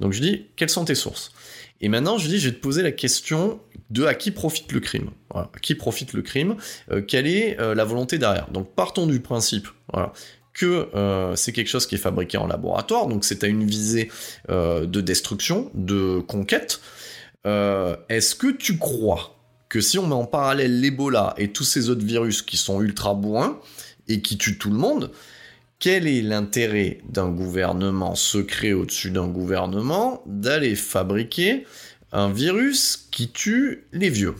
Donc 0.00 0.12
je 0.12 0.20
dis 0.20 0.46
quelles 0.56 0.70
sont 0.70 0.84
tes 0.84 0.96
sources? 0.96 1.30
Et 1.80 1.88
maintenant 1.88 2.18
je 2.18 2.26
dis 2.26 2.40
je 2.40 2.48
vais 2.48 2.56
te 2.56 2.60
poser 2.60 2.82
la 2.82 2.90
question 2.90 3.60
de 3.90 4.04
à 4.04 4.14
qui 4.14 4.32
profite 4.32 4.72
le 4.72 4.80
crime. 4.80 5.10
À 5.32 5.48
qui 5.62 5.76
profite 5.76 6.12
le 6.12 6.22
crime? 6.22 6.56
Euh, 6.90 7.02
Quelle 7.02 7.28
est 7.28 7.56
la 7.56 7.84
volonté 7.84 8.18
derrière? 8.18 8.50
Donc 8.50 8.74
partons 8.74 9.06
du 9.06 9.20
principe. 9.20 9.68
Voilà 9.92 10.12
euh, 10.66 11.36
c'est 11.36 11.52
quelque 11.52 11.68
chose 11.68 11.86
qui 11.86 11.94
est 11.94 11.98
fabriqué 11.98 12.38
en 12.38 12.46
laboratoire, 12.46 13.06
donc 13.06 13.24
c'est 13.24 13.44
à 13.44 13.46
une 13.46 13.64
visée 13.64 14.10
euh, 14.50 14.86
de 14.86 15.00
destruction, 15.00 15.70
de 15.74 16.20
conquête. 16.20 16.80
Euh, 17.46 17.96
est-ce 18.08 18.34
que 18.34 18.50
tu 18.50 18.78
crois 18.78 19.36
que 19.68 19.80
si 19.80 19.98
on 19.98 20.06
met 20.06 20.14
en 20.14 20.24
parallèle 20.24 20.80
l'Ebola 20.80 21.34
et 21.36 21.52
tous 21.52 21.64
ces 21.64 21.90
autres 21.90 22.04
virus 22.04 22.42
qui 22.42 22.56
sont 22.56 22.80
ultra 22.80 23.14
bourrins 23.14 23.58
et 24.08 24.20
qui 24.22 24.38
tuent 24.38 24.58
tout 24.58 24.70
le 24.70 24.76
monde, 24.76 25.10
quel 25.78 26.06
est 26.06 26.22
l'intérêt 26.22 27.00
d'un 27.08 27.28
gouvernement 27.28 28.14
secret 28.14 28.72
au-dessus 28.72 29.10
d'un 29.10 29.28
gouvernement 29.28 30.22
d'aller 30.26 30.74
fabriquer 30.74 31.66
un 32.10 32.30
virus 32.30 33.08
qui 33.10 33.28
tue 33.28 33.86
les 33.92 34.10
vieux? 34.10 34.34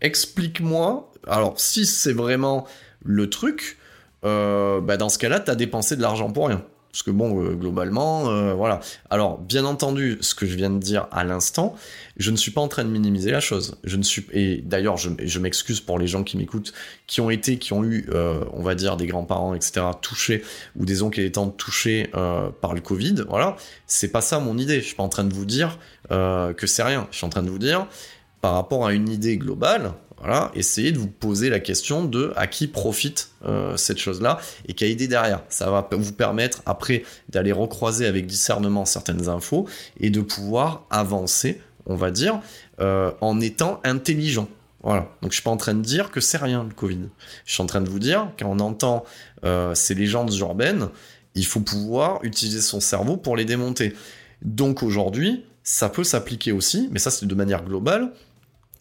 Explique-moi. 0.00 1.12
Alors 1.26 1.60
si 1.60 1.84
c'est 1.84 2.12
vraiment 2.12 2.66
le 3.04 3.28
truc, 3.28 3.77
euh, 4.24 4.80
bah 4.80 4.96
dans 4.96 5.08
ce 5.08 5.18
cas-là, 5.18 5.40
tu 5.40 5.50
as 5.50 5.54
dépensé 5.54 5.96
de 5.96 6.02
l'argent 6.02 6.30
pour 6.30 6.48
rien. 6.48 6.62
Parce 6.90 7.02
que 7.02 7.10
bon, 7.10 7.44
euh, 7.44 7.54
globalement, 7.54 8.30
euh, 8.30 8.54
voilà. 8.54 8.80
Alors, 9.10 9.38
bien 9.38 9.66
entendu, 9.66 10.16
ce 10.22 10.34
que 10.34 10.46
je 10.46 10.56
viens 10.56 10.70
de 10.70 10.78
dire 10.78 11.06
à 11.12 11.22
l'instant, 11.22 11.76
je 12.16 12.30
ne 12.30 12.36
suis 12.36 12.50
pas 12.50 12.62
en 12.62 12.68
train 12.68 12.82
de 12.82 12.88
minimiser 12.88 13.30
la 13.30 13.40
chose. 13.40 13.76
Je 13.84 13.96
ne 13.96 14.02
suis 14.02 14.26
et 14.32 14.62
d'ailleurs, 14.64 14.96
je, 14.96 15.38
m'excuse 15.38 15.80
pour 15.80 15.98
les 15.98 16.06
gens 16.06 16.24
qui 16.24 16.38
m'écoutent, 16.38 16.72
qui 17.06 17.20
ont 17.20 17.28
été, 17.28 17.58
qui 17.58 17.74
ont 17.74 17.84
eu, 17.84 18.08
on 18.52 18.62
va 18.62 18.74
dire, 18.74 18.96
des 18.96 19.06
grands-parents, 19.06 19.54
etc., 19.54 19.86
touchés 20.00 20.42
ou 20.76 20.86
des 20.86 21.02
oncles 21.02 21.20
et 21.20 21.24
des 21.24 21.32
tantes 21.32 21.56
touchés 21.56 22.10
par 22.60 22.72
le 22.74 22.80
Covid. 22.80 23.26
Voilà, 23.28 23.56
c'est 23.86 24.10
pas 24.10 24.22
ça 24.22 24.40
mon 24.40 24.56
idée. 24.56 24.80
Je 24.80 24.86
suis 24.86 24.96
pas 24.96 25.04
en 25.04 25.08
train 25.10 25.24
de 25.24 25.34
vous 25.34 25.44
dire 25.44 25.78
que 26.10 26.66
c'est 26.66 26.82
rien. 26.82 27.06
Je 27.12 27.18
suis 27.18 27.26
en 27.26 27.30
train 27.30 27.42
de 27.42 27.50
vous 27.50 27.58
dire, 27.58 27.86
par 28.40 28.54
rapport 28.54 28.86
à 28.86 28.92
une 28.92 29.08
idée 29.08 29.36
globale, 29.36 29.92
voilà, 30.20 30.50
essayez 30.54 30.90
de 30.90 30.98
vous 30.98 31.08
poser 31.08 31.48
la 31.48 31.60
question 31.60 32.04
de 32.04 32.32
à 32.36 32.46
qui 32.46 32.66
profite 32.66 33.30
euh, 33.44 33.76
cette 33.76 33.98
chose-là 33.98 34.38
et 34.66 34.74
quelle 34.74 34.90
idée 34.90 35.06
derrière. 35.06 35.42
Ça 35.48 35.70
va 35.70 35.88
vous 35.92 36.12
permettre 36.12 36.62
après 36.66 37.04
d'aller 37.28 37.52
recroiser 37.52 38.06
avec 38.06 38.26
discernement 38.26 38.84
certaines 38.84 39.28
infos 39.28 39.68
et 40.00 40.10
de 40.10 40.20
pouvoir 40.20 40.86
avancer, 40.90 41.60
on 41.86 41.94
va 41.94 42.10
dire, 42.10 42.40
euh, 42.80 43.12
en 43.20 43.40
étant 43.40 43.80
intelligent. 43.84 44.48
Voilà. 44.82 45.08
Donc 45.22 45.32
je 45.32 45.36
suis 45.36 45.42
pas 45.42 45.50
en 45.50 45.56
train 45.56 45.74
de 45.74 45.82
dire 45.82 46.10
que 46.10 46.20
c'est 46.20 46.38
rien 46.38 46.64
le 46.64 46.74
Covid. 46.74 47.08
Je 47.44 47.52
suis 47.52 47.62
en 47.62 47.66
train 47.66 47.80
de 47.80 47.88
vous 47.88 47.98
dire 47.98 48.30
quand 48.38 48.48
on 48.48 48.58
entend 48.58 49.04
euh, 49.44 49.74
ces 49.74 49.94
légendes 49.94 50.34
urbaines, 50.34 50.88
il 51.34 51.46
faut 51.46 51.60
pouvoir 51.60 52.18
utiliser 52.24 52.60
son 52.60 52.80
cerveau 52.80 53.16
pour 53.16 53.36
les 53.36 53.44
démonter. 53.44 53.94
Donc 54.42 54.82
aujourd'hui, 54.82 55.44
ça 55.62 55.88
peut 55.88 56.04
s'appliquer 56.04 56.50
aussi, 56.50 56.88
mais 56.90 56.98
ça 56.98 57.10
c'est 57.10 57.26
de 57.26 57.34
manière 57.34 57.64
globale, 57.64 58.12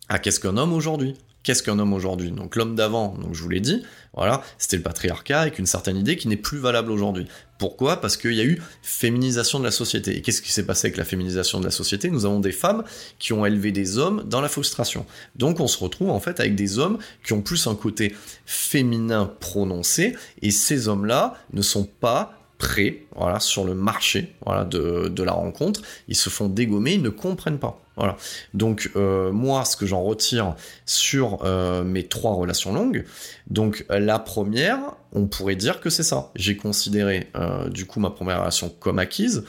à 0.09 0.19
qu'est-ce 0.19 0.39
qu'un 0.39 0.57
homme 0.57 0.73
aujourd'hui? 0.73 1.15
Qu'est-ce 1.47 1.63
qu'un 1.63 1.79
homme 1.79 1.93
aujourd'hui? 1.93 2.31
Donc 2.31 2.57
l'homme 2.57 2.75
d'avant, 2.75 3.15
donc 3.17 3.33
je 3.33 3.41
vous 3.41 3.47
l'ai 3.47 3.61
dit, 3.61 3.81
voilà, 4.13 4.43
c'était 4.57 4.75
le 4.75 4.83
patriarcat 4.83 5.39
avec 5.39 5.59
une 5.59 5.65
certaine 5.65 5.95
idée 5.95 6.17
qui 6.17 6.27
n'est 6.27 6.35
plus 6.35 6.57
valable 6.57 6.91
aujourd'hui. 6.91 7.25
Pourquoi? 7.57 8.01
Parce 8.01 8.17
qu'il 8.17 8.33
y 8.33 8.41
a 8.41 8.43
eu 8.43 8.61
féminisation 8.81 9.57
de 9.57 9.63
la 9.63 9.71
société. 9.71 10.17
Et 10.17 10.21
qu'est-ce 10.21 10.41
qui 10.41 10.51
s'est 10.51 10.65
passé 10.65 10.87
avec 10.87 10.97
la 10.97 11.05
féminisation 11.05 11.61
de 11.61 11.63
la 11.63 11.71
société? 11.71 12.09
Nous 12.09 12.25
avons 12.25 12.41
des 12.41 12.51
femmes 12.51 12.83
qui 13.17 13.31
ont 13.31 13.45
élevé 13.45 13.71
des 13.71 13.97
hommes 13.97 14.25
dans 14.27 14.41
la 14.41 14.49
frustration. 14.49 15.05
Donc 15.37 15.61
on 15.61 15.67
se 15.67 15.77
retrouve 15.81 16.09
en 16.09 16.19
fait 16.19 16.41
avec 16.41 16.53
des 16.55 16.79
hommes 16.79 16.97
qui 17.25 17.31
ont 17.31 17.41
plus 17.41 17.65
un 17.67 17.75
côté 17.75 18.13
féminin 18.45 19.31
prononcé, 19.39 20.17
et 20.41 20.51
ces 20.51 20.89
hommes-là 20.89 21.35
ne 21.53 21.61
sont 21.61 21.85
pas 21.85 22.33
prêts 22.57 23.05
voilà, 23.17 23.39
sur 23.39 23.65
le 23.65 23.73
marché 23.73 24.33
voilà, 24.45 24.63
de, 24.63 25.07
de 25.09 25.23
la 25.23 25.33
rencontre. 25.33 25.81
Ils 26.07 26.15
se 26.15 26.29
font 26.29 26.47
dégommer, 26.47 26.93
ils 26.93 27.01
ne 27.01 27.09
comprennent 27.09 27.59
pas. 27.59 27.81
Voilà. 27.97 28.15
Donc 28.53 28.91
euh, 28.95 29.31
moi, 29.31 29.65
ce 29.65 29.75
que 29.75 29.87
j'en 29.87 30.03
retire 30.03 30.55
sur 30.85 31.39
euh, 31.43 31.83
mes 31.83 32.05
trois 32.05 32.33
relations 32.33 32.71
longues, 32.71 33.05
donc 33.49 33.85
la 33.89 34.19
première, 34.19 34.79
on 35.13 35.25
pourrait 35.25 35.55
dire 35.55 35.81
que 35.81 35.89
c'est 35.89 36.03
ça. 36.03 36.29
J'ai 36.35 36.57
considéré 36.57 37.27
euh, 37.35 37.69
du 37.69 37.85
coup 37.85 37.99
ma 37.99 38.11
première 38.11 38.41
relation 38.41 38.69
comme 38.79 38.99
acquise. 38.99 39.45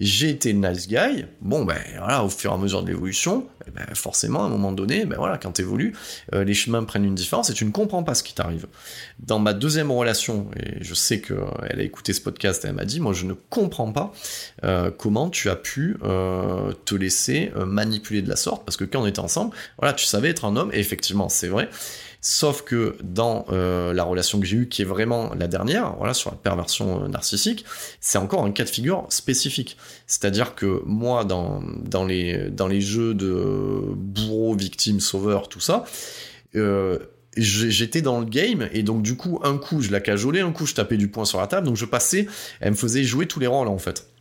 J'ai 0.00 0.30
été 0.30 0.52
nice 0.52 0.88
guy. 0.88 1.26
Bon 1.40 1.64
ben 1.64 1.78
voilà, 1.96 2.24
au 2.24 2.28
fur 2.28 2.50
et 2.50 2.54
à 2.54 2.58
mesure 2.58 2.82
de 2.82 2.88
l'évolution, 2.88 3.46
eh 3.68 3.70
ben, 3.70 3.86
forcément 3.94 4.42
à 4.42 4.46
un 4.46 4.50
moment 4.50 4.72
donné, 4.72 5.06
ben 5.06 5.16
voilà, 5.16 5.38
quand 5.38 5.52
t'évolues, 5.52 5.94
les 6.32 6.54
chemins 6.54 6.82
prennent 6.82 7.04
une 7.04 7.14
différence 7.14 7.50
et 7.50 7.54
tu 7.54 7.64
ne 7.64 7.70
comprends 7.70 8.02
pas 8.02 8.14
ce 8.14 8.24
qui 8.24 8.34
t'arrive. 8.34 8.66
Dans 9.20 9.38
ma 9.38 9.52
deuxième 9.52 9.92
relation, 9.92 10.48
et 10.56 10.82
je 10.82 10.94
sais 10.94 11.20
que 11.20 11.34
elle 11.68 11.78
a 11.78 11.84
écouté 11.84 12.12
ce 12.12 12.20
podcast, 12.20 12.64
elle 12.64 12.72
m'a 12.72 12.84
dit, 12.84 12.98
moi 12.98 13.11
je 13.12 13.26
ne 13.26 13.34
comprends 13.50 13.92
pas 13.92 14.12
euh, 14.64 14.90
comment 14.90 15.30
tu 15.30 15.50
as 15.50 15.56
pu 15.56 15.96
euh, 16.02 16.72
te 16.84 16.94
laisser 16.94 17.52
euh, 17.56 17.64
manipuler 17.64 18.22
de 18.22 18.28
la 18.28 18.36
sorte, 18.36 18.64
parce 18.64 18.76
que 18.76 18.84
quand 18.84 19.02
on 19.02 19.06
était 19.06 19.20
ensemble, 19.20 19.54
voilà, 19.78 19.92
tu 19.92 20.06
savais 20.06 20.30
être 20.30 20.44
un 20.44 20.56
homme, 20.56 20.70
et 20.72 20.78
effectivement 20.78 21.28
c'est 21.28 21.48
vrai. 21.48 21.68
Sauf 22.24 22.62
que 22.62 22.96
dans 23.02 23.46
la 23.50 24.04
relation 24.04 24.38
que 24.38 24.46
j'ai 24.46 24.58
eue, 24.58 24.68
qui 24.68 24.82
est 24.82 24.84
vraiment 24.84 25.32
la 25.36 25.48
dernière, 25.48 25.96
voilà, 25.96 26.14
sur 26.14 26.30
la 26.30 26.36
perversion 26.36 27.08
narcissique, 27.08 27.64
c'est 28.00 28.16
encore 28.16 28.44
un 28.44 28.52
cas 28.52 28.62
de 28.62 28.68
figure 28.68 29.06
spécifique. 29.08 29.76
C'est-à-dire 30.06 30.54
que 30.54 30.82
moi, 30.86 31.24
dans, 31.24 31.60
dans, 31.82 32.04
les, 32.04 32.48
dans 32.48 32.68
les 32.68 32.80
jeux 32.80 33.14
de 33.14 33.92
bourreau, 33.96 34.54
victime, 34.54 35.00
sauveur, 35.00 35.48
tout 35.48 35.58
ça, 35.58 35.84
j'étais 37.36 38.02
dans 38.02 38.20
le 38.20 38.26
game 38.26 38.68
et 38.72 38.82
donc 38.82 39.02
du 39.02 39.16
coup 39.16 39.40
un 39.42 39.56
coup 39.56 39.80
je 39.80 39.90
la 39.90 40.00
cajolais 40.00 40.40
un 40.40 40.52
coup 40.52 40.66
je 40.66 40.74
tapais 40.74 40.96
du 40.96 41.08
poing 41.08 41.24
sur 41.24 41.40
la 41.40 41.46
table 41.46 41.66
donc 41.66 41.76
je 41.76 41.86
passais 41.86 42.26
elle 42.60 42.72
me 42.72 42.76
faisait 42.76 43.04
jouer 43.04 43.26
tous 43.26 43.40
les 43.40 43.46
rôles 43.46 43.68
en 43.68 43.78
fait 43.78 44.11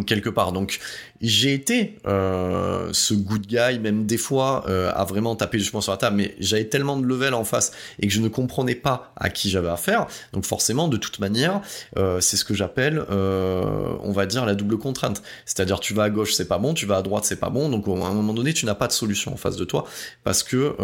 quelque 0.00 0.30
part. 0.30 0.52
Donc 0.52 0.80
j'ai 1.20 1.52
été 1.52 1.98
euh, 2.06 2.88
ce 2.92 3.14
good 3.14 3.46
guy, 3.46 3.78
même 3.78 4.06
des 4.06 4.16
fois, 4.16 4.64
euh, 4.68 4.90
à 4.94 5.04
vraiment 5.04 5.36
taper 5.36 5.58
justement 5.58 5.82
sur 5.82 5.92
la 5.92 5.98
table, 5.98 6.16
mais 6.16 6.34
j'avais 6.40 6.64
tellement 6.64 6.96
de 6.96 7.06
level 7.06 7.34
en 7.34 7.44
face 7.44 7.72
et 8.00 8.06
que 8.06 8.12
je 8.12 8.20
ne 8.20 8.28
comprenais 8.28 8.74
pas 8.74 9.12
à 9.16 9.28
qui 9.28 9.50
j'avais 9.50 9.68
affaire. 9.68 10.06
Donc 10.32 10.44
forcément, 10.46 10.88
de 10.88 10.96
toute 10.96 11.18
manière, 11.18 11.60
euh, 11.98 12.20
c'est 12.20 12.36
ce 12.36 12.44
que 12.44 12.54
j'appelle, 12.54 13.04
on 13.10 14.12
va 14.12 14.26
dire, 14.26 14.46
la 14.46 14.54
double 14.54 14.78
contrainte. 14.78 15.22
C'est-à-dire 15.44 15.80
tu 15.80 15.94
vas 15.94 16.04
à 16.04 16.10
gauche, 16.10 16.32
c'est 16.32 16.48
pas 16.48 16.58
bon, 16.58 16.74
tu 16.74 16.86
vas 16.86 16.96
à 16.96 17.02
droite, 17.02 17.24
c'est 17.24 17.40
pas 17.40 17.50
bon. 17.50 17.68
Donc 17.68 17.86
à 17.86 18.06
un 18.06 18.14
moment 18.14 18.32
donné, 18.32 18.54
tu 18.54 18.66
n'as 18.66 18.74
pas 18.74 18.86
de 18.86 18.92
solution 18.92 19.32
en 19.32 19.36
face 19.36 19.56
de 19.56 19.64
toi 19.64 19.84
parce 20.24 20.42
que 20.42 20.74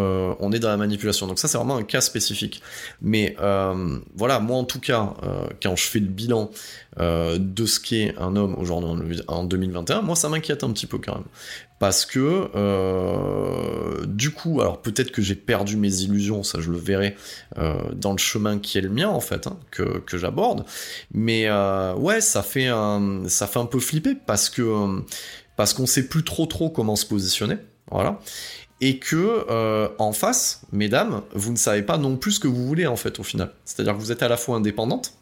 on 0.40 0.52
est 0.52 0.58
dans 0.58 0.68
la 0.68 0.76
manipulation. 0.76 1.26
Donc 1.26 1.38
ça, 1.38 1.48
c'est 1.48 1.58
vraiment 1.58 1.76
un 1.76 1.82
cas 1.82 2.00
spécifique. 2.00 2.62
Mais 3.00 3.36
voilà, 4.14 4.38
moi 4.40 4.58
en 4.58 4.64
tout 4.64 4.80
cas, 4.80 5.14
quand 5.62 5.76
je 5.76 5.84
fais 5.84 6.00
le 6.00 6.06
bilan 6.06 6.50
euh, 7.00 7.38
de 7.38 7.64
ce 7.64 7.78
qu'est 7.78 8.14
un 8.18 8.34
homme 8.34 8.56
aujourd'hui 8.58 8.90
2021, 8.98 10.02
moi 10.02 10.16
ça 10.16 10.28
m'inquiète 10.28 10.64
un 10.64 10.70
petit 10.72 10.86
peu 10.86 10.98
quand 10.98 11.14
même. 11.14 11.24
Parce 11.78 12.04
que 12.04 12.50
euh, 12.54 14.04
du 14.06 14.30
coup, 14.30 14.60
alors 14.60 14.82
peut-être 14.82 15.12
que 15.12 15.22
j'ai 15.22 15.34
perdu 15.34 15.76
mes 15.76 16.02
illusions, 16.02 16.42
ça 16.42 16.60
je 16.60 16.70
le 16.70 16.78
verrai 16.78 17.16
euh, 17.58 17.74
dans 17.94 18.12
le 18.12 18.18
chemin 18.18 18.58
qui 18.58 18.78
est 18.78 18.80
le 18.80 18.88
mien 18.88 19.08
en 19.08 19.20
fait, 19.20 19.46
hein, 19.46 19.56
que, 19.70 19.98
que 19.98 20.18
j'aborde. 20.18 20.64
Mais 21.12 21.48
ouais, 21.96 22.20
ça 22.20 22.42
fait 22.42 22.66
un, 22.66 23.22
ça 23.28 23.46
fait 23.46 23.58
un 23.58 23.66
peu 23.66 23.80
flipper 23.80 24.16
parce 24.26 24.48
que 24.48 25.02
parce 25.56 25.74
qu'on 25.74 25.86
sait 25.86 26.08
plus 26.08 26.24
trop 26.24 26.46
trop 26.46 26.70
comment 26.70 26.96
se 26.96 27.06
positionner, 27.06 27.56
voilà 27.90 28.20
et 28.80 29.00
que 29.00 29.90
en 29.98 30.12
face, 30.12 30.62
mesdames, 30.70 31.22
vous 31.34 31.50
ne 31.50 31.56
savez 31.56 31.82
pas 31.82 31.98
non 31.98 32.16
plus 32.16 32.32
ce 32.32 32.40
que 32.40 32.46
vous 32.46 32.64
voulez 32.64 32.86
en 32.86 32.94
fait 32.94 33.18
au 33.18 33.24
final. 33.24 33.52
C'est-à-dire 33.64 33.94
que 33.94 33.98
vous 33.98 34.12
êtes 34.12 34.22
à 34.22 34.28
la 34.28 34.36
fois 34.36 34.56
indépendante, 34.56 35.17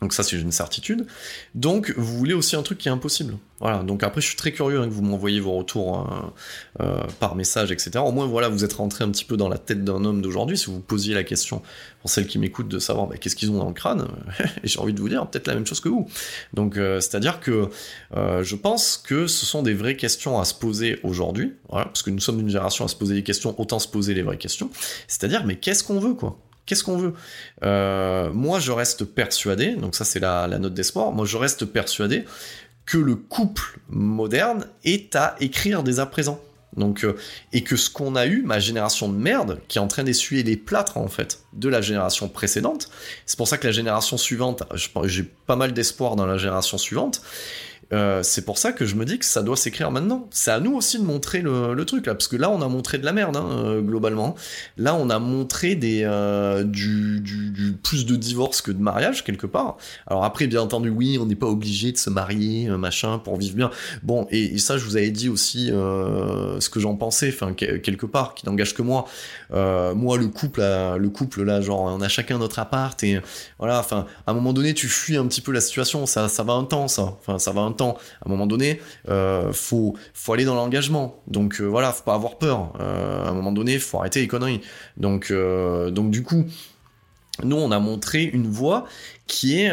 donc 0.00 0.14
ça 0.14 0.22
c'est 0.22 0.36
une 0.36 0.52
certitude. 0.52 1.06
Donc 1.54 1.92
vous 1.96 2.16
voulez 2.16 2.34
aussi 2.34 2.56
un 2.56 2.62
truc 2.62 2.78
qui 2.78 2.88
est 2.88 2.92
impossible. 2.92 3.36
Voilà. 3.60 3.82
Donc 3.82 4.02
après 4.02 4.22
je 4.22 4.26
suis 4.26 4.36
très 4.36 4.52
curieux 4.52 4.80
hein, 4.80 4.88
que 4.88 4.92
vous 4.92 5.02
m'envoyiez 5.02 5.40
vos 5.40 5.52
retours 5.52 5.98
hein, 5.98 6.32
euh, 6.80 7.02
par 7.18 7.34
message, 7.34 7.70
etc. 7.70 7.98
Au 7.98 8.10
moins 8.10 8.26
voilà 8.26 8.48
vous 8.48 8.64
êtes 8.64 8.72
rentré 8.72 9.04
un 9.04 9.10
petit 9.10 9.26
peu 9.26 9.36
dans 9.36 9.48
la 9.48 9.58
tête 9.58 9.84
d'un 9.84 10.04
homme 10.04 10.22
d'aujourd'hui. 10.22 10.56
Si 10.56 10.66
vous 10.66 10.80
posiez 10.80 11.14
la 11.14 11.22
question 11.22 11.62
pour 12.00 12.08
celles 12.08 12.26
qui 12.26 12.38
m'écoutent 12.38 12.68
de 12.68 12.78
savoir 12.78 13.08
bah, 13.08 13.16
qu'est-ce 13.18 13.36
qu'ils 13.36 13.50
ont 13.50 13.58
dans 13.58 13.68
le 13.68 13.74
crâne, 13.74 14.08
et 14.62 14.68
j'ai 14.68 14.78
envie 14.78 14.94
de 14.94 15.00
vous 15.00 15.08
dire 15.10 15.26
peut-être 15.26 15.46
la 15.46 15.54
même 15.54 15.66
chose 15.66 15.80
que 15.80 15.90
vous. 15.90 16.08
Donc 16.54 16.78
euh, 16.78 17.00
c'est-à-dire 17.00 17.40
que 17.40 17.68
euh, 18.16 18.42
je 18.42 18.56
pense 18.56 18.96
que 18.96 19.26
ce 19.26 19.44
sont 19.44 19.62
des 19.62 19.74
vraies 19.74 19.96
questions 19.96 20.40
à 20.40 20.44
se 20.46 20.54
poser 20.54 20.98
aujourd'hui. 21.02 21.52
Voilà, 21.68 21.86
parce 21.86 22.02
que 22.02 22.10
nous 22.10 22.20
sommes 22.20 22.40
une 22.40 22.48
génération 22.48 22.86
à 22.86 22.88
se 22.88 22.96
poser 22.96 23.14
des 23.14 23.22
questions, 23.22 23.54
autant 23.60 23.78
se 23.78 23.88
poser 23.88 24.14
les 24.14 24.22
vraies 24.22 24.38
questions. 24.38 24.70
C'est-à-dire 25.08 25.44
mais 25.44 25.56
qu'est-ce 25.56 25.84
qu'on 25.84 26.00
veut 26.00 26.14
quoi? 26.14 26.38
Qu'est-ce 26.70 26.84
qu'on 26.84 26.98
veut? 26.98 27.14
Euh, 27.64 28.32
Moi, 28.32 28.60
je 28.60 28.70
reste 28.70 29.04
persuadé, 29.04 29.74
donc 29.74 29.96
ça 29.96 30.04
c'est 30.04 30.20
la, 30.20 30.46
note 30.46 30.72
d'espoir, 30.72 31.10
moi 31.10 31.26
je 31.26 31.36
reste 31.36 31.64
persuadé 31.64 32.24
que 32.86 32.96
le 32.96 33.16
couple 33.16 33.80
moderne 33.88 34.68
est 34.84 35.16
à 35.16 35.34
écrire 35.40 35.82
dès 35.82 35.98
à 35.98 36.06
présent. 36.06 36.40
Donc, 36.76 37.02
euh, 37.02 37.16
et 37.52 37.64
que 37.64 37.74
ce 37.74 37.90
qu'on 37.90 38.14
a 38.14 38.26
eu, 38.26 38.42
ma 38.42 38.60
génération 38.60 39.08
de 39.08 39.16
merde, 39.16 39.58
qui 39.66 39.78
est 39.78 39.80
en 39.80 39.88
train 39.88 40.04
d'essuyer 40.04 40.44
les 40.44 40.56
plâtres 40.56 40.96
en 40.96 41.08
fait 41.08 41.40
de 41.54 41.68
la 41.68 41.80
génération 41.80 42.28
précédente, 42.28 42.88
c'est 43.26 43.36
pour 43.36 43.48
ça 43.48 43.58
que 43.58 43.66
la 43.66 43.72
génération 43.72 44.16
suivante, 44.16 44.62
j'ai 45.06 45.24
pas 45.24 45.56
mal 45.56 45.72
d'espoir 45.72 46.14
dans 46.14 46.26
la 46.26 46.38
génération 46.38 46.78
suivante, 46.78 47.20
euh, 47.92 48.22
c'est 48.22 48.44
pour 48.44 48.58
ça 48.58 48.72
que 48.72 48.86
je 48.86 48.94
me 48.94 49.04
dis 49.04 49.18
que 49.18 49.24
ça 49.24 49.42
doit 49.42 49.56
s'écrire 49.56 49.90
maintenant. 49.90 50.28
C'est 50.30 50.50
à 50.50 50.60
nous 50.60 50.74
aussi 50.74 50.98
de 50.98 51.04
montrer 51.04 51.42
le, 51.42 51.84
truc 51.84 52.06
là, 52.06 52.14
parce 52.14 52.28
que 52.28 52.36
là 52.36 52.50
on 52.50 52.62
a 52.62 52.68
montré 52.68 52.98
de 52.98 53.04
la 53.04 53.12
merde 53.12 53.36
hein, 53.36 53.46
euh, 53.50 53.80
globalement. 53.80 54.36
Là 54.76 54.94
on 54.94 55.10
a 55.10 55.18
montré 55.18 55.74
des 55.74 56.02
euh, 56.04 56.62
du, 56.62 57.20
du, 57.20 57.72
plus 57.82 58.06
de 58.06 58.14
divorces 58.14 58.62
que 58.62 58.70
de 58.70 58.80
mariage 58.80 59.24
quelque 59.24 59.46
part. 59.46 59.76
Alors 60.06 60.24
après 60.24 60.46
bien 60.46 60.60
entendu 60.60 60.90
oui 60.90 61.18
on 61.20 61.26
n'est 61.26 61.34
pas 61.34 61.46
obligé 61.46 61.90
de 61.90 61.96
se 61.96 62.10
marier 62.10 62.68
machin 62.68 63.18
pour 63.18 63.36
vivre 63.36 63.56
bien. 63.56 63.70
Bon 64.02 64.26
et, 64.30 64.58
ça 64.58 64.78
je 64.78 64.84
vous 64.84 64.96
avais 64.96 65.10
dit 65.10 65.28
aussi 65.28 65.68
ce 65.68 66.68
que 66.68 66.78
j'en 66.78 66.96
pensais, 66.96 67.28
enfin 67.28 67.54
quelque 67.54 68.06
part 68.06 68.34
qui 68.34 68.46
n'engage 68.46 68.74
que 68.74 68.82
moi. 68.82 69.06
moi 69.50 70.16
le 70.18 70.28
couple 70.28 70.60
le 70.60 71.08
couple 71.08 71.42
là 71.42 71.60
genre 71.60 71.82
on 71.82 72.00
a 72.00 72.08
chacun 72.08 72.38
notre 72.38 72.58
appart 72.58 73.02
et 73.02 73.20
voilà 73.58 73.80
enfin 73.80 74.06
à 74.26 74.30
un 74.30 74.34
moment 74.34 74.52
donné 74.52 74.74
tu 74.74 74.86
fuis 74.86 75.16
un 75.16 75.26
petit 75.26 75.40
peu 75.40 75.52
la 75.52 75.60
situation 75.60 76.06
ça 76.06 76.28
ça 76.28 76.42
va 76.42 76.52
un 76.52 76.64
temps 76.64 76.86
ça. 76.86 77.16
Enfin 77.20 77.38
ça 77.38 77.52
va 77.52 77.62
un 77.62 77.72
temps. 77.72 77.79
À 77.88 78.26
un 78.26 78.28
moment 78.28 78.46
donné, 78.46 78.80
euh, 79.08 79.52
faut, 79.52 79.96
faut 80.14 80.32
aller 80.32 80.44
dans 80.44 80.54
l'engagement. 80.54 81.22
Donc 81.26 81.60
euh, 81.60 81.64
voilà, 81.64 81.92
faut 81.92 82.04
pas 82.04 82.14
avoir 82.14 82.38
peur. 82.38 82.72
Euh, 82.80 83.24
à 83.24 83.28
un 83.28 83.34
moment 83.34 83.52
donné, 83.52 83.78
faut 83.78 83.98
arrêter 83.98 84.20
les 84.20 84.28
conneries. 84.28 84.60
Donc, 84.96 85.32
donc 85.32 86.10
du 86.10 86.22
coup, 86.22 86.44
nous 87.42 87.56
on 87.56 87.70
a 87.70 87.78
montré 87.78 88.24
une 88.24 88.48
voie 88.48 88.84
qui 89.26 89.62
est, 89.62 89.72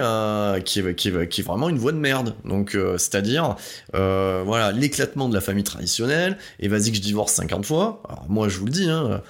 qui 0.63 0.79
est, 0.79 1.27
qui, 1.27 1.41
vraiment 1.41 1.69
une 1.69 1.77
voie 1.77 1.91
de 1.91 1.97
merde. 1.97 2.35
Donc 2.45 2.77
c'est-à-dire 2.97 3.55
voilà 3.93 4.71
l'éclatement 4.71 5.29
de 5.29 5.33
la 5.33 5.41
famille 5.41 5.63
traditionnelle. 5.63 6.37
Et 6.59 6.67
vas-y 6.67 6.91
que 6.91 6.97
je 6.97 7.01
divorce 7.01 7.33
50 7.33 7.65
fois. 7.65 8.01
Alors, 8.07 8.25
moi 8.29 8.49
je 8.49 8.57
vous 8.59 8.65
le 8.65 8.71
dis. 8.71 8.89
Hein, 8.89 9.21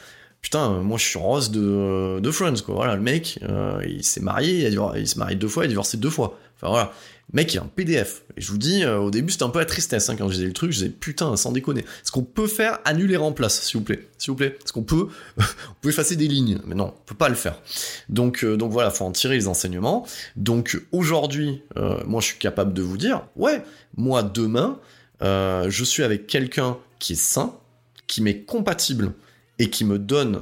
putain, 0.42 0.82
moi 0.82 0.98
je 0.98 1.06
suis 1.06 1.20
rose 1.20 1.52
de, 1.52 2.32
Friends, 2.32 2.62
quoi. 2.66 2.76
Voilà, 2.76 2.96
le 2.96 3.02
mec, 3.02 3.40
il 3.88 4.04
s'est 4.04 4.22
marié, 4.22 4.68
il, 4.68 4.80
il 4.98 5.08
s'est 5.08 5.20
marié 5.20 5.36
deux 5.36 5.48
fois, 5.48 5.64
il 5.64 5.68
a 5.68 5.70
divorcé 5.70 5.98
deux 5.98 6.10
fois. 6.10 6.38
Enfin 6.58 6.70
voilà 6.70 6.92
mec, 7.34 7.54
il 7.54 7.58
y 7.58 7.60
a 7.60 7.64
un 7.64 7.68
PDF. 7.68 8.24
Et 8.36 8.42
je 8.42 8.52
vous 8.52 8.58
dis, 8.58 8.84
euh, 8.84 9.00
au 9.00 9.12
début, 9.12 9.32
c'était 9.32 9.44
un 9.44 9.50
peu 9.50 9.60
la 9.60 9.66
tristesse 9.66 10.10
hein, 10.10 10.16
quand 10.18 10.28
je 10.30 10.36
disais 10.36 10.46
le 10.46 10.54
truc. 10.54 10.72
Je 10.72 10.78
disais, 10.78 10.90
putain, 10.90 11.36
sans 11.36 11.52
déconner. 11.52 11.82
Est-ce 11.82 12.12
qu'on 12.12 12.24
peut 12.24 12.48
faire 12.48 12.80
annuler 12.86 13.18
place, 13.36 13.62
s'il 13.62 13.80
vous 13.80 13.84
plaît 13.84 14.08
S'il 14.18 14.32
vous 14.32 14.38
plaît 14.38 14.58
Est-ce 14.64 14.72
qu'on 14.74 14.84
peut, 14.84 15.10
on 15.38 15.74
peut 15.82 15.90
effacer 15.90 16.16
des 16.16 16.28
lignes 16.28 16.60
Mais 16.66 16.76
non, 16.76 16.94
on 16.96 17.06
peut 17.06 17.16
pas 17.16 17.30
le 17.30 17.36
faire. 17.36 17.60
Donc, 18.10 18.44
euh, 18.44 18.56
donc 18.56 18.72
voilà, 18.72 18.90
faut 18.90 19.06
en 19.06 19.12
tirer 19.12 19.36
les 19.36 19.48
enseignements. 19.48 20.06
Donc 20.36 20.82
aujourd'hui, 20.92 21.62
euh, 21.78 22.02
moi, 22.06 22.22
je 22.22 22.28
suis 22.28 22.40
capable 22.40 22.74
de 22.74 22.82
vous 22.82 22.98
dire, 22.98 23.28
ouais, 23.36 23.64
moi, 23.96 24.24
demain, 24.24 24.80
je 25.22 25.84
suis 25.84 26.04
avec 26.04 26.28
quelqu'un 26.28 26.78
qui 27.00 27.14
est 27.14 27.22
sain, 27.22 27.56
qui 28.06 28.22
m'est 28.22 28.42
compatible 28.44 29.14
et 29.60 29.70
qui 29.70 29.84
me 29.84 29.98
donne 29.98 30.42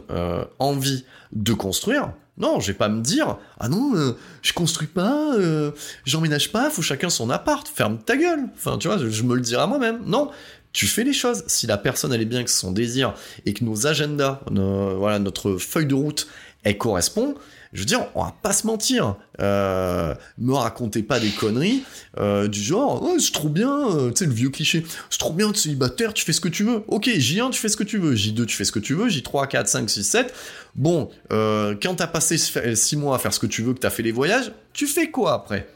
envie 0.59 1.05
de 1.31 1.53
construire 1.53 2.11
non, 2.37 2.59
je 2.59 2.67
vais 2.67 2.77
pas 2.77 2.89
me 2.89 3.01
dire 3.01 3.37
ah 3.59 3.69
non, 3.69 3.95
euh, 3.95 4.17
je 4.41 4.53
construis 4.53 4.87
pas, 4.87 5.35
euh, 5.35 5.71
j'emménage 6.05 6.51
pas, 6.51 6.69
faut 6.69 6.81
chacun 6.81 7.09
son 7.09 7.29
appart, 7.29 7.67
ferme 7.67 7.97
ta 7.97 8.17
gueule. 8.17 8.43
Enfin, 8.55 8.77
tu 8.77 8.87
vois, 8.87 8.97
je, 8.97 9.23
me 9.23 9.35
le 9.35 9.41
dirai 9.41 9.63
à 9.63 9.67
moi-même. 9.67 10.01
Non, 10.05 10.31
tu 10.73 10.85
fais 10.85 11.05
les 11.05 11.13
choses. 11.13 11.43
Si 11.47 11.65
la 11.65 11.77
personne 11.77 12.11
elle 12.13 12.21
est 12.21 12.25
bien, 12.25 12.43
que 12.43 12.49
son 12.49 12.71
désir 12.71 13.13
et 13.45 13.53
que 13.53 13.63
nos 13.63 13.87
agendas, 13.87 14.41
voilà, 14.51 15.19
notre 15.19 15.55
feuille 15.55 15.85
de 15.85 15.95
route, 15.95 16.27
elle 16.63 16.77
correspond, 16.77 17.35
je 17.75 17.81
veux 17.81 17.85
dire, 17.85 18.07
on 18.15 18.23
va 18.23 18.33
pas 18.41 18.53
se 18.53 18.65
mentir. 18.65 19.17
Euh, 19.41 20.15
me 20.37 20.53
racontez 20.53 21.03
pas 21.03 21.19
des 21.19 21.29
conneries 21.29 21.83
euh, 22.17 22.47
du 22.47 22.61
genre, 22.61 23.03
oh, 23.03 23.19
c'est 23.19 23.33
trop 23.33 23.49
bien, 23.49 23.89
euh, 23.89 24.11
tu 24.11 24.19
sais, 24.19 24.25
le 24.25 24.31
vieux 24.31 24.49
cliché, 24.49 24.85
c'est 25.09 25.19
trop 25.19 25.33
bien, 25.33 25.51
tu 25.51 25.59
célibataire, 25.59 26.13
tu 26.13 26.23
fais 26.23 26.31
ce 26.31 26.39
que 26.39 26.47
tu 26.47 26.63
veux. 26.63 26.83
Ok, 26.87 27.07
J1, 27.07 27.51
tu 27.51 27.59
fais 27.59 27.67
ce 27.67 27.75
que 27.75 27.83
tu 27.83 27.97
veux. 27.97 28.15
J2, 28.15 28.45
tu 28.45 28.55
fais 28.55 28.63
ce 28.63 28.71
que 28.71 28.79
tu 28.79 28.93
veux. 28.93 29.09
J3, 29.09 29.49
4, 29.49 29.67
5, 29.67 29.89
6, 29.89 30.03
7. 30.05 30.33
Bon, 30.75 31.09
euh, 31.33 31.75
quand 31.81 31.95
t'as 31.95 32.07
passé 32.07 32.37
6 32.37 32.95
mois 32.95 33.17
à 33.17 33.19
faire 33.19 33.33
ce 33.33 33.39
que 33.39 33.45
tu 33.45 33.61
veux, 33.61 33.73
que 33.73 33.79
t'as 33.79 33.89
fait 33.89 34.03
les 34.03 34.13
voyages, 34.13 34.53
tu 34.71 34.87
fais 34.87 35.11
quoi 35.11 35.33
après? 35.33 35.67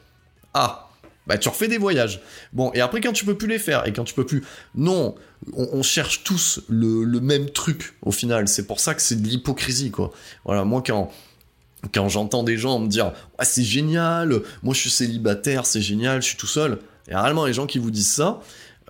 Ah 0.53 0.85
bah 1.27 1.37
tu 1.37 1.47
refais 1.47 1.67
des 1.67 1.77
voyages. 1.77 2.21
Bon, 2.53 2.71
et 2.73 2.81
après 2.81 3.01
quand 3.01 3.11
tu 3.11 3.23
peux 3.23 3.37
plus 3.37 3.47
les 3.47 3.59
faire, 3.59 3.87
et 3.87 3.93
quand 3.93 4.03
tu 4.03 4.15
peux 4.15 4.25
plus... 4.25 4.43
Non, 4.73 5.13
on, 5.53 5.83
cherche 5.83 6.23
tous 6.23 6.61
le, 6.69 7.03
le, 7.03 7.19
même 7.19 7.51
truc 7.51 7.93
au 8.01 8.11
final, 8.11 8.47
c'est 8.47 8.65
pour 8.65 8.79
ça 8.79 8.95
que 8.95 9.01
c'est 9.01 9.21
de 9.21 9.27
l'hypocrisie, 9.27 9.91
quoi. 9.91 10.11
Voilà, 10.43 10.63
moi 10.63 10.81
quand 10.83 11.11
quand 11.93 12.09
j'entends 12.09 12.43
des 12.43 12.57
gens 12.57 12.79
me 12.79 12.87
dire 12.87 13.13
ah, 13.37 13.45
c'est 13.45 13.63
génial, 13.63 14.41
moi 14.63 14.73
je 14.73 14.81
suis 14.81 14.89
célibataire, 14.89 15.65
c'est 15.65 15.81
génial, 15.81 16.21
je 16.21 16.27
suis 16.27 16.37
tout 16.37 16.47
seul. 16.47 16.79
Et 17.07 17.15
réellement, 17.15 17.45
les 17.45 17.53
gens 17.53 17.65
qui 17.65 17.79
vous 17.79 17.91
disent 17.91 18.11
ça, 18.11 18.41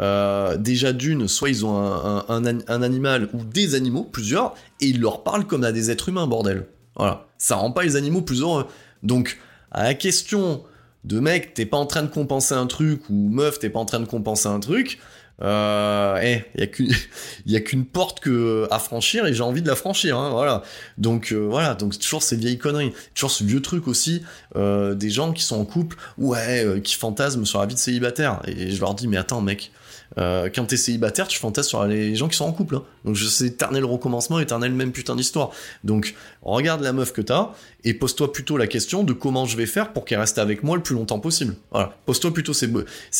euh, 0.02 0.58
déjà 0.58 0.94
d'une, 0.94 1.28
soit 1.28 1.50
ils 1.50 1.66
ont 1.66 1.78
un, 1.78 2.46
animal 2.46 3.30
ou 3.34 3.44
des 3.44 3.76
animaux, 3.76 4.04
plusieurs, 4.04 4.56
et 4.82 4.88
ils 4.88 5.00
leur 5.00 5.24
parlent 5.24 5.46
comme 5.46 5.64
à 5.64 5.72
des 5.72 5.92
êtres 5.92 6.10
humains, 6.10 6.28
bordel. 6.28 6.66
Voilà. 6.96 7.28
Ça 7.38 7.56
rend 7.56 7.72
pas 7.72 7.84
les 7.84 7.96
animaux 7.96 8.22
plus 8.22 8.42
heureux. 8.42 8.68
Donc, 9.04 9.40
à 9.72 9.84
la 9.84 9.94
question 9.94 10.64
de 11.04 11.20
mec, 11.20 11.54
t'es 11.54 11.66
pas 11.66 11.78
en 11.78 11.86
train 11.86 12.04
de 12.04 12.10
compenser 12.10 12.54
un 12.54 12.68
truc, 12.68 13.10
ou 13.10 13.30
meuf, 13.30 13.60
t'es 13.60 13.70
pas 13.70 13.80
en 13.80 13.86
train 13.86 14.00
de 14.00 14.06
compenser 14.06 14.48
un 14.48 14.60
truc, 14.60 15.00
euh, 15.42 16.20
eh, 16.22 16.44
il 16.56 16.62
y 16.62 16.64
a 16.64 16.68
qu'une 16.68 16.92
y 17.46 17.56
a 17.56 17.62
qu'une 17.62 17.86
porte 17.86 18.20
que 18.20 18.68
à 18.72 18.80
franchir 18.80 19.26
et 19.26 19.34
j'ai 19.34 19.44
envie 19.44 19.62
de 19.62 19.68
la 19.68 19.76
franchir 19.76 20.18
hein, 20.18 20.32
voilà. 20.32 20.64
Donc 20.98 21.32
euh, 21.32 21.38
voilà 21.38 21.76
donc 21.76 21.98
toujours 21.98 22.24
ces 22.24 22.36
vieilles 22.36 22.58
conneries. 22.58 22.94
Toujours 23.16 23.32
ce 23.32 23.44
vieux 23.44 23.62
truc 23.62 23.88
aussi 23.88 24.24
euh, 24.56 24.96
des 24.96 25.10
gens 25.10 25.32
qui 25.32 25.44
sont 25.44 25.60
en 25.60 25.66
couple 25.66 25.98
ouais 26.18 26.66
euh, 26.66 26.80
qui 26.80 26.96
fantasment 26.96 27.46
sur 27.46 27.60
la 27.60 27.66
vie 27.66 27.76
de 27.76 27.80
célibataire. 27.80 28.42
Et 28.48 28.72
je 28.72 28.80
leur 28.80 28.94
dis 28.96 29.08
mais 29.08 29.18
attends 29.18 29.42
mec 29.42 29.72
Euh, 30.18 30.49
quand 30.53 30.66
t'es 30.66 30.78
célibataire, 30.78 31.28
tu 31.28 31.38
fantasmes 31.39 31.70
sur 31.70 31.86
les 31.86 32.16
gens 32.16 32.28
qui 32.28 32.36
sont 32.36 32.45
en 32.45 32.51
couple. 32.51 32.76
hein. 32.78 32.84
Donc 33.05 33.16
sais 33.18 33.45
éternel 33.47 33.86
recommencement, 33.86 34.39
éternel 34.39 34.72
même 34.74 34.91
putain 34.91 35.16
d'histoire. 35.16 35.51
Donc 35.84 36.16
regarde 36.41 36.82
la 36.82 36.93
meuf 36.93 37.14
que 37.14 37.22
t'as 37.22 37.51
et 37.84 37.93
pose-toi 37.93 38.32
plutôt 38.34 38.57
la 38.57 38.68
question 38.68 39.03
de 39.03 39.14
comment 39.14 39.45
je 39.45 39.55
vais 39.55 39.66
faire 39.68 39.93
pour 39.93 40.05
qu'elle 40.05 40.20
reste 40.20 40.38
avec 40.39 40.64
moi 40.64 40.76
le 40.78 40.84
plus 40.84 40.95
longtemps 40.95 41.20
possible. 41.20 41.55
Voilà. 41.72 41.95
Pose-toi 42.05 42.34
plutôt 42.34 42.53
ces, 42.53 42.70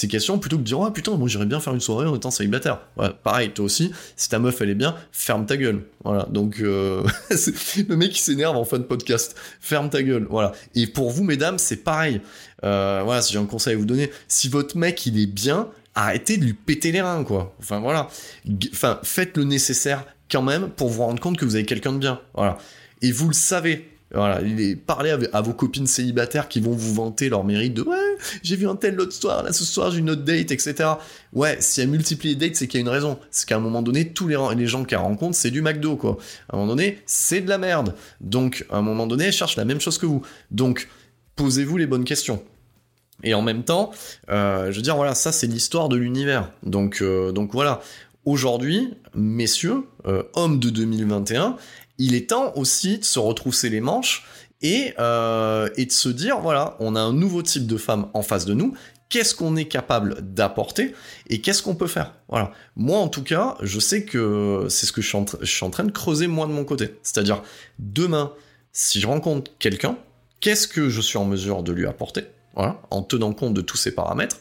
questions 0.10 0.40
plutôt 0.40 0.58
que 0.58 0.62
de 0.64 0.68
dire 0.68 0.82
ah 0.84 0.92
putain 0.92 1.16
moi 1.16 1.28
j'irais 1.30 1.46
bien 1.46 1.60
faire 1.60 1.74
une 1.74 1.80
soirée 1.80 2.08
en 2.08 2.16
étant 2.16 2.32
célibataire. 2.32 2.80
Voilà. 2.96 3.14
Pareil, 3.14 3.52
toi 3.52 3.66
aussi, 3.66 3.92
si 4.16 4.28
ta 4.30 4.40
meuf 4.40 4.60
elle 4.62 4.70
est 4.72 4.76
bien, 4.76 4.96
ferme 5.12 5.46
ta 5.46 5.58
gueule. 5.58 5.84
Voilà. 6.04 6.28
Donc 6.32 6.60
euh, 6.60 7.04
c'est- 7.32 7.88
le 7.88 7.96
mec 7.96 8.12
qui 8.12 8.22
s'énerve 8.22 8.58
en 8.58 8.66
fin 8.66 8.78
de 8.80 8.84
podcast. 8.84 9.36
Ferme 9.62 9.90
ta 9.90 10.02
gueule. 10.04 10.26
Voilà. 10.30 10.52
Et 10.76 10.88
pour 10.88 11.12
vous 11.12 11.24
mesdames, 11.24 11.60
c'est 11.60 11.78
pareil. 11.78 12.20
Euh, 12.66 13.02
voilà, 13.06 13.22
j'ai 13.22 13.38
un 13.38 13.46
conseil 13.46 13.76
à 13.76 13.78
vous 13.78 13.86
donner, 13.86 14.12
si 14.28 14.50
votre 14.50 14.76
mec 14.78 15.06
il 15.06 15.18
est 15.22 15.28
bien, 15.28 15.70
arrêtez 16.00 16.38
de 16.38 16.46
lui 16.46 16.54
péter 16.54 16.92
les 16.92 17.02
reins, 17.02 17.24
quoi. 17.24 17.56
Enfin 17.60 17.80
voilà. 17.80 18.08
Enfin, 18.72 19.00
faites 19.04 19.38
le 19.38 19.44
nécessaire 19.44 20.06
quand 20.32 20.42
même 20.42 20.70
pour 20.70 20.90
vous 20.90 21.04
rendre 21.04 21.20
compte 21.20 21.38
que 21.38 21.46
vous 21.46 21.56
avez 21.56 21.66
quelqu'un 21.66 21.94
de 21.94 21.98
bien. 21.98 22.22
Voilà. 22.34 22.58
Et 23.02 23.12
vous 23.12 23.28
le 23.28 23.34
savez. 23.34 23.90
Voilà, 24.12 24.42
parlez 24.88 25.12
à, 25.12 25.20
à 25.34 25.42
vos 25.42 25.54
copines 25.54 25.86
célibataires 25.86 26.48
qui 26.48 26.60
vont 26.62 26.72
vous 26.72 26.96
vanter 26.96 27.30
leur 27.30 27.44
mérite 27.44 27.76
de 27.76 27.84
ouais, 27.84 28.18
j'ai 28.42 28.56
vu 28.56 28.68
un 28.68 28.76
tel 28.76 28.96
l'autre 28.96 29.14
soir, 29.14 29.44
là 29.44 29.54
ce 29.54 29.64
soir 29.64 29.92
j'ai 29.92 30.00
une 30.00 30.10
autre 30.10 30.24
date, 30.24 30.50
etc. 30.50 30.94
Ouais, 31.32 31.58
si 31.60 31.80
elle 31.82 31.90
multiplie 31.90 32.30
les 32.30 32.36
dates, 32.36 32.56
c'est 32.56 32.68
qu'il 32.68 32.80
y 32.80 32.82
a 32.82 32.86
une 32.88 32.90
raison. 32.90 33.20
C'est 33.30 33.48
qu'à 33.48 33.58
un 33.58 33.60
moment 33.60 33.84
donné, 33.84 34.12
tous 34.12 34.28
les, 34.28 34.36
les 34.58 34.66
gens 34.66 34.84
qu'elle 34.84 34.98
rencontre, 34.98 35.36
c'est 35.36 35.52
du 35.52 35.62
McDo, 35.62 35.96
quoi. 35.96 36.18
À 36.50 36.56
un 36.56 36.58
moment 36.58 36.70
donné, 36.70 36.98
c'est 37.06 37.42
de 37.42 37.50
la 37.50 37.60
merde. 37.60 37.94
Donc, 38.20 38.66
à 38.72 38.78
un 38.78 38.82
moment 38.82 39.06
donné, 39.06 39.26
elle 39.26 39.32
cherche 39.32 39.58
la 39.58 39.66
même 39.66 39.80
chose 39.80 40.00
que 40.00 40.08
vous. 40.08 40.24
Donc, 40.50 40.88
posez-vous 41.36 41.78
les 41.78 41.86
bonnes 41.86 42.04
questions. 42.04 42.42
Et 43.24 43.34
en 43.34 43.42
même 43.42 43.64
temps, 43.64 43.92
euh, 44.30 44.72
je 44.72 44.78
veux 44.78 44.82
dire, 44.82 44.96
voilà, 44.96 45.16
ça 45.16 45.32
c'est 45.32 45.48
l'histoire 45.48 45.90
de 45.90 45.98
l'univers. 45.98 46.52
Donc, 46.64 47.02
euh, 47.02 47.32
donc 47.32 47.52
voilà, 47.52 47.82
aujourd'hui, 48.26 48.94
messieurs, 49.14 49.84
euh, 50.06 50.24
hommes 50.34 50.60
de 50.60 50.70
2021, 50.70 51.58
il 51.98 52.16
est 52.16 52.30
temps 52.30 52.54
aussi 52.56 53.00
de 53.00 53.04
se 53.04 53.20
retrousser 53.20 53.70
les 53.70 53.82
manches 53.82 54.26
et, 54.62 54.94
et 55.78 55.86
de 55.86 55.92
se 55.92 56.10
dire, 56.10 56.40
voilà, 56.40 56.76
on 56.80 56.96
a 56.96 57.00
un 57.00 57.14
nouveau 57.14 57.42
type 57.42 57.66
de 57.66 57.78
femme 57.78 58.08
en 58.14 58.22
face 58.22 58.46
de 58.46 58.54
nous, 58.54 58.74
qu'est-ce 59.10 59.34
qu'on 59.36 59.56
est 59.56 59.66
capable 59.66 60.18
d'apporter 60.22 60.94
et 61.30 61.42
qu'est-ce 61.42 61.62
qu'on 61.62 61.76
peut 61.76 61.88
faire? 61.88 62.14
Voilà. 62.30 62.52
Moi, 62.76 62.98
en 62.98 63.10
tout 63.10 63.24
cas, 63.24 63.56
je 63.62 63.80
sais 63.80 64.04
que 64.04 64.68
c'est 64.70 64.86
ce 64.86 64.92
que 64.94 65.02
je 65.02 65.46
suis 65.46 65.66
en 65.66 65.70
train 65.70 65.84
de 65.84 65.92
creuser 65.92 66.28
moi 66.28 66.46
de 66.46 66.52
mon 66.52 66.64
côté. 66.64 66.96
C'est-à-dire, 67.04 67.42
demain, 67.80 68.34
si 68.72 69.02
je 69.02 69.08
rencontre 69.08 69.52
quelqu'un, 69.60 69.98
qu'est-ce 70.40 70.68
que 70.68 70.90
je 70.90 71.02
suis 71.02 71.18
en 71.18 71.26
mesure 71.26 71.64
de 71.64 71.72
lui 71.72 71.88
apporter? 71.88 72.24
En 72.56 73.02
tenant 73.04 73.34
compte 73.34 73.54
de 73.54 73.62
tous 73.62 73.78
ces 73.78 73.94
paramètres. 73.94 74.38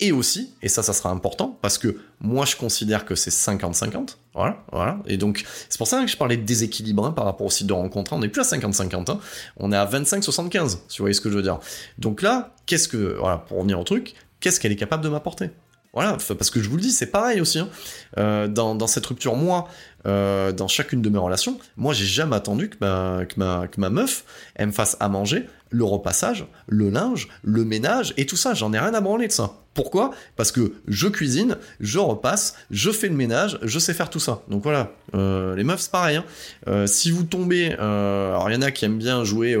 Et 0.00 0.12
aussi, 0.12 0.54
et 0.62 0.68
ça, 0.68 0.84
ça 0.84 0.92
sera 0.92 1.10
important, 1.10 1.58
parce 1.60 1.76
que 1.76 1.96
moi, 2.20 2.44
je 2.44 2.54
considère 2.54 3.04
que 3.04 3.16
c'est 3.16 3.32
50-50. 3.32 4.14
Voilà, 4.32 4.62
voilà. 4.70 5.00
Et 5.06 5.16
donc, 5.16 5.44
c'est 5.68 5.76
pour 5.76 5.88
ça 5.88 6.00
que 6.02 6.06
je 6.06 6.16
parlais 6.16 6.36
de 6.36 6.44
déséquilibre 6.44 7.04
hein, 7.04 7.10
par 7.10 7.24
rapport 7.24 7.48
au 7.48 7.50
site 7.50 7.66
de 7.66 7.72
rencontre. 7.72 8.12
On 8.12 8.20
n'est 8.20 8.28
plus 8.28 8.40
à 8.40 8.44
50-50, 8.44 9.10
hein. 9.10 9.18
on 9.56 9.72
est 9.72 9.76
à 9.76 9.84
25-75, 9.86 10.78
si 10.86 10.98
vous 10.98 11.02
voyez 11.02 11.14
ce 11.14 11.20
que 11.20 11.30
je 11.30 11.34
veux 11.36 11.42
dire. 11.42 11.58
Donc 11.98 12.22
là, 12.22 12.54
qu'est-ce 12.66 12.86
que, 12.86 13.16
voilà, 13.18 13.38
pour 13.38 13.56
revenir 13.56 13.80
au 13.80 13.82
truc, 13.82 14.14
qu'est-ce 14.38 14.60
qu'elle 14.60 14.70
est 14.70 14.76
capable 14.76 15.02
de 15.02 15.08
m'apporter? 15.08 15.50
Voilà, 15.94 16.16
parce 16.28 16.50
que 16.50 16.62
je 16.62 16.68
vous 16.68 16.76
le 16.76 16.82
dis, 16.82 16.92
c'est 16.92 17.06
pareil 17.10 17.40
aussi. 17.40 17.58
hein. 17.58 17.68
Euh, 18.18 18.46
dans, 18.46 18.76
dans 18.76 18.86
cette 18.86 19.06
rupture, 19.06 19.34
moi, 19.34 19.66
euh, 20.06 20.52
dans 20.52 20.68
chacune 20.68 21.02
de 21.02 21.08
mes 21.10 21.18
relations, 21.18 21.58
moi, 21.76 21.92
j'ai 21.92 22.06
jamais 22.06 22.36
attendu 22.36 22.68
que 22.70 22.76
ma, 22.80 23.24
que, 23.26 23.66
que 23.66 23.80
meuf, 23.80 24.24
elle 24.54 24.68
me 24.68 24.72
fasse 24.72 24.96
à 25.00 25.08
manger, 25.08 25.46
le 25.70 25.84
repassage, 25.84 26.46
le 26.66 26.88
linge, 26.88 27.28
le 27.42 27.64
ménage 27.64 28.14
et 28.16 28.24
tout 28.26 28.36
ça. 28.36 28.54
J'en 28.54 28.72
ai 28.72 28.78
rien 28.78 28.94
à 28.94 29.00
branler 29.00 29.26
de 29.26 29.32
ça. 29.32 29.52
Pourquoi? 29.74 30.12
Parce 30.34 30.50
que 30.50 30.72
je 30.88 31.06
cuisine, 31.08 31.56
je 31.78 31.98
repasse, 31.98 32.54
je 32.70 32.90
fais 32.90 33.08
le 33.08 33.14
ménage, 33.14 33.58
je 33.62 33.78
sais 33.78 33.94
faire 33.94 34.10
tout 34.10 34.18
ça. 34.18 34.42
Donc 34.48 34.62
voilà, 34.62 34.90
euh, 35.14 35.54
les 35.54 35.62
meufs, 35.62 35.80
c'est 35.80 35.90
pareil. 35.92 36.16
hein. 36.16 36.24
Euh, 36.66 36.86
si 36.86 37.10
vous 37.12 37.22
tombez, 37.22 37.72
alors 37.74 38.50
il 38.50 38.54
y 38.54 38.56
en 38.56 38.62
a 38.62 38.70
qui 38.72 38.86
aiment 38.86 38.98
bien 38.98 39.22
jouer 39.24 39.56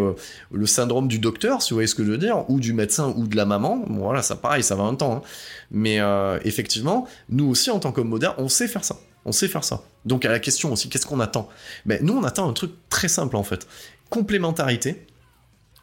le 0.50 0.66
syndrome 0.66 1.06
du 1.08 1.18
docteur, 1.20 1.62
si 1.62 1.70
vous 1.70 1.76
voyez 1.76 1.86
ce 1.86 1.94
que 1.94 2.04
je 2.04 2.10
veux 2.10 2.18
dire, 2.18 2.48
ou 2.50 2.58
du 2.58 2.72
médecin 2.72 3.12
ou 3.16 3.26
de 3.28 3.36
la 3.36 3.44
maman. 3.44 3.84
Voilà, 3.88 4.22
ça 4.22 4.34
pareil, 4.34 4.62
ça 4.64 4.74
va 4.74 4.84
un 4.84 4.94
temps. 4.94 5.16
hein. 5.16 5.22
Mais 5.70 6.00
effectivement, 6.44 7.06
nous 7.28 7.48
aussi, 7.48 7.70
en 7.70 7.78
tant 7.78 7.92
qu'hommes 7.92 8.08
modernes, 8.08 8.34
on 8.38 8.48
sait 8.48 8.66
faire 8.66 8.84
ça. 8.84 8.96
On 9.24 9.32
sait 9.32 9.48
faire 9.48 9.64
ça. 9.64 9.82
Donc 10.04 10.24
à 10.24 10.28
la 10.28 10.40
question 10.40 10.72
aussi, 10.72 10.88
qu'est-ce 10.88 11.06
qu'on 11.06 11.20
attend? 11.20 11.48
Ben, 11.86 12.02
Nous, 12.02 12.14
on 12.14 12.24
attend 12.24 12.48
un 12.48 12.52
truc 12.52 12.72
très 12.88 13.08
simple 13.08 13.36
en 13.36 13.42
fait. 13.42 13.66
Complémentarité, 14.10 15.06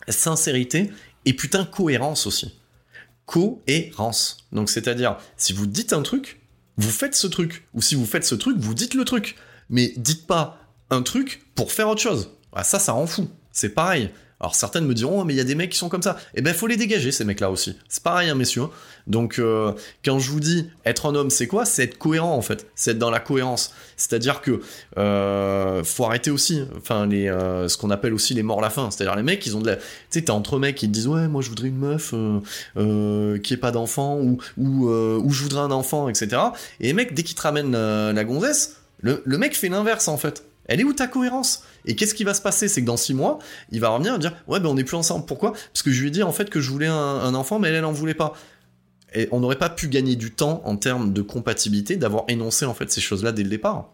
sincérité 0.07 0.91
et 1.25 1.33
putain 1.33 1.65
cohérence 1.65 2.27
aussi. 2.27 2.59
Cohérence. 3.25 4.38
Donc 4.51 4.69
c'est-à-dire, 4.69 5.17
si 5.38 5.53
vous 5.53 5.67
dites 5.67 5.93
un 5.93 6.01
truc, 6.01 6.41
vous 6.77 6.91
faites 6.91 7.15
ce 7.15 7.27
truc. 7.27 7.67
Ou 7.73 7.81
si 7.81 7.95
vous 7.95 8.05
faites 8.05 8.25
ce 8.25 8.36
truc, 8.36 8.57
vous 8.57 8.73
dites 8.73 8.93
le 8.93 9.05
truc. 9.05 9.36
Mais 9.69 9.93
dites 9.97 10.27
pas 10.27 10.59
un 10.89 11.01
truc 11.01 11.45
pour 11.55 11.71
faire 11.71 11.89
autre 11.89 12.01
chose. 12.01 12.31
Ah, 12.53 12.63
ça, 12.63 12.79
ça 12.79 12.93
rend 12.93 13.07
fou. 13.07 13.29
C'est 13.51 13.69
pareil. 13.69 14.11
Alors 14.39 14.55
certaines 14.55 14.86
me 14.86 14.93
diront, 14.93 15.21
Oh, 15.21 15.23
mais 15.23 15.33
il 15.33 15.38
y 15.38 15.41
a 15.41 15.45
des 15.45 15.55
mecs 15.55 15.71
qui 15.71 15.77
sont 15.77 15.89
comme 15.89 16.01
ça. 16.01 16.17
Eh 16.33 16.41
ben, 16.41 16.53
faut 16.53 16.67
les 16.67 16.75
dégager, 16.75 17.11
ces 17.11 17.23
mecs-là 17.23 17.49
aussi. 17.49 17.77
C'est 17.88 18.03
pareil, 18.03 18.33
messieurs. 18.36 18.65
Donc, 19.07 19.39
euh, 19.39 19.71
quand 20.03 20.19
je 20.19 20.29
vous 20.29 20.39
dis 20.39 20.69
être 20.86 21.05
un 21.05 21.15
homme, 21.15 21.29
c'est 21.29 21.47
quoi? 21.47 21.63
C'est 21.65 21.83
être 21.83 21.97
cohérent, 21.97 22.36
en 22.36 22.41
fait. 22.41 22.67
C'est 22.75 22.91
être 22.91 22.99
dans 22.99 23.11
la 23.11 23.19
cohérence. 23.19 23.73
C'est-à-dire 23.95 24.41
que 24.41 24.61
euh, 24.97 25.83
faut 25.83 26.05
arrêter 26.05 26.31
aussi, 26.31 26.63
enfin, 26.77 27.05
les, 27.05 27.29
euh, 27.29 27.69
ce 27.69 27.77
qu'on 27.77 27.91
appelle 27.91 28.13
aussi 28.13 28.33
les 28.33 28.43
morts 28.43 28.61
la 28.61 28.69
fin. 28.69 28.91
C'est-à-dire 28.91 29.15
les 29.15 29.23
mecs, 29.23 29.45
ils 29.45 29.55
ont 29.55 29.61
de 29.61 29.67
la... 29.67 29.77
Tu 29.77 29.83
sais, 30.09 30.21
t'es 30.23 30.31
entre 30.31 30.59
mecs 30.59 30.75
qui 30.75 30.88
te 30.88 30.91
disent, 30.91 31.07
ouais, 31.07 31.27
moi, 31.27 31.41
je 31.41 31.49
voudrais 31.49 31.69
une 31.69 31.77
meuf 31.77 32.13
qui 33.41 33.53
ait 33.53 33.57
pas 33.57 33.71
d'enfant, 33.71 34.17
ou, 34.17 34.39
ou, 34.57 35.31
je 35.31 35.43
voudrais 35.43 35.61
un 35.61 35.71
enfant, 35.71 36.09
etc. 36.09 36.41
Et 36.81 36.91
les 36.91 37.05
dès 37.05 37.23
qu'ils 37.23 37.36
te 37.36 37.41
ramènent 37.41 37.71
la, 37.71 38.23
gonzesse, 38.25 38.81
le 39.01 39.38
mec 39.38 39.55
fait 39.55 39.69
l'inverse, 39.69 40.07
en 40.07 40.17
fait. 40.17 40.43
Elle 40.68 40.82
est 40.82 40.84
où 40.84 40.93
ta 40.93 41.07
cohérence? 41.07 41.63
Et 41.86 41.95
qu'est-ce 41.95 42.13
qui 42.13 42.24
va 42.24 42.34
se 42.34 42.41
passer? 42.41 42.68
C'est 42.68 42.82
que 42.82 42.88
dans 42.88 42.97
six 42.97 43.13
mois, 43.13 43.39
il 43.72 43.80
va 43.80 43.89
revenir 43.89 44.16
et 44.16 44.20
dire 44.20 44.36
Ouais, 44.47 44.59
ben 44.59 44.70
on 44.70 44.76
n'est 44.76 44.84
plus 44.84 44.97
ensemble. 44.97 45.26
Pourquoi? 45.26 45.51
Parce 45.51 45.84
que 45.84 45.91
je 45.91 46.01
lui 46.01 46.07
ai 46.07 46.11
dit 46.11 46.24
en 46.24 46.32
fait 46.32 46.49
que 46.49 46.59
je 46.59 46.72
voulais 46.72 46.88
un, 46.88 47.36
enfant, 47.36 47.59
mais 47.59 47.70
elle, 47.70 47.76
elle 47.76 47.86
en 47.86 47.91
voulait 47.91 48.13
pas. 48.13 48.34
Et 49.13 49.30
on 49.32 49.39
n'aurait 49.39 49.57
pas 49.57 49.70
pu 49.70 49.88
gagner 49.88 50.16
du 50.16 50.32
temps 50.32 50.61
en 50.66 50.76
termes 50.76 51.13
de 51.13 51.22
compatibilité 51.22 51.95
d'avoir 51.95 52.26
énoncé 52.28 52.66
en 52.66 52.74
fait 52.74 52.91
ces 52.91 53.01
choses-là 53.01 53.32
dès 53.32 53.43
le 53.43 53.49
départ. 53.49 53.93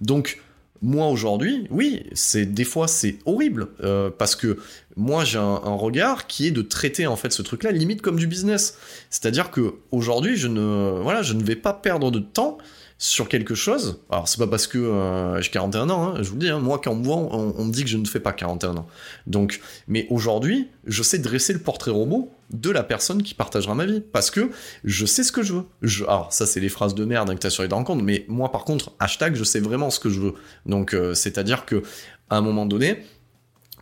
Donc 0.00 0.40
moi 0.82 1.06
aujourd'hui, 1.08 1.66
oui, 1.70 2.04
c'est 2.12 2.44
des 2.44 2.64
fois 2.64 2.88
c'est 2.88 3.18
horrible 3.24 3.68
euh, 3.82 4.10
parce 4.10 4.36
que 4.36 4.58
moi 4.96 5.24
j'ai 5.24 5.38
un, 5.38 5.42
un 5.42 5.74
regard 5.74 6.26
qui 6.26 6.46
est 6.46 6.50
de 6.50 6.60
traiter 6.60 7.06
en 7.06 7.16
fait 7.16 7.32
ce 7.32 7.40
truc-là 7.40 7.70
limite 7.70 8.02
comme 8.02 8.18
du 8.18 8.26
business. 8.26 8.76
C'est-à-dire 9.08 9.50
que 9.50 9.76
aujourd'hui 9.92 10.36
je 10.36 10.48
ne 10.48 11.00
voilà 11.00 11.22
je 11.22 11.32
ne 11.32 11.42
vais 11.42 11.56
pas 11.56 11.72
perdre 11.72 12.10
de 12.10 12.18
temps 12.18 12.58
sur 12.98 13.28
quelque 13.28 13.54
chose. 13.54 14.00
Alors 14.10 14.28
c'est 14.28 14.38
pas 14.38 14.46
parce 14.46 14.66
que 14.66 14.78
euh, 14.78 15.40
j'ai 15.40 15.50
41 15.50 15.90
ans, 15.90 16.04
hein, 16.04 16.14
je 16.22 16.28
vous 16.28 16.36
le 16.36 16.40
dis. 16.40 16.48
hein, 16.48 16.60
moi 16.60 16.80
quand 16.82 16.92
on 16.92 16.96
me 16.96 17.04
voit, 17.04 17.16
on, 17.16 17.64
me 17.64 17.72
dit 17.72 17.82
que 17.82 17.90
je 17.90 17.96
ne 17.96 18.04
fais 18.06 18.20
pas 18.20 18.32
41 18.32 18.76
ans. 18.76 18.86
Donc, 19.26 19.60
mais 19.88 20.06
aujourd'hui, 20.10 20.68
je 20.86 21.02
sais 21.02 21.18
dresser 21.18 21.52
le 21.52 21.58
portrait 21.58 21.90
robot 21.90 22.30
de 22.50 22.70
la 22.70 22.82
personne 22.82 23.22
qui 23.22 23.34
partagera 23.34 23.74
ma 23.74 23.86
vie 23.86 24.00
parce 24.00 24.30
que 24.30 24.50
je 24.84 25.06
sais 25.06 25.24
ce 25.24 25.32
que 25.32 25.42
je 25.42 25.54
veux. 25.54 25.64
Je, 25.82 26.04
alors 26.04 26.32
ça 26.32 26.46
c'est 26.46 26.60
les 26.60 26.68
phrases 26.68 26.94
de 26.94 27.04
merde 27.04 27.30
hein, 27.30 27.34
que 27.34 27.40
t'as 27.40 27.50
sur 27.50 27.62
les 27.62 27.68
rencontres, 27.68 28.04
mais 28.04 28.24
moi 28.28 28.52
par 28.52 28.64
contre 28.64 28.92
hashtag 29.00 29.34
je 29.34 29.44
sais 29.44 29.60
vraiment 29.60 29.90
ce 29.90 29.98
que 29.98 30.10
je 30.10 30.20
veux. 30.20 30.34
Donc 30.66 30.94
euh, 30.94 31.14
c'est-à-dire 31.14 31.66
que 31.66 31.82
à 32.30 32.36
un 32.36 32.40
moment 32.40 32.66
donné, 32.66 33.04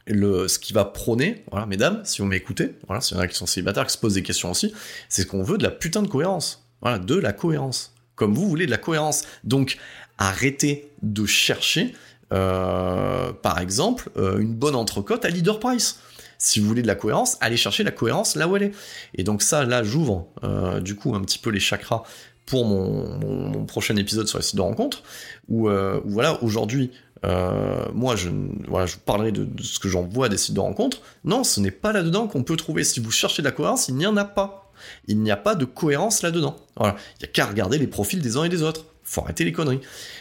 le, 0.07 0.49
ce 0.49 0.59
qui 0.59 0.73
va 0.73 0.85
prôner, 0.85 1.45
voilà, 1.51 1.67
mesdames, 1.67 2.01
si 2.05 2.23
vous 2.23 2.27
m'écoutez, 2.27 2.75
voilà, 2.87 3.01
s'il 3.01 3.17
y 3.17 3.21
en 3.21 3.23
a 3.23 3.29
qui 3.29 3.37
sont 3.37 3.47
célibataires, 3.47 3.87
qui 3.87 3.93
se 3.93 3.99
posent 3.99 4.15
des 4.15 4.23
questions 4.23 4.51
aussi, 4.51 4.75
c'est 5.09 5.27
qu'on 5.27 5.43
veut 5.43 5.59
de 5.59 5.63
la 5.63 5.71
putain 5.71 6.03
de 6.03 6.09
cohérence. 6.09 6.67
Voilà, 6.81 6.99
de 6.99 7.15
la 7.15 7.33
cohérence. 7.33 7.91
Comme 8.17 8.35
vous 8.35 8.49
voulez 8.49 8.67
de 8.67 8.71
la 8.71 8.79
cohérence. 8.79 9.23
Donc, 9.45 9.79
arrêtez 10.19 10.91
de 11.03 11.27
chercher, 11.27 11.95
euh, 12.33 13.33
par 13.33 13.59
exemple, 13.59 14.11
euh, 14.17 14.39
une 14.39 14.55
bonne 14.55 14.75
entrecôte 14.75 15.25
à 15.25 15.29
leader 15.29 15.59
price. 15.59 16.01
Si 16.39 16.61
vous 16.61 16.67
voulez 16.67 16.83
de 16.83 16.87
la 16.87 16.95
cohérence, 16.95 17.37
allez 17.41 17.57
chercher 17.57 17.85
la 17.85 17.93
cohérence 17.93 18.37
là 18.37 18.49
où 18.49 18.57
elle 18.57 18.65
est. 18.65 18.73
Et 19.15 19.23
donc 19.23 19.43
ça, 19.43 19.65
là, 19.65 19.83
j'ouvre 19.83 20.29
euh, 20.43 20.81
du 20.81 20.97
coup 20.97 21.15
un 21.15 21.21
petit 21.21 21.39
peu 21.39 21.51
les 21.51 21.61
chakras 21.61 22.03
pour 22.47 22.65
mon, 22.65 23.65
prochain 23.67 23.95
épisode 23.97 24.27
sur 24.27 24.39
les 24.39 24.45
sites 24.45 24.57
de 24.57 24.61
rencontres, 24.61 25.05
où, 25.49 25.69
voilà, 26.05 26.43
aujourd'hui, 26.43 26.91
moi, 27.23 28.17
je, 28.17 28.29
vous 28.29 28.99
parlerai 29.07 29.31
de, 29.31 29.45
de 29.45 29.63
ce 29.63 29.79
que 29.79 29.89
j'en 29.89 30.03
vois 30.03 30.29
des 30.29 30.37
sites 30.37 30.55
de 30.55 30.61
rencontres. 30.61 31.01
Non, 31.25 31.45
ce 31.45 31.61
n'est 31.61 31.71
pas 31.71 31.93
là-dedans 31.93 32.27
qu'on 32.27 32.43
peut 32.43 32.57
trouver. 32.57 32.83
Si 32.83 32.99
vous 32.99 33.13
cherchez 33.13 33.43
de 33.43 33.47
la 33.47 33.53
cohérence, 33.53 33.89
il 33.89 33.95
n'y 33.95 34.07
en 34.07 34.17
a 34.17 34.25
pas. 34.25 34.62
Il 35.07 35.20
n'y 35.20 35.30
a 35.30 35.37
pas 35.37 35.55
de 35.55 35.64
cohérence 35.64 36.22
là-dedans. 36.22 36.57
Il 36.80 36.87
n'y 36.87 37.24
a 37.24 37.26
qu'à 37.26 37.47
regarder 37.47 37.78
les 37.78 37.87
profils 37.87 38.20
des 38.20 38.37
uns 38.37 38.45
et 38.45 38.49
des 38.49 38.62
autres. 38.62 38.87
Faut 39.05 39.20
arrêter 39.22 39.45
les 39.45 39.53
conneries. 39.53 39.80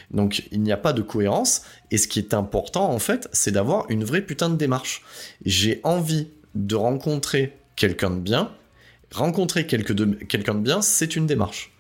Donc, 0.10 0.44
il 0.52 0.62
n'y 0.62 0.72
a 0.72 0.78
pas 0.78 0.94
de 0.94 1.02
cohérence. 1.02 1.64
Et 1.92 1.98
ce 1.98 2.08
qui 2.08 2.20
est 2.20 2.34
important, 2.34 2.92
en 2.92 3.00
fait, 3.00 3.30
c'est 3.32 3.52
d'avoir 3.52 3.90
une 3.90 4.04
vraie 4.04 4.22
putain 4.22 4.50
de 4.50 4.56
démarche. 4.56 5.04
J'ai 5.46 5.80
envie 5.84 6.28
de 6.56 6.76
rencontrer 6.76 7.58
quelqu'un 7.76 8.10
de 8.10 8.20
bien. 8.20 8.52
Rencontrer 9.14 9.68
quelqu'un 9.68 9.96
de 10.56 10.60
bien, 10.60 10.82
c'est 10.82 11.16
une 11.16 11.28
démarche. 11.28 11.72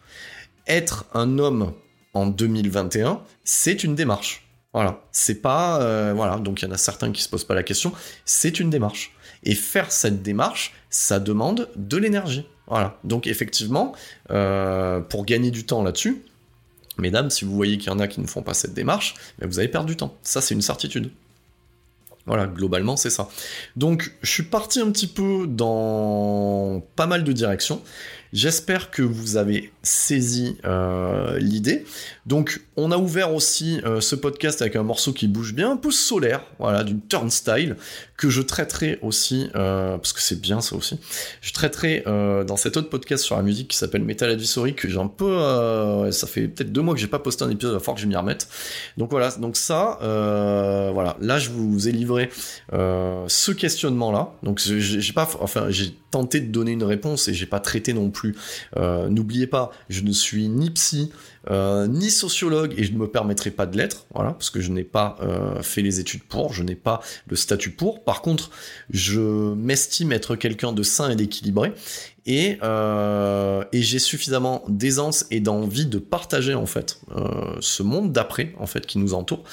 Être 0.67 1.05
un 1.13 1.39
homme 1.39 1.73
en 2.13 2.25
2021, 2.27 3.21
c'est 3.43 3.83
une 3.83 3.95
démarche. 3.95 4.47
Voilà, 4.73 5.01
c'est 5.11 5.41
pas 5.41 5.81
euh, 5.81 6.13
voilà, 6.15 6.37
donc 6.37 6.61
il 6.61 6.65
y 6.65 6.67
en 6.67 6.71
a 6.71 6.77
certains 6.77 7.11
qui 7.11 7.21
se 7.21 7.27
posent 7.27 7.43
pas 7.43 7.55
la 7.55 7.63
question, 7.63 7.91
c'est 8.23 8.59
une 8.59 8.69
démarche. 8.69 9.13
Et 9.43 9.53
faire 9.53 9.91
cette 9.91 10.21
démarche, 10.21 10.73
ça 10.89 11.19
demande 11.19 11.69
de 11.75 11.97
l'énergie. 11.97 12.47
Voilà. 12.67 12.97
Donc 13.03 13.27
effectivement, 13.27 13.93
euh, 14.29 14.99
pour 14.99 15.25
gagner 15.25 15.51
du 15.51 15.65
temps 15.65 15.83
là-dessus, 15.83 16.23
mesdames, 16.97 17.29
si 17.29 17.45
vous 17.45 17.55
voyez 17.55 17.77
qu'il 17.77 17.91
y 17.91 17.93
en 17.93 17.99
a 17.99 18.07
qui 18.07 18.21
ne 18.21 18.27
font 18.27 18.43
pas 18.43 18.53
cette 18.53 18.73
démarche, 18.73 19.15
ben, 19.39 19.47
vous 19.47 19.59
allez 19.59 19.67
perdre 19.67 19.87
du 19.87 19.97
temps. 19.97 20.15
Ça, 20.23 20.41
c'est 20.41 20.53
une 20.53 20.61
certitude. 20.61 21.11
Voilà, 22.27 22.45
globalement, 22.45 22.97
c'est 22.97 23.09
ça. 23.09 23.29
Donc, 23.75 24.13
je 24.21 24.29
suis 24.29 24.43
parti 24.43 24.79
un 24.79 24.91
petit 24.91 25.07
peu 25.07 25.47
dans 25.47 26.83
pas 26.95 27.07
mal 27.07 27.23
de 27.23 27.31
directions. 27.31 27.81
J'espère 28.31 28.91
que 28.91 29.01
vous 29.01 29.37
avez 29.37 29.71
saisi 29.83 30.57
euh, 30.65 31.37
l'idée. 31.39 31.85
Donc, 32.25 32.61
on 32.75 32.91
a 32.91 32.97
ouvert 32.97 33.33
aussi 33.33 33.81
euh, 33.83 33.99
ce 33.99 34.15
podcast 34.15 34.61
avec 34.61 34.75
un 34.75 34.83
morceau 34.83 35.11
qui 35.11 35.27
bouge 35.27 35.53
bien, 35.53 35.71
un 35.71 35.77
peu 35.77 35.91
solaire, 35.91 36.45
voilà, 36.59 36.83
d'une 36.83 37.01
turnstile, 37.01 37.75
que 38.15 38.29
je 38.29 38.41
traiterai 38.41 38.99
aussi, 39.01 39.49
euh, 39.55 39.97
parce 39.97 40.13
que 40.13 40.21
c'est 40.21 40.39
bien 40.39 40.61
ça 40.61 40.75
aussi, 40.75 40.99
je 41.41 41.51
traiterai 41.53 42.03
dans 42.05 42.57
cet 42.57 42.77
autre 42.77 42.89
podcast 42.89 43.23
sur 43.23 43.35
la 43.35 43.41
musique 43.41 43.69
qui 43.69 43.77
s'appelle 43.77 44.03
Metal 44.03 44.29
Advisory, 44.29 44.75
que 44.75 44.87
j'ai 44.87 44.99
un 44.99 45.07
peu... 45.07 45.37
ça 46.11 46.27
fait 46.27 46.47
peut-être 46.47 46.71
deux 46.71 46.81
mois 46.81 46.93
que 46.93 46.99
j'ai 46.99 47.07
pas 47.07 47.19
posté 47.19 47.43
un 47.43 47.49
épisode, 47.49 47.71
il 47.71 47.73
va 47.73 47.79
falloir 47.79 47.95
que 47.95 48.01
je 48.01 48.07
m'y 48.07 48.15
remette. 48.15 48.47
Donc 48.97 49.09
voilà, 49.09 49.31
donc 49.31 49.57
ça, 49.57 49.97
voilà, 50.93 51.17
là 51.19 51.39
je 51.39 51.49
vous 51.49 51.87
ai 51.87 51.91
livré 51.91 52.29
ce 52.71 53.51
questionnement-là. 53.51 54.33
Donc 54.43 54.59
j'ai 54.59 55.13
pas... 55.13 55.27
Enfin, 55.39 55.65
j'ai 55.69 55.95
tenté 56.11 56.41
de 56.41 56.51
donner 56.51 56.71
une 56.71 56.83
réponse 56.83 57.29
et 57.29 57.33
j'ai 57.33 57.45
pas 57.45 57.59
traité 57.59 57.93
non 57.93 58.11
plus. 58.11 58.35
N'oubliez 58.77 59.47
pas, 59.47 59.70
je 59.89 60.01
ne 60.01 60.11
suis 60.11 60.47
ni 60.47 60.69
psy, 60.71 61.11
euh, 61.49 61.87
ni 61.87 62.11
sociologue 62.11 62.73
et 62.77 62.83
je 62.83 62.93
ne 62.93 62.97
me 62.97 63.07
permettrai 63.07 63.51
pas 63.51 63.65
de 63.65 63.77
l'être, 63.77 64.05
voilà, 64.13 64.31
parce 64.31 64.49
que 64.49 64.59
je 64.59 64.71
n'ai 64.71 64.83
pas 64.83 65.17
euh, 65.21 65.61
fait 65.63 65.81
les 65.81 65.99
études 65.99 66.23
pour, 66.23 66.53
je 66.53 66.63
n'ai 66.63 66.75
pas 66.75 67.01
le 67.27 67.35
statut 67.35 67.71
pour. 67.71 68.03
Par 68.03 68.21
contre, 68.21 68.51
je 68.91 69.53
m'estime 69.53 70.11
être 70.11 70.35
quelqu'un 70.35 70.71
de 70.71 70.83
sain 70.83 71.09
et 71.09 71.15
d'équilibré 71.15 71.73
et, 72.27 72.59
euh, 72.61 73.63
et 73.71 73.81
j'ai 73.81 73.97
suffisamment 73.97 74.63
d'aisance 74.67 75.25
et 75.31 75.39
d'envie 75.39 75.87
de 75.87 75.97
partager 75.97 76.53
en 76.53 76.67
fait 76.67 76.99
euh, 77.15 77.55
ce 77.61 77.81
monde 77.81 78.11
d'après 78.11 78.53
en 78.59 78.67
fait 78.67 78.85
qui 78.85 78.99
nous 78.99 79.15
entoure. 79.15 79.43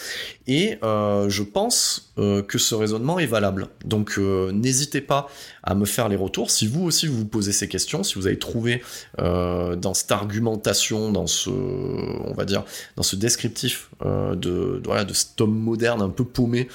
Et 0.46 0.78
euh, 0.82 1.28
je 1.28 1.42
pense 1.42 2.04
que 2.48 2.58
ce 2.58 2.74
raisonnement 2.74 3.20
est 3.20 3.26
valable. 3.26 3.68
Donc 3.84 4.18
n'hésitez 4.18 5.00
pas 5.00 5.28
à 5.62 5.76
me 5.76 5.84
faire 5.84 6.08
les 6.08 6.16
retours. 6.16 6.50
Si 6.50 6.66
vous 6.66 6.82
aussi 6.82 7.06
vous 7.06 7.18
vous 7.18 7.26
posez 7.26 7.52
ces 7.52 7.68
questions 7.68 8.02
si 8.02 8.16
vous 8.16 8.26
avez 8.26 8.40
trouvé 8.40 8.82
dans 9.18 9.94
cette 9.94 10.10
argumentation 10.10 11.12
dans 11.12 11.28
ce 11.28 11.48
on 11.50 12.34
va 12.34 12.44
dire 12.44 12.64
dans 12.96 13.04
ce 13.04 13.14
descriptif 13.14 13.88
de, 14.02 14.82
voilà 14.84 15.04
de 15.04 15.14
cet 15.14 15.40
homme 15.40 15.56
moderne 15.56 16.02
un 16.02 16.08
peu 16.08 16.24
paumé 16.24 16.66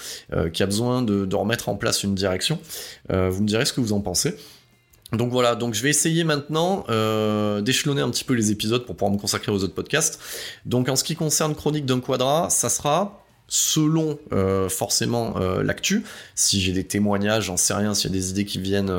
qui 0.54 0.64
a 0.64 0.66
besoin 0.66 1.02
de, 1.02 1.36
remettre 1.36 1.68
en 1.68 1.76
place 1.76 2.04
une 2.04 2.16
direction 2.16 2.58
vous 3.10 3.42
me 3.42 3.48
direz 3.48 3.66
ce 3.66 3.74
que 3.74 3.82
vous 3.82 3.92
en 3.92 4.00
pensez 4.00 4.38
donc 5.14 5.32
voilà, 5.32 5.56
donc 5.56 5.74
je 5.74 5.84
vais 5.84 5.90
essayer 5.90 6.24
maintenant 6.24 6.86
euh, 6.90 7.62
d'échelonner 7.62 8.02
un 8.02 8.10
petit 8.10 8.24
peu 8.24 8.34
les 8.34 8.52
épisodes 8.52 8.86
pour 8.86 8.96
pouvoir 8.96 9.12
me 9.12 9.20
consacrer 9.20 9.52
aux 9.52 9.64
autres 9.64 9.76
podcasts. 9.76 10.20
Donc 10.66 10.90
en 10.90 10.96
ce 10.96 11.04
qui 11.04 11.16
concerne 11.16 11.56
Chronique 11.56 11.86
d'un 11.86 12.00
Quadra, 12.00 12.50
ça 12.50 12.70
sera 12.70 13.20
selon 13.50 14.18
euh, 14.32 14.70
forcément 14.70 15.36
euh, 15.38 15.62
l'actu. 15.62 16.04
Si 16.34 16.60
j'ai 16.60 16.72
des 16.72 16.86
témoignages, 16.86 17.46
j'en 17.46 17.58
sais 17.58 17.76
rien. 17.76 17.94
S'il 17.94 18.10
y 18.10 18.14
a 18.14 18.18
des 18.18 18.32
idées 18.32 18.46
qui 18.46 18.58
viennent 18.58 18.92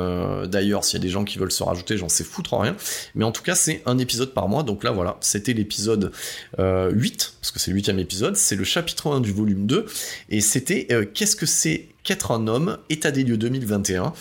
d'ailleurs, 0.45 0.85
s'il 0.85 0.99
y 0.99 1.01
a 1.01 1.03
des 1.03 1.09
gens 1.09 1.25
qui 1.25 1.37
veulent 1.37 1.51
se 1.51 1.63
rajouter, 1.63 1.97
j'en 1.97 2.07
sais 2.07 2.23
foutre 2.23 2.57
rien. 2.57 2.77
Mais 3.15 3.25
en 3.25 3.33
tout 3.33 3.43
cas, 3.43 3.55
c'est 3.55 3.81
un 3.85 3.97
épisode 3.97 4.33
par 4.33 4.47
mois. 4.47 4.63
Donc 4.63 4.85
là, 4.85 4.91
voilà, 4.91 5.17
c'était 5.19 5.51
l'épisode 5.51 6.13
8, 6.57 7.33
parce 7.41 7.51
que 7.51 7.59
c'est 7.59 7.71
le 7.71 7.75
huitième 7.75 7.99
épisode. 7.99 8.37
C'est 8.37 8.55
le 8.55 8.63
chapitre 8.63 9.11
1 9.11 9.19
du 9.19 9.33
volume 9.33 9.65
2. 9.65 9.85
Et 10.29 10.39
c'était 10.39 10.87
Qu'est-ce 11.13 11.35
que 11.35 11.47
c'est 11.47 11.89
qu'être 12.05 12.31
un 12.31 12.47
homme 12.47 12.77
État 12.89 13.11
des 13.11 13.23
lieux 13.23 13.37
2021. 13.37 14.13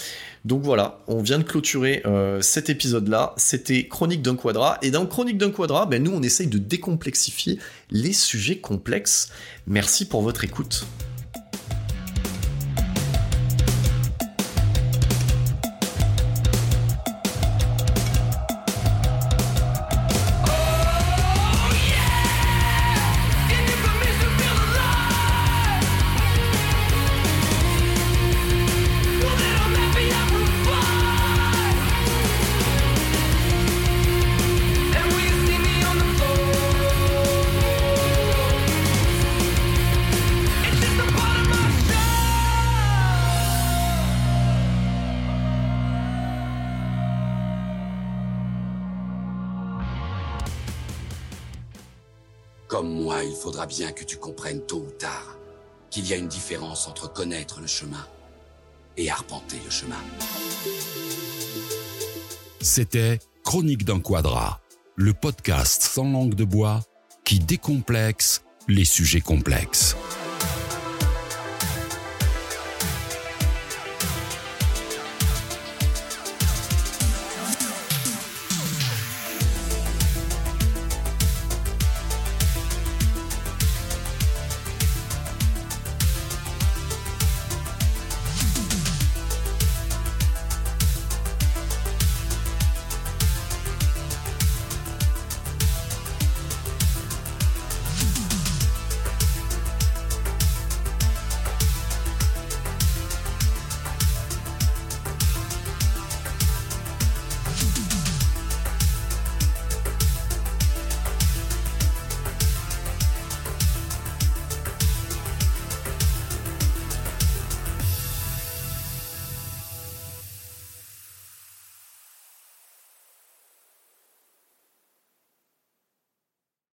Donc 0.45 0.63
voilà, 0.63 1.01
on 1.07 1.23
vient 1.23 1.39
de 1.39 1.43
clôturer 1.43 2.03
euh, 2.05 2.43
cet 2.43 2.69
épisode-là. 2.69 3.33
C'était 3.39 3.89
Chronique 3.89 4.21
d'un 4.21 4.37
quadra. 4.37 4.79
Et 4.83 4.91
dans 4.91 5.07
Chronique 5.07 5.39
d'un 5.39 5.51
quadra, 5.51 5.87
ben, 5.87 6.03
nous, 6.03 6.13
on 6.13 6.23
essaye 6.23 6.49
de 6.49 6.59
décomplexifier 6.59 7.59
les 7.91 8.13
sujets 8.13 8.59
complexes. 8.59 9.31
Merci 9.67 10.05
pour 10.05 10.21
votre 10.21 10.45
écoute. 10.45 10.87
Bien 53.67 53.93
que 53.93 54.05
tu 54.05 54.17
comprennes 54.17 54.61
tôt 54.67 54.85
ou 54.87 54.91
tard 54.91 55.37
qu'il 55.91 56.07
y 56.07 56.13
a 56.13 56.17
une 56.17 56.29
différence 56.29 56.89
entre 56.89 57.13
connaître 57.13 57.61
le 57.61 57.67
chemin 57.67 58.07
et 58.97 59.11
arpenter 59.11 59.57
le 59.65 59.71
chemin. 59.71 60.01
C'était 62.61 63.19
Chronique 63.45 63.85
d'un 63.85 64.01
quadra, 64.01 64.61
le 64.97 65.13
podcast 65.13 65.83
sans 65.83 66.11
langue 66.11 66.35
de 66.35 66.45
bois 66.45 66.81
qui 67.25 67.39
décomplexe 67.39 68.43
les 68.69 68.85
sujets 68.85 69.21
complexes. 69.21 69.97